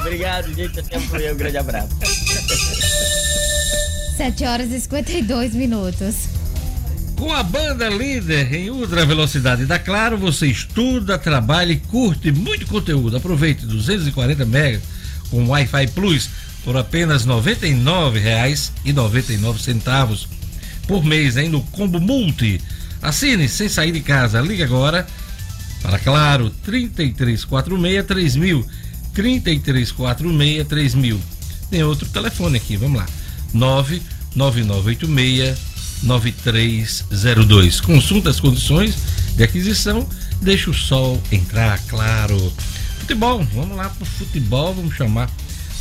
Obrigado, 0.00 0.52
gente. 0.52 0.80
Até 0.80 0.96
amanhã. 0.96 1.32
Um 1.32 1.36
grande 1.36 1.58
abraço. 1.58 1.96
7 4.16 4.44
horas 4.44 4.70
e 4.72 4.80
52 4.80 5.54
minutos. 5.54 6.41
Com 7.16 7.32
a 7.32 7.42
banda 7.42 7.88
líder 7.88 8.54
em 8.54 8.70
ultra 8.70 9.06
velocidade 9.06 9.64
da 9.64 9.78
Claro, 9.78 10.18
você 10.18 10.46
estuda, 10.46 11.18
trabalha 11.18 11.72
e 11.72 11.76
curte 11.76 12.30
muito 12.32 12.66
conteúdo. 12.66 13.16
Aproveite 13.16 13.64
240 13.64 14.44
megas 14.44 14.82
com 15.30 15.48
Wi-Fi 15.48 15.86
Plus 15.88 16.28
por 16.64 16.76
apenas 16.76 17.24
R$ 17.24 17.32
99,99 17.32 20.26
por 20.86 21.04
mês, 21.04 21.36
hein? 21.36 21.48
No 21.48 21.62
Combo 21.62 21.98
Multi. 22.00 22.60
Assine 23.00 23.48
sem 23.48 23.68
sair 23.68 23.90
de 23.92 24.00
casa. 24.00 24.40
Ligue 24.40 24.62
agora 24.62 25.06
para 25.82 25.98
Claro 25.98 26.50
3346 26.50 28.06
3000 28.06 28.64
3346 29.14 30.68
3000. 30.68 31.20
Tem 31.70 31.82
outro 31.82 32.06
telefone 32.08 32.58
aqui, 32.58 32.76
vamos 32.76 32.98
lá. 32.98 33.06
99986 33.54 35.71
9302. 36.02 37.80
Consulta 37.80 38.30
as 38.30 38.40
condições 38.40 38.96
de 39.36 39.42
aquisição, 39.42 40.08
deixa 40.40 40.70
o 40.70 40.74
sol 40.74 41.20
entrar, 41.30 41.78
claro. 41.88 42.52
Futebol, 43.00 43.42
vamos 43.54 43.76
lá 43.76 43.88
pro 43.88 44.04
futebol, 44.06 44.74
vamos 44.74 44.94
chamar 44.94 45.30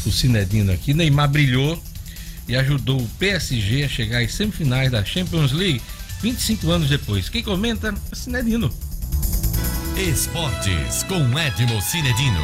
o 0.05 0.11
Cinedino 0.11 0.71
aqui. 0.71 0.93
Neymar 0.93 1.29
brilhou 1.29 1.81
e 2.47 2.55
ajudou 2.55 2.99
o 3.01 3.07
PSG 3.19 3.83
a 3.83 3.89
chegar 3.89 4.21
às 4.23 4.33
semifinais 4.33 4.91
da 4.91 5.03
Champions 5.05 5.51
League 5.51 5.81
25 6.21 6.71
anos 6.71 6.89
depois. 6.89 7.29
Quem 7.29 7.43
comenta 7.43 7.93
é 8.11 8.15
Cinedino. 8.15 8.73
Esportes 9.97 11.03
com 11.03 11.37
Edmo 11.39 11.81
Cinedino. 11.81 12.39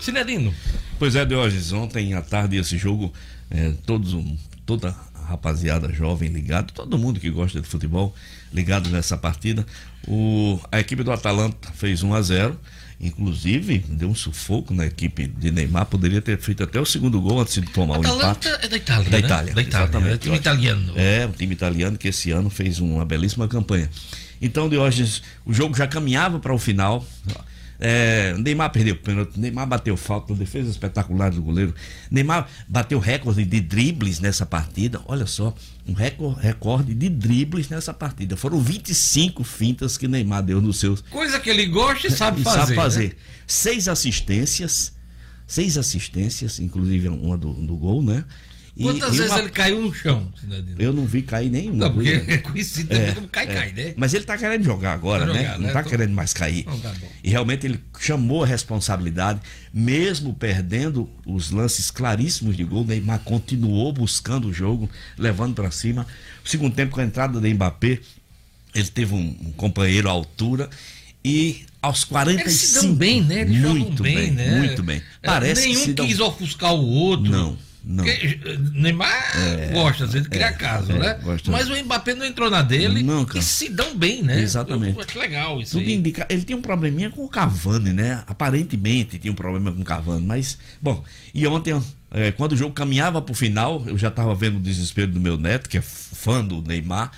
Cinedino. 0.00 0.54
Pois 0.98 1.14
é, 1.16 1.24
Diógenes, 1.24 1.72
ontem 1.72 2.14
à 2.14 2.22
tarde 2.22 2.56
esse 2.56 2.78
jogo, 2.78 3.12
é, 3.50 3.72
todos, 3.84 4.14
um- 4.14 4.36
toda 4.64 4.94
rapaziada 5.26 5.92
jovem 5.92 6.28
ligado, 6.28 6.72
todo 6.72 6.98
mundo 6.98 7.18
que 7.20 7.30
gosta 7.30 7.60
de 7.60 7.66
futebol 7.66 8.14
ligado 8.52 8.90
nessa 8.90 9.16
partida. 9.16 9.66
O, 10.06 10.60
a 10.70 10.78
equipe 10.80 11.02
do 11.02 11.10
Atalanta 11.12 11.72
fez 11.72 12.02
1 12.02 12.14
a 12.14 12.22
0 12.22 12.60
inclusive 13.00 13.78
deu 13.88 14.08
um 14.08 14.14
sufoco 14.14 14.72
na 14.72 14.86
equipe 14.86 15.26
de 15.26 15.50
Neymar, 15.50 15.86
poderia 15.86 16.22
ter 16.22 16.38
feito 16.38 16.62
até 16.62 16.80
o 16.80 16.86
segundo 16.86 17.20
gol 17.20 17.40
antes 17.40 17.54
de 17.54 17.62
tomar 17.62 17.98
o 17.98 18.00
Atalanta 18.00 18.48
empate. 18.48 18.64
é 18.64 18.68
da 18.68 18.76
Itália. 18.76 19.04
Da 19.10 19.10
né? 19.10 19.18
Itália, 19.18 19.54
Da 19.54 19.62
Itália. 19.62 19.84
exatamente. 19.86 20.14
É 20.14 20.18
time 20.18 20.36
italiano. 20.36 20.92
É, 20.96 21.26
o 21.26 21.32
time 21.32 21.52
italiano 21.52 21.98
que 21.98 22.08
esse 22.08 22.30
ano 22.30 22.48
fez 22.48 22.78
uma 22.78 23.04
belíssima 23.04 23.48
campanha. 23.48 23.90
Então, 24.40 24.68
Diógenes, 24.68 25.22
o 25.44 25.52
jogo 25.52 25.76
já 25.76 25.86
caminhava 25.86 26.38
para 26.38 26.54
o 26.54 26.58
final. 26.58 27.04
É, 27.86 28.32
Neymar 28.38 28.72
perdeu 28.72 28.94
o 28.94 28.96
pênalti, 28.96 29.38
Neymar 29.38 29.66
bateu 29.66 29.94
falta, 29.94 30.32
defesa 30.34 30.70
espetacular 30.70 31.30
do 31.30 31.42
goleiro. 31.42 31.74
Neymar 32.10 32.48
bateu 32.66 32.98
recorde 32.98 33.44
de 33.44 33.60
dribles 33.60 34.20
nessa 34.20 34.46
partida. 34.46 35.02
Olha 35.04 35.26
só, 35.26 35.54
um 35.86 35.92
recorde, 35.92 36.40
recorde 36.40 36.94
de 36.94 37.10
dribles 37.10 37.68
nessa 37.68 37.92
partida. 37.92 38.38
Foram 38.38 38.58
25 38.58 39.44
fintas 39.44 39.98
que 39.98 40.08
Neymar 40.08 40.42
deu 40.42 40.62
nos 40.62 40.80
seus 40.80 41.02
Coisa 41.02 41.38
que 41.38 41.50
ele 41.50 41.66
gosta 41.66 42.06
e 42.06 42.10
sabe 42.16 42.42
fazer. 42.42 42.58
sabe 42.58 42.70
né? 42.70 42.76
fazer. 42.76 43.16
Seis 43.46 43.86
assistências, 43.86 44.94
seis 45.46 45.76
assistências, 45.76 46.58
inclusive 46.58 47.08
uma 47.08 47.36
do, 47.36 47.52
do 47.52 47.76
gol, 47.76 48.02
né? 48.02 48.24
Quantas 48.82 49.14
vezes 49.16 49.30
uma- 49.30 49.38
ele 49.38 49.50
caiu 49.50 49.80
no 49.80 49.94
chão, 49.94 50.32
Cidadino? 50.40 50.74
Eu 50.80 50.92
não 50.92 51.06
vi 51.06 51.22
cair 51.22 51.48
nenhuma. 51.48 51.76
Não, 51.86 51.94
porque 51.94 52.08
é 52.26 52.38
conhecido 52.38 52.88
também 52.88 53.14
como 53.14 53.28
cai, 53.28 53.46
cai, 53.46 53.72
né? 53.72 53.94
Mas 53.96 54.14
ele 54.14 54.24
tá 54.24 54.36
querendo 54.36 54.64
jogar 54.64 54.94
agora, 54.94 55.26
Tá 55.26 55.32
né? 55.32 55.38
jogar, 55.42 55.58
Não 55.58 55.66
né? 55.68 55.72
tá 55.72 55.82
Tô- 55.84 55.90
querendo 55.90 56.12
mais 56.12 56.32
cair. 56.32 56.64
Não, 56.66 56.80
tá. 56.80 56.92
E 57.22 57.30
realmente 57.30 57.66
ele 57.66 57.78
chamou 58.00 58.42
a 58.42 58.46
responsabilidade, 58.46 59.40
mesmo 59.72 60.34
perdendo 60.34 61.08
os 61.24 61.50
lances 61.52 61.90
claríssimos 61.90 62.56
de 62.56 62.64
gol, 62.64 62.84
Neymar 62.84 63.20
continuou 63.20 63.92
buscando 63.92 64.48
o 64.48 64.52
jogo, 64.52 64.90
levando 65.16 65.54
para 65.54 65.70
cima. 65.70 66.04
O 66.44 66.48
segundo 66.48 66.74
tempo 66.74 66.94
com 66.94 67.00
a 67.00 67.04
entrada 67.04 67.40
de 67.40 67.54
Mbappé, 67.54 68.00
ele 68.74 68.88
teve 68.88 69.14
um, 69.14 69.36
um 69.40 69.52
companheiro 69.52 70.08
à 70.08 70.10
altura 70.12 70.68
e 71.24 71.64
aos 71.80 72.02
45 72.02 72.48
Eles 72.48 72.60
se 72.60 72.74
dão 72.82 72.94
bem, 72.94 73.22
né? 73.22 73.42
Eles 73.42 73.56
muito 73.58 73.78
jogam 73.98 74.02
bem, 74.02 74.30
né? 74.32 74.58
Muito 74.58 74.82
bem. 74.82 74.96
É, 75.22 75.26
Parece 75.26 75.62
que 75.62 75.68
Nenhum 75.68 75.84
se 75.84 75.92
dão... 75.92 76.06
quis 76.08 76.18
ofuscar 76.18 76.74
o 76.74 76.84
outro. 76.84 77.30
Não, 77.30 77.56
não. 77.84 78.04
Porque, 78.04 78.40
eh, 78.44 78.56
Neymar 78.72 79.72
gosta, 79.72 80.04
às 80.04 80.12
vezes, 80.12 80.24
de 80.28 80.30
criar 80.30 80.52
caso, 80.52 80.92
é, 80.92 80.98
né? 80.98 81.18
gosta. 81.22 81.50
Mas 81.50 81.68
o 81.68 81.76
Mbappé 81.84 82.14
não 82.14 82.24
entrou 82.24 82.50
na 82.50 82.62
dele 82.62 83.02
Não, 83.02 83.26
e 83.34 83.42
se 83.42 83.68
dão 83.68 83.96
bem, 83.96 84.22
né? 84.22 84.40
Exatamente. 84.40 84.96
Eu 84.96 85.04
acho 85.04 85.18
legal 85.18 85.60
isso 85.60 85.72
Tudo 85.72 85.86
aí. 85.86 85.94
indica. 85.94 86.26
Ele 86.30 86.42
tinha 86.42 86.56
um 86.56 86.62
probleminha 86.62 87.10
com 87.10 87.24
o 87.24 87.28
Cavani, 87.28 87.92
né? 87.92 88.22
Aparentemente 88.26 89.18
tinha 89.18 89.32
um 89.32 89.36
problema 89.36 89.70
com 89.70 89.82
o 89.82 89.84
Cavani, 89.84 90.24
mas 90.24 90.58
bom. 90.80 91.04
E 91.34 91.46
ontem, 91.46 91.78
eh, 92.10 92.32
quando 92.32 92.52
o 92.52 92.56
jogo 92.56 92.72
caminhava 92.72 93.20
para 93.20 93.32
o 93.32 93.34
final, 93.34 93.82
eu 93.86 93.98
já 93.98 94.08
estava 94.08 94.34
vendo 94.34 94.56
o 94.56 94.60
desespero 94.60 95.12
do 95.12 95.20
meu 95.20 95.36
neto, 95.36 95.68
que 95.68 95.78
é 95.78 95.82
fã 95.82 96.44
do 96.44 96.62
Neymar, 96.62 97.10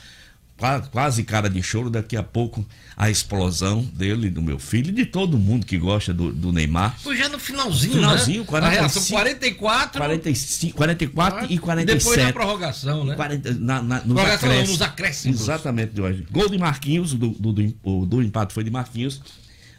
quase 0.91 1.23
cara 1.25 1.49
de 1.51 1.63
choro. 1.63 1.91
Daqui 1.91 2.17
a 2.17 2.23
pouco 2.23 2.65
a 2.97 3.11
explosão 3.11 3.83
dele, 3.83 4.31
do 4.31 4.41
meu 4.41 4.59
filho 4.59 4.89
e 4.89 4.93
de 4.93 5.05
todo 5.05 5.37
mundo 5.39 5.67
que 5.67 5.77
gosta 5.77 6.15
do, 6.15 6.33
do 6.33 6.51
Neymar. 6.53 6.99
Foi 6.99 7.15
já 7.17 7.29
no 7.29 7.39
finalzinho, 7.39 7.93
Finalzinho, 7.95 8.41
né? 8.41 8.47
45, 8.47 8.57
a 8.57 8.69
reação 8.81 9.03
44. 9.17 9.99
45, 10.01 10.77
44 10.77 11.47
e 11.51 11.55
E 11.55 11.59
47. 11.59 11.99
depois 11.99 12.23
na 12.27 12.33
prorrogação, 12.33 13.05
né? 13.05 13.15
40, 13.15 13.55
na, 13.55 13.83
na, 13.83 13.97
nos, 13.97 14.05
Prorrogação 14.15 14.49
não, 14.49 14.55
acréscimos. 14.55 14.71
nos 14.71 14.83
acréscimos. 14.83 15.41
Exatamente, 15.43 16.01
hoje. 16.01 16.27
Gol 16.31 16.49
de 16.49 16.57
Marquinhos, 16.59 17.13
do, 17.13 17.29
do, 17.31 17.53
do, 17.53 17.75
o 17.83 18.07
do 18.07 18.23
empate 18.23 18.55
foi 18.55 18.65
de 18.65 18.71
Marquinhos. 18.71 19.21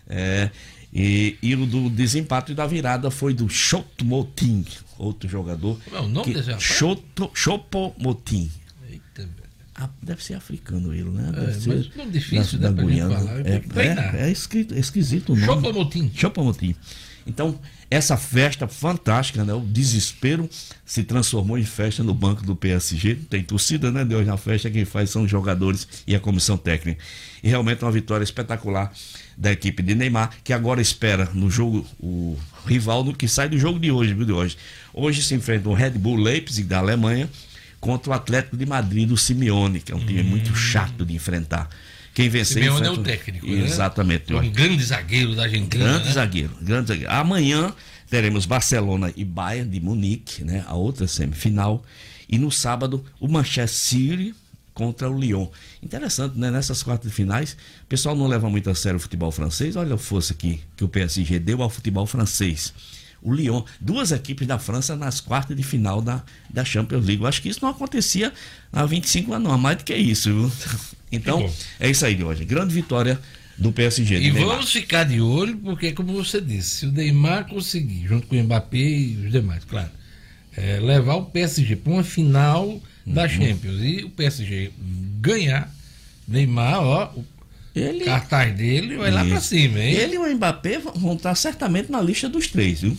É, 0.08 0.50
e, 0.94 1.38
e 1.42 1.54
o 1.56 1.66
do 1.66 1.90
desempate 1.90 2.52
e 2.52 2.56
da 2.56 2.66
virada 2.68 3.10
foi 3.12 3.34
do 3.34 3.50
Chopomotin, 3.50 4.64
outro 4.98 5.28
jogador. 5.28 5.78
Como 5.86 5.98
é 5.98 6.00
o 6.02 6.08
nome 6.08 6.26
que, 6.26 6.34
desse 6.34 6.48
rapaz? 6.50 6.64
Choto- 6.64 7.32
Chopomotin. 7.34 8.50
Ah, 9.80 9.90
deve 10.02 10.24
ser 10.24 10.34
africano 10.34 10.92
ele, 10.92 11.10
né? 11.12 11.32
Deve 11.34 11.52
É, 11.52 11.54
ser 11.54 11.70
mas 11.76 11.96
nome 11.96 12.12
difícil, 12.12 12.58
da, 12.58 12.72
né, 12.72 12.82
da 12.82 12.84
Guiana. 12.84 13.16
falar. 13.20 13.40
É, 13.48 13.60
treinar. 13.60 14.16
é, 14.16 14.28
é 14.28 14.32
escrito, 14.32 14.74
é 14.74 14.80
esquisito 14.80 15.34
o 15.34 15.36
nome. 15.36 15.46
Chopomotim. 15.46 16.12
Chopomotim. 16.16 16.76
Então, 17.28 17.60
essa 17.92 18.16
festa 18.18 18.68
fantástica, 18.68 19.44
né? 19.44 19.54
O 19.54 19.60
desespero 19.60 20.50
se 20.86 21.04
transformou 21.04 21.60
em 21.60 21.64
festa 21.66 22.02
no 22.02 22.14
banco 22.14 22.42
do 22.44 22.56
PSG. 22.56 23.16
Tem 23.30 23.44
torcida, 23.44 23.92
né? 23.92 24.04
De 24.04 24.16
hoje 24.16 24.26
na 24.26 24.38
festa, 24.38 24.70
quem 24.72 24.84
faz 24.86 25.10
são 25.12 25.24
os 25.24 25.30
jogadores 25.30 25.88
e 26.08 26.16
a 26.16 26.20
comissão 26.20 26.58
técnica. 26.58 27.00
E 27.44 27.50
realmente 27.50 27.84
uma 27.84 27.92
vitória 27.92 28.24
espetacular 28.24 28.92
da 29.38 29.52
equipe 29.52 29.84
de 29.84 29.94
Neymar, 29.94 30.32
que 30.44 30.54
agora 30.54 30.82
espera 30.82 31.30
no 31.34 31.52
jogo 31.52 31.86
o 32.00 32.36
rival 32.66 33.04
no 33.04 33.14
que 33.14 33.28
sai 33.28 33.48
do 33.50 33.60
jogo 33.60 33.78
de 33.78 33.92
hoje, 33.92 34.14
viu? 34.14 34.26
De 34.26 34.32
hoje. 34.32 34.58
Hoje 34.94 35.22
se 35.22 35.36
enfrenta 35.36 35.70
o 35.70 35.74
Red 35.74 35.92
Bull 35.92 36.16
Leipzig 36.16 36.68
da 36.68 36.80
Alemanha 36.80 37.30
contra 37.80 38.12
o 38.12 38.14
Atlético 38.14 38.58
de 38.58 38.66
Madrid 38.66 39.08
do 39.08 39.18
Simeone, 39.18 39.80
que 39.80 39.92
é 39.92 39.96
um 39.96 40.06
time 40.06 40.24
muito 40.24 40.56
chato 40.56 41.06
de 41.06 41.14
enfrentar. 41.16 41.70
Quem 42.14 42.30
vencer 42.30 42.64
Simeone 42.64 42.86
é 42.88 42.90
o 42.90 42.94
enfrenta- 42.94 43.10
técnico, 43.10 43.46
né? 43.46 43.66
Exatamente. 43.66 44.34
Um 44.34 44.50
grande 44.52 44.84
zagueiro 44.84 45.36
da 45.36 45.44
Argentina. 45.44 45.84
Grande 45.86 46.06
né? 46.08 46.12
zagueiro, 46.12 46.58
grande 46.62 46.88
zagueiro. 46.88 47.12
Amanhã 47.12 47.74
teremos 48.10 48.46
Barcelona 48.48 49.14
e 49.16 49.24
Bayern 49.24 49.70
de 49.70 49.80
Munique, 49.80 50.44
né? 50.44 50.64
A 50.68 50.74
outra 50.74 51.08
semifinal. 51.08 51.84
E 52.28 52.38
no 52.40 52.52
sábado, 52.52 53.06
o 53.20 53.28
Manchester 53.28 53.68
City 53.70 54.36
contra 54.74 55.10
o 55.10 55.20
Lyon. 55.20 55.48
Interessante, 55.82 56.38
né? 56.38 56.50
Nessas 56.52 56.84
quartas 56.84 57.12
finais, 57.12 57.56
o 57.84 57.86
pessoal 57.88 58.16
não 58.16 58.28
leva 58.28 58.50
muito 58.50 58.70
a 58.70 58.76
sério 58.76 58.98
o 58.98 59.00
futebol 59.00 59.32
francês. 59.32 59.76
Olha 59.76 59.96
a 59.96 59.98
força 59.98 60.34
que, 60.34 60.60
que 60.76 60.84
o 60.84 60.88
PSG 60.88 61.40
deu 61.40 61.62
ao 61.62 61.70
futebol 61.70 62.06
francês. 62.06 62.74
O 63.22 63.34
Lyon, 63.34 63.64
duas 63.82 64.12
equipes 64.12 64.48
da 64.48 64.60
França 64.60 64.96
nas 64.96 65.20
quartas 65.20 65.56
de 65.58 65.64
final 65.64 66.02
da, 66.02 66.24
da 66.50 66.64
Champions 66.64 67.06
League. 67.06 67.22
Eu 67.22 67.28
acho 67.28 67.42
que 67.42 67.50
isso 67.50 67.60
não 67.62 67.70
acontecia 67.70 68.32
há 68.72 68.86
25 68.86 69.34
anos, 69.34 69.50
não, 69.50 69.58
mais 69.58 69.78
do 69.78 69.84
que 69.84 69.96
isso. 69.96 70.30
Viu? 70.34 70.52
Então, 71.10 71.50
é 71.80 71.90
isso 71.90 72.06
aí 72.06 72.16
de 72.16 72.24
hoje. 72.26 72.44
Grande 72.44 72.74
vitória 72.74 73.18
do 73.58 73.72
PSG. 73.72 74.18
E 74.18 74.30
do 74.30 74.34
Neymar. 74.36 74.56
vamos 74.58 74.72
ficar 74.74 75.06
de 75.06 75.22
olho, 75.22 75.56
porque, 75.58 75.94
como 75.94 76.12
você 76.12 76.42
disse, 76.42 76.70
se 76.80 76.86
o 76.86 76.92
Neymar 76.92 77.48
conseguir, 77.48 78.06
junto 78.06 78.28
com 78.28 78.36
o 78.36 78.44
Mbappé 78.44 78.78
e 78.78 79.16
os 79.26 79.32
demais, 79.32 79.64
claro, 79.64 79.90
é, 80.56 80.82
levar 80.82 81.16
o 81.16 81.26
PSG 81.28 81.78
para 81.78 81.94
uma 81.94 82.04
final 82.04 82.82
da 83.06 83.24
Uhum. 83.24 83.30
Champions 83.30 83.80
e 83.82 84.04
o 84.04 84.10
PSG 84.10 84.72
ganhar, 85.22 85.74
Neymar, 86.28 86.82
ó, 86.82 87.06
o 87.16 87.26
Ele, 87.80 88.06
cartaz 88.06 88.56
dele 88.56 88.98
vai 88.98 89.12
lá 89.12 89.24
para 89.26 89.38
Isso. 89.38 89.48
cima, 89.48 89.80
hein? 89.80 89.94
ele 89.94 90.16
e 90.16 90.18
o 90.18 90.36
Mbappé 90.36 90.80
vão 90.96 91.14
estar 91.16 91.36
certamente 91.36 91.92
na 91.92 92.02
lista 92.02 92.28
dos 92.28 92.48
três, 92.48 92.82
viu? 92.82 92.98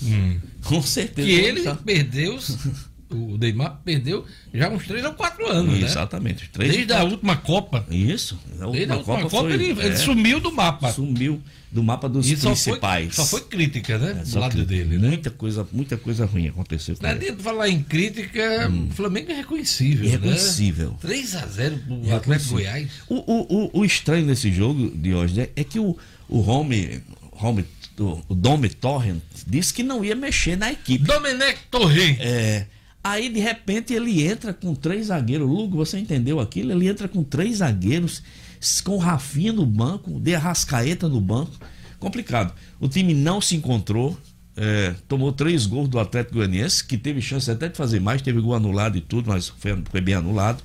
Com 0.65 0.83
certeza. 0.83 1.27
que 1.27 1.35
ele 1.35 1.59
estar. 1.61 1.77
perdeu, 1.77 2.39
o 3.11 3.39
Neymar 3.39 3.81
perdeu 3.85 4.25
já 4.53 4.69
uns 4.69 4.87
3 4.87 5.05
ou 5.05 5.13
4 5.15 5.47
anos, 5.51 5.79
né? 5.79 5.87
Exatamente. 5.87 6.45
os 6.45 6.49
Três 6.51 6.73
Desde 6.75 6.93
a 6.93 7.05
última 7.05 7.37
Copa. 7.37 7.87
Isso. 7.91 8.39
A 8.61 8.67
Desde 8.67 8.93
a 8.93 8.97
última 8.97 9.15
última 9.15 9.31
Copa, 9.31 9.43
foi- 9.49 9.53
ele, 9.55 9.65
ele 9.71 9.81
é, 9.89 9.97
sumiu 9.97 10.41
do 10.41 10.53
mapa. 10.53 10.93
sumiu 10.93 11.41
do 11.71 11.83
mapa 11.83 12.09
dos 12.09 12.27
E 12.31 12.37
só 12.37 12.55
foi, 12.57 12.73
principais. 12.73 13.15
só 13.15 13.25
foi 13.27 13.41
crítica, 13.43 13.99
né? 13.99 14.23
É, 14.23 14.25
do 14.31 14.39
lado 14.39 14.65
dele, 14.65 14.99
né? 14.99 15.09
Muita 15.09 15.31
coisa, 15.31 15.67
muita 15.73 15.97
coisa 15.99 16.25
ruim 16.25 16.49
aconteceu 16.49 16.97
com 16.97 17.03
Não 17.03 17.11
ele. 17.11 17.19
adianta 17.21 17.43
falar 17.43 17.69
em 17.69 17.83
crítica, 17.83 18.71
o 18.71 18.93
Flamengo 18.95 19.31
é 19.31 19.35
reconhecível. 19.35 20.07
Irreconhecível. 20.07 20.91
Né? 21.03 21.15
3x0 21.15 21.79
pro 21.87 22.09
É 22.11 22.13
Atlético 22.15 22.51
Goiás. 22.53 22.89
O, 23.09 23.15
o, 23.17 23.65
o, 23.75 23.81
o 23.81 23.85
estranho 23.85 24.27
desse 24.27 24.53
jogo 24.53 24.91
de 24.97 25.13
hoje 25.15 25.35
né, 25.35 25.49
é 25.57 25.63
que 25.65 25.79
o, 25.79 25.97
o 26.29 26.41
Home, 26.41 27.03
Home 27.33 27.65
o, 27.99 28.23
o 28.29 28.35
Dome 28.35 28.69
Torrent 28.71 29.19
disse 29.47 29.75
que 29.75 29.83
não 29.83 30.05
ia 30.05 30.15
mexer 30.15 30.57
na 30.57 30.71
equipe. 30.73 31.05
Domenech 31.05 31.59
Torre. 31.71 32.17
É, 32.21 32.67
aí 33.11 33.29
de 33.29 33.41
repente 33.41 33.93
ele 33.93 34.23
entra 34.23 34.53
com 34.53 34.75
três 34.75 35.07
zagueiros. 35.07 35.49
Lugo, 35.49 35.77
você 35.77 35.99
entendeu 35.99 36.41
aquilo? 36.41 36.73
Ele 36.73 36.89
entra 36.89 37.09
com 37.09 37.23
três 37.23 37.59
zagueiros, 37.59 38.23
com 38.85 38.97
Rafinha 38.99 39.53
no 39.53 39.65
banco, 39.67 40.19
de 40.21 40.35
Arrascaeta 40.35 41.09
no 41.09 41.21
banco. 41.21 41.53
Complicado. 41.99 42.55
O 42.81 42.89
time 42.89 43.15
não 43.15 43.41
se 43.41 43.57
encontrou. 43.57 44.17
é, 44.61 44.95
tomou 45.07 45.33
três 45.33 45.67
gols 45.67 45.89
do 45.89 46.01
Atlético 46.01 46.35
Goianiense, 46.35 46.85
que 46.85 46.99
teve 46.99 47.23
chance 47.23 47.49
até 47.49 47.69
de 47.69 47.77
fazer 47.77 48.01
mais, 48.01 48.21
teve 48.21 48.41
gol 48.41 48.55
anulado 48.55 48.99
e 48.99 49.01
tudo, 49.01 49.31
mas 49.31 49.49
foi, 49.49 49.81
foi 49.89 50.01
bem 50.01 50.15
anulado. 50.15 50.63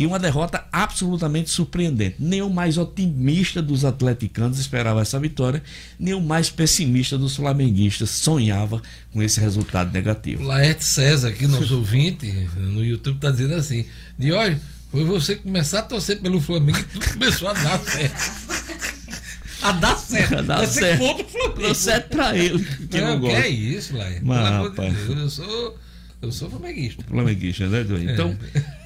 E 0.00 0.06
uma 0.06 0.18
derrota 0.18 0.64
absolutamente 0.72 1.50
surpreendente. 1.50 2.16
Nem 2.18 2.40
o 2.40 2.48
mais 2.48 2.78
otimista 2.78 3.60
dos 3.60 3.84
atleticanos 3.84 4.58
esperava 4.58 5.02
essa 5.02 5.20
vitória, 5.20 5.62
nem 5.98 6.14
o 6.14 6.22
mais 6.22 6.48
pessimista 6.48 7.18
dos 7.18 7.36
flamenguistas 7.36 8.08
sonhava 8.08 8.80
com 9.12 9.22
esse 9.22 9.38
resultado 9.38 9.92
negativo. 9.92 10.42
Laerte 10.42 10.86
César, 10.86 11.28
aqui, 11.28 11.46
nosso 11.46 11.76
ouvinte, 11.76 12.26
no 12.56 12.82
YouTube, 12.82 13.18
tá 13.18 13.30
dizendo 13.30 13.52
assim: 13.52 13.84
de 14.18 14.32
olha, 14.32 14.58
foi 14.90 15.04
você 15.04 15.36
começar 15.36 15.80
a 15.80 15.82
torcer 15.82 16.18
pelo 16.18 16.40
Flamengo 16.40 16.78
e 16.78 16.84
tudo 16.84 17.06
começou 17.12 17.48
a 17.48 17.52
dar 17.52 17.78
certo. 17.80 18.80
a 19.60 19.72
dar 19.72 19.98
certo. 19.98 20.32
A 20.38 20.40
dar 20.40 20.66
certo. 20.66 21.04
o 21.04 21.24
Flamengo. 21.28 21.60
Deu 21.60 21.74
certo 21.74 22.08
pra 22.08 22.34
ele, 22.34 22.64
que 22.64 23.00
não, 23.02 23.06
não, 23.08 23.20
que 23.20 23.26
gosta. 23.26 23.40
é 23.40 23.48
isso, 23.50 23.94
Laerte? 23.94 24.24
Mas, 24.24 24.38
Pelo 24.38 24.56
amor 24.56 24.70
de. 24.70 25.04
Deus, 25.04 25.18
eu 25.18 25.28
sou, 25.28 25.78
eu 26.22 26.32
sou 26.32 26.48
flamenguista. 26.48 27.04
Flamenguista, 27.06 27.66
né, 27.66 27.84
Diogo? 27.84 28.02
Então, 28.02 28.34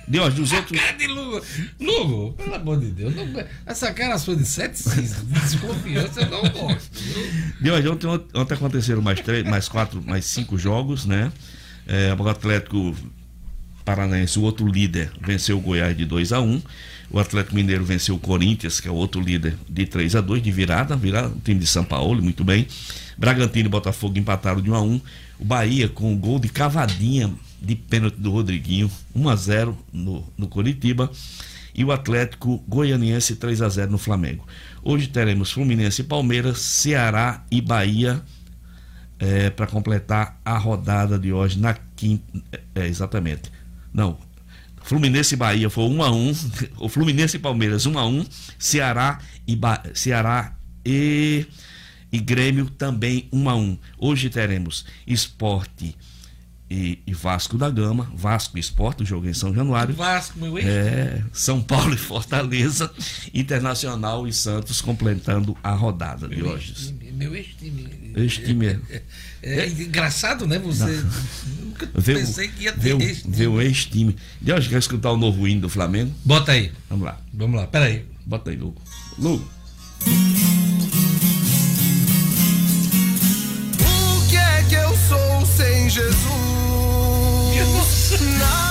Deus, 0.06 0.34
dos 0.34 0.52
outros. 0.52 0.78
Cara 0.78 0.92
de 0.92 1.06
Lugo. 1.06 1.40
Lugo, 1.80 2.32
pelo 2.32 2.54
amor 2.54 2.80
de 2.80 2.90
Deus. 2.90 3.14
Não, 3.14 3.44
essa 3.66 3.92
cara 3.92 4.18
sua 4.18 4.36
de 4.36 4.44
ceticismo, 4.44 5.24
de 5.26 5.40
desconfiança, 5.40 6.20
eu 6.20 6.30
não 6.30 6.42
gosto. 6.50 6.90
Deus, 7.60 7.86
ontem, 7.86 8.06
ontem 8.34 8.54
aconteceram 8.54 9.02
mais 9.02 9.20
três, 9.20 9.44
mais 9.44 9.68
quatro, 9.68 10.02
mais 10.02 10.24
cinco 10.24 10.58
jogos, 10.58 11.06
né? 11.06 11.32
É, 11.86 12.14
o 12.18 12.28
Atlético 12.28 12.94
Paranaense, 13.84 14.38
o 14.38 14.42
outro 14.42 14.66
líder, 14.66 15.10
venceu 15.20 15.58
o 15.58 15.60
Goiás 15.60 15.96
de 15.96 16.04
2 16.06 16.32
a 16.32 16.40
1 16.40 16.62
O 17.10 17.18
Atlético 17.18 17.54
Mineiro 17.54 17.84
venceu 17.84 18.14
o 18.14 18.18
Corinthians, 18.18 18.80
que 18.80 18.88
é 18.88 18.90
o 18.90 18.94
outro 18.94 19.20
líder, 19.20 19.56
de 19.68 19.86
3 19.86 20.16
a 20.16 20.20
2 20.20 20.42
de 20.42 20.50
virada, 20.50 20.96
virada, 20.96 21.28
o 21.28 21.40
time 21.40 21.60
de 21.60 21.66
São 21.66 21.84
Paulo, 21.84 22.22
muito 22.22 22.42
bem. 22.42 22.66
Bragantino 23.16 23.66
e 23.66 23.70
Botafogo 23.70 24.18
empataram 24.18 24.60
de 24.60 24.70
1 24.70 24.74
a 24.74 24.82
1 24.82 25.00
O 25.38 25.44
Bahia 25.44 25.88
com 25.88 26.12
o 26.12 26.16
gol 26.16 26.38
de 26.38 26.48
cavadinha 26.48 27.32
de 27.64 27.74
pênalti 27.74 28.16
do 28.16 28.30
Rodriguinho, 28.30 28.90
1 29.14 29.28
a 29.28 29.36
0 29.36 29.78
no, 29.92 30.24
no 30.36 30.48
Coritiba. 30.48 31.10
E 31.74 31.84
o 31.84 31.90
Atlético 31.90 32.62
Goianiense 32.68 33.34
3 33.34 33.60
a 33.60 33.68
0 33.68 33.90
no 33.90 33.98
Flamengo. 33.98 34.46
Hoje 34.80 35.08
teremos 35.08 35.50
Fluminense 35.50 36.02
e 36.02 36.04
Palmeiras, 36.04 36.58
Ceará 36.58 37.44
e 37.50 37.60
Bahia 37.60 38.22
para 39.56 39.66
completar 39.66 40.40
a 40.44 40.58
rodada 40.58 41.18
de 41.18 41.32
hoje 41.32 41.58
na 41.58 41.74
quinta. 41.96 42.24
É, 42.74 42.86
exatamente. 42.86 43.50
Não. 43.92 44.18
Fluminense 44.82 45.34
e 45.34 45.36
Bahia 45.36 45.70
foi 45.70 45.84
1 45.84 46.02
a 46.02 46.10
1 46.10 46.32
O 46.78 46.88
Fluminense 46.88 47.36
e 47.36 47.40
Palmeiras 47.40 47.86
1 47.86 47.98
a 47.98 48.06
1 48.06 48.26
Ceará 48.58 49.18
e, 49.46 49.56
ba... 49.56 49.82
Ceará 49.94 50.54
e... 50.84 51.46
e 52.12 52.18
Grêmio 52.18 52.68
também 52.68 53.28
1 53.32 53.48
a 53.48 53.56
1 53.56 53.78
Hoje 53.98 54.28
teremos 54.28 54.84
Esporte 55.06 55.96
e, 56.70 56.98
e 57.06 57.12
Vasco 57.14 57.56
da 57.58 57.68
Gama. 57.70 58.10
Vasco 58.14 58.58
Esporte, 58.58 59.02
o 59.02 59.06
jogo 59.06 59.28
em 59.28 59.34
São 59.34 59.54
Januário. 59.54 59.94
Vasco, 59.94 60.38
meu 60.38 60.58
ex. 60.58 60.66
É, 60.66 61.22
São 61.32 61.60
Paulo 61.62 61.92
e 61.94 61.98
Fortaleza, 61.98 62.90
Internacional 63.32 64.26
e 64.26 64.32
Santos 64.32 64.80
completando 64.80 65.56
a 65.62 65.72
rodada 65.72 66.28
de 66.28 66.36
Meu 66.36 66.48
hoje. 66.52 66.72
ex-time, 66.72 67.12
Meu 67.12 67.34
ex-time. 67.36 67.88
Ex-time 68.16 68.66
é- 68.66 69.02
É, 69.42 69.60
é 69.60 69.68
engraçado, 69.68 70.46
né? 70.46 70.58
Você. 70.58 71.02
Nunca 71.60 71.88
Vê 71.94 72.14
pensei 72.14 72.48
que 72.48 72.64
ia 72.64 72.72
ter 72.72 72.94
o, 72.94 73.02
ex-time. 73.02 73.36
vê 73.36 73.46
o 73.46 73.60
ex-time. 73.60 74.16
De 74.40 74.52
hoje 74.52 74.68
quer 74.68 74.78
escutar 74.78 75.10
o 75.12 75.16
novo 75.16 75.46
hino 75.46 75.62
do 75.62 75.68
Flamengo? 75.68 76.12
Bota 76.24 76.52
aí. 76.52 76.72
Vamos 76.88 77.04
lá. 77.04 77.20
Vamos 77.32 77.60
lá, 77.60 77.66
peraí. 77.66 78.04
Bota 78.24 78.50
aí, 78.50 78.56
Lugo. 78.56 78.80
Lugo. 79.18 79.44
O 83.80 84.28
que 84.30 84.36
é 84.36 84.62
que 84.68 84.74
eu 84.74 84.96
sou 85.08 85.46
sem 85.46 85.90
Jesus? 85.90 86.33
Nada, 88.20 88.63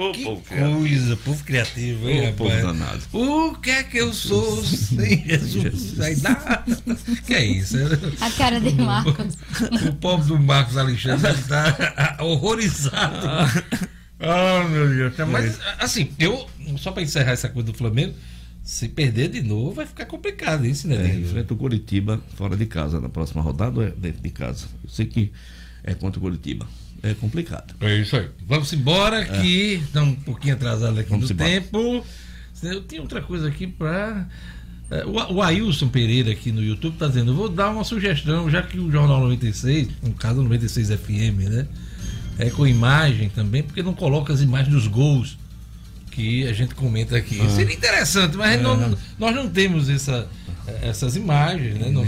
Ô, 0.00 0.12
Que 0.12 0.24
povo, 0.24 0.42
coisa, 0.48 1.16
povo 1.18 1.44
criativo, 1.44 2.08
hein, 2.08 2.30
Ô, 2.30 2.32
povo 2.32 2.48
rapaz? 2.50 2.64
danado. 2.78 3.02
O 3.12 3.54
que 3.56 3.70
é 3.70 3.82
que 3.82 3.98
eu 3.98 4.12
sou 4.14 4.64
sem 4.64 5.24
Jesus? 5.28 6.00
Aí 6.00 6.16
dá. 6.16 6.64
Que 7.26 7.34
é 7.34 7.44
isso? 7.44 7.76
A 8.20 8.30
cara 8.30 8.58
de 8.60 8.72
Marcos. 8.74 9.36
O 9.88 9.92
povo 9.94 10.26
do 10.26 10.38
Marcos 10.38 10.76
Alexandre 10.78 11.30
está 11.32 12.16
horrorizado. 12.20 13.26
Ah, 14.18 14.66
meu 14.70 14.88
Deus. 14.88 15.16
Tá, 15.16 15.26
Mas, 15.26 15.58
assim, 15.78 16.10
eu, 16.18 16.48
só 16.78 16.92
para 16.92 17.02
encerrar 17.02 17.32
essa 17.32 17.48
coisa 17.48 17.70
do 17.70 17.76
Flamengo, 17.76 18.14
se 18.62 18.88
perder 18.88 19.28
de 19.28 19.42
novo 19.42 19.72
vai 19.72 19.86
ficar 19.86 20.06
complicado 20.06 20.64
isso, 20.66 20.86
né? 20.88 21.10
É, 21.10 21.14
enfrenta 21.16 21.52
o 21.54 21.56
Curitiba 21.56 22.20
fora 22.36 22.56
de 22.56 22.66
casa. 22.66 23.00
Na 23.00 23.08
próxima 23.08 23.42
rodada 23.42 23.80
ou 23.80 23.86
é 23.86 23.90
dentro 23.90 24.22
de 24.22 24.30
casa? 24.30 24.66
Eu 24.82 24.88
sei 24.90 25.06
que 25.06 25.32
é 25.84 25.94
contra 25.94 26.18
o 26.18 26.22
Curitiba. 26.22 26.66
É 27.02 27.14
complicado. 27.14 27.74
É 27.80 27.96
isso 27.98 28.16
aí. 28.16 28.28
Vamos 28.46 28.72
embora, 28.72 29.24
que 29.24 29.80
estamos 29.84 30.10
um 30.14 30.20
pouquinho 30.20 30.54
atrasados 30.54 30.98
aqui 30.98 31.08
Vamos 31.10 31.28
no 31.30 31.34
embora. 31.34 31.50
tempo. 31.50 32.04
Eu 32.62 32.82
tinha 32.82 33.00
outra 33.00 33.22
coisa 33.22 33.48
aqui 33.48 33.66
para. 33.66 34.26
O, 35.06 35.34
o 35.36 35.42
Ailson 35.42 35.88
Pereira 35.88 36.30
aqui 36.32 36.50
no 36.52 36.62
YouTube 36.62 36.94
está 36.94 37.06
dizendo: 37.08 37.34
vou 37.34 37.48
dar 37.48 37.70
uma 37.70 37.84
sugestão, 37.84 38.50
já 38.50 38.62
que 38.62 38.78
o 38.78 38.90
Jornal 38.90 39.20
96, 39.20 39.88
no 40.02 40.12
caso 40.14 40.42
96 40.42 40.88
FM, 40.90 41.48
né? 41.48 41.66
É 42.38 42.50
com 42.50 42.66
imagem 42.66 43.28
também, 43.30 43.62
porque 43.62 43.82
não 43.82 43.94
coloca 43.94 44.32
as 44.32 44.40
imagens 44.40 44.74
dos 44.74 44.86
gols 44.86 45.38
que 46.10 46.46
a 46.46 46.52
gente 46.52 46.74
comenta 46.74 47.16
aqui. 47.16 47.40
Ah. 47.40 47.48
Seria 47.48 47.74
interessante, 47.74 48.36
mas 48.36 48.58
É. 48.58 48.62
não- 48.62 48.96
nós 49.18 49.34
não 49.34 49.48
temos 49.48 49.88
essa, 49.88 50.28
essas 50.82 51.16
imagens, 51.16 51.78
né? 51.78 51.90
Não, 51.90 52.04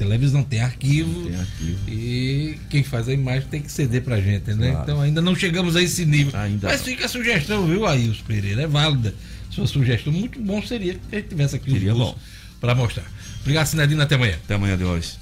televisão 0.00 0.40
não 0.40 0.46
tem 0.46 0.60
arquivo. 0.60 1.28
Tem 1.28 1.38
arquivo. 1.38 1.78
E 1.88 2.58
quem 2.70 2.82
faz 2.82 3.08
a 3.08 3.12
imagem 3.12 3.48
tem 3.50 3.60
que 3.60 3.70
ceder 3.70 4.02
pra 4.02 4.18
gente, 4.20 4.54
né? 4.54 4.70
Claro. 4.70 4.82
Então 4.82 5.00
ainda 5.00 5.20
não 5.20 5.36
chegamos 5.36 5.76
a 5.76 5.82
esse 5.82 6.06
nível. 6.06 6.38
Ainda 6.38 6.68
Mas 6.68 6.80
não. 6.80 6.86
fica 6.86 7.04
a 7.04 7.08
sugestão, 7.08 7.66
viu, 7.66 7.86
Ailson 7.86 8.24
Pereira? 8.26 8.62
É 8.62 8.66
válida. 8.66 9.14
Sua 9.50 9.66
sugestão 9.66 10.12
muito 10.12 10.40
bom 10.40 10.62
seria 10.62 10.94
que 10.94 11.00
a 11.16 11.18
gente 11.18 11.28
tivesse 11.28 11.56
aqui 11.56 11.70
Seria 11.70 11.94
os 11.94 12.14
pra 12.60 12.74
mostrar. 12.74 13.04
Obrigado, 13.40 13.66
Sinadina. 13.66 14.04
Até 14.04 14.14
amanhã. 14.14 14.34
Até 14.42 14.54
amanhã 14.54 14.76
de 14.76 14.84
hoje. 14.84 15.12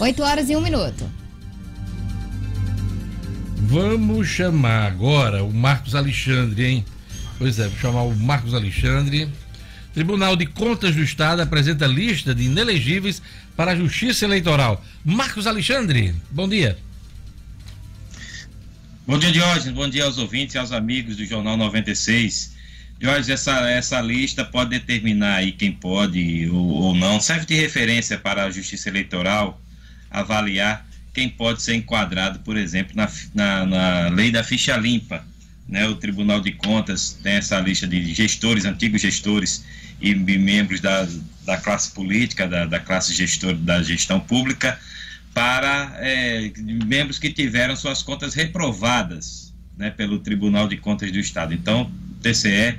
8 0.00 0.22
horas 0.22 0.48
e 0.48 0.56
1 0.56 0.60
minuto. 0.60 1.10
Vamos 3.56 4.28
chamar 4.28 4.86
agora 4.86 5.42
o 5.44 5.52
Marcos 5.52 5.94
Alexandre, 5.94 6.64
hein? 6.64 6.84
Pois 7.38 7.58
é, 7.58 7.68
vou 7.68 7.78
chamar 7.78 8.02
o 8.02 8.14
Marcos 8.14 8.54
Alexandre. 8.54 9.28
Tribunal 9.98 10.36
de 10.36 10.46
Contas 10.46 10.94
do 10.94 11.02
Estado 11.02 11.42
apresenta 11.42 11.84
lista 11.84 12.32
de 12.32 12.44
inelegíveis 12.44 13.20
para 13.56 13.72
a 13.72 13.74
Justiça 13.74 14.24
Eleitoral. 14.24 14.80
Marcos 15.04 15.44
Alexandre, 15.44 16.14
bom 16.30 16.48
dia. 16.48 16.78
Bom 19.04 19.18
dia, 19.18 19.32
Diógenes. 19.32 19.74
Bom 19.74 19.88
dia 19.88 20.04
aos 20.04 20.16
ouvintes 20.16 20.54
e 20.54 20.58
aos 20.58 20.70
amigos 20.70 21.16
do 21.16 21.26
Jornal 21.26 21.56
96. 21.56 22.54
Diógenes, 23.00 23.28
essa, 23.28 23.68
essa 23.68 24.00
lista 24.00 24.44
pode 24.44 24.70
determinar 24.70 25.34
aí 25.34 25.50
quem 25.50 25.72
pode 25.72 26.48
ou, 26.48 26.68
ou 26.68 26.94
não. 26.94 27.20
Serve 27.20 27.46
de 27.46 27.54
referência 27.56 28.16
para 28.16 28.44
a 28.44 28.50
Justiça 28.52 28.88
Eleitoral 28.88 29.60
avaliar 30.08 30.86
quem 31.12 31.28
pode 31.28 31.60
ser 31.60 31.74
enquadrado, 31.74 32.38
por 32.38 32.56
exemplo, 32.56 32.92
na, 32.94 33.10
na, 33.34 33.66
na 33.66 34.08
lei 34.10 34.30
da 34.30 34.44
ficha 34.44 34.76
limpa. 34.76 35.24
Né? 35.68 35.86
O 35.86 35.96
Tribunal 35.96 36.40
de 36.40 36.52
Contas 36.52 37.18
tem 37.22 37.34
essa 37.34 37.60
lista 37.60 37.86
de 37.86 38.14
gestores, 38.14 38.64
antigos 38.64 39.02
gestores 39.02 39.64
e, 40.00 40.14
membros 40.14 40.80
da, 40.80 41.06
da 41.44 41.56
classe 41.58 41.92
política, 41.92 42.46
da, 42.46 42.64
da 42.64 42.80
classe 42.80 43.12
gestor 43.12 43.54
da 43.54 43.82
gestão 43.82 44.18
pública, 44.18 44.78
para 45.34 45.92
é, 45.98 46.50
membros 46.86 47.18
que 47.18 47.30
tiveram 47.30 47.76
suas 47.76 48.02
contas 48.02 48.34
reprovadas 48.34 49.52
né, 49.76 49.90
pelo 49.90 50.18
Tribunal 50.18 50.66
de 50.66 50.76
Contas 50.76 51.12
do 51.12 51.18
Estado. 51.18 51.52
Então, 51.52 51.82
o 51.82 52.22
TCE 52.22 52.76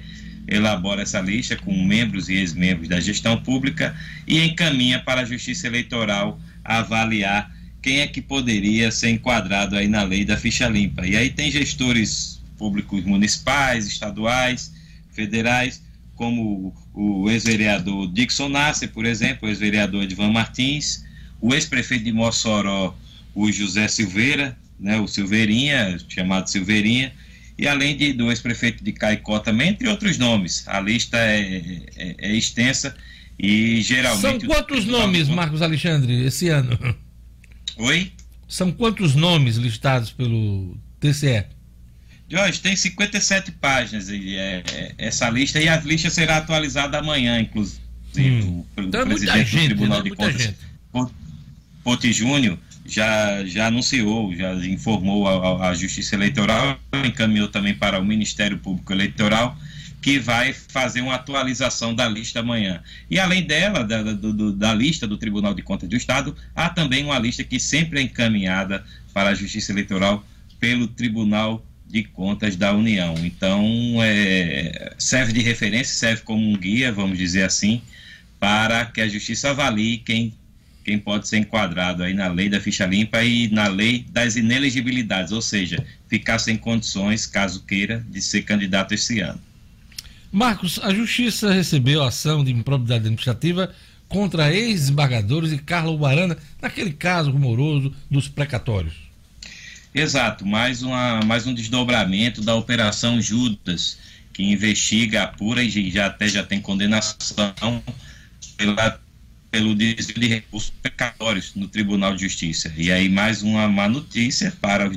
elabora 0.48 1.04
essa 1.04 1.22
lista 1.22 1.56
com 1.56 1.72
membros 1.86 2.28
e 2.28 2.34
ex-membros 2.34 2.90
da 2.90 3.00
gestão 3.00 3.38
pública 3.38 3.96
e 4.28 4.40
encaminha 4.44 5.00
para 5.00 5.22
a 5.22 5.26
Justiça 5.26 5.68
Eleitoral 5.68 6.42
avaliar 6.64 7.52
quem 7.82 8.00
é 8.00 8.08
que 8.08 8.22
poderia 8.22 8.92
ser 8.92 9.12
enquadrado 9.12 9.78
aí 9.78 9.88
na 9.88 10.04
lei 10.04 10.26
da 10.26 10.36
ficha 10.36 10.68
limpa. 10.68 11.06
E 11.06 11.16
aí 11.16 11.30
tem 11.30 11.52
gestores 11.52 12.39
públicos 12.60 13.04
municipais, 13.06 13.88
estaduais, 13.88 14.72
federais, 15.12 15.82
como 16.16 16.76
o 16.94 17.30
ex-vereador 17.32 18.12
Dixon 18.12 18.50
Nasser, 18.50 18.92
por 18.92 19.06
exemplo, 19.06 19.48
o 19.48 19.50
ex-vereador 19.50 20.04
Edvan 20.04 20.32
Martins, 20.32 21.06
o 21.40 21.54
ex-prefeito 21.54 22.04
de 22.04 22.12
Mossoró, 22.12 22.94
o 23.34 23.50
José 23.50 23.88
Silveira, 23.88 24.58
né, 24.78 25.00
o 25.00 25.08
Silveirinha, 25.08 25.98
chamado 26.10 26.50
Silveirinha, 26.50 27.14
e 27.58 27.68
além 27.68 27.96
de, 27.96 28.12
do 28.14 28.30
ex-prefeito 28.30 28.84
de 28.84 28.92
Caicó 28.92 29.40
também, 29.40 29.70
entre 29.70 29.88
outros 29.88 30.18
nomes. 30.18 30.68
A 30.68 30.82
lista 30.82 31.18
é, 31.18 31.40
é, 31.96 32.16
é 32.18 32.36
extensa 32.36 32.96
e 33.38 33.82
geralmente... 33.82 34.22
São 34.22 34.40
quantos 34.40 34.86
nomes, 34.86 35.30
Marcos 35.30 35.62
Alexandre, 35.62 36.26
esse 36.26 36.50
ano? 36.50 36.78
Oi? 37.78 38.12
São 38.48 38.72
quantos 38.72 39.16
nomes 39.16 39.56
listados 39.56 40.12
pelo 40.12 40.78
TCE? 41.00 41.46
Jorge, 42.30 42.60
tem 42.60 42.76
57 42.76 43.52
páginas 43.54 44.10
e, 44.10 44.36
é, 44.36 44.64
é, 44.72 44.94
essa 44.98 45.30
lista, 45.30 45.60
e 45.60 45.68
a 45.68 45.78
lista 45.78 46.10
será 46.10 46.38
atualizada 46.38 47.00
amanhã, 47.00 47.40
inclusive. 47.40 47.82
Hum. 48.18 48.66
O, 48.78 48.82
então, 48.82 49.02
é 49.02 49.06
presidente 49.06 49.50
gente, 49.50 49.70
do 49.70 49.76
Tribunal 49.76 50.04
né? 50.04 50.10
de 50.10 50.16
Contas, 50.16 50.54
Poti 51.84 52.14
Júnior, 52.14 52.58
já, 52.86 53.44
já 53.46 53.68
anunciou, 53.68 54.36
já 54.36 54.54
informou 54.66 55.28
a, 55.28 55.70
a 55.70 55.74
Justiça 55.74 56.16
Eleitoral, 56.16 56.80
encaminhou 57.06 57.48
também 57.48 57.74
para 57.74 58.00
o 58.00 58.06
Ministério 58.06 58.58
Público 58.58 58.94
Eleitoral 58.94 59.58
que 60.02 60.18
vai 60.18 60.54
fazer 60.54 61.02
uma 61.02 61.16
atualização 61.16 61.94
da 61.94 62.08
lista 62.08 62.40
amanhã. 62.40 62.82
E 63.10 63.20
além 63.20 63.44
dela, 63.44 63.84
da, 63.84 64.02
do, 64.02 64.54
da 64.54 64.74
lista 64.74 65.06
do 65.06 65.18
Tribunal 65.18 65.54
de 65.54 65.62
Contas 65.62 65.90
do 65.90 65.96
Estado, 65.96 66.36
há 66.56 66.70
também 66.70 67.04
uma 67.04 67.20
lista 67.20 67.44
que 67.44 67.60
sempre 67.60 68.00
é 68.00 68.04
encaminhada 68.04 68.84
para 69.14 69.32
a 69.32 69.36
Justiça 69.36 69.72
Eleitoral 69.72 70.26
pelo 70.60 70.88
Tribunal 70.88 71.66
de 71.90 72.04
Contas 72.04 72.56
da 72.56 72.72
União. 72.72 73.16
Então, 73.24 73.64
é, 74.04 74.94
serve 74.98 75.34
de 75.34 75.42
referência, 75.42 75.96
serve 75.96 76.22
como 76.22 76.48
um 76.48 76.56
guia, 76.56 76.92
vamos 76.92 77.18
dizer 77.18 77.44
assim, 77.44 77.82
para 78.40 78.86
que 78.86 79.02
a 79.02 79.08
Justiça 79.08 79.50
avalie 79.50 79.98
quem, 79.98 80.34
quem 80.86 81.00
pode 81.00 81.28
ser 81.28 81.40
enquadrado 81.40 82.04
aí 82.04 82.14
na 82.14 82.28
lei 82.28 82.48
da 82.48 82.62
ficha 82.62 82.86
limpa 82.86 83.24
e 83.24 83.50
na 83.50 83.68
lei 83.68 84.06
das 84.12 84.36
inelegibilidades, 84.36 85.32
ou 85.32 85.42
seja, 85.42 85.84
ficar 86.08 86.38
sem 86.38 86.56
condições, 86.56 87.26
caso 87.26 87.66
queira, 87.66 88.06
de 88.08 88.22
ser 88.22 88.44
candidato 88.44 88.94
esse 88.94 89.20
ano. 89.20 89.42
Marcos, 90.32 90.80
a 90.84 90.94
Justiça 90.94 91.52
recebeu 91.52 92.04
ação 92.04 92.44
de 92.44 92.52
improbidade 92.52 93.02
administrativa 93.02 93.74
contra 94.08 94.54
ex-embargadores 94.54 95.52
e 95.52 95.58
Carla 95.58 95.92
Ubarana, 95.92 96.38
naquele 96.62 96.92
caso 96.92 97.32
rumoroso 97.32 97.92
dos 98.10 98.28
precatórios. 98.28 99.09
Exato, 99.94 100.46
mais, 100.46 100.84
uma, 100.84 101.20
mais 101.22 101.48
um 101.48 101.54
desdobramento 101.54 102.42
da 102.42 102.54
Operação 102.54 103.20
Judas, 103.20 103.98
que 104.32 104.44
investiga, 104.44 105.24
apura 105.24 105.64
e 105.64 105.90
já 105.90 106.06
até 106.06 106.28
já 106.28 106.44
tem 106.44 106.62
condenação 106.62 107.84
pela, 108.56 109.02
pelo 109.50 109.74
desvio 109.74 110.20
de 110.20 110.28
recursos 110.28 110.70
precatórios 110.70 111.56
no 111.56 111.68
Tribunal 111.68 112.16
de 112.16 112.22
Justiça. 112.22 112.72
E 112.78 112.92
aí 112.92 113.10
mais 113.10 113.42
uma 113.42 113.68
má 113.68 113.90
notícia 113.90 114.56
para 114.62 114.90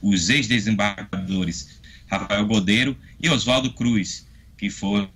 os 0.00 0.30
ex-desembargadores 0.30 1.80
Rafael 2.06 2.46
Godeiro 2.46 2.96
e 3.20 3.28
Oswaldo 3.28 3.72
Cruz, 3.72 4.26
que 4.56 4.70
foram 4.70 5.10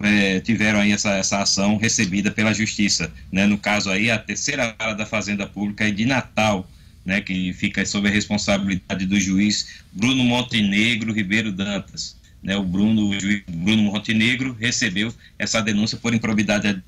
é, 0.00 0.40
tiveram 0.40 0.80
aí 0.80 0.92
essa, 0.92 1.10
essa 1.12 1.42
ação 1.42 1.76
recebida 1.76 2.30
pela 2.30 2.54
justiça, 2.54 3.12
né? 3.30 3.46
No 3.46 3.58
caso 3.58 3.90
aí 3.90 4.10
a 4.10 4.18
terceira 4.18 4.74
vara 4.78 4.94
da 4.94 5.06
Fazenda 5.06 5.46
Pública 5.46 5.90
de 5.92 6.04
Natal, 6.04 6.68
né? 7.04 7.20
Que 7.20 7.52
fica 7.52 7.84
sob 7.84 8.08
a 8.08 8.10
responsabilidade 8.10 9.06
do 9.06 9.18
juiz 9.18 9.82
Bruno 9.92 10.24
Montenegro 10.24 11.12
Ribeiro 11.12 11.52
Dantas, 11.52 12.16
né? 12.42 12.56
O 12.56 12.62
Bruno 12.62 13.08
o 13.08 13.20
juiz 13.20 13.42
Bruno 13.48 13.82
Montenegro 13.84 14.56
recebeu 14.58 15.12
essa 15.38 15.60
denúncia 15.60 15.98
por 15.98 16.14
improbidade 16.14 16.82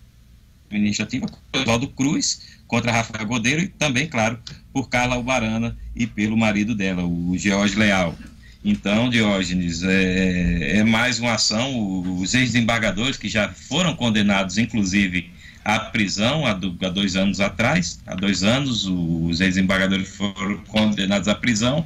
administrativa 0.69 1.27
Oswaldo 1.53 1.89
Cruz 1.89 2.57
contra 2.67 2.93
Rafael 2.93 3.27
Godeiro 3.27 3.63
e 3.63 3.69
também, 3.69 4.07
claro, 4.07 4.39
por 4.73 4.89
Carla 4.89 5.15
Albarana 5.15 5.77
e 5.95 6.07
pelo 6.07 6.37
marido 6.37 6.75
dela, 6.75 7.05
o 7.05 7.37
George 7.37 7.77
Leal. 7.77 8.17
Então, 8.65 9.09
Diógenes, 9.09 9.85
é, 9.85 10.79
é 10.79 10.85
mais 10.85 11.21
uma 11.21 11.35
ação. 11.35 12.19
Os 12.21 12.35
ex-desembargadores 12.35 13.17
que 13.17 13.29
já 13.29 13.49
foram 13.49 13.95
condenados, 13.95 14.59
inclusive, 14.59 15.31
à 15.67 15.81
prisão 15.81 16.47
há, 16.47 16.53
do, 16.53 16.79
há 16.81 16.89
dois 16.89 17.17
anos 17.17 17.41
atrás, 17.41 18.01
há 18.07 18.15
dois 18.15 18.45
anos, 18.45 18.87
os 18.87 19.41
ex-desembargadores 19.41 20.09
foram 20.09 20.59
condenados 20.69 21.27
à 21.27 21.35
prisão 21.35 21.85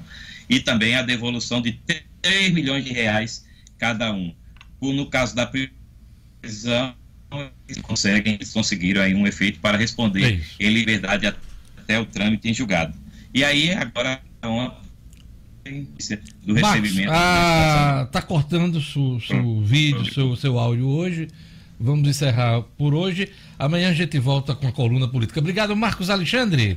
e 0.51 0.61
também 0.61 0.95
à 0.95 1.01
devolução 1.01 1.62
de 1.62 1.81
3 2.20 2.53
milhões 2.53 2.85
de 2.85 2.93
reais 2.93 3.47
cada 3.78 4.12
um. 4.12 4.35
No 4.83 5.07
caso 5.07 5.35
da 5.35 5.47
prisão, 5.47 6.95
eles 7.66 7.81
conseguem, 7.81 8.35
eles 8.35 8.53
conseguiram 8.53 9.01
aí 9.01 9.14
um 9.14 9.26
efeito 9.26 9.59
para 9.61 9.78
responder 9.78 10.43
é 10.59 10.66
em 10.66 10.70
liberdade 10.70 11.26
até 11.26 11.99
o 11.99 12.05
trâmite 12.05 12.51
em 12.51 12.53
julgado. 12.53 12.95
E 13.33 13.43
aí, 13.43 13.72
agora, 13.72 14.20
uma 14.45 14.76
do 16.45 16.53
recebimento. 16.53 17.11
Ah, 17.11 18.07
tá 18.12 18.20
cortando 18.20 18.78
seu, 18.83 19.18
seu 19.20 19.62
vídeo, 19.62 20.12
seu, 20.12 20.37
seu 20.37 20.59
áudio 20.59 20.87
hoje. 20.87 21.28
Vamos 21.81 22.07
encerrar 22.07 22.61
por 22.76 22.93
hoje. 22.93 23.33
Amanhã 23.59 23.89
a 23.89 23.95
gente 23.95 24.18
volta 24.18 24.55
com 24.55 24.68
a 24.68 24.72
coluna 24.72 25.09
política. 25.09 25.41
Obrigado, 25.41 25.74
Marcos 25.74 26.11
Alexandre. 26.11 26.76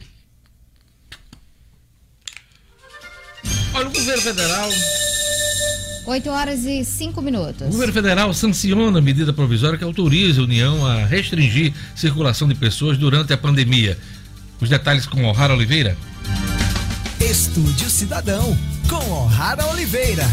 Olha, 3.74 3.90
o 3.90 3.92
governo 3.92 4.22
federal. 4.22 4.70
8 6.06 6.30
horas 6.30 6.66
e 6.66 6.86
5 6.86 7.22
minutos. 7.22 7.68
O 7.68 7.72
governo 7.72 7.94
federal 7.94 8.34
sanciona 8.34 9.00
a 9.00 9.02
medida 9.02 9.34
provisória 9.34 9.78
que 9.78 9.84
autoriza 9.84 10.40
a 10.40 10.44
União 10.46 10.86
a 10.86 11.06
restringir 11.06 11.74
circulação 11.96 12.48
de 12.48 12.56
pessoas 12.56 12.98
durante 12.98 13.34
a 13.34 13.38
pandemia. 13.38 13.98
Os 14.62 14.70
detalhes 14.70 15.06
com 15.06 15.26
O'Hara 15.26 15.54
Oliveira. 15.54 15.98
Estúdio 17.20 17.90
Cidadão, 17.90 18.58
com 18.90 19.12
O'Hara 19.12 19.66
Oliveira. 19.68 20.26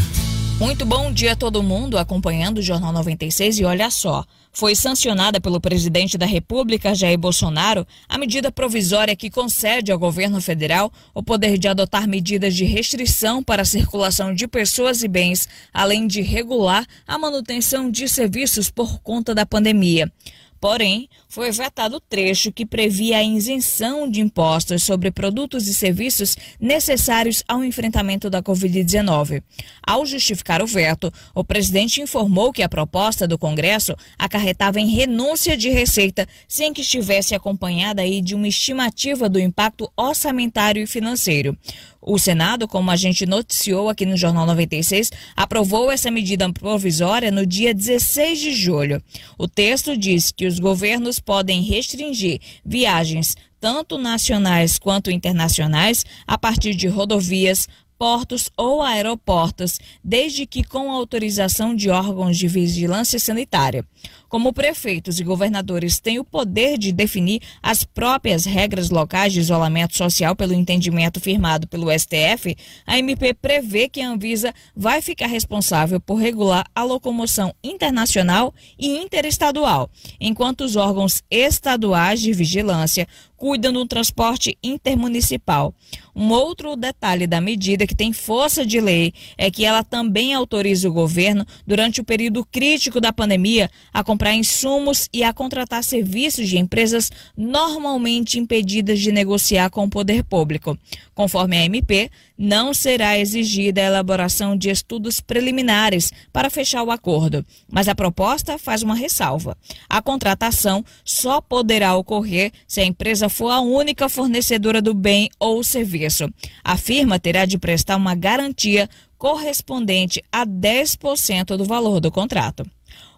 Muito 0.61 0.85
bom 0.85 1.13
dia 1.13 1.33
a 1.33 1.37
todo 1.37 1.63
mundo 1.63 1.99
acompanhando 1.99 2.59
o 2.59 2.63
Jornal 2.63 2.93
96 2.93 3.59
e 3.59 3.65
olha 3.65 3.91
só. 3.91 4.25
Foi 4.53 4.75
sancionada 4.75 5.41
pelo 5.41 5.61
presidente 5.61 6.19
da 6.19 6.27
República, 6.27 6.95
Jair 6.95 7.17
Bolsonaro, 7.17 7.87
a 8.09 8.19
medida 8.19 8.51
provisória 8.51 9.15
que 9.15 9.31
concede 9.31 9.93
ao 9.93 9.99
governo 9.99 10.41
federal 10.41 10.93
o 11.15 11.23
poder 11.23 11.57
de 11.57 11.69
adotar 11.69 12.09
medidas 12.09 12.55
de 12.55 12.65
restrição 12.65 13.45
para 13.45 13.63
a 13.63 13.65
circulação 13.65 14.35
de 14.35 14.49
pessoas 14.49 15.05
e 15.05 15.09
bens, 15.09 15.49
além 15.73 16.07
de 16.07 16.21
regular 16.21 16.85
a 17.07 17.17
manutenção 17.17 17.89
de 17.91 18.09
serviços 18.09 18.69
por 18.71 19.01
conta 19.01 19.35
da 19.35 19.47
pandemia. 19.47 20.13
Porém, 20.61 21.09
foi 21.27 21.51
vetado 21.51 21.97
o 21.97 22.01
trecho 22.01 22.53
que 22.53 22.67
previa 22.67 23.17
a 23.17 23.25
isenção 23.25 24.09
de 24.11 24.21
impostos 24.21 24.83
sobre 24.83 25.11
produtos 25.11 25.67
e 25.67 25.75
serviços 25.75 26.37
necessários 26.61 27.43
ao 27.49 27.65
enfrentamento 27.65 28.29
da 28.29 28.43
Covid-19. 28.43 29.43
Ao 29.83 30.05
justificar 30.05 30.63
o 30.63 30.67
veto, 30.67 31.11
o 31.35 31.43
presidente 31.43 32.03
informou 32.03 32.53
que 32.53 32.63
a 32.63 32.69
proposta 32.69 33.27
do 33.27 33.39
Congresso 33.39 33.97
acarretava 34.19 34.79
em 34.79 34.91
renúncia 34.91 35.57
de 35.57 35.71
receita 35.71 36.29
sem 36.47 36.75
que 36.75 36.83
estivesse 36.83 37.35
acompanhada 37.35 38.03
aí 38.03 38.21
de 38.21 38.35
uma 38.35 38.49
estimativa 38.49 39.31
do 39.31 39.41
impacto 39.41 39.91
orçamentário 39.97 40.83
e 40.83 40.87
financeiro. 40.87 41.57
O 42.03 42.19
Senado, 42.19 42.67
como 42.67 42.91
a 42.91 42.97
gente 42.97 43.27
noticiou 43.27 43.89
aqui 43.89 44.07
no 44.07 44.17
Jornal 44.17 44.47
96, 44.47 45.11
aprovou 45.37 45.91
essa 45.91 46.11
medida 46.11 46.51
provisória 46.53 47.31
no 47.31 47.45
dia 47.45 47.75
16 47.75 48.39
de 48.39 48.55
julho. 48.55 49.03
O 49.37 49.47
texto 49.47 49.97
diz 49.97 50.33
que 50.33 50.47
os 50.47 50.59
governos 50.59 51.21
podem 51.21 51.63
restringir 51.63 52.41
viagens 52.65 53.37
tanto 53.61 53.99
nacionais 53.99 54.79
quanto 54.79 55.11
internacionais 55.11 56.05
a 56.27 56.39
partir 56.39 56.75
de 56.75 56.89
rodovias, 56.89 57.69
portos 57.99 58.51
ou 58.57 58.81
aeroportos, 58.81 59.79
desde 60.03 60.47
que 60.47 60.65
com 60.65 60.91
autorização 60.91 61.77
de 61.77 61.91
órgãos 61.91 62.39
de 62.39 62.49
vigilância 62.49 63.19
sanitária. 63.19 63.85
Como 64.31 64.53
prefeitos 64.53 65.19
e 65.19 65.25
governadores 65.25 65.99
têm 65.99 66.21
o 66.21 66.25
poder 66.25 66.79
de 66.79 66.93
definir 66.93 67.43
as 67.61 67.83
próprias 67.83 68.45
regras 68.45 68.89
locais 68.89 69.33
de 69.33 69.41
isolamento 69.41 69.97
social 69.97 70.37
pelo 70.37 70.55
entendimento 70.55 71.19
firmado 71.19 71.67
pelo 71.67 71.91
STF, 71.91 72.57
a 72.87 72.97
MP 72.97 73.35
prevê 73.35 73.89
que 73.89 74.01
a 74.01 74.09
Anvisa 74.09 74.55
vai 74.75 75.03
ficar 75.03 75.27
responsável 75.27 76.01
por 76.01 76.15
regular 76.15 76.65
a 76.73 76.85
locomoção 76.85 77.53
internacional 77.61 78.55
e 78.79 78.99
interestadual, 78.99 79.91
enquanto 80.21 80.61
os 80.61 80.77
órgãos 80.77 81.25
estaduais 81.29 82.21
de 82.21 82.33
vigilância 82.33 83.09
cuidam 83.41 83.73
do 83.73 83.87
transporte 83.87 84.57
intermunicipal. 84.63 85.75
Um 86.15 86.29
outro 86.31 86.77
detalhe 86.77 87.27
da 87.27 87.41
medida 87.41 87.87
que 87.87 87.95
tem 87.95 88.13
força 88.13 88.67
de 88.67 88.79
lei 88.79 89.15
é 89.39 89.51
que 89.51 89.65
ela 89.65 89.83
também 89.83 90.35
autoriza 90.35 90.87
o 90.87 90.93
governo, 90.93 91.47
durante 91.67 92.03
o 92.03 92.05
período 92.05 92.45
crítico 92.45 93.01
da 93.01 93.15
pandemia, 93.15 93.71
a 93.95 94.05
comprar 94.21 94.35
insumos 94.35 95.09
e 95.15 95.25
a 95.25 95.33
contratar 95.33 95.83
serviços 95.83 96.47
de 96.47 96.59
empresas 96.59 97.11
normalmente 97.35 98.39
impedidas 98.39 99.01
de 99.01 99.11
negociar 99.11 99.71
com 99.71 99.85
o 99.85 99.89
poder 99.89 100.23
público. 100.25 100.77
Conforme 101.15 101.57
a 101.57 101.65
MP, 101.65 102.11
não 102.37 102.75
será 102.75 103.19
exigida 103.19 103.81
a 103.81 103.87
elaboração 103.87 104.55
de 104.55 104.69
estudos 104.69 105.23
preliminares 105.23 106.13
para 106.31 106.51
fechar 106.51 106.83
o 106.83 106.91
acordo, 106.91 107.43
mas 107.67 107.89
a 107.89 107.95
proposta 107.95 108.59
faz 108.59 108.83
uma 108.83 108.95
ressalva. 108.95 109.57
A 109.89 110.03
contratação 110.03 110.85
só 111.03 111.41
poderá 111.41 111.97
ocorrer 111.97 112.53
se 112.69 112.83
a 112.83 112.85
empresa 112.85 113.31
for 113.31 113.49
a 113.49 113.61
única 113.61 114.07
fornecedora 114.07 114.83
do 114.83 114.93
bem 114.93 115.31
ou 115.39 115.65
serviço. 115.65 116.29
A 116.63 116.77
firma 116.77 117.19
terá 117.19 117.47
de 117.47 117.57
prestar 117.57 117.97
uma 117.97 118.15
garantia 118.15 118.87
correspondente 119.17 120.23
a 120.31 120.47
10% 120.47 121.57
do 121.57 121.65
valor 121.65 122.01
do 122.01 122.11
contrato. 122.11 122.67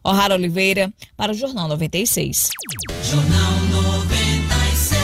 O'Hara 0.05 0.35
Oliveira, 0.35 0.93
para 1.17 1.33
o 1.33 1.35
Jornal 1.35 1.69
96. 1.69 2.51
Jornal 3.05 3.53
96. 3.71 4.99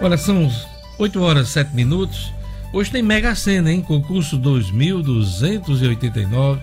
Olha, 0.00 0.16
são 0.16 0.50
8 0.98 1.22
horas 1.22 1.48
e 1.48 1.52
7 1.52 1.74
minutos. 1.74 2.32
Hoje 2.72 2.90
tem 2.90 3.02
Mega 3.02 3.34
Sena, 3.34 3.70
hein? 3.72 3.82
Concurso 3.82 4.38
2289 4.38 6.62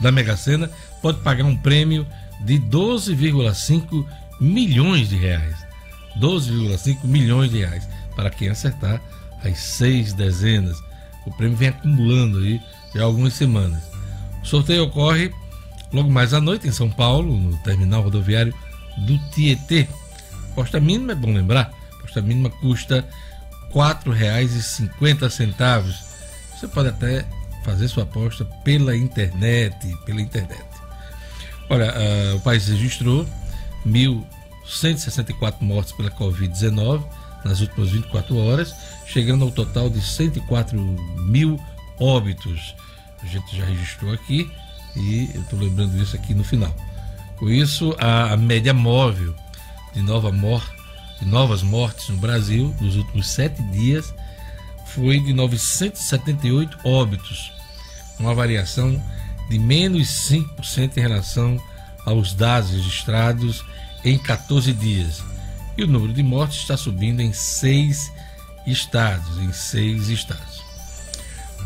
da 0.00 0.10
Mega 0.10 0.36
Sena. 0.36 0.70
Pode 1.02 1.20
pagar 1.20 1.44
um 1.44 1.56
prêmio 1.56 2.06
de 2.40 2.58
12,5 2.58 4.06
milhões 4.40 5.08
de 5.08 5.16
reais. 5.16 5.64
12,5 6.18 7.04
milhões 7.04 7.50
de 7.50 7.58
reais 7.58 7.88
para 8.14 8.30
quem 8.30 8.48
acertar 8.48 9.00
as 9.44 9.58
seis 9.58 10.12
dezenas. 10.12 10.78
O 11.26 11.30
prêmio 11.30 11.56
vem 11.56 11.68
acumulando 11.68 12.38
aí 12.38 12.60
já 12.94 13.02
há 13.02 13.04
algumas 13.04 13.34
semanas. 13.34 13.82
O 14.42 14.46
sorteio 14.46 14.84
ocorre 14.84 15.30
logo 15.92 16.10
mais 16.10 16.32
à 16.34 16.40
noite 16.40 16.68
em 16.68 16.72
São 16.72 16.90
Paulo, 16.90 17.36
no 17.36 17.56
terminal 17.58 18.02
rodoviário 18.02 18.54
do 18.98 19.18
Tietê. 19.30 19.88
Posta 20.54 20.80
mínima, 20.80 21.12
é 21.12 21.14
bom 21.14 21.32
lembrar, 21.32 21.72
posta 22.00 22.20
mínima 22.20 22.50
custa 22.50 23.06
R$ 23.72 23.74
4,50. 23.74 25.94
Você 26.54 26.68
pode 26.68 26.88
até 26.88 27.24
fazer 27.64 27.88
sua 27.88 28.04
aposta 28.04 28.44
pela 28.62 28.96
internet, 28.96 29.96
pela 30.04 30.20
internet. 30.20 30.64
Olha, 31.68 31.92
uh, 31.92 32.36
o 32.36 32.40
país 32.40 32.68
registrou 32.68 33.26
1.164 33.86 35.62
mortes 35.62 35.92
pela 35.92 36.10
Covid-19 36.10 37.02
nas 37.44 37.60
últimas 37.60 37.90
24 37.90 38.36
horas, 38.36 38.74
chegando 39.06 39.44
ao 39.44 39.50
total 39.50 39.90
de 39.90 40.00
104 40.00 40.78
mil 40.78 41.58
óbitos. 41.98 42.74
A 43.24 43.26
gente 43.26 43.56
já 43.56 43.64
registrou 43.64 44.12
aqui 44.12 44.50
e 44.94 45.30
eu 45.34 45.40
estou 45.40 45.58
lembrando 45.58 46.00
isso 46.00 46.14
aqui 46.14 46.34
no 46.34 46.44
final. 46.44 46.74
Com 47.36 47.48
isso, 47.48 47.96
a, 47.98 48.36
média 48.36 48.72
móvel 48.72 49.34
de, 49.92 50.02
nova 50.02 50.30
mor 50.30 50.62
de 51.18 51.26
novas 51.26 51.62
mortes 51.62 52.08
no 52.08 52.16
Brasil 52.18 52.74
nos 52.80 52.96
últimos 52.96 53.28
sete 53.28 53.62
dias 53.64 54.14
foi 54.86 55.18
de 55.20 55.32
978 55.32 56.78
óbitos, 56.84 57.52
uma 58.18 58.34
variação 58.34 59.02
de 59.48 59.58
menos 59.58 60.06
5% 60.30 60.96
em 60.96 61.00
relação 61.00 61.60
aos 62.06 62.34
dados 62.34 62.70
registrados 62.70 63.64
em 64.04 64.18
14 64.18 64.72
dias. 64.72 65.22
E 65.76 65.82
o 65.82 65.86
número 65.88 66.12
de 66.12 66.22
mortes 66.22 66.58
está 66.58 66.76
subindo 66.76 67.20
em 67.20 67.32
seis 67.32 68.12
estados, 68.66 69.38
em 69.38 69.52
seis 69.52 70.08
estados. 70.08 70.53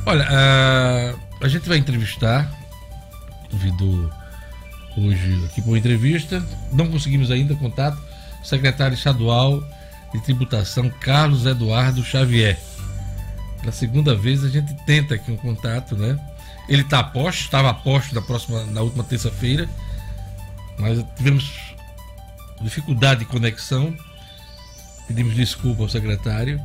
Olha, 0.07 0.27
a, 0.31 1.45
a 1.45 1.49
gente 1.49 1.69
vai 1.69 1.79
entrevistar, 1.79 2.51
convidou 3.51 4.11
hoje 4.97 5.45
aqui 5.47 5.61
para 5.61 5.71
uma 5.71 5.79
entrevista, 5.79 6.43
não 6.73 6.89
conseguimos 6.89 7.31
ainda 7.31 7.55
contato, 7.55 7.99
secretário 8.43 8.95
estadual 8.95 9.63
de 10.13 10.21
tributação 10.21 10.91
Carlos 11.01 11.47
Eduardo 11.47 12.03
Xavier. 12.03 12.59
Pela 13.61 13.73
segunda 13.73 14.15
vez 14.15 14.45
a 14.45 14.49
gente 14.49 14.73
tenta 14.87 15.15
aqui 15.15 15.31
um 15.31 15.37
contato, 15.37 15.97
né? 15.97 16.19
Ele 16.69 16.83
está 16.83 17.01
a 17.01 17.05
posto, 17.05 17.41
estava 17.43 17.71
a 17.71 17.75
posto 17.75 18.15
na 18.15 18.23
próxima, 18.23 18.65
na 18.67 18.83
última 18.83 19.05
terça-feira, 19.05 19.69
mas 20.79 21.05
tivemos 21.17 21.75
dificuldade 22.61 23.21
de 23.21 23.27
conexão. 23.27 23.95
Pedimos 25.07 25.35
desculpa 25.35 25.83
ao 25.83 25.89
secretário 25.89 26.61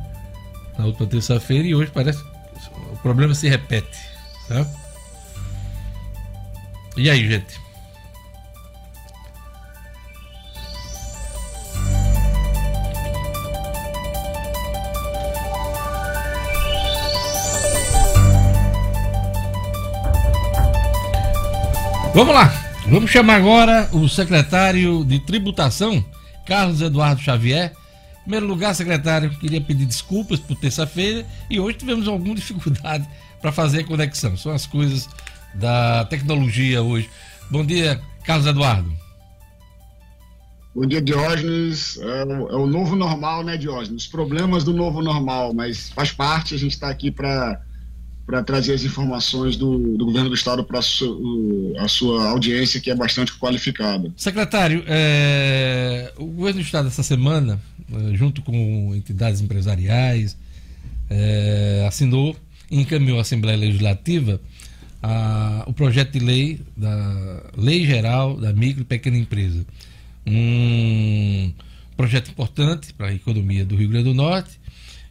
na 0.78 0.86
última 0.86 1.06
terça-feira 1.06 1.66
e 1.66 1.74
hoje 1.74 1.90
parece 1.90 2.22
problema 3.04 3.34
se 3.34 3.46
repete. 3.46 3.98
Tá? 4.48 4.66
E 6.96 7.10
aí, 7.10 7.28
gente? 7.28 7.62
Vamos 22.14 22.32
lá, 22.32 22.46
vamos 22.86 23.10
chamar 23.10 23.34
agora 23.34 23.88
o 23.92 24.08
secretário 24.08 25.04
de 25.04 25.18
Tributação, 25.18 26.02
Carlos 26.46 26.80
Eduardo 26.80 27.20
Xavier. 27.20 27.74
Primeiro 28.24 28.46
lugar, 28.46 28.74
secretário, 28.74 29.30
queria 29.38 29.60
pedir 29.60 29.84
desculpas 29.84 30.40
por 30.40 30.56
terça-feira 30.56 31.26
e 31.50 31.60
hoje 31.60 31.78
tivemos 31.78 32.08
alguma 32.08 32.34
dificuldade 32.34 33.06
para 33.40 33.52
fazer 33.52 33.80
a 33.80 33.84
conexão. 33.84 34.34
São 34.36 34.52
as 34.52 34.66
coisas 34.66 35.08
da 35.54 36.06
tecnologia 36.06 36.82
hoje. 36.82 37.08
Bom 37.50 37.64
dia, 37.64 38.00
Carlos 38.24 38.46
Eduardo. 38.46 38.90
Bom 40.74 40.86
dia, 40.86 41.02
Diógenes. 41.02 41.98
É 41.98 42.24
o, 42.24 42.48
é 42.48 42.56
o 42.56 42.66
novo 42.66 42.96
normal, 42.96 43.44
né, 43.44 43.58
Diógenes? 43.58 44.04
Os 44.04 44.08
problemas 44.08 44.64
do 44.64 44.72
novo 44.72 45.02
normal, 45.02 45.52
mas 45.52 45.90
faz 45.90 46.10
parte, 46.10 46.54
a 46.54 46.58
gente 46.58 46.72
está 46.72 46.88
aqui 46.88 47.10
para 47.10 47.60
para 48.26 48.42
trazer 48.42 48.72
as 48.72 48.84
informações 48.84 49.56
do, 49.56 49.96
do 49.96 50.06
governo 50.06 50.30
do 50.30 50.34
estado 50.34 50.64
para 50.64 50.78
a 50.78 51.88
sua 51.88 52.30
audiência, 52.30 52.80
que 52.80 52.90
é 52.90 52.94
bastante 52.94 53.32
qualificada. 53.34 54.12
Secretário, 54.16 54.82
é, 54.86 56.12
o 56.16 56.24
governo 56.26 56.60
do 56.60 56.64
estado 56.64 56.88
essa 56.88 57.02
semana, 57.02 57.60
é, 57.92 58.14
junto 58.14 58.40
com 58.40 58.94
entidades 58.94 59.40
empresariais, 59.40 60.36
é, 61.10 61.84
assinou 61.86 62.34
e 62.70 62.80
encaminhou 62.80 63.18
à 63.18 63.20
Assembleia 63.20 63.58
Legislativa 63.58 64.40
a, 65.02 65.64
o 65.66 65.72
projeto 65.74 66.12
de 66.12 66.20
lei 66.20 66.60
da 66.74 67.42
Lei 67.56 67.84
Geral 67.84 68.36
da 68.38 68.54
Micro 68.54 68.82
e 68.82 68.84
Pequena 68.84 69.18
Empresa. 69.18 69.66
Um 70.26 71.52
projeto 71.94 72.30
importante 72.30 72.94
para 72.94 73.08
a 73.08 73.14
economia 73.14 73.66
do 73.66 73.76
Rio 73.76 73.90
Grande 73.90 74.04
do 74.04 74.14
Norte 74.14 74.63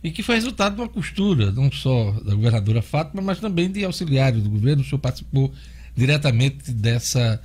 e 0.04 0.12
que 0.12 0.22
foi 0.22 0.36
resultado 0.36 0.76
de 0.76 0.82
uma 0.82 0.90
costura, 0.90 1.52
não 1.52 1.72
só 1.72 2.12
da 2.12 2.36
governadora 2.36 2.82
Fátima, 2.82 3.22
mas 3.22 3.40
também 3.40 3.72
de 3.72 3.86
auxiliares 3.86 4.44
do 4.44 4.50
governo. 4.50 4.82
O 4.82 4.86
senhor 4.86 5.00
participou 5.00 5.54
diretamente 5.96 6.72
dessa, 6.72 7.42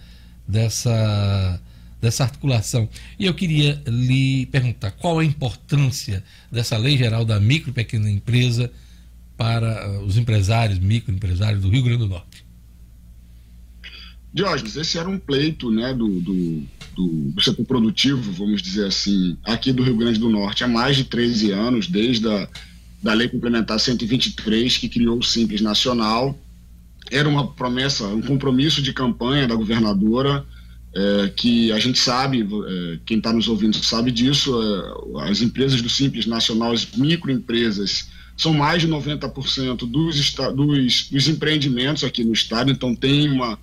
dessa, 0.47 1.61
dessa 2.01 2.25
articulação. 2.25 2.89
E 3.17 3.27
eu 3.27 3.35
queria 3.35 3.81
lhe 3.87 4.47
perguntar 4.47 4.91
qual 4.91 5.21
a 5.21 5.25
importância 5.25 6.25
dessa 6.51 6.77
lei 6.77 6.99
geral 6.99 7.25
da 7.25 7.39
micro 7.39 7.71
e 7.71 7.73
pequena 7.73 8.11
empresa 8.11 8.73
para 9.37 9.89
uh, 9.89 10.05
os 10.05 10.17
empresários, 10.17 10.81
microempresários 10.81 11.63
do 11.63 11.71
Rio 11.71 11.85
Grande 11.85 11.99
do 11.99 12.09
Norte. 12.09 12.45
Diógenes, 14.35 14.77
esse 14.77 14.99
era 14.99 15.09
um 15.09 15.19
pleito 15.19 15.71
né, 15.71 15.95
do, 15.95 16.21
do, 16.21 16.63
do, 16.99 17.31
do, 17.31 17.41
setor 17.41 17.65
produtivo, 17.65 18.33
vamos 18.33 18.61
dizer 18.61 18.87
assim, 18.87 19.37
aqui 19.45 19.73
do 19.73 19.85
Rio 19.85 19.97
Grande 19.97 20.19
do 20.19 20.29
Norte 20.29 20.65
há 20.65 20.69
mais 20.69 20.97
de 20.97 21.05
13 21.05 21.53
anos, 21.53 21.87
desde 21.87 22.29
a 22.29 22.49
da 23.01 23.13
Lei 23.13 23.29
Complementar 23.29 23.79
123, 23.79 24.77
que 24.77 24.89
criou 24.89 25.19
o 25.19 25.23
Simples 25.23 25.61
Nacional. 25.61 26.37
Era 27.13 27.29
uma 27.29 27.47
promessa, 27.47 28.09
um 28.09 28.21
compromisso 28.21 28.83
de 28.83 28.93
campanha 28.93 29.47
da 29.47 29.55
governadora, 29.55 30.45
é, 30.93 31.29
que 31.29 31.71
a 31.71 31.79
gente 31.79 31.99
sabe, 31.99 32.43
é, 32.43 32.99
quem 33.07 33.19
está 33.19 33.33
nos 33.33 33.47
ouvindo 33.47 33.77
sabe 33.77 34.11
disso, 34.11 34.53
é, 34.61 35.31
as 35.31 35.41
empresas 35.41 35.81
do 35.81 35.89
Simples 35.89 36.27
Nacional, 36.27 36.73
as 36.73 36.87
microempresas, 36.97 38.09
são 38.37 38.53
mais 38.53 38.83
de 38.83 38.89
90% 38.89 39.89
dos, 39.89 40.35
dos, 40.35 41.09
dos 41.09 41.29
empreendimentos 41.29 42.03
aqui 42.03 42.25
no 42.25 42.33
estado, 42.33 42.73
então 42.73 42.95
tem 42.95 43.29
uma, 43.31 43.59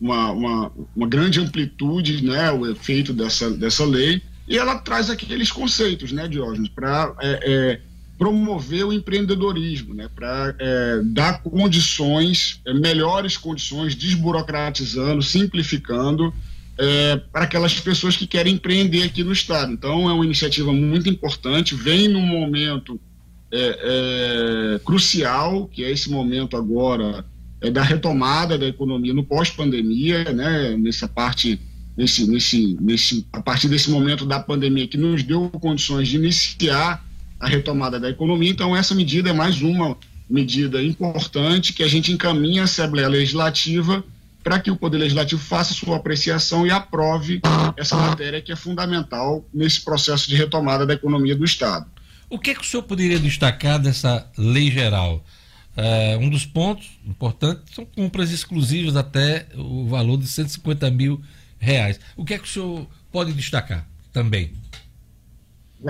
uma, 0.00 0.30
uma, 0.30 0.72
uma, 0.94 1.06
grande 1.06 1.40
amplitude, 1.40 2.24
né, 2.24 2.50
o 2.52 2.66
efeito 2.66 3.12
dessa, 3.12 3.50
dessa 3.50 3.84
lei, 3.84 4.22
e 4.46 4.56
ela 4.56 4.78
traz 4.78 5.10
aqueles 5.10 5.50
conceitos, 5.50 6.12
né, 6.12 6.28
Diógenes, 6.28 6.68
para 6.68 7.14
é, 7.20 7.40
é, 7.42 7.80
promover 8.18 8.84
o 8.84 8.92
empreendedorismo, 8.92 9.94
né, 9.94 10.08
para 10.14 10.54
é, 10.58 11.00
dar 11.04 11.42
condições, 11.42 12.60
é, 12.66 12.74
melhores 12.74 13.36
condições, 13.36 13.94
desburocratizando, 13.94 15.22
simplificando, 15.22 16.32
é, 16.78 17.16
para 17.16 17.44
aquelas 17.44 17.80
pessoas 17.80 18.16
que 18.16 18.26
querem 18.26 18.54
empreender 18.54 19.02
aqui 19.04 19.24
no 19.24 19.32
Estado. 19.32 19.72
Então, 19.72 20.10
é 20.10 20.12
uma 20.12 20.24
iniciativa 20.24 20.72
muito 20.72 21.08
importante, 21.08 21.74
vem 21.74 22.06
num 22.06 22.20
momento 22.20 23.00
é, 23.50 24.78
crucial, 24.84 25.66
que 25.68 25.82
é 25.82 25.90
esse 25.90 26.10
momento 26.10 26.54
agora 26.54 27.24
é, 27.60 27.70
da 27.70 27.82
retomada 27.82 28.58
da 28.58 28.66
economia 28.66 29.14
no 29.14 29.24
pós-pandemia, 29.24 30.24
né, 30.32 30.76
nessa 30.76 31.08
parte, 31.08 31.60
nesse, 31.96 32.26
nesse, 32.26 32.76
nesse, 32.80 33.26
a 33.32 33.40
partir 33.40 33.68
desse 33.68 33.90
momento 33.90 34.24
da 34.24 34.40
pandemia 34.40 34.86
que 34.86 34.96
nos 34.98 35.22
deu 35.22 35.48
condições 35.50 36.08
de 36.08 36.16
iniciar 36.16 37.04
a 37.38 37.46
retomada 37.46 37.98
da 38.00 38.08
economia. 38.10 38.50
Então, 38.50 38.76
essa 38.76 38.94
medida 38.94 39.30
é 39.30 39.32
mais 39.32 39.60
uma 39.62 39.96
medida 40.28 40.82
importante 40.82 41.72
que 41.72 41.82
a 41.82 41.88
gente 41.88 42.12
encaminha 42.12 42.62
a 42.62 42.64
Assembleia 42.64 43.08
Legislativa 43.08 44.04
para 44.42 44.60
que 44.60 44.70
o 44.70 44.76
Poder 44.76 44.98
Legislativo 44.98 45.40
faça 45.40 45.74
sua 45.74 45.96
apreciação 45.96 46.66
e 46.66 46.70
aprove 46.70 47.40
essa 47.76 47.96
matéria 47.96 48.40
que 48.40 48.52
é 48.52 48.56
fundamental 48.56 49.44
nesse 49.52 49.80
processo 49.80 50.28
de 50.28 50.36
retomada 50.36 50.86
da 50.86 50.94
economia 50.94 51.34
do 51.34 51.44
Estado. 51.44 51.86
O 52.30 52.38
que, 52.38 52.50
é 52.50 52.54
que 52.54 52.60
o 52.60 52.64
senhor 52.64 52.82
poderia 52.84 53.18
destacar 53.18 53.78
dessa 53.80 54.28
lei 54.38 54.70
geral? 54.70 55.24
Uh, 55.76 56.18
um 56.20 56.30
dos 56.30 56.46
pontos 56.46 56.88
importantes 57.06 57.74
são 57.74 57.84
compras 57.84 58.32
exclusivas 58.32 58.96
até 58.96 59.46
o 59.54 59.86
valor 59.86 60.16
de 60.16 60.26
150 60.26 60.90
mil 60.90 61.20
reais. 61.58 62.00
O 62.16 62.24
que 62.24 62.34
é 62.34 62.38
que 62.38 62.44
o 62.44 62.48
senhor 62.48 62.86
pode 63.12 63.32
destacar 63.34 63.86
também? 64.12 64.52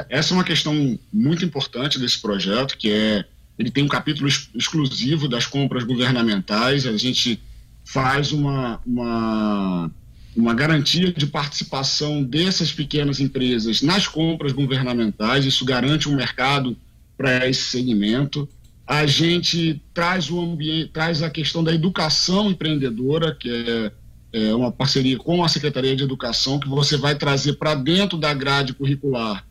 Essa 0.09 0.33
é 0.33 0.37
uma 0.37 0.45
questão 0.45 0.99
muito 1.13 1.45
importante 1.45 1.99
desse 1.99 2.21
projeto, 2.21 2.77
que 2.77 2.91
é 2.91 3.25
ele 3.59 3.71
tem 3.71 3.85
um 3.85 3.89
capítulo 3.89 4.29
ex 4.29 4.51
exclusivo 4.55 5.29
das 5.29 5.47
compras 5.47 5.85
governamentais. 5.85 6.87
A 6.87 6.97
gente 6.97 7.41
faz 7.85 8.33
uma, 8.33 8.81
uma, 8.85 9.91
uma 10.37 10.55
garantia 10.55 11.13
de 11.13 11.27
participação 11.27 12.23
dessas 12.23 12.71
pequenas 12.71 13.19
empresas 13.19 13.81
nas 13.81 14.07
compras 14.07 14.53
governamentais. 14.53 15.45
Isso 15.47 15.65
garante 15.65 16.09
um 16.09 16.15
mercado 16.15 16.77
para 17.17 17.49
esse 17.49 17.71
segmento. 17.71 18.47
A 18.87 19.05
gente 19.05 19.83
traz 19.93 20.31
o 20.31 20.41
ambiente, 20.41 20.91
traz 20.93 21.23
a 21.23 21.29
questão 21.29 21.65
da 21.65 21.75
educação 21.75 22.51
empreendedora, 22.51 23.35
que 23.35 23.51
é, 23.51 23.93
é 24.33 24.55
uma 24.55 24.71
parceria 24.71 25.19
com 25.19 25.43
a 25.43 25.49
Secretaria 25.49 25.97
de 25.97 26.05
Educação, 26.05 26.61
que 26.61 26.69
você 26.69 26.97
vai 26.97 27.17
trazer 27.17 27.55
para 27.55 27.75
dentro 27.75 28.17
da 28.17 28.33
grade 28.33 28.75
curricular 28.75 29.45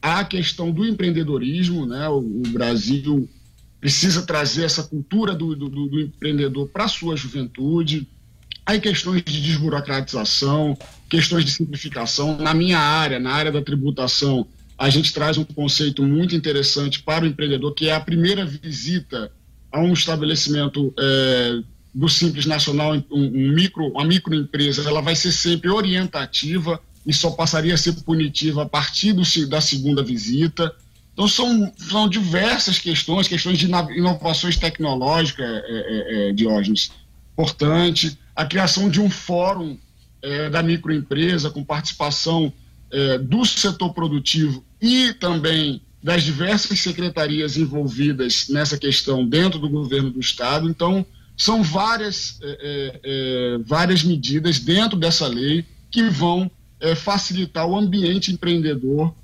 a 0.00 0.24
questão 0.24 0.70
do 0.70 0.86
empreendedorismo, 0.86 1.84
né? 1.84 2.08
O, 2.08 2.18
o 2.18 2.42
Brasil 2.48 3.28
precisa 3.80 4.22
trazer 4.22 4.64
essa 4.64 4.82
cultura 4.82 5.34
do, 5.34 5.54
do, 5.54 5.68
do 5.68 6.00
empreendedor 6.00 6.68
para 6.68 6.84
a 6.84 6.88
sua 6.88 7.16
juventude. 7.16 8.08
Aí 8.64 8.80
questões 8.80 9.22
de 9.22 9.40
desburocratização, 9.40 10.76
questões 11.08 11.44
de 11.44 11.50
simplificação. 11.50 12.36
Na 12.38 12.54
minha 12.54 12.78
área, 12.78 13.18
na 13.18 13.32
área 13.32 13.52
da 13.52 13.62
tributação, 13.62 14.46
a 14.78 14.88
gente 14.88 15.12
traz 15.12 15.36
um 15.36 15.44
conceito 15.44 16.04
muito 16.04 16.36
interessante 16.36 17.02
para 17.02 17.24
o 17.24 17.26
empreendedor, 17.26 17.74
que 17.74 17.88
é 17.88 17.94
a 17.94 18.00
primeira 18.00 18.46
visita 18.46 19.32
a 19.72 19.80
um 19.80 19.92
estabelecimento 19.92 20.94
é, 20.96 21.58
do 21.92 22.08
Simples 22.08 22.46
Nacional, 22.46 22.94
um, 22.94 23.04
um 23.10 23.52
micro, 23.52 23.88
uma 23.88 24.04
microempresa, 24.04 24.88
ela 24.88 25.02
vai 25.02 25.16
ser 25.16 25.32
sempre 25.32 25.68
orientativa, 25.68 26.80
e 27.04 27.12
só 27.12 27.30
passaria 27.30 27.74
a 27.74 27.78
ser 27.78 27.92
punitiva 28.04 28.62
a 28.62 28.66
partir 28.66 29.12
do, 29.12 29.22
da 29.48 29.60
segunda 29.60 30.02
visita. 30.02 30.72
Então, 31.12 31.26
são, 31.26 31.72
são 31.76 32.08
diversas 32.08 32.78
questões, 32.78 33.26
questões 33.26 33.58
de 33.58 33.66
inovações 33.66 34.56
tecnológicas, 34.56 35.44
é, 35.44 35.62
é, 35.68 36.28
é, 36.28 36.32
Diógenes, 36.32 36.92
importante, 37.32 38.16
a 38.36 38.44
criação 38.44 38.88
de 38.88 39.00
um 39.00 39.10
fórum 39.10 39.76
é, 40.22 40.50
da 40.50 40.62
microempresa 40.62 41.50
com 41.50 41.64
participação 41.64 42.52
é, 42.92 43.18
do 43.18 43.44
setor 43.44 43.92
produtivo 43.92 44.64
e 44.80 45.12
também 45.12 45.82
das 46.02 46.22
diversas 46.22 46.78
secretarias 46.80 47.56
envolvidas 47.56 48.48
nessa 48.48 48.78
questão 48.78 49.26
dentro 49.26 49.58
do 49.58 49.68
governo 49.68 50.10
do 50.10 50.20
Estado. 50.20 50.68
Então, 50.68 51.04
são 51.36 51.62
várias, 51.62 52.38
é, 52.42 53.58
várias 53.64 54.02
medidas 54.02 54.58
dentro 54.58 54.98
dessa 54.98 55.26
lei 55.26 55.64
que 55.90 56.08
vão 56.08 56.50
é, 56.80 56.94
facilitar 56.94 57.66
o 57.66 57.76
ambiente 57.76 58.32
empreendedor 58.32 59.14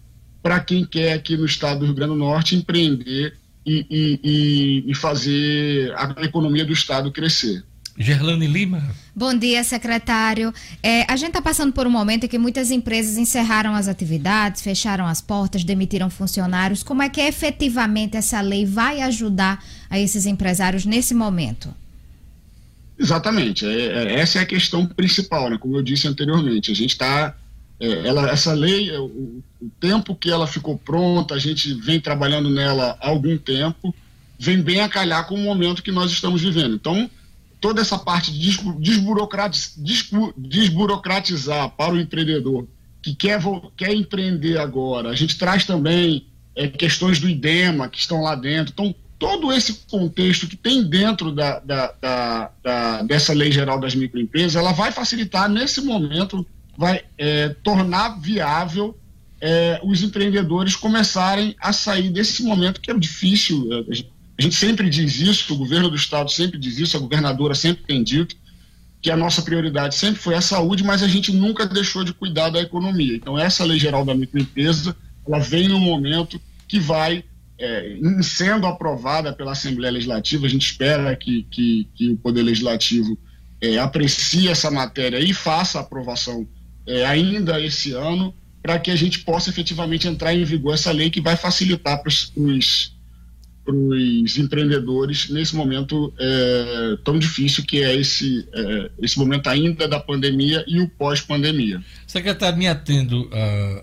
para 0.43 0.60
quem 0.60 0.85
quer 0.85 1.12
aqui 1.14 1.36
no 1.36 1.47
estado 1.47 1.81
do 1.81 1.86
Rio 1.86 1.94
Grande 1.94 2.12
do 2.12 2.18
Norte 2.18 2.55
empreender 2.55 3.36
e, 3.64 3.86
e, 4.22 4.90
e 4.90 4.94
fazer 4.94 5.93
a 5.97 6.22
economia 6.22 6.64
do 6.64 6.72
estado 6.72 7.10
crescer. 7.10 7.64
Gerlane 7.96 8.46
Lima. 8.46 8.82
Bom 9.14 9.36
dia, 9.36 9.62
secretário. 9.62 10.52
É, 10.82 11.10
a 11.10 11.16
gente 11.16 11.28
está 11.28 11.40
passando 11.40 11.72
por 11.72 11.86
um 11.86 11.90
momento 11.90 12.24
em 12.24 12.28
que 12.28 12.38
muitas 12.38 12.72
empresas 12.72 13.16
encerraram 13.16 13.74
as 13.74 13.86
atividades, 13.86 14.62
fecharam 14.62 15.06
as 15.06 15.20
portas, 15.20 15.62
demitiram 15.62 16.10
funcionários. 16.10 16.82
Como 16.82 17.02
é 17.02 17.08
que 17.08 17.20
efetivamente 17.20 18.16
essa 18.16 18.40
lei 18.40 18.66
vai 18.66 19.00
ajudar 19.02 19.64
a 19.88 19.98
esses 19.98 20.26
empresários 20.26 20.84
nesse 20.84 21.14
momento? 21.14 21.72
Exatamente. 22.98 23.64
É, 23.64 23.70
é, 23.70 24.20
essa 24.20 24.40
é 24.40 24.42
a 24.42 24.46
questão 24.46 24.86
principal, 24.86 25.48
né? 25.48 25.58
Como 25.58 25.76
eu 25.76 25.82
disse 25.82 26.08
anteriormente, 26.08 26.72
a 26.72 26.74
gente 26.74 26.90
está 26.90 27.36
é, 27.78 28.08
essa 28.30 28.52
lei, 28.52 28.90
é, 28.90 28.98
o, 28.98 29.42
o, 29.60 29.70
tempo 29.80 30.14
que 30.14 30.30
ela 30.30 30.46
ficou 30.46 30.76
pronta, 30.76 31.34
a 31.34 31.38
gente 31.38 31.74
vem 31.74 32.00
trabalhando 32.00 32.50
nela 32.50 32.96
há 33.00 33.08
algum 33.08 33.36
tempo, 33.36 33.94
vem 34.38 34.60
bem 34.60 34.80
a 34.80 34.88
calhar 34.88 35.26
com 35.26 35.34
o 35.34 35.42
momento 35.42 35.82
que 35.82 35.92
nós 35.92 36.10
estamos 36.10 36.42
vivendo. 36.42 36.74
Então, 36.74 37.10
toda 37.64 37.80
essa 37.80 37.98
parte 37.98 38.30
de 38.30 38.58
desburocratiz, 38.78 39.74
desburocratizar 40.36 41.70
para 41.70 41.94
o 41.94 41.98
empreendedor 41.98 42.68
que 43.00 43.14
quer, 43.14 43.40
quer 43.74 43.94
empreender 43.94 44.58
agora, 44.58 45.08
a 45.08 45.14
gente 45.14 45.38
traz 45.38 45.64
também 45.64 46.26
é, 46.54 46.68
questões 46.68 47.18
do 47.18 47.26
IDEMA 47.26 47.88
que 47.88 47.98
estão 47.98 48.20
lá 48.20 48.34
dentro. 48.34 48.74
Então, 48.74 48.94
todo 49.18 49.50
esse 49.50 49.86
contexto 49.90 50.46
que 50.46 50.56
tem 50.56 50.84
dentro 50.84 51.32
da, 51.32 51.58
da, 51.60 51.92
da, 51.92 52.50
da 52.62 53.02
dessa 53.02 53.32
lei 53.32 53.50
geral 53.50 53.80
das 53.80 53.94
microempresas, 53.94 54.56
ela 54.56 54.72
vai 54.72 54.92
facilitar 54.92 55.48
nesse 55.48 55.80
momento 55.80 56.46
vai 56.76 57.02
é, 57.16 57.48
tornar 57.62 58.20
viável 58.20 58.94
é, 59.40 59.80
os 59.82 60.02
empreendedores 60.02 60.76
começarem 60.76 61.56
a 61.58 61.72
sair 61.72 62.10
desse 62.10 62.42
momento 62.42 62.78
que 62.78 62.90
é 62.90 62.94
difícil. 62.94 63.66
É, 63.72 64.13
a 64.39 64.43
gente 64.43 64.55
sempre 64.55 64.90
diz 64.90 65.20
isso, 65.20 65.55
o 65.55 65.56
governo 65.56 65.89
do 65.89 65.97
estado 65.97 66.31
sempre 66.31 66.59
diz 66.59 66.78
isso, 66.78 66.97
a 66.97 67.01
governadora 67.01 67.55
sempre 67.55 67.85
tem 67.85 68.02
dito 68.02 68.36
que 69.01 69.11
a 69.11 69.16
nossa 69.16 69.43
prioridade 69.43 69.94
sempre 69.94 70.20
foi 70.20 70.35
a 70.35 70.40
saúde, 70.40 70.82
mas 70.82 71.02
a 71.02 71.09
gente 71.09 71.31
nunca 71.31 71.66
deixou 71.66 72.02
de 72.02 72.15
cuidar 72.15 72.48
da 72.48 72.61
economia. 72.61 73.15
Então 73.15 73.39
essa 73.39 73.62
lei 73.62 73.78
geral 73.78 74.05
da 74.05 74.15
microempresa, 74.15 74.97
ela 75.27 75.39
vem 75.39 75.69
no 75.69 75.78
momento 75.78 76.40
que 76.66 76.81
vai 76.81 77.23
é, 77.59 77.97
sendo 78.23 78.66
aprovada 78.66 79.32
pela 79.32 79.52
Assembleia 79.52 79.93
Legislativa, 79.93 80.47
a 80.47 80.48
gente 80.48 80.66
espera 80.66 81.15
que, 81.15 81.47
que, 81.51 81.89
que 81.94 82.11
o 82.11 82.16
Poder 82.16 82.43
Legislativo 82.43 83.16
é, 83.61 83.78
aprecie 83.78 84.48
essa 84.48 84.70
matéria 84.70 85.19
e 85.19 85.32
faça 85.32 85.78
a 85.78 85.82
aprovação 85.82 86.47
é, 86.86 87.05
ainda 87.05 87.61
esse 87.61 87.93
ano, 87.93 88.35
para 88.62 88.78
que 88.78 88.90
a 88.90 88.97
gente 88.97 89.20
possa 89.20 89.51
efetivamente 89.51 90.09
entrar 90.09 90.35
em 90.35 90.44
vigor 90.44 90.74
essa 90.74 90.90
lei 90.90 91.11
que 91.11 91.20
vai 91.20 91.36
facilitar 91.36 92.01
para 92.01 92.09
os 92.09 92.32
empreendedores 94.38 95.30
nesse 95.30 95.54
momento 95.56 96.12
é, 96.18 96.98
tão 97.04 97.18
difícil 97.18 97.64
que 97.64 97.82
é 97.82 97.94
esse, 97.94 98.46
é, 98.52 98.90
esse 99.00 99.18
momento 99.18 99.48
ainda 99.48 99.88
da 99.88 99.98
pandemia 99.98 100.64
e 100.66 100.80
o 100.80 100.88
pós-pandemia. 100.88 101.82
Secretário, 102.06 102.58
me 102.58 102.66
atendo 102.66 103.28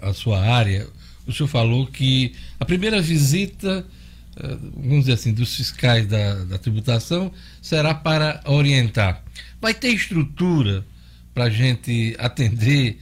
à 0.01 0.13
sua 0.13 0.39
área, 0.39 0.87
o 1.25 1.33
senhor 1.33 1.47
falou 1.47 1.87
que 1.87 2.33
a 2.59 2.65
primeira 2.65 3.01
visita, 3.01 3.85
é, 4.35 4.47
vamos 4.75 5.01
dizer 5.01 5.13
assim, 5.13 5.33
dos 5.33 5.55
fiscais 5.55 6.05
da, 6.07 6.43
da 6.43 6.57
tributação 6.57 7.31
será 7.61 7.93
para 7.93 8.41
orientar. 8.45 9.23
Vai 9.59 9.73
ter 9.73 9.89
estrutura 9.89 10.85
para 11.33 11.45
a 11.45 11.49
gente 11.49 12.15
atender 12.19 12.97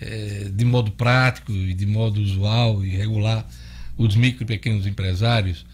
eh, 0.00 0.50
de 0.52 0.64
modo 0.64 0.90
prático 0.90 1.52
e 1.52 1.72
de 1.72 1.86
modo 1.86 2.20
usual 2.20 2.84
e 2.84 2.90
regular 2.90 3.46
os 3.96 4.14
micro 4.14 4.42
e 4.42 4.46
pequenos 4.46 4.86
empresários 4.86 5.64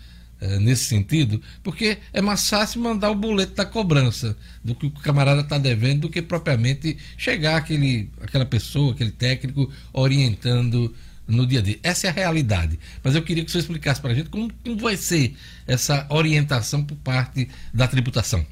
eh, 0.45 0.59
nesse 0.59 0.87
sentido, 0.87 1.41
porque 1.63 1.99
é 2.13 2.21
mais 2.21 2.49
fácil 2.49 2.81
mandar 2.81 3.13
o 3.13 3.15
boleto 3.15 3.55
da 3.55 3.65
cobrança 3.65 4.37
do 4.65 4.75
que 4.75 4.87
o 4.87 4.91
camarada 4.91 5.41
está 5.41 5.57
devendo 5.57 6.01
do 6.01 6.09
que 6.09 6.21
propriamente 6.21 6.99
chegar 7.17 7.57
aquele, 7.57 8.11
aquela 8.21 8.45
pessoa, 8.45 8.93
aquele 8.93 9.13
técnico 9.13 9.71
orientando 9.93 10.93
no 11.29 11.47
dia 11.47 11.61
a 11.61 11.63
dia. 11.63 11.79
Essa 11.81 12.09
é 12.09 12.11
a 12.11 12.13
realidade. 12.13 12.77
Mas 13.05 13.15
eu 13.15 13.23
queria 13.23 13.45
que 13.45 13.53
você 13.53 13.59
explicasse 13.59 14.01
para 14.01 14.11
a 14.11 14.15
gente 14.17 14.31
como, 14.31 14.53
como 14.65 14.77
vai 14.79 14.97
ser 14.97 15.37
essa 15.65 16.09
orientação 16.11 16.83
por 16.83 16.97
parte 16.97 17.49
da 17.73 17.87
tributação. 17.87 18.45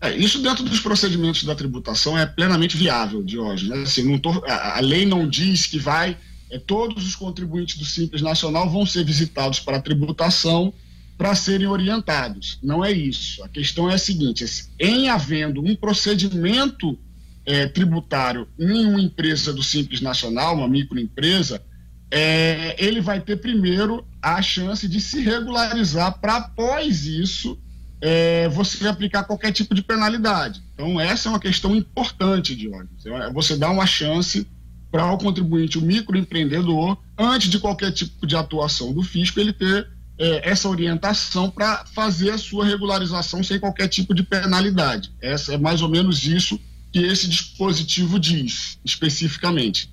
É, 0.00 0.16
isso 0.16 0.42
dentro 0.42 0.64
dos 0.64 0.80
procedimentos 0.80 1.44
da 1.44 1.54
tributação 1.54 2.18
é 2.18 2.24
plenamente 2.24 2.74
viável, 2.74 3.22
Diógenes. 3.22 3.80
Assim, 3.80 4.10
não 4.10 4.18
tô, 4.18 4.30
a, 4.46 4.78
a, 4.78 4.80
lei 4.80 5.04
não 5.04 5.28
diz 5.28 5.66
que 5.66 5.78
vai, 5.78 6.16
é, 6.50 6.58
todos 6.58 7.06
os 7.06 7.14
contribuintes 7.14 7.78
do 7.78 7.84
Simples 7.84 8.22
Nacional 8.22 8.68
vão 8.68 8.84
ser 8.84 9.04
visitados 9.04 9.60
para 9.60 9.76
a 9.76 9.82
tributação 9.82 10.72
para 11.16 11.34
serem 11.34 11.66
orientados. 11.66 12.58
Não 12.62 12.84
é 12.84 12.90
isso. 12.90 13.42
A 13.44 13.48
questão 13.48 13.90
é 13.90 13.94
a 13.94 13.98
seguinte: 13.98 14.44
em 14.78 15.08
havendo 15.08 15.62
um 15.62 15.76
procedimento 15.76 16.98
é, 17.44 17.66
tributário 17.66 18.48
em 18.58 18.86
uma 18.86 19.00
empresa 19.00 19.52
do 19.52 19.62
Simples 19.62 20.00
Nacional, 20.00 20.56
uma 20.56 20.68
microempresa, 20.68 21.62
é, 22.10 22.74
ele 22.78 23.00
vai 23.00 23.20
ter 23.20 23.36
primeiro 23.36 24.04
a 24.20 24.42
chance 24.42 24.88
de 24.88 25.00
se 25.00 25.20
regularizar 25.20 26.18
para 26.18 26.36
após 26.36 27.06
isso 27.06 27.58
é, 28.00 28.48
você 28.48 28.88
aplicar 28.88 29.24
qualquer 29.24 29.52
tipo 29.52 29.74
de 29.74 29.82
penalidade. 29.82 30.62
Então, 30.74 30.98
essa 30.98 31.28
é 31.28 31.30
uma 31.30 31.40
questão 31.40 31.76
importante, 31.76 32.56
Dionis. 32.56 33.04
É 33.04 33.30
você 33.30 33.56
dá 33.56 33.70
uma 33.70 33.86
chance 33.86 34.46
para 34.90 35.12
o 35.12 35.18
contribuinte, 35.18 35.78
o 35.78 35.82
microempreendedor, 35.82 36.98
antes 37.16 37.48
de 37.48 37.58
qualquer 37.58 37.92
tipo 37.92 38.26
de 38.26 38.34
atuação 38.36 38.92
do 38.92 39.02
fisco, 39.02 39.38
ele 39.38 39.52
ter 39.52 39.88
é, 40.18 40.50
essa 40.50 40.68
orientação 40.68 41.50
para 41.50 41.84
fazer 41.86 42.30
a 42.30 42.38
sua 42.38 42.66
regularização 42.66 43.42
sem 43.42 43.58
qualquer 43.58 43.88
tipo 43.88 44.14
de 44.14 44.22
penalidade. 44.22 45.12
Essa 45.20 45.54
é 45.54 45.58
mais 45.58 45.80
ou 45.80 45.88
menos 45.88 46.24
isso 46.24 46.60
que 46.92 46.98
esse 46.98 47.28
dispositivo 47.28 48.18
diz, 48.18 48.78
especificamente. 48.84 49.90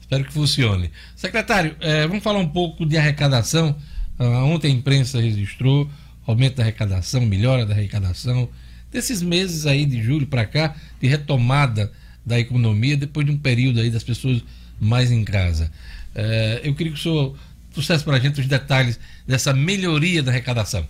Espero 0.00 0.24
que 0.24 0.32
funcione. 0.32 0.92
Secretário, 1.16 1.74
é, 1.80 2.06
vamos 2.06 2.22
falar 2.22 2.38
um 2.38 2.48
pouco 2.48 2.86
de 2.86 2.96
arrecadação. 2.96 3.76
Ah, 4.18 4.44
ontem 4.44 4.68
a 4.68 4.74
imprensa 4.74 5.20
registrou 5.20 5.90
aumento 6.26 6.56
da 6.56 6.62
arrecadação, 6.62 7.22
melhora 7.22 7.64
da 7.64 7.74
arrecadação, 7.74 8.48
desses 8.90 9.22
meses 9.22 9.66
aí 9.66 9.84
de 9.84 10.02
julho 10.02 10.26
para 10.26 10.44
cá, 10.44 10.74
de 11.00 11.08
retomada 11.08 11.92
da 12.26 12.38
economia, 12.40 12.96
depois 12.96 13.24
de 13.24 13.30
um 13.30 13.38
período 13.38 13.80
aí 13.80 13.88
das 13.88 14.02
pessoas 14.02 14.42
mais 14.80 15.12
em 15.12 15.24
casa. 15.24 15.70
É, 16.12 16.60
eu 16.64 16.74
queria 16.74 16.92
que 16.92 16.98
o 16.98 17.02
senhor 17.02 17.38
trouxesse 17.72 18.02
para 18.02 18.16
a 18.16 18.20
gente 18.20 18.40
os 18.40 18.48
detalhes 18.48 18.98
dessa 19.26 19.52
melhoria 19.52 20.22
da 20.22 20.32
arrecadação. 20.32 20.86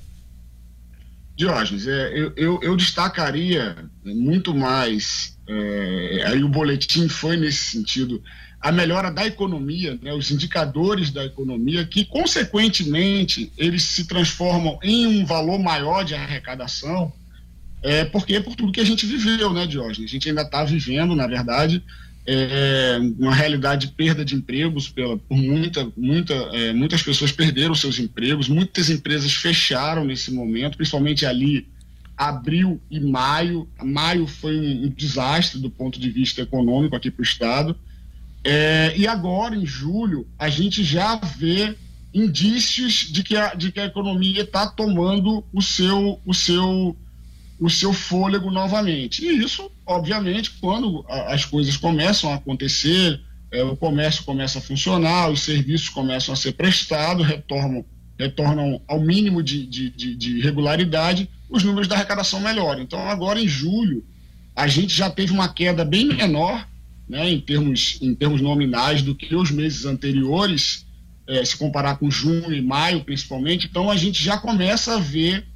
Diógenes, 1.36 1.86
é, 1.86 2.18
eu, 2.18 2.32
eu, 2.34 2.60
eu, 2.62 2.76
destacaria 2.76 3.76
muito 4.02 4.54
mais, 4.54 5.36
é, 5.46 6.24
aí 6.26 6.42
o 6.42 6.48
boletim 6.48 7.08
foi 7.08 7.36
nesse 7.36 7.72
sentido, 7.72 8.22
a 8.58 8.72
melhora 8.72 9.10
da 9.10 9.26
economia, 9.26 9.98
né, 10.00 10.14
os 10.14 10.30
indicadores 10.30 11.10
da 11.10 11.24
economia, 11.24 11.84
que, 11.84 12.06
consequentemente, 12.06 13.52
eles 13.58 13.82
se 13.82 14.06
transformam 14.06 14.78
em 14.82 15.06
um 15.06 15.26
valor 15.26 15.58
maior 15.58 16.04
de 16.04 16.14
arrecadação, 16.14 17.12
é, 17.82 18.04
porque 18.04 18.36
é 18.36 18.40
por 18.40 18.54
tudo 18.56 18.72
que 18.72 18.80
a 18.80 18.84
gente 18.84 19.06
viveu, 19.06 19.52
né, 19.52 19.66
Diógenes? 19.66 20.10
A 20.10 20.12
gente 20.12 20.28
ainda 20.28 20.42
está 20.42 20.64
vivendo, 20.64 21.14
na 21.14 21.26
verdade, 21.26 21.82
é, 22.26 22.98
uma 23.18 23.34
realidade 23.34 23.86
de 23.86 23.92
perda 23.92 24.24
de 24.24 24.34
empregos 24.34 24.88
pela, 24.88 25.16
por 25.16 25.36
muita, 25.36 25.90
muita, 25.96 26.34
é, 26.34 26.72
muitas 26.72 27.02
pessoas 27.02 27.30
perderam 27.30 27.74
seus 27.74 27.98
empregos, 27.98 28.48
muitas 28.48 28.90
empresas 28.90 29.32
fecharam 29.32 30.04
nesse 30.04 30.32
momento, 30.32 30.76
principalmente 30.76 31.24
ali 31.24 31.68
abril 32.16 32.80
e 32.90 32.98
maio. 32.98 33.68
Maio 33.82 34.26
foi 34.26 34.56
um, 34.58 34.86
um 34.86 34.88
desastre 34.88 35.60
do 35.60 35.70
ponto 35.70 36.00
de 36.00 36.10
vista 36.10 36.40
econômico 36.40 36.96
aqui 36.96 37.10
para 37.10 37.20
o 37.20 37.24
estado. 37.24 37.76
É, 38.42 38.94
e 38.96 39.06
agora, 39.06 39.54
em 39.54 39.66
julho, 39.66 40.26
a 40.38 40.48
gente 40.48 40.82
já 40.82 41.16
vê 41.16 41.76
indícios 42.14 43.08
de 43.10 43.22
que 43.22 43.36
a, 43.36 43.54
de 43.54 43.70
que 43.70 43.80
a 43.80 43.86
economia 43.86 44.42
está 44.42 44.66
tomando 44.66 45.44
o 45.52 45.60
seu, 45.60 46.20
o, 46.24 46.32
seu, 46.32 46.96
o 47.58 47.70
seu 47.70 47.92
fôlego 47.92 48.50
novamente. 48.50 49.24
E 49.24 49.42
isso, 49.42 49.70
obviamente, 49.84 50.50
quando 50.60 51.04
a, 51.08 51.34
as 51.34 51.44
coisas 51.44 51.76
começam 51.76 52.30
a 52.30 52.36
acontecer, 52.36 53.20
é, 53.50 53.62
o 53.62 53.76
comércio 53.76 54.24
começa 54.24 54.58
a 54.58 54.62
funcionar, 54.62 55.30
os 55.30 55.40
serviços 55.40 55.88
começam 55.88 56.32
a 56.32 56.36
ser 56.36 56.52
prestados, 56.52 57.26
retornam, 57.26 57.84
retornam 58.18 58.80
ao 58.86 59.00
mínimo 59.00 59.42
de, 59.42 59.66
de, 59.66 59.90
de, 59.90 60.14
de 60.14 60.40
regularidade, 60.40 61.28
os 61.48 61.62
números 61.62 61.88
da 61.88 61.94
arrecadação 61.94 62.40
melhoram. 62.40 62.82
Então, 62.82 63.00
agora 63.08 63.40
em 63.40 63.48
julho, 63.48 64.04
a 64.54 64.66
gente 64.66 64.94
já 64.94 65.08
teve 65.08 65.32
uma 65.32 65.48
queda 65.48 65.84
bem 65.84 66.06
menor 66.06 66.66
né, 67.08 67.30
em, 67.30 67.40
termos, 67.40 67.98
em 68.02 68.14
termos 68.14 68.40
nominais 68.40 69.02
do 69.02 69.14
que 69.14 69.34
os 69.34 69.50
meses 69.50 69.84
anteriores, 69.84 70.84
é, 71.26 71.44
se 71.44 71.56
comparar 71.56 71.96
com 71.96 72.10
junho 72.10 72.52
e 72.52 72.60
maio 72.60 73.04
principalmente. 73.04 73.66
Então 73.66 73.90
a 73.90 73.96
gente 73.96 74.22
já 74.22 74.38
começa 74.38 74.96
a 74.96 74.98
ver 74.98 75.46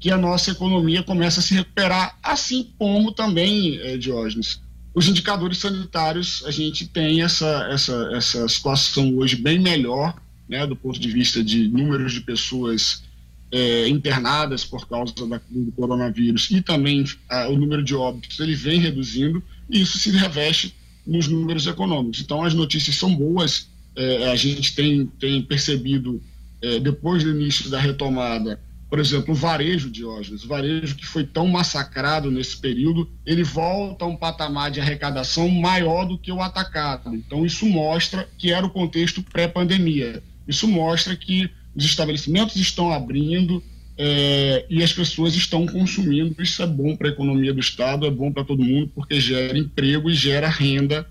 que 0.00 0.10
a 0.10 0.16
nossa 0.16 0.50
economia 0.50 1.02
começa 1.02 1.40
a 1.40 1.42
se 1.42 1.54
recuperar, 1.54 2.18
assim 2.22 2.72
como 2.78 3.12
também, 3.12 3.78
é, 3.80 3.98
Diógenes, 3.98 4.60
os 4.94 5.06
indicadores 5.06 5.58
sanitários, 5.58 6.42
a 6.46 6.50
gente 6.50 6.86
tem 6.88 7.22
essa, 7.22 7.68
essa, 7.70 8.10
essa 8.14 8.48
situação 8.48 9.14
hoje 9.16 9.36
bem 9.36 9.58
melhor, 9.58 10.20
né, 10.48 10.66
do 10.66 10.74
ponto 10.74 10.98
de 10.98 11.08
vista 11.10 11.44
de 11.44 11.68
números 11.68 12.14
de 12.14 12.22
pessoas 12.22 13.04
é, 13.52 13.88
internadas 13.88 14.64
por 14.64 14.88
causa 14.88 15.14
da, 15.14 15.40
do 15.48 15.72
coronavírus 15.72 16.50
e 16.50 16.60
também 16.62 17.04
a, 17.28 17.48
o 17.48 17.56
número 17.56 17.82
de 17.82 17.94
óbitos 17.94 18.40
ele 18.40 18.54
vem 18.54 18.80
reduzindo 18.80 19.42
e 19.68 19.80
isso 19.80 19.98
se 19.98 20.10
reveste 20.10 20.74
nos 21.06 21.28
números 21.28 21.66
econômicos. 21.66 22.20
Então, 22.20 22.42
as 22.42 22.54
notícias 22.54 22.96
são 22.96 23.14
boas. 23.14 23.68
É, 23.96 24.30
a 24.30 24.36
gente 24.36 24.74
tem, 24.74 25.06
tem 25.18 25.42
percebido, 25.42 26.22
é, 26.62 26.78
depois 26.78 27.24
do 27.24 27.30
início 27.30 27.68
da 27.68 27.80
retomada, 27.80 28.60
por 28.90 28.98
exemplo, 28.98 29.32
o 29.32 29.36
varejo, 29.36 29.88
Diógenes, 29.88 30.44
o 30.44 30.48
varejo 30.48 30.96
que 30.96 31.06
foi 31.06 31.22
tão 31.24 31.46
massacrado 31.46 32.30
nesse 32.30 32.56
período, 32.56 33.08
ele 33.24 33.44
volta 33.44 34.04
a 34.04 34.08
um 34.08 34.16
patamar 34.16 34.70
de 34.70 34.80
arrecadação 34.80 35.48
maior 35.48 36.04
do 36.04 36.18
que 36.18 36.32
o 36.32 36.42
atacado. 36.42 37.14
Então, 37.14 37.46
isso 37.46 37.64
mostra 37.66 38.28
que 38.36 38.52
era 38.52 38.66
o 38.66 38.70
contexto 38.70 39.22
pré-pandemia. 39.22 40.20
Isso 40.46 40.66
mostra 40.66 41.14
que 41.14 41.48
os 41.74 41.84
estabelecimentos 41.84 42.56
estão 42.56 42.92
abrindo, 42.92 43.62
é, 44.02 44.64
e 44.70 44.82
as 44.82 44.92
pessoas 44.92 45.34
estão 45.34 45.66
consumindo. 45.66 46.34
Isso 46.42 46.62
é 46.62 46.66
bom 46.66 46.96
para 46.96 47.08
a 47.08 47.12
economia 47.12 47.52
do 47.52 47.60
Estado, 47.60 48.06
é 48.06 48.10
bom 48.10 48.32
para 48.32 48.42
todo 48.42 48.64
mundo, 48.64 48.90
porque 48.94 49.20
gera 49.20 49.56
emprego 49.58 50.10
e 50.10 50.14
gera 50.14 50.48
renda, 50.48 51.06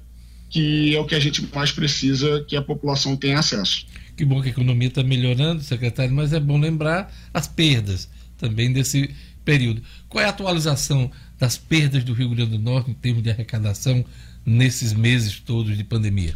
que 0.50 0.96
é 0.96 1.00
o 1.00 1.06
que 1.06 1.14
a 1.14 1.20
gente 1.20 1.48
mais 1.54 1.72
precisa 1.72 2.44
que 2.48 2.56
a 2.56 2.62
população 2.62 3.16
tenha 3.16 3.38
acesso. 3.38 3.86
Que 4.20 4.26
bom 4.26 4.42
que 4.42 4.50
a 4.50 4.52
economia 4.52 4.90
está 4.90 5.02
melhorando, 5.02 5.64
secretário, 5.64 6.14
mas 6.14 6.34
é 6.34 6.42
bom 6.42 6.60
lembrar 6.60 7.10
as 7.34 7.48
perdas 7.48 8.10
também 8.38 8.74
desse 8.74 9.16
período. 9.46 9.82
Qual 10.10 10.22
é 10.22 10.28
a 10.28 10.30
atualização 10.30 11.10
das 11.40 11.58
perdas 11.58 12.04
do 12.04 12.12
Rio 12.12 12.28
Grande 12.28 12.52
do 12.52 12.60
Norte 12.60 12.92
em 12.92 12.94
termos 12.94 13.24
de 13.24 13.30
arrecadação 13.30 14.04
nesses 14.46 14.92
meses 14.92 15.40
todos 15.40 15.78
de 15.78 15.86
pandemia? 15.86 16.36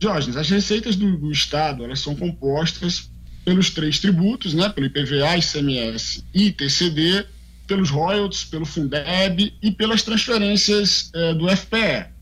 Jorge, 0.00 0.38
as 0.38 0.48
receitas 0.48 0.94
do, 0.94 1.18
do 1.18 1.32
Estado 1.32 1.82
elas 1.82 1.98
são 1.98 2.14
compostas 2.14 3.10
pelos 3.44 3.70
três 3.70 3.98
tributos, 3.98 4.54
né, 4.54 4.68
pelo 4.68 4.86
IPVA, 4.86 5.36
ICMS 5.36 6.22
e 6.32 6.52
TCD, 6.52 7.26
pelos 7.66 7.90
royalties, 7.90 8.44
pelo 8.44 8.64
Fundeb 8.64 9.52
e 9.60 9.72
pelas 9.72 10.04
transferências 10.04 11.10
eh, 11.12 11.34
do 11.34 11.48
FPE. 11.48 12.17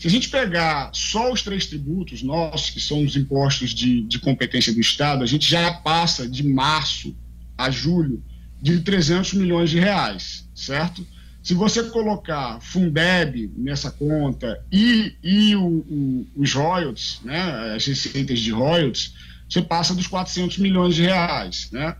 Se 0.00 0.06
a 0.06 0.10
gente 0.10 0.30
pegar 0.30 0.90
só 0.94 1.30
os 1.30 1.42
três 1.42 1.66
tributos 1.66 2.22
nossos, 2.22 2.70
que 2.70 2.80
são 2.80 3.04
os 3.04 3.16
impostos 3.16 3.74
de, 3.74 4.00
de 4.00 4.18
competência 4.18 4.72
do 4.72 4.80
Estado, 4.80 5.22
a 5.22 5.26
gente 5.26 5.46
já 5.46 5.70
passa 5.74 6.26
de 6.26 6.42
março 6.42 7.14
a 7.56 7.70
julho 7.70 8.24
de 8.62 8.80
300 8.80 9.34
milhões 9.34 9.68
de 9.68 9.78
reais, 9.78 10.48
certo? 10.54 11.06
Se 11.42 11.52
você 11.52 11.82
colocar 11.84 12.58
Fundeb 12.62 13.52
nessa 13.54 13.90
conta 13.90 14.64
e, 14.72 15.12
e 15.22 15.54
o, 15.54 15.66
o, 15.66 16.26
os 16.34 16.54
royalties, 16.54 17.20
né, 17.22 17.74
as 17.76 17.84
receitas 17.84 18.40
de 18.40 18.52
royalties, 18.52 19.12
você 19.46 19.60
passa 19.60 19.94
dos 19.94 20.06
400 20.06 20.56
milhões 20.56 20.94
de 20.94 21.02
reais, 21.02 21.68
né? 21.70 21.94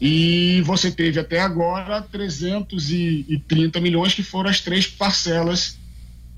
E 0.00 0.62
você 0.64 0.88
teve 0.88 1.18
até 1.18 1.40
agora 1.40 2.00
330 2.00 3.80
milhões, 3.80 4.14
que 4.14 4.22
foram 4.22 4.48
as 4.48 4.60
três 4.60 4.86
parcelas 4.86 5.79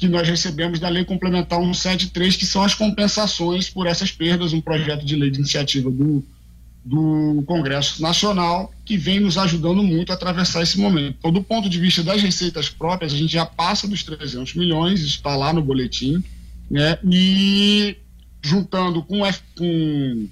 que 0.03 0.09
nós 0.09 0.29
recebemos 0.29 0.81
da 0.81 0.89
Lei 0.89 1.05
Complementar 1.05 1.61
173, 1.61 2.35
que 2.35 2.45
são 2.45 2.65
as 2.65 2.75
compensações 2.75 3.71
por 3.71 3.87
essas 3.87 4.11
perdas, 4.11 4.53
um 4.53 4.61
projeto 4.61 5.05
de 5.05 5.15
lei 5.15 5.31
de 5.31 5.39
iniciativa 5.39 5.89
do, 5.93 6.25
do 6.85 7.45
Congresso 7.47 8.03
Nacional, 8.03 8.75
que 8.85 8.97
vem 8.97 9.21
nos 9.21 9.39
ajudando 9.39 9.81
muito 9.81 10.11
a 10.11 10.17
atravessar 10.17 10.61
esse 10.61 10.77
momento. 10.77 11.15
Então, 11.21 11.31
do 11.31 11.41
ponto 11.41 11.69
de 11.69 11.79
vista 11.79 12.03
das 12.03 12.21
receitas 12.21 12.69
próprias, 12.69 13.13
a 13.13 13.17
gente 13.17 13.33
já 13.33 13.47
passa 13.47 13.87
dos 13.87 14.03
300 14.03 14.55
milhões, 14.55 14.99
isso 14.99 15.19
está 15.19 15.37
lá 15.37 15.53
no 15.53 15.63
boletim, 15.63 16.21
né? 16.69 16.99
E 17.09 17.97
juntando 18.43 19.05
com, 19.05 19.25
F, 19.25 19.41
com 19.57 20.27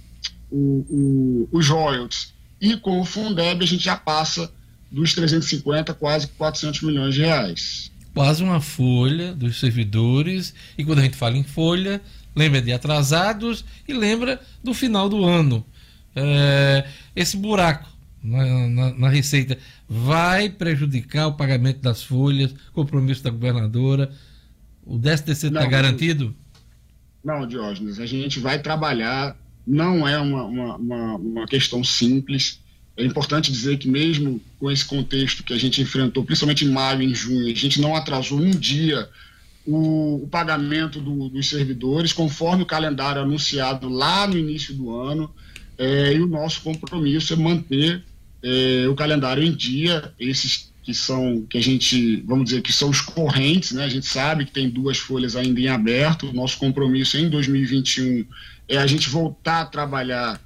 o, 0.50 0.66
o, 0.90 1.48
os 1.52 1.68
royalties 1.68 2.34
e 2.60 2.76
com 2.76 3.00
o 3.00 3.04
Fundeb, 3.04 3.62
a 3.62 3.68
gente 3.68 3.84
já 3.84 3.94
passa 3.94 4.52
dos 4.90 5.14
350, 5.14 5.94
quase 5.94 6.26
400 6.26 6.82
milhões 6.82 7.14
de 7.14 7.20
reais. 7.20 7.92
Quase 8.14 8.42
uma 8.42 8.60
folha 8.60 9.32
dos 9.34 9.60
servidores, 9.60 10.54
e 10.76 10.84
quando 10.84 10.98
a 10.98 11.02
gente 11.02 11.16
fala 11.16 11.36
em 11.36 11.44
folha, 11.44 12.00
lembra 12.34 12.60
de 12.60 12.72
atrasados 12.72 13.64
e 13.86 13.92
lembra 13.92 14.40
do 14.62 14.74
final 14.74 15.08
do 15.08 15.24
ano. 15.24 15.64
É, 16.14 16.86
esse 17.14 17.36
buraco 17.36 17.88
na, 18.22 18.68
na, 18.68 18.94
na, 18.94 19.08
receita 19.08 19.56
vai 19.88 20.50
prejudicar 20.50 21.28
o 21.28 21.34
pagamento 21.34 21.80
das 21.80 22.02
folhas, 22.02 22.54
compromisso 22.72 23.22
da 23.22 23.30
governadora. 23.30 24.10
O 24.84 24.98
10 24.98 25.28
está 25.28 25.66
garantido? 25.66 26.34
Não, 27.24 27.46
Diógenes, 27.46 27.98
a 27.98 28.06
gente 28.06 28.40
vai 28.40 28.60
trabalhar, 28.60 29.36
não 29.66 30.08
é 30.08 30.18
uma, 30.18 30.44
uma, 30.44 30.76
uma, 30.76 31.16
uma 31.16 31.46
questão 31.46 31.84
simples. 31.84 32.60
É 32.96 33.04
importante 33.04 33.50
dizer 33.50 33.78
que, 33.78 33.88
mesmo 33.88 34.40
com 34.58 34.70
esse 34.70 34.84
contexto 34.84 35.42
que 35.42 35.52
a 35.52 35.58
gente 35.58 35.80
enfrentou, 35.80 36.24
principalmente 36.24 36.64
em 36.64 36.70
maio 36.70 37.02
e 37.02 37.06
em 37.06 37.14
junho, 37.14 37.50
a 37.50 37.54
gente 37.54 37.80
não 37.80 37.96
atrasou 37.96 38.38
um 38.38 38.50
dia 38.50 39.08
o, 39.66 40.24
o 40.24 40.28
pagamento 40.28 41.00
do, 41.00 41.28
dos 41.28 41.48
servidores, 41.48 42.12
conforme 42.12 42.62
o 42.62 42.66
calendário 42.66 43.22
anunciado 43.22 43.88
lá 43.88 44.26
no 44.26 44.36
início 44.36 44.74
do 44.74 44.94
ano. 44.94 45.32
É, 45.78 46.12
e 46.12 46.20
o 46.20 46.26
nosso 46.26 46.60
compromisso 46.60 47.32
é 47.32 47.36
manter 47.36 48.02
é, 48.42 48.86
o 48.88 48.94
calendário 48.94 49.42
em 49.42 49.52
dia, 49.52 50.12
esses 50.18 50.70
que 50.82 50.94
são, 50.94 51.46
que 51.48 51.58
a 51.58 51.62
gente, 51.62 52.16
vamos 52.22 52.46
dizer, 52.46 52.62
que 52.62 52.72
são 52.72 52.90
os 52.90 53.00
correntes, 53.00 53.72
né? 53.72 53.84
A 53.84 53.88
gente 53.88 54.06
sabe 54.06 54.44
que 54.44 54.52
tem 54.52 54.68
duas 54.68 54.98
folhas 54.98 55.36
ainda 55.36 55.60
em 55.60 55.68
aberto. 55.68 56.28
O 56.28 56.32
nosso 56.32 56.58
compromisso 56.58 57.16
em 57.16 57.28
2021 57.28 58.26
é 58.68 58.78
a 58.78 58.86
gente 58.86 59.08
voltar 59.08 59.60
a 59.60 59.66
trabalhar 59.66 60.40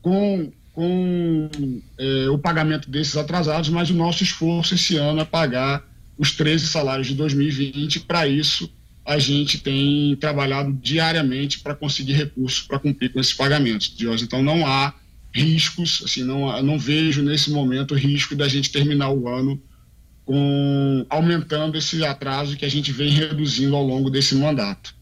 com, 0.00 0.52
com 0.74 1.48
é, 1.96 2.28
o 2.28 2.36
pagamento 2.36 2.90
desses 2.90 3.16
atrasados, 3.16 3.70
mas 3.70 3.90
o 3.90 3.94
nosso 3.94 4.24
esforço 4.24 4.74
esse 4.74 4.96
ano 4.96 5.20
é 5.20 5.24
pagar 5.24 5.84
os 6.18 6.32
13 6.32 6.66
salários 6.66 7.06
de 7.06 7.14
2020. 7.14 8.00
Para 8.00 8.26
isso, 8.26 8.68
a 9.06 9.18
gente 9.18 9.58
tem 9.58 10.16
trabalhado 10.16 10.72
diariamente 10.72 11.60
para 11.60 11.76
conseguir 11.76 12.14
recursos 12.14 12.62
para 12.66 12.78
cumprir 12.80 13.12
com 13.12 13.20
esses 13.20 13.32
pagamentos. 13.32 13.94
Então, 14.20 14.42
não 14.42 14.66
há 14.66 14.92
riscos, 15.32 16.02
assim, 16.04 16.24
não, 16.24 16.60
não 16.62 16.78
vejo 16.78 17.22
nesse 17.22 17.50
momento 17.50 17.94
risco 17.94 18.34
da 18.34 18.48
gente 18.48 18.70
terminar 18.70 19.10
o 19.10 19.28
ano 19.28 19.60
com 20.24 21.06
aumentando 21.08 21.76
esse 21.76 22.04
atraso 22.04 22.56
que 22.56 22.64
a 22.64 22.68
gente 22.68 22.90
vem 22.90 23.10
reduzindo 23.10 23.76
ao 23.76 23.84
longo 23.84 24.10
desse 24.10 24.34
mandato. 24.34 24.94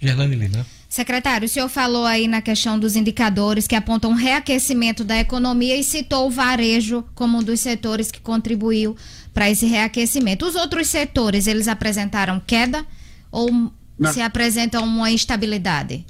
Gerlane 0.00 0.36
Lina. 0.36 0.66
Secretário, 0.96 1.44
o 1.44 1.48
senhor 1.48 1.68
falou 1.68 2.06
aí 2.06 2.26
na 2.26 2.40
questão 2.40 2.78
dos 2.78 2.96
indicadores 2.96 3.66
que 3.66 3.74
apontam 3.74 4.12
um 4.12 4.14
reaquecimento 4.14 5.04
da 5.04 5.18
economia 5.18 5.76
e 5.76 5.84
citou 5.84 6.26
o 6.26 6.30
varejo 6.30 7.04
como 7.14 7.36
um 7.36 7.42
dos 7.42 7.60
setores 7.60 8.10
que 8.10 8.18
contribuiu 8.18 8.96
para 9.34 9.50
esse 9.50 9.66
reaquecimento. 9.66 10.46
Os 10.46 10.54
outros 10.54 10.88
setores, 10.88 11.46
eles 11.46 11.68
apresentaram 11.68 12.40
queda 12.40 12.82
ou 13.30 13.52
Não. 13.98 14.10
se 14.10 14.22
apresentam 14.22 14.84
uma 14.84 15.10
instabilidade? 15.10 16.02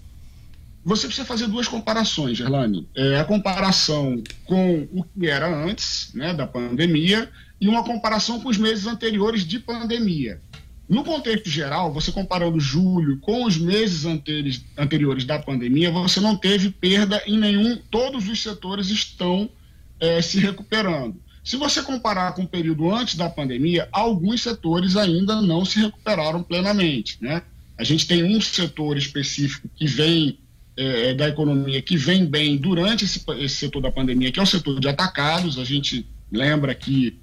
você 0.84 1.08
precisa 1.08 1.26
fazer 1.26 1.48
duas 1.48 1.66
comparações, 1.66 2.38
Gerlane. 2.38 2.86
É, 2.94 3.18
a 3.18 3.24
comparação 3.24 4.22
com 4.44 4.86
o 4.92 5.02
que 5.02 5.26
era 5.26 5.48
antes 5.48 6.10
né, 6.14 6.32
da 6.32 6.46
pandemia 6.46 7.28
e 7.60 7.66
uma 7.66 7.82
comparação 7.82 8.38
com 8.38 8.48
os 8.48 8.56
meses 8.56 8.86
anteriores 8.86 9.44
de 9.44 9.58
pandemia. 9.58 10.40
No 10.88 11.02
contexto 11.02 11.50
geral, 11.50 11.92
você 11.92 12.12
comparando 12.12 12.60
julho 12.60 13.18
com 13.18 13.44
os 13.44 13.58
meses 13.58 14.04
anteriores, 14.04 14.64
anteriores 14.78 15.24
da 15.24 15.38
pandemia, 15.38 15.90
você 15.90 16.20
não 16.20 16.36
teve 16.36 16.70
perda 16.70 17.20
em 17.26 17.36
nenhum, 17.38 17.76
todos 17.90 18.28
os 18.28 18.42
setores 18.42 18.88
estão 18.88 19.50
é, 19.98 20.22
se 20.22 20.38
recuperando. 20.38 21.16
Se 21.42 21.56
você 21.56 21.82
comparar 21.82 22.32
com 22.32 22.42
o 22.42 22.48
período 22.48 22.92
antes 22.92 23.14
da 23.14 23.28
pandemia, 23.28 23.88
alguns 23.92 24.42
setores 24.42 24.96
ainda 24.96 25.40
não 25.40 25.64
se 25.64 25.80
recuperaram 25.80 26.42
plenamente. 26.42 27.18
Né? 27.20 27.42
A 27.78 27.84
gente 27.84 28.06
tem 28.06 28.24
um 28.24 28.40
setor 28.40 28.96
específico 28.96 29.68
que 29.76 29.86
vem 29.86 30.38
é, 30.76 31.10
é, 31.10 31.14
da 31.14 31.28
economia 31.28 31.80
que 31.80 31.96
vem 31.96 32.26
bem 32.26 32.56
durante 32.56 33.04
esse, 33.04 33.24
esse, 33.38 33.54
setor 33.54 33.80
da 33.80 33.90
pandemia, 33.90 34.30
que 34.30 34.38
é 34.38 34.42
o 34.42 34.46
setor 34.46 34.78
de 34.78 34.88
atacados. 34.88 35.58
A 35.58 35.64
gente 35.64 36.06
lembra 36.30 36.74
que, 36.74 37.18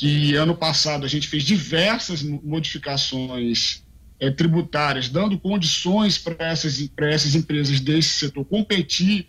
que 0.00 0.34
ano 0.34 0.56
passado 0.56 1.04
a 1.04 1.08
gente 1.08 1.28
fez 1.28 1.44
diversas 1.44 2.22
modificações 2.22 3.82
é, 4.18 4.30
tributárias, 4.30 5.10
dando 5.10 5.38
condições 5.38 6.16
para 6.16 6.42
essas, 6.42 6.90
essas 6.98 7.34
empresas 7.34 7.80
desse 7.80 8.08
setor 8.08 8.46
competir 8.46 9.26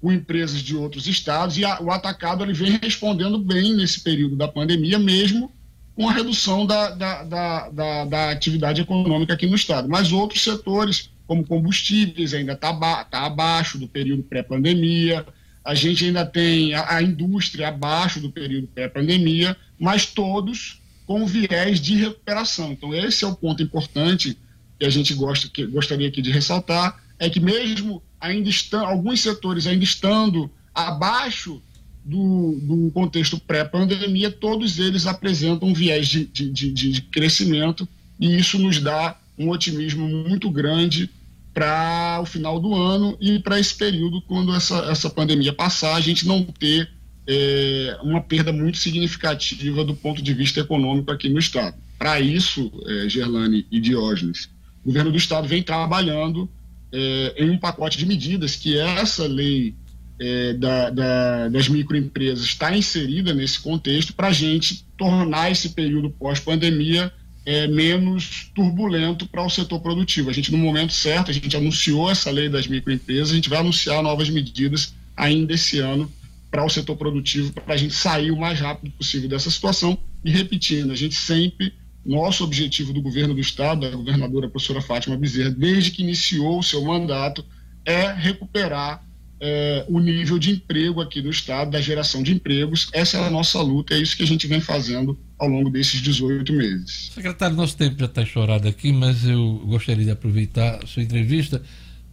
com 0.00 0.10
empresas 0.10 0.60
de 0.60 0.74
outros 0.74 1.06
estados, 1.06 1.56
e 1.56 1.64
a, 1.64 1.80
o 1.80 1.92
atacado 1.92 2.42
ele 2.42 2.52
vem 2.52 2.80
respondendo 2.82 3.38
bem 3.38 3.76
nesse 3.76 4.00
período 4.00 4.34
da 4.34 4.48
pandemia, 4.48 4.98
mesmo 4.98 5.52
com 5.94 6.08
a 6.08 6.12
redução 6.12 6.66
da, 6.66 6.90
da, 6.90 7.22
da, 7.22 7.68
da, 7.68 8.04
da 8.04 8.30
atividade 8.32 8.80
econômica 8.80 9.34
aqui 9.34 9.46
no 9.46 9.54
estado. 9.54 9.88
Mas 9.88 10.10
outros 10.10 10.42
setores 10.42 11.10
como 11.28 11.46
combustíveis, 11.46 12.34
ainda 12.34 12.54
está 12.54 12.74
tá 13.04 13.24
abaixo 13.24 13.78
do 13.78 13.86
período 13.86 14.24
pré-pandemia. 14.24 15.24
A 15.64 15.76
gente 15.76 16.06
ainda 16.06 16.26
tem 16.26 16.74
a, 16.74 16.96
a 16.96 17.02
indústria 17.02 17.68
abaixo 17.68 18.18
do 18.18 18.32
período 18.32 18.66
pré-pandemia, 18.66 19.56
mas 19.78 20.06
todos 20.06 20.80
com 21.06 21.24
viés 21.26 21.80
de 21.80 21.96
recuperação. 21.96 22.72
Então, 22.72 22.94
esse 22.94 23.24
é 23.24 23.26
o 23.26 23.34
ponto 23.34 23.62
importante 23.62 24.36
que 24.78 24.84
a 24.84 24.90
gente 24.90 25.14
gosta, 25.14 25.48
que 25.48 25.66
gostaria 25.66 26.08
aqui 26.08 26.20
de 26.20 26.30
ressaltar, 26.30 27.02
é 27.18 27.28
que 27.28 27.40
mesmo 27.40 28.02
ainda 28.20 28.48
estão, 28.48 28.86
alguns 28.86 29.20
setores 29.20 29.66
ainda 29.66 29.84
estando 29.84 30.50
abaixo 30.74 31.62
do, 32.04 32.58
do 32.62 32.90
contexto 32.92 33.38
pré-pandemia, 33.38 34.30
todos 34.30 34.78
eles 34.78 35.06
apresentam 35.06 35.68
um 35.68 35.74
viés 35.74 36.08
de, 36.08 36.24
de, 36.26 36.50
de, 36.50 36.72
de 36.72 37.02
crescimento 37.02 37.88
e 38.18 38.36
isso 38.36 38.58
nos 38.58 38.80
dá 38.80 39.18
um 39.38 39.50
otimismo 39.50 40.08
muito 40.08 40.50
grande 40.50 41.10
para 41.52 42.20
o 42.22 42.26
final 42.26 42.60
do 42.60 42.74
ano 42.74 43.16
e 43.20 43.38
para 43.38 43.58
esse 43.58 43.74
período, 43.74 44.22
quando 44.22 44.54
essa, 44.54 44.78
essa 44.90 45.10
pandemia 45.10 45.52
passar, 45.52 45.96
a 45.96 46.00
gente 46.00 46.26
não 46.26 46.44
ter 46.44 46.88
é, 47.28 47.98
uma 48.02 48.22
perda 48.22 48.50
muito 48.50 48.78
significativa 48.78 49.84
do 49.84 49.94
ponto 49.94 50.22
de 50.22 50.32
vista 50.32 50.60
econômico 50.60 51.12
aqui 51.12 51.28
no 51.28 51.38
Estado. 51.38 51.76
Para 51.98 52.18
isso, 52.20 52.72
é, 52.86 53.08
Gerlane 53.08 53.66
e 53.70 53.78
Diógenes, 53.78 54.48
o 54.82 54.86
governo 54.86 55.10
do 55.10 55.18
Estado 55.18 55.46
vem 55.46 55.62
trabalhando 55.62 56.48
é, 56.90 57.34
em 57.36 57.50
um 57.50 57.58
pacote 57.58 57.98
de 57.98 58.06
medidas 58.06 58.56
que 58.56 58.78
essa 58.78 59.26
lei 59.26 59.74
é, 60.18 60.54
da, 60.54 60.88
da, 60.88 61.48
das 61.48 61.68
microempresas 61.68 62.44
está 62.46 62.74
inserida 62.74 63.34
nesse 63.34 63.60
contexto 63.60 64.14
para 64.14 64.28
a 64.28 64.32
gente 64.32 64.86
tornar 64.96 65.50
esse 65.50 65.70
período 65.70 66.08
pós-pandemia 66.08 67.12
é, 67.44 67.66
menos 67.66 68.50
turbulento 68.54 69.26
para 69.26 69.44
o 69.44 69.50
setor 69.50 69.80
produtivo. 69.80 70.30
A 70.30 70.32
gente, 70.32 70.50
no 70.50 70.58
momento 70.58 70.94
certo, 70.94 71.30
a 71.30 71.34
gente 71.34 71.54
anunciou 71.54 72.10
essa 72.10 72.30
lei 72.30 72.48
das 72.48 72.66
microempresas, 72.66 73.32
a 73.32 73.34
gente 73.34 73.50
vai 73.50 73.58
anunciar 73.58 74.02
novas 74.02 74.30
medidas 74.30 74.94
ainda 75.14 75.52
esse 75.52 75.78
ano 75.78 76.10
para 76.50 76.64
o 76.64 76.68
setor 76.68 76.96
produtivo, 76.96 77.52
para 77.52 77.74
a 77.74 77.76
gente 77.76 77.94
sair 77.94 78.30
o 78.30 78.36
mais 78.36 78.58
rápido 78.60 78.90
possível 78.92 79.28
dessa 79.28 79.50
situação. 79.50 79.98
E 80.24 80.30
repetindo, 80.30 80.90
a 80.90 80.96
gente 80.96 81.14
sempre, 81.14 81.72
nosso 82.04 82.44
objetivo 82.44 82.92
do 82.92 83.02
governo 83.02 83.34
do 83.34 83.40
Estado, 83.40 83.82
da 83.82 83.96
governadora 83.96 84.48
professora 84.48 84.80
Fátima 84.80 85.16
Bezerra, 85.16 85.50
desde 85.50 85.90
que 85.90 86.02
iniciou 86.02 86.58
o 86.58 86.62
seu 86.62 86.82
mandato, 86.84 87.44
é 87.84 88.12
recuperar 88.12 89.04
é, 89.40 89.84
o 89.88 90.00
nível 90.00 90.38
de 90.38 90.50
emprego 90.50 91.00
aqui 91.00 91.22
no 91.22 91.30
Estado, 91.30 91.70
da 91.70 91.80
geração 91.80 92.22
de 92.22 92.32
empregos. 92.32 92.88
Essa 92.92 93.18
é 93.18 93.26
a 93.26 93.30
nossa 93.30 93.60
luta, 93.60 93.94
é 93.94 93.98
isso 93.98 94.16
que 94.16 94.22
a 94.22 94.26
gente 94.26 94.46
vem 94.46 94.60
fazendo 94.60 95.18
ao 95.38 95.48
longo 95.48 95.70
desses 95.70 96.00
18 96.00 96.52
meses. 96.52 97.10
Secretário, 97.14 97.56
nosso 97.56 97.76
tempo 97.76 97.98
já 97.98 98.06
está 98.06 98.24
chorado 98.24 98.66
aqui, 98.66 98.92
mas 98.92 99.24
eu 99.24 99.62
gostaria 99.66 100.04
de 100.04 100.10
aproveitar 100.10 100.82
a 100.82 100.86
sua 100.86 101.02
entrevista 101.02 101.62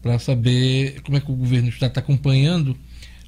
para 0.02 0.20
saber 0.20 1.02
como 1.02 1.18
é 1.18 1.20
que 1.20 1.32
o 1.32 1.36
governo 1.36 1.70
do 1.70 1.74
Estado 1.74 1.90
está 1.90 2.02
acompanhando 2.02 2.78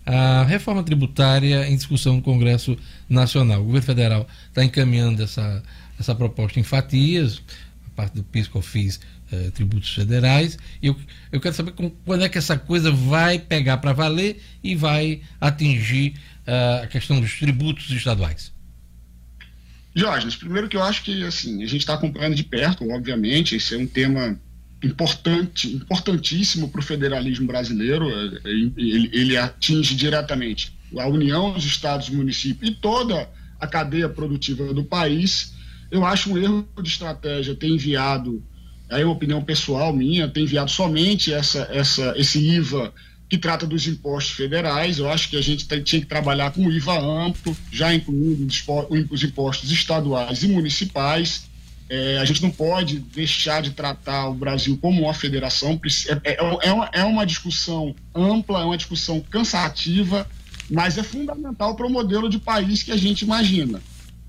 a 0.07 0.43
reforma 0.43 0.81
tributária 0.83 1.67
em 1.67 1.75
discussão 1.75 2.15
no 2.15 2.21
Congresso 2.21 2.77
Nacional. 3.09 3.59
O 3.59 3.65
governo 3.65 3.85
federal 3.85 4.27
está 4.47 4.63
encaminhando 4.63 5.21
essa, 5.21 5.61
essa 5.99 6.15
proposta 6.15 6.57
em 6.59 6.63
fatias, 6.63 7.41
a 7.85 7.89
parte 7.89 8.15
do 8.15 8.23
PIS, 8.23 8.47
COFINS 8.47 9.01
eh, 9.29 9.51
tributos 9.53 9.93
federais. 9.93 10.57
Eu, 10.81 10.95
eu 11.29 11.41
quero 11.41 11.53
saber 11.53 11.73
com, 11.73 11.89
quando 11.89 12.23
é 12.23 12.29
que 12.29 12.37
essa 12.37 12.57
coisa 12.57 12.89
vai 12.89 13.37
pegar 13.37 13.79
para 13.79 13.91
valer 13.91 14.41
e 14.63 14.75
vai 14.75 15.21
atingir 15.41 16.13
uh, 16.47 16.83
a 16.83 16.87
questão 16.87 17.19
dos 17.19 17.37
tributos 17.37 17.89
estaduais. 17.89 18.53
Jorge, 19.93 20.37
primeiro 20.37 20.69
que 20.69 20.77
eu 20.77 20.83
acho 20.83 21.03
que 21.03 21.21
assim, 21.25 21.61
a 21.63 21.65
gente 21.65 21.81
está 21.81 21.95
acompanhando 21.95 22.35
de 22.35 22.43
perto, 22.45 22.89
obviamente, 22.89 23.57
esse 23.57 23.75
é 23.75 23.77
um 23.77 23.87
tema 23.87 24.39
importante, 24.83 25.67
importantíssimo 25.75 26.69
para 26.69 26.79
o 26.79 26.83
federalismo 26.83 27.47
brasileiro. 27.47 28.09
Eh, 28.09 28.41
ele, 28.45 29.09
ele 29.13 29.37
atinge 29.37 29.95
diretamente 29.95 30.75
a 30.97 31.07
União, 31.07 31.55
os 31.55 31.65
estados, 31.65 32.09
municípios 32.09 32.71
e 32.71 32.75
toda 32.75 33.29
a 33.59 33.67
cadeia 33.67 34.07
produtiva 34.07 34.73
do 34.73 34.83
país. 34.83 35.53
Eu 35.89 36.05
acho 36.05 36.31
um 36.31 36.37
erro 36.37 36.67
de 36.81 36.89
estratégia 36.89 37.55
ter 37.55 37.67
enviado 37.67 38.43
aí 38.89 39.01
é 39.01 39.05
uma 39.05 39.13
opinião 39.13 39.43
pessoal 39.43 39.93
minha, 39.93 40.27
ter 40.27 40.41
enviado 40.41 40.71
somente 40.71 41.33
essa, 41.33 41.67
essa, 41.71 42.13
esse 42.17 42.39
IVA 42.39 42.93
que 43.29 43.37
trata 43.37 43.65
dos 43.67 43.87
impostos 43.87 44.33
federais. 44.33 44.99
Eu 44.99 45.09
acho 45.09 45.29
que 45.29 45.37
a 45.37 45.41
gente 45.41 45.67
tem, 45.67 45.81
tinha 45.81 46.01
que 46.01 46.07
trabalhar 46.07 46.51
com 46.51 46.65
o 46.65 46.71
IVA 46.71 46.97
amplo, 46.99 47.55
já 47.71 47.93
incluindo 47.93 48.47
os 49.09 49.23
impostos 49.23 49.71
estaduais 49.71 50.43
e 50.43 50.47
municipais. 50.47 51.49
É, 51.89 52.17
a 52.17 52.25
gente 52.25 52.41
não 52.41 52.51
pode 52.51 52.99
deixar 52.99 53.61
de 53.61 53.71
tratar 53.71 54.27
o 54.27 54.33
Brasil 54.33 54.77
como 54.77 55.03
uma 55.03 55.13
federação. 55.13 55.79
É, 56.23 56.33
é, 56.33 56.67
é, 56.67 56.71
uma, 56.71 56.89
é 56.91 57.03
uma 57.03 57.25
discussão 57.25 57.95
ampla, 58.13 58.61
é 58.61 58.65
uma 58.65 58.77
discussão 58.77 59.21
cansativa, 59.21 60.27
mas 60.69 60.97
é 60.97 61.03
fundamental 61.03 61.75
para 61.75 61.87
o 61.87 61.89
modelo 61.89 62.29
de 62.29 62.39
país 62.39 62.83
que 62.83 62.91
a 62.91 62.97
gente 62.97 63.21
imagina. 63.21 63.81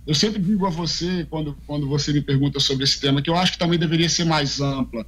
Eu 0.06 0.14
sempre 0.14 0.40
digo 0.40 0.66
a 0.66 0.70
você, 0.70 1.26
quando, 1.28 1.56
quando 1.66 1.86
você 1.88 2.12
me 2.12 2.22
pergunta 2.22 2.60
sobre 2.60 2.84
esse 2.84 3.00
tema, 3.00 3.20
que 3.20 3.28
eu 3.28 3.36
acho 3.36 3.52
que 3.52 3.58
também 3.58 3.78
deveria 3.78 4.08
ser 4.08 4.24
mais 4.24 4.60
ampla 4.60 5.04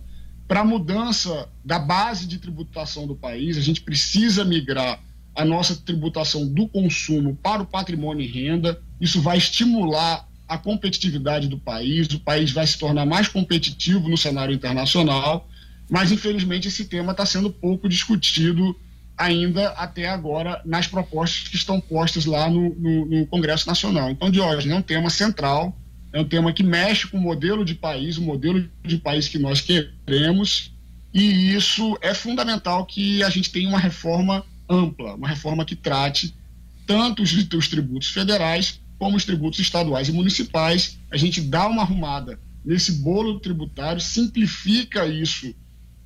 para 0.51 0.61
a 0.61 0.65
mudança 0.65 1.49
da 1.65 1.79
base 1.79 2.27
de 2.27 2.37
tributação 2.37 3.07
do 3.07 3.15
país, 3.15 3.57
a 3.57 3.61
gente 3.61 3.83
precisa 3.83 4.45
migrar 4.45 5.01
a 5.33 5.45
nossa 5.45 5.77
tributação 5.77 6.47
do 6.47 6.69
consumo 6.69 7.37
para 7.37 7.63
o 7.63 7.67
patrimônio 7.67 8.25
e 8.25 8.27
renda. 8.27 8.83
Isso 9.01 9.23
vai 9.23 9.39
estimular 9.39 10.29
a 10.51 10.59
competitividade 10.59 11.47
do 11.47 11.57
país, 11.57 12.09
o 12.09 12.19
país 12.19 12.51
vai 12.51 12.67
se 12.67 12.77
tornar 12.77 13.07
mais 13.07 13.29
competitivo 13.29 14.09
no 14.09 14.17
cenário 14.17 14.55
internacional, 14.55 15.49
mas 15.89 16.11
infelizmente 16.11 16.69
esse 16.69 16.85
tema 16.85 17.13
está 17.13 17.25
sendo 17.25 17.51
pouco 17.51 17.89
discutido 17.89 18.77
ainda 19.17 19.69
até 19.71 20.09
agora 20.09 20.61
nas 20.65 20.87
propostas 20.89 21.49
que 21.49 21.57
estão 21.57 21.81
postas 21.81 22.25
lá 22.25 22.51
no, 22.51 22.75
no, 22.75 23.07
no 23.07 23.27
Congresso 23.27 23.67
Nacional. 23.67 24.11
Então, 24.11 24.31
Diógenes, 24.31 24.75
é 24.75 24.79
um 24.79 24.83
tema 24.83 25.09
central 25.09 25.77
é 26.13 26.21
um 26.21 26.25
tema 26.25 26.53
que 26.53 26.65
mexe 26.65 27.07
com 27.07 27.19
o 27.19 27.21
modelo 27.21 27.65
de 27.65 27.75
país, 27.75 28.19
o 28.19 28.23
modelo 28.23 28.69
de 28.85 28.99
país 28.99 29.29
que 29.29 29.39
nós 29.39 29.61
queremos, 29.61 30.73
e 31.15 31.55
isso 31.55 31.97
é 32.01 32.13
fundamental 32.13 32.85
que 32.85 33.23
a 33.23 33.31
gente 33.31 33.51
tenha 33.51 33.69
uma 33.69 33.79
reforma 33.79 34.45
ampla, 34.69 35.15
uma 35.15 35.29
reforma 35.29 35.65
que 35.65 35.77
trate 35.77 36.35
tanto 36.85 37.23
os, 37.23 37.33
os 37.33 37.69
tributos 37.69 38.09
federais 38.09 38.81
como 39.01 39.17
os 39.17 39.25
tributos 39.25 39.59
estaduais 39.59 40.11
e 40.11 40.13
municipais. 40.13 41.01
A 41.11 41.17
gente 41.17 41.41
dá 41.41 41.67
uma 41.67 41.83
arrumada 41.83 42.39
nesse 42.63 42.93
bolo 42.93 43.41
tributário, 43.41 43.99
simplifica 43.99 45.07
isso 45.07 45.55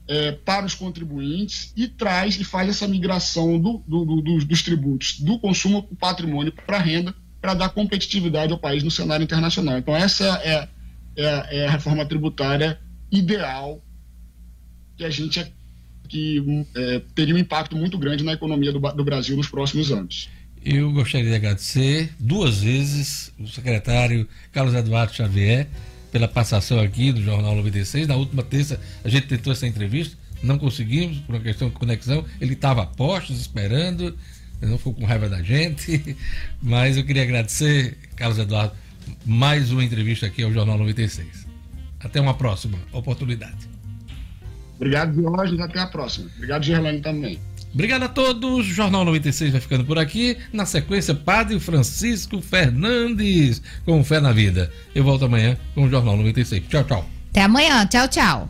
é, 0.07 0.31
para 0.31 0.65
os 0.65 0.77
contribuintes 0.77 1.73
e 1.77 1.89
traz 1.89 2.39
e 2.39 2.45
faz 2.45 2.69
essa 2.69 2.87
migração 2.87 3.59
do, 3.59 3.83
do, 3.87 4.05
do, 4.05 4.45
dos 4.45 4.63
tributos 4.63 5.19
do 5.19 5.39
consumo 5.41 5.83
para 5.83 5.93
o 5.93 5.97
patrimônio 5.97 6.53
para 6.53 6.77
a 6.77 6.81
renda 6.81 7.13
para 7.41 7.55
dar 7.55 7.71
competitividade 7.71 8.53
ao 8.53 8.59
país 8.59 8.85
no 8.85 8.91
cenário 8.91 9.25
internacional. 9.25 9.77
Então, 9.77 9.95
essa 9.95 10.25
é, 10.45 10.69
é, 11.17 11.59
é 11.63 11.67
a 11.67 11.71
reforma 11.71 12.07
tributária 12.07 12.81
ideal 13.11 13.83
que 14.97 15.05
a 15.05 15.11
gente 15.11 15.53
que 16.09 16.65
é, 16.77 17.01
teria 17.15 17.35
um 17.35 17.39
impacto 17.39 17.77
muito 17.77 17.99
grande 17.99 18.23
na 18.23 18.35
economia 18.35 18.71
do 18.71 19.05
Brasil 19.05 19.37
nos 19.37 19.49
próximos 19.49 19.91
anos. 19.91 20.29
Eu 20.65 20.91
gostaria 20.93 21.29
de 21.29 21.35
agradecer 21.35 22.11
duas 22.19 22.63
vezes 22.63 23.33
o 23.39 23.47
secretário 23.47 24.27
Carlos 24.51 24.75
Eduardo 24.75 25.13
Xavier 25.13 25.67
pela 26.11 26.27
passação 26.27 26.81
aqui 26.81 27.13
do 27.13 27.23
Jornal 27.23 27.55
96. 27.57 28.09
Na 28.09 28.17
última 28.17 28.43
terça 28.43 28.81
a 29.05 29.09
gente 29.09 29.27
tentou 29.27 29.53
essa 29.53 29.67
entrevista, 29.67 30.17
não 30.43 30.59
conseguimos 30.59 31.19
por 31.19 31.35
uma 31.35 31.43
questão 31.43 31.69
de 31.69 31.75
conexão. 31.75 32.25
Ele 32.41 32.55
estava 32.55 32.83
a 32.83 32.87
postos 32.87 33.41
esperando 33.41 34.17
não 34.67 34.79
ficou 34.79 34.95
com 34.95 35.05
raiva 35.05 35.29
da 35.29 35.43
gente, 35.43 36.17
mas 36.63 36.97
eu 36.97 37.05
queria 37.05 37.23
agradecer, 37.23 37.97
Carlos 38.17 38.39
Eduardo, 38.39 38.73
mais 39.25 39.71
uma 39.71 39.85
entrevista 39.85 40.27
aqui 40.27 40.43
ao 40.43 40.53
Jornal 40.53 40.79
96. 40.79 41.47
Até 42.01 42.21
uma 42.21 42.35
próxima 42.35 42.79
oportunidade. 42.93 43.69
Obrigado, 44.77 45.15
Jorge, 45.15 45.61
até 45.61 45.81
a 45.81 45.87
próxima. 45.87 46.31
Obrigado, 46.37 46.65
Gerlane, 46.65 47.01
também. 47.01 47.39
Obrigado 47.75 48.05
a 48.05 48.09
todos. 48.09 48.61
O 48.61 48.63
Jornal 48.63 49.05
96 49.05 49.53
vai 49.53 49.61
ficando 49.61 49.85
por 49.85 49.99
aqui. 49.99 50.39
Na 50.53 50.65
sequência, 50.65 51.15
Padre 51.15 51.59
Francisco 51.59 52.41
Fernandes 52.41 53.61
com 53.85 54.03
Fé 54.05 54.21
na 54.21 54.33
Vida. 54.33 54.71
Eu 54.95 55.03
volto 55.03 55.25
amanhã 55.25 55.59
com 55.75 55.85
o 55.85 55.91
Jornal 55.91 56.17
96. 56.17 56.63
Tchau, 56.69 56.85
tchau. 56.85 57.11
Até 57.31 57.43
amanhã. 57.43 57.85
Tchau, 57.87 58.09
tchau. 58.09 58.49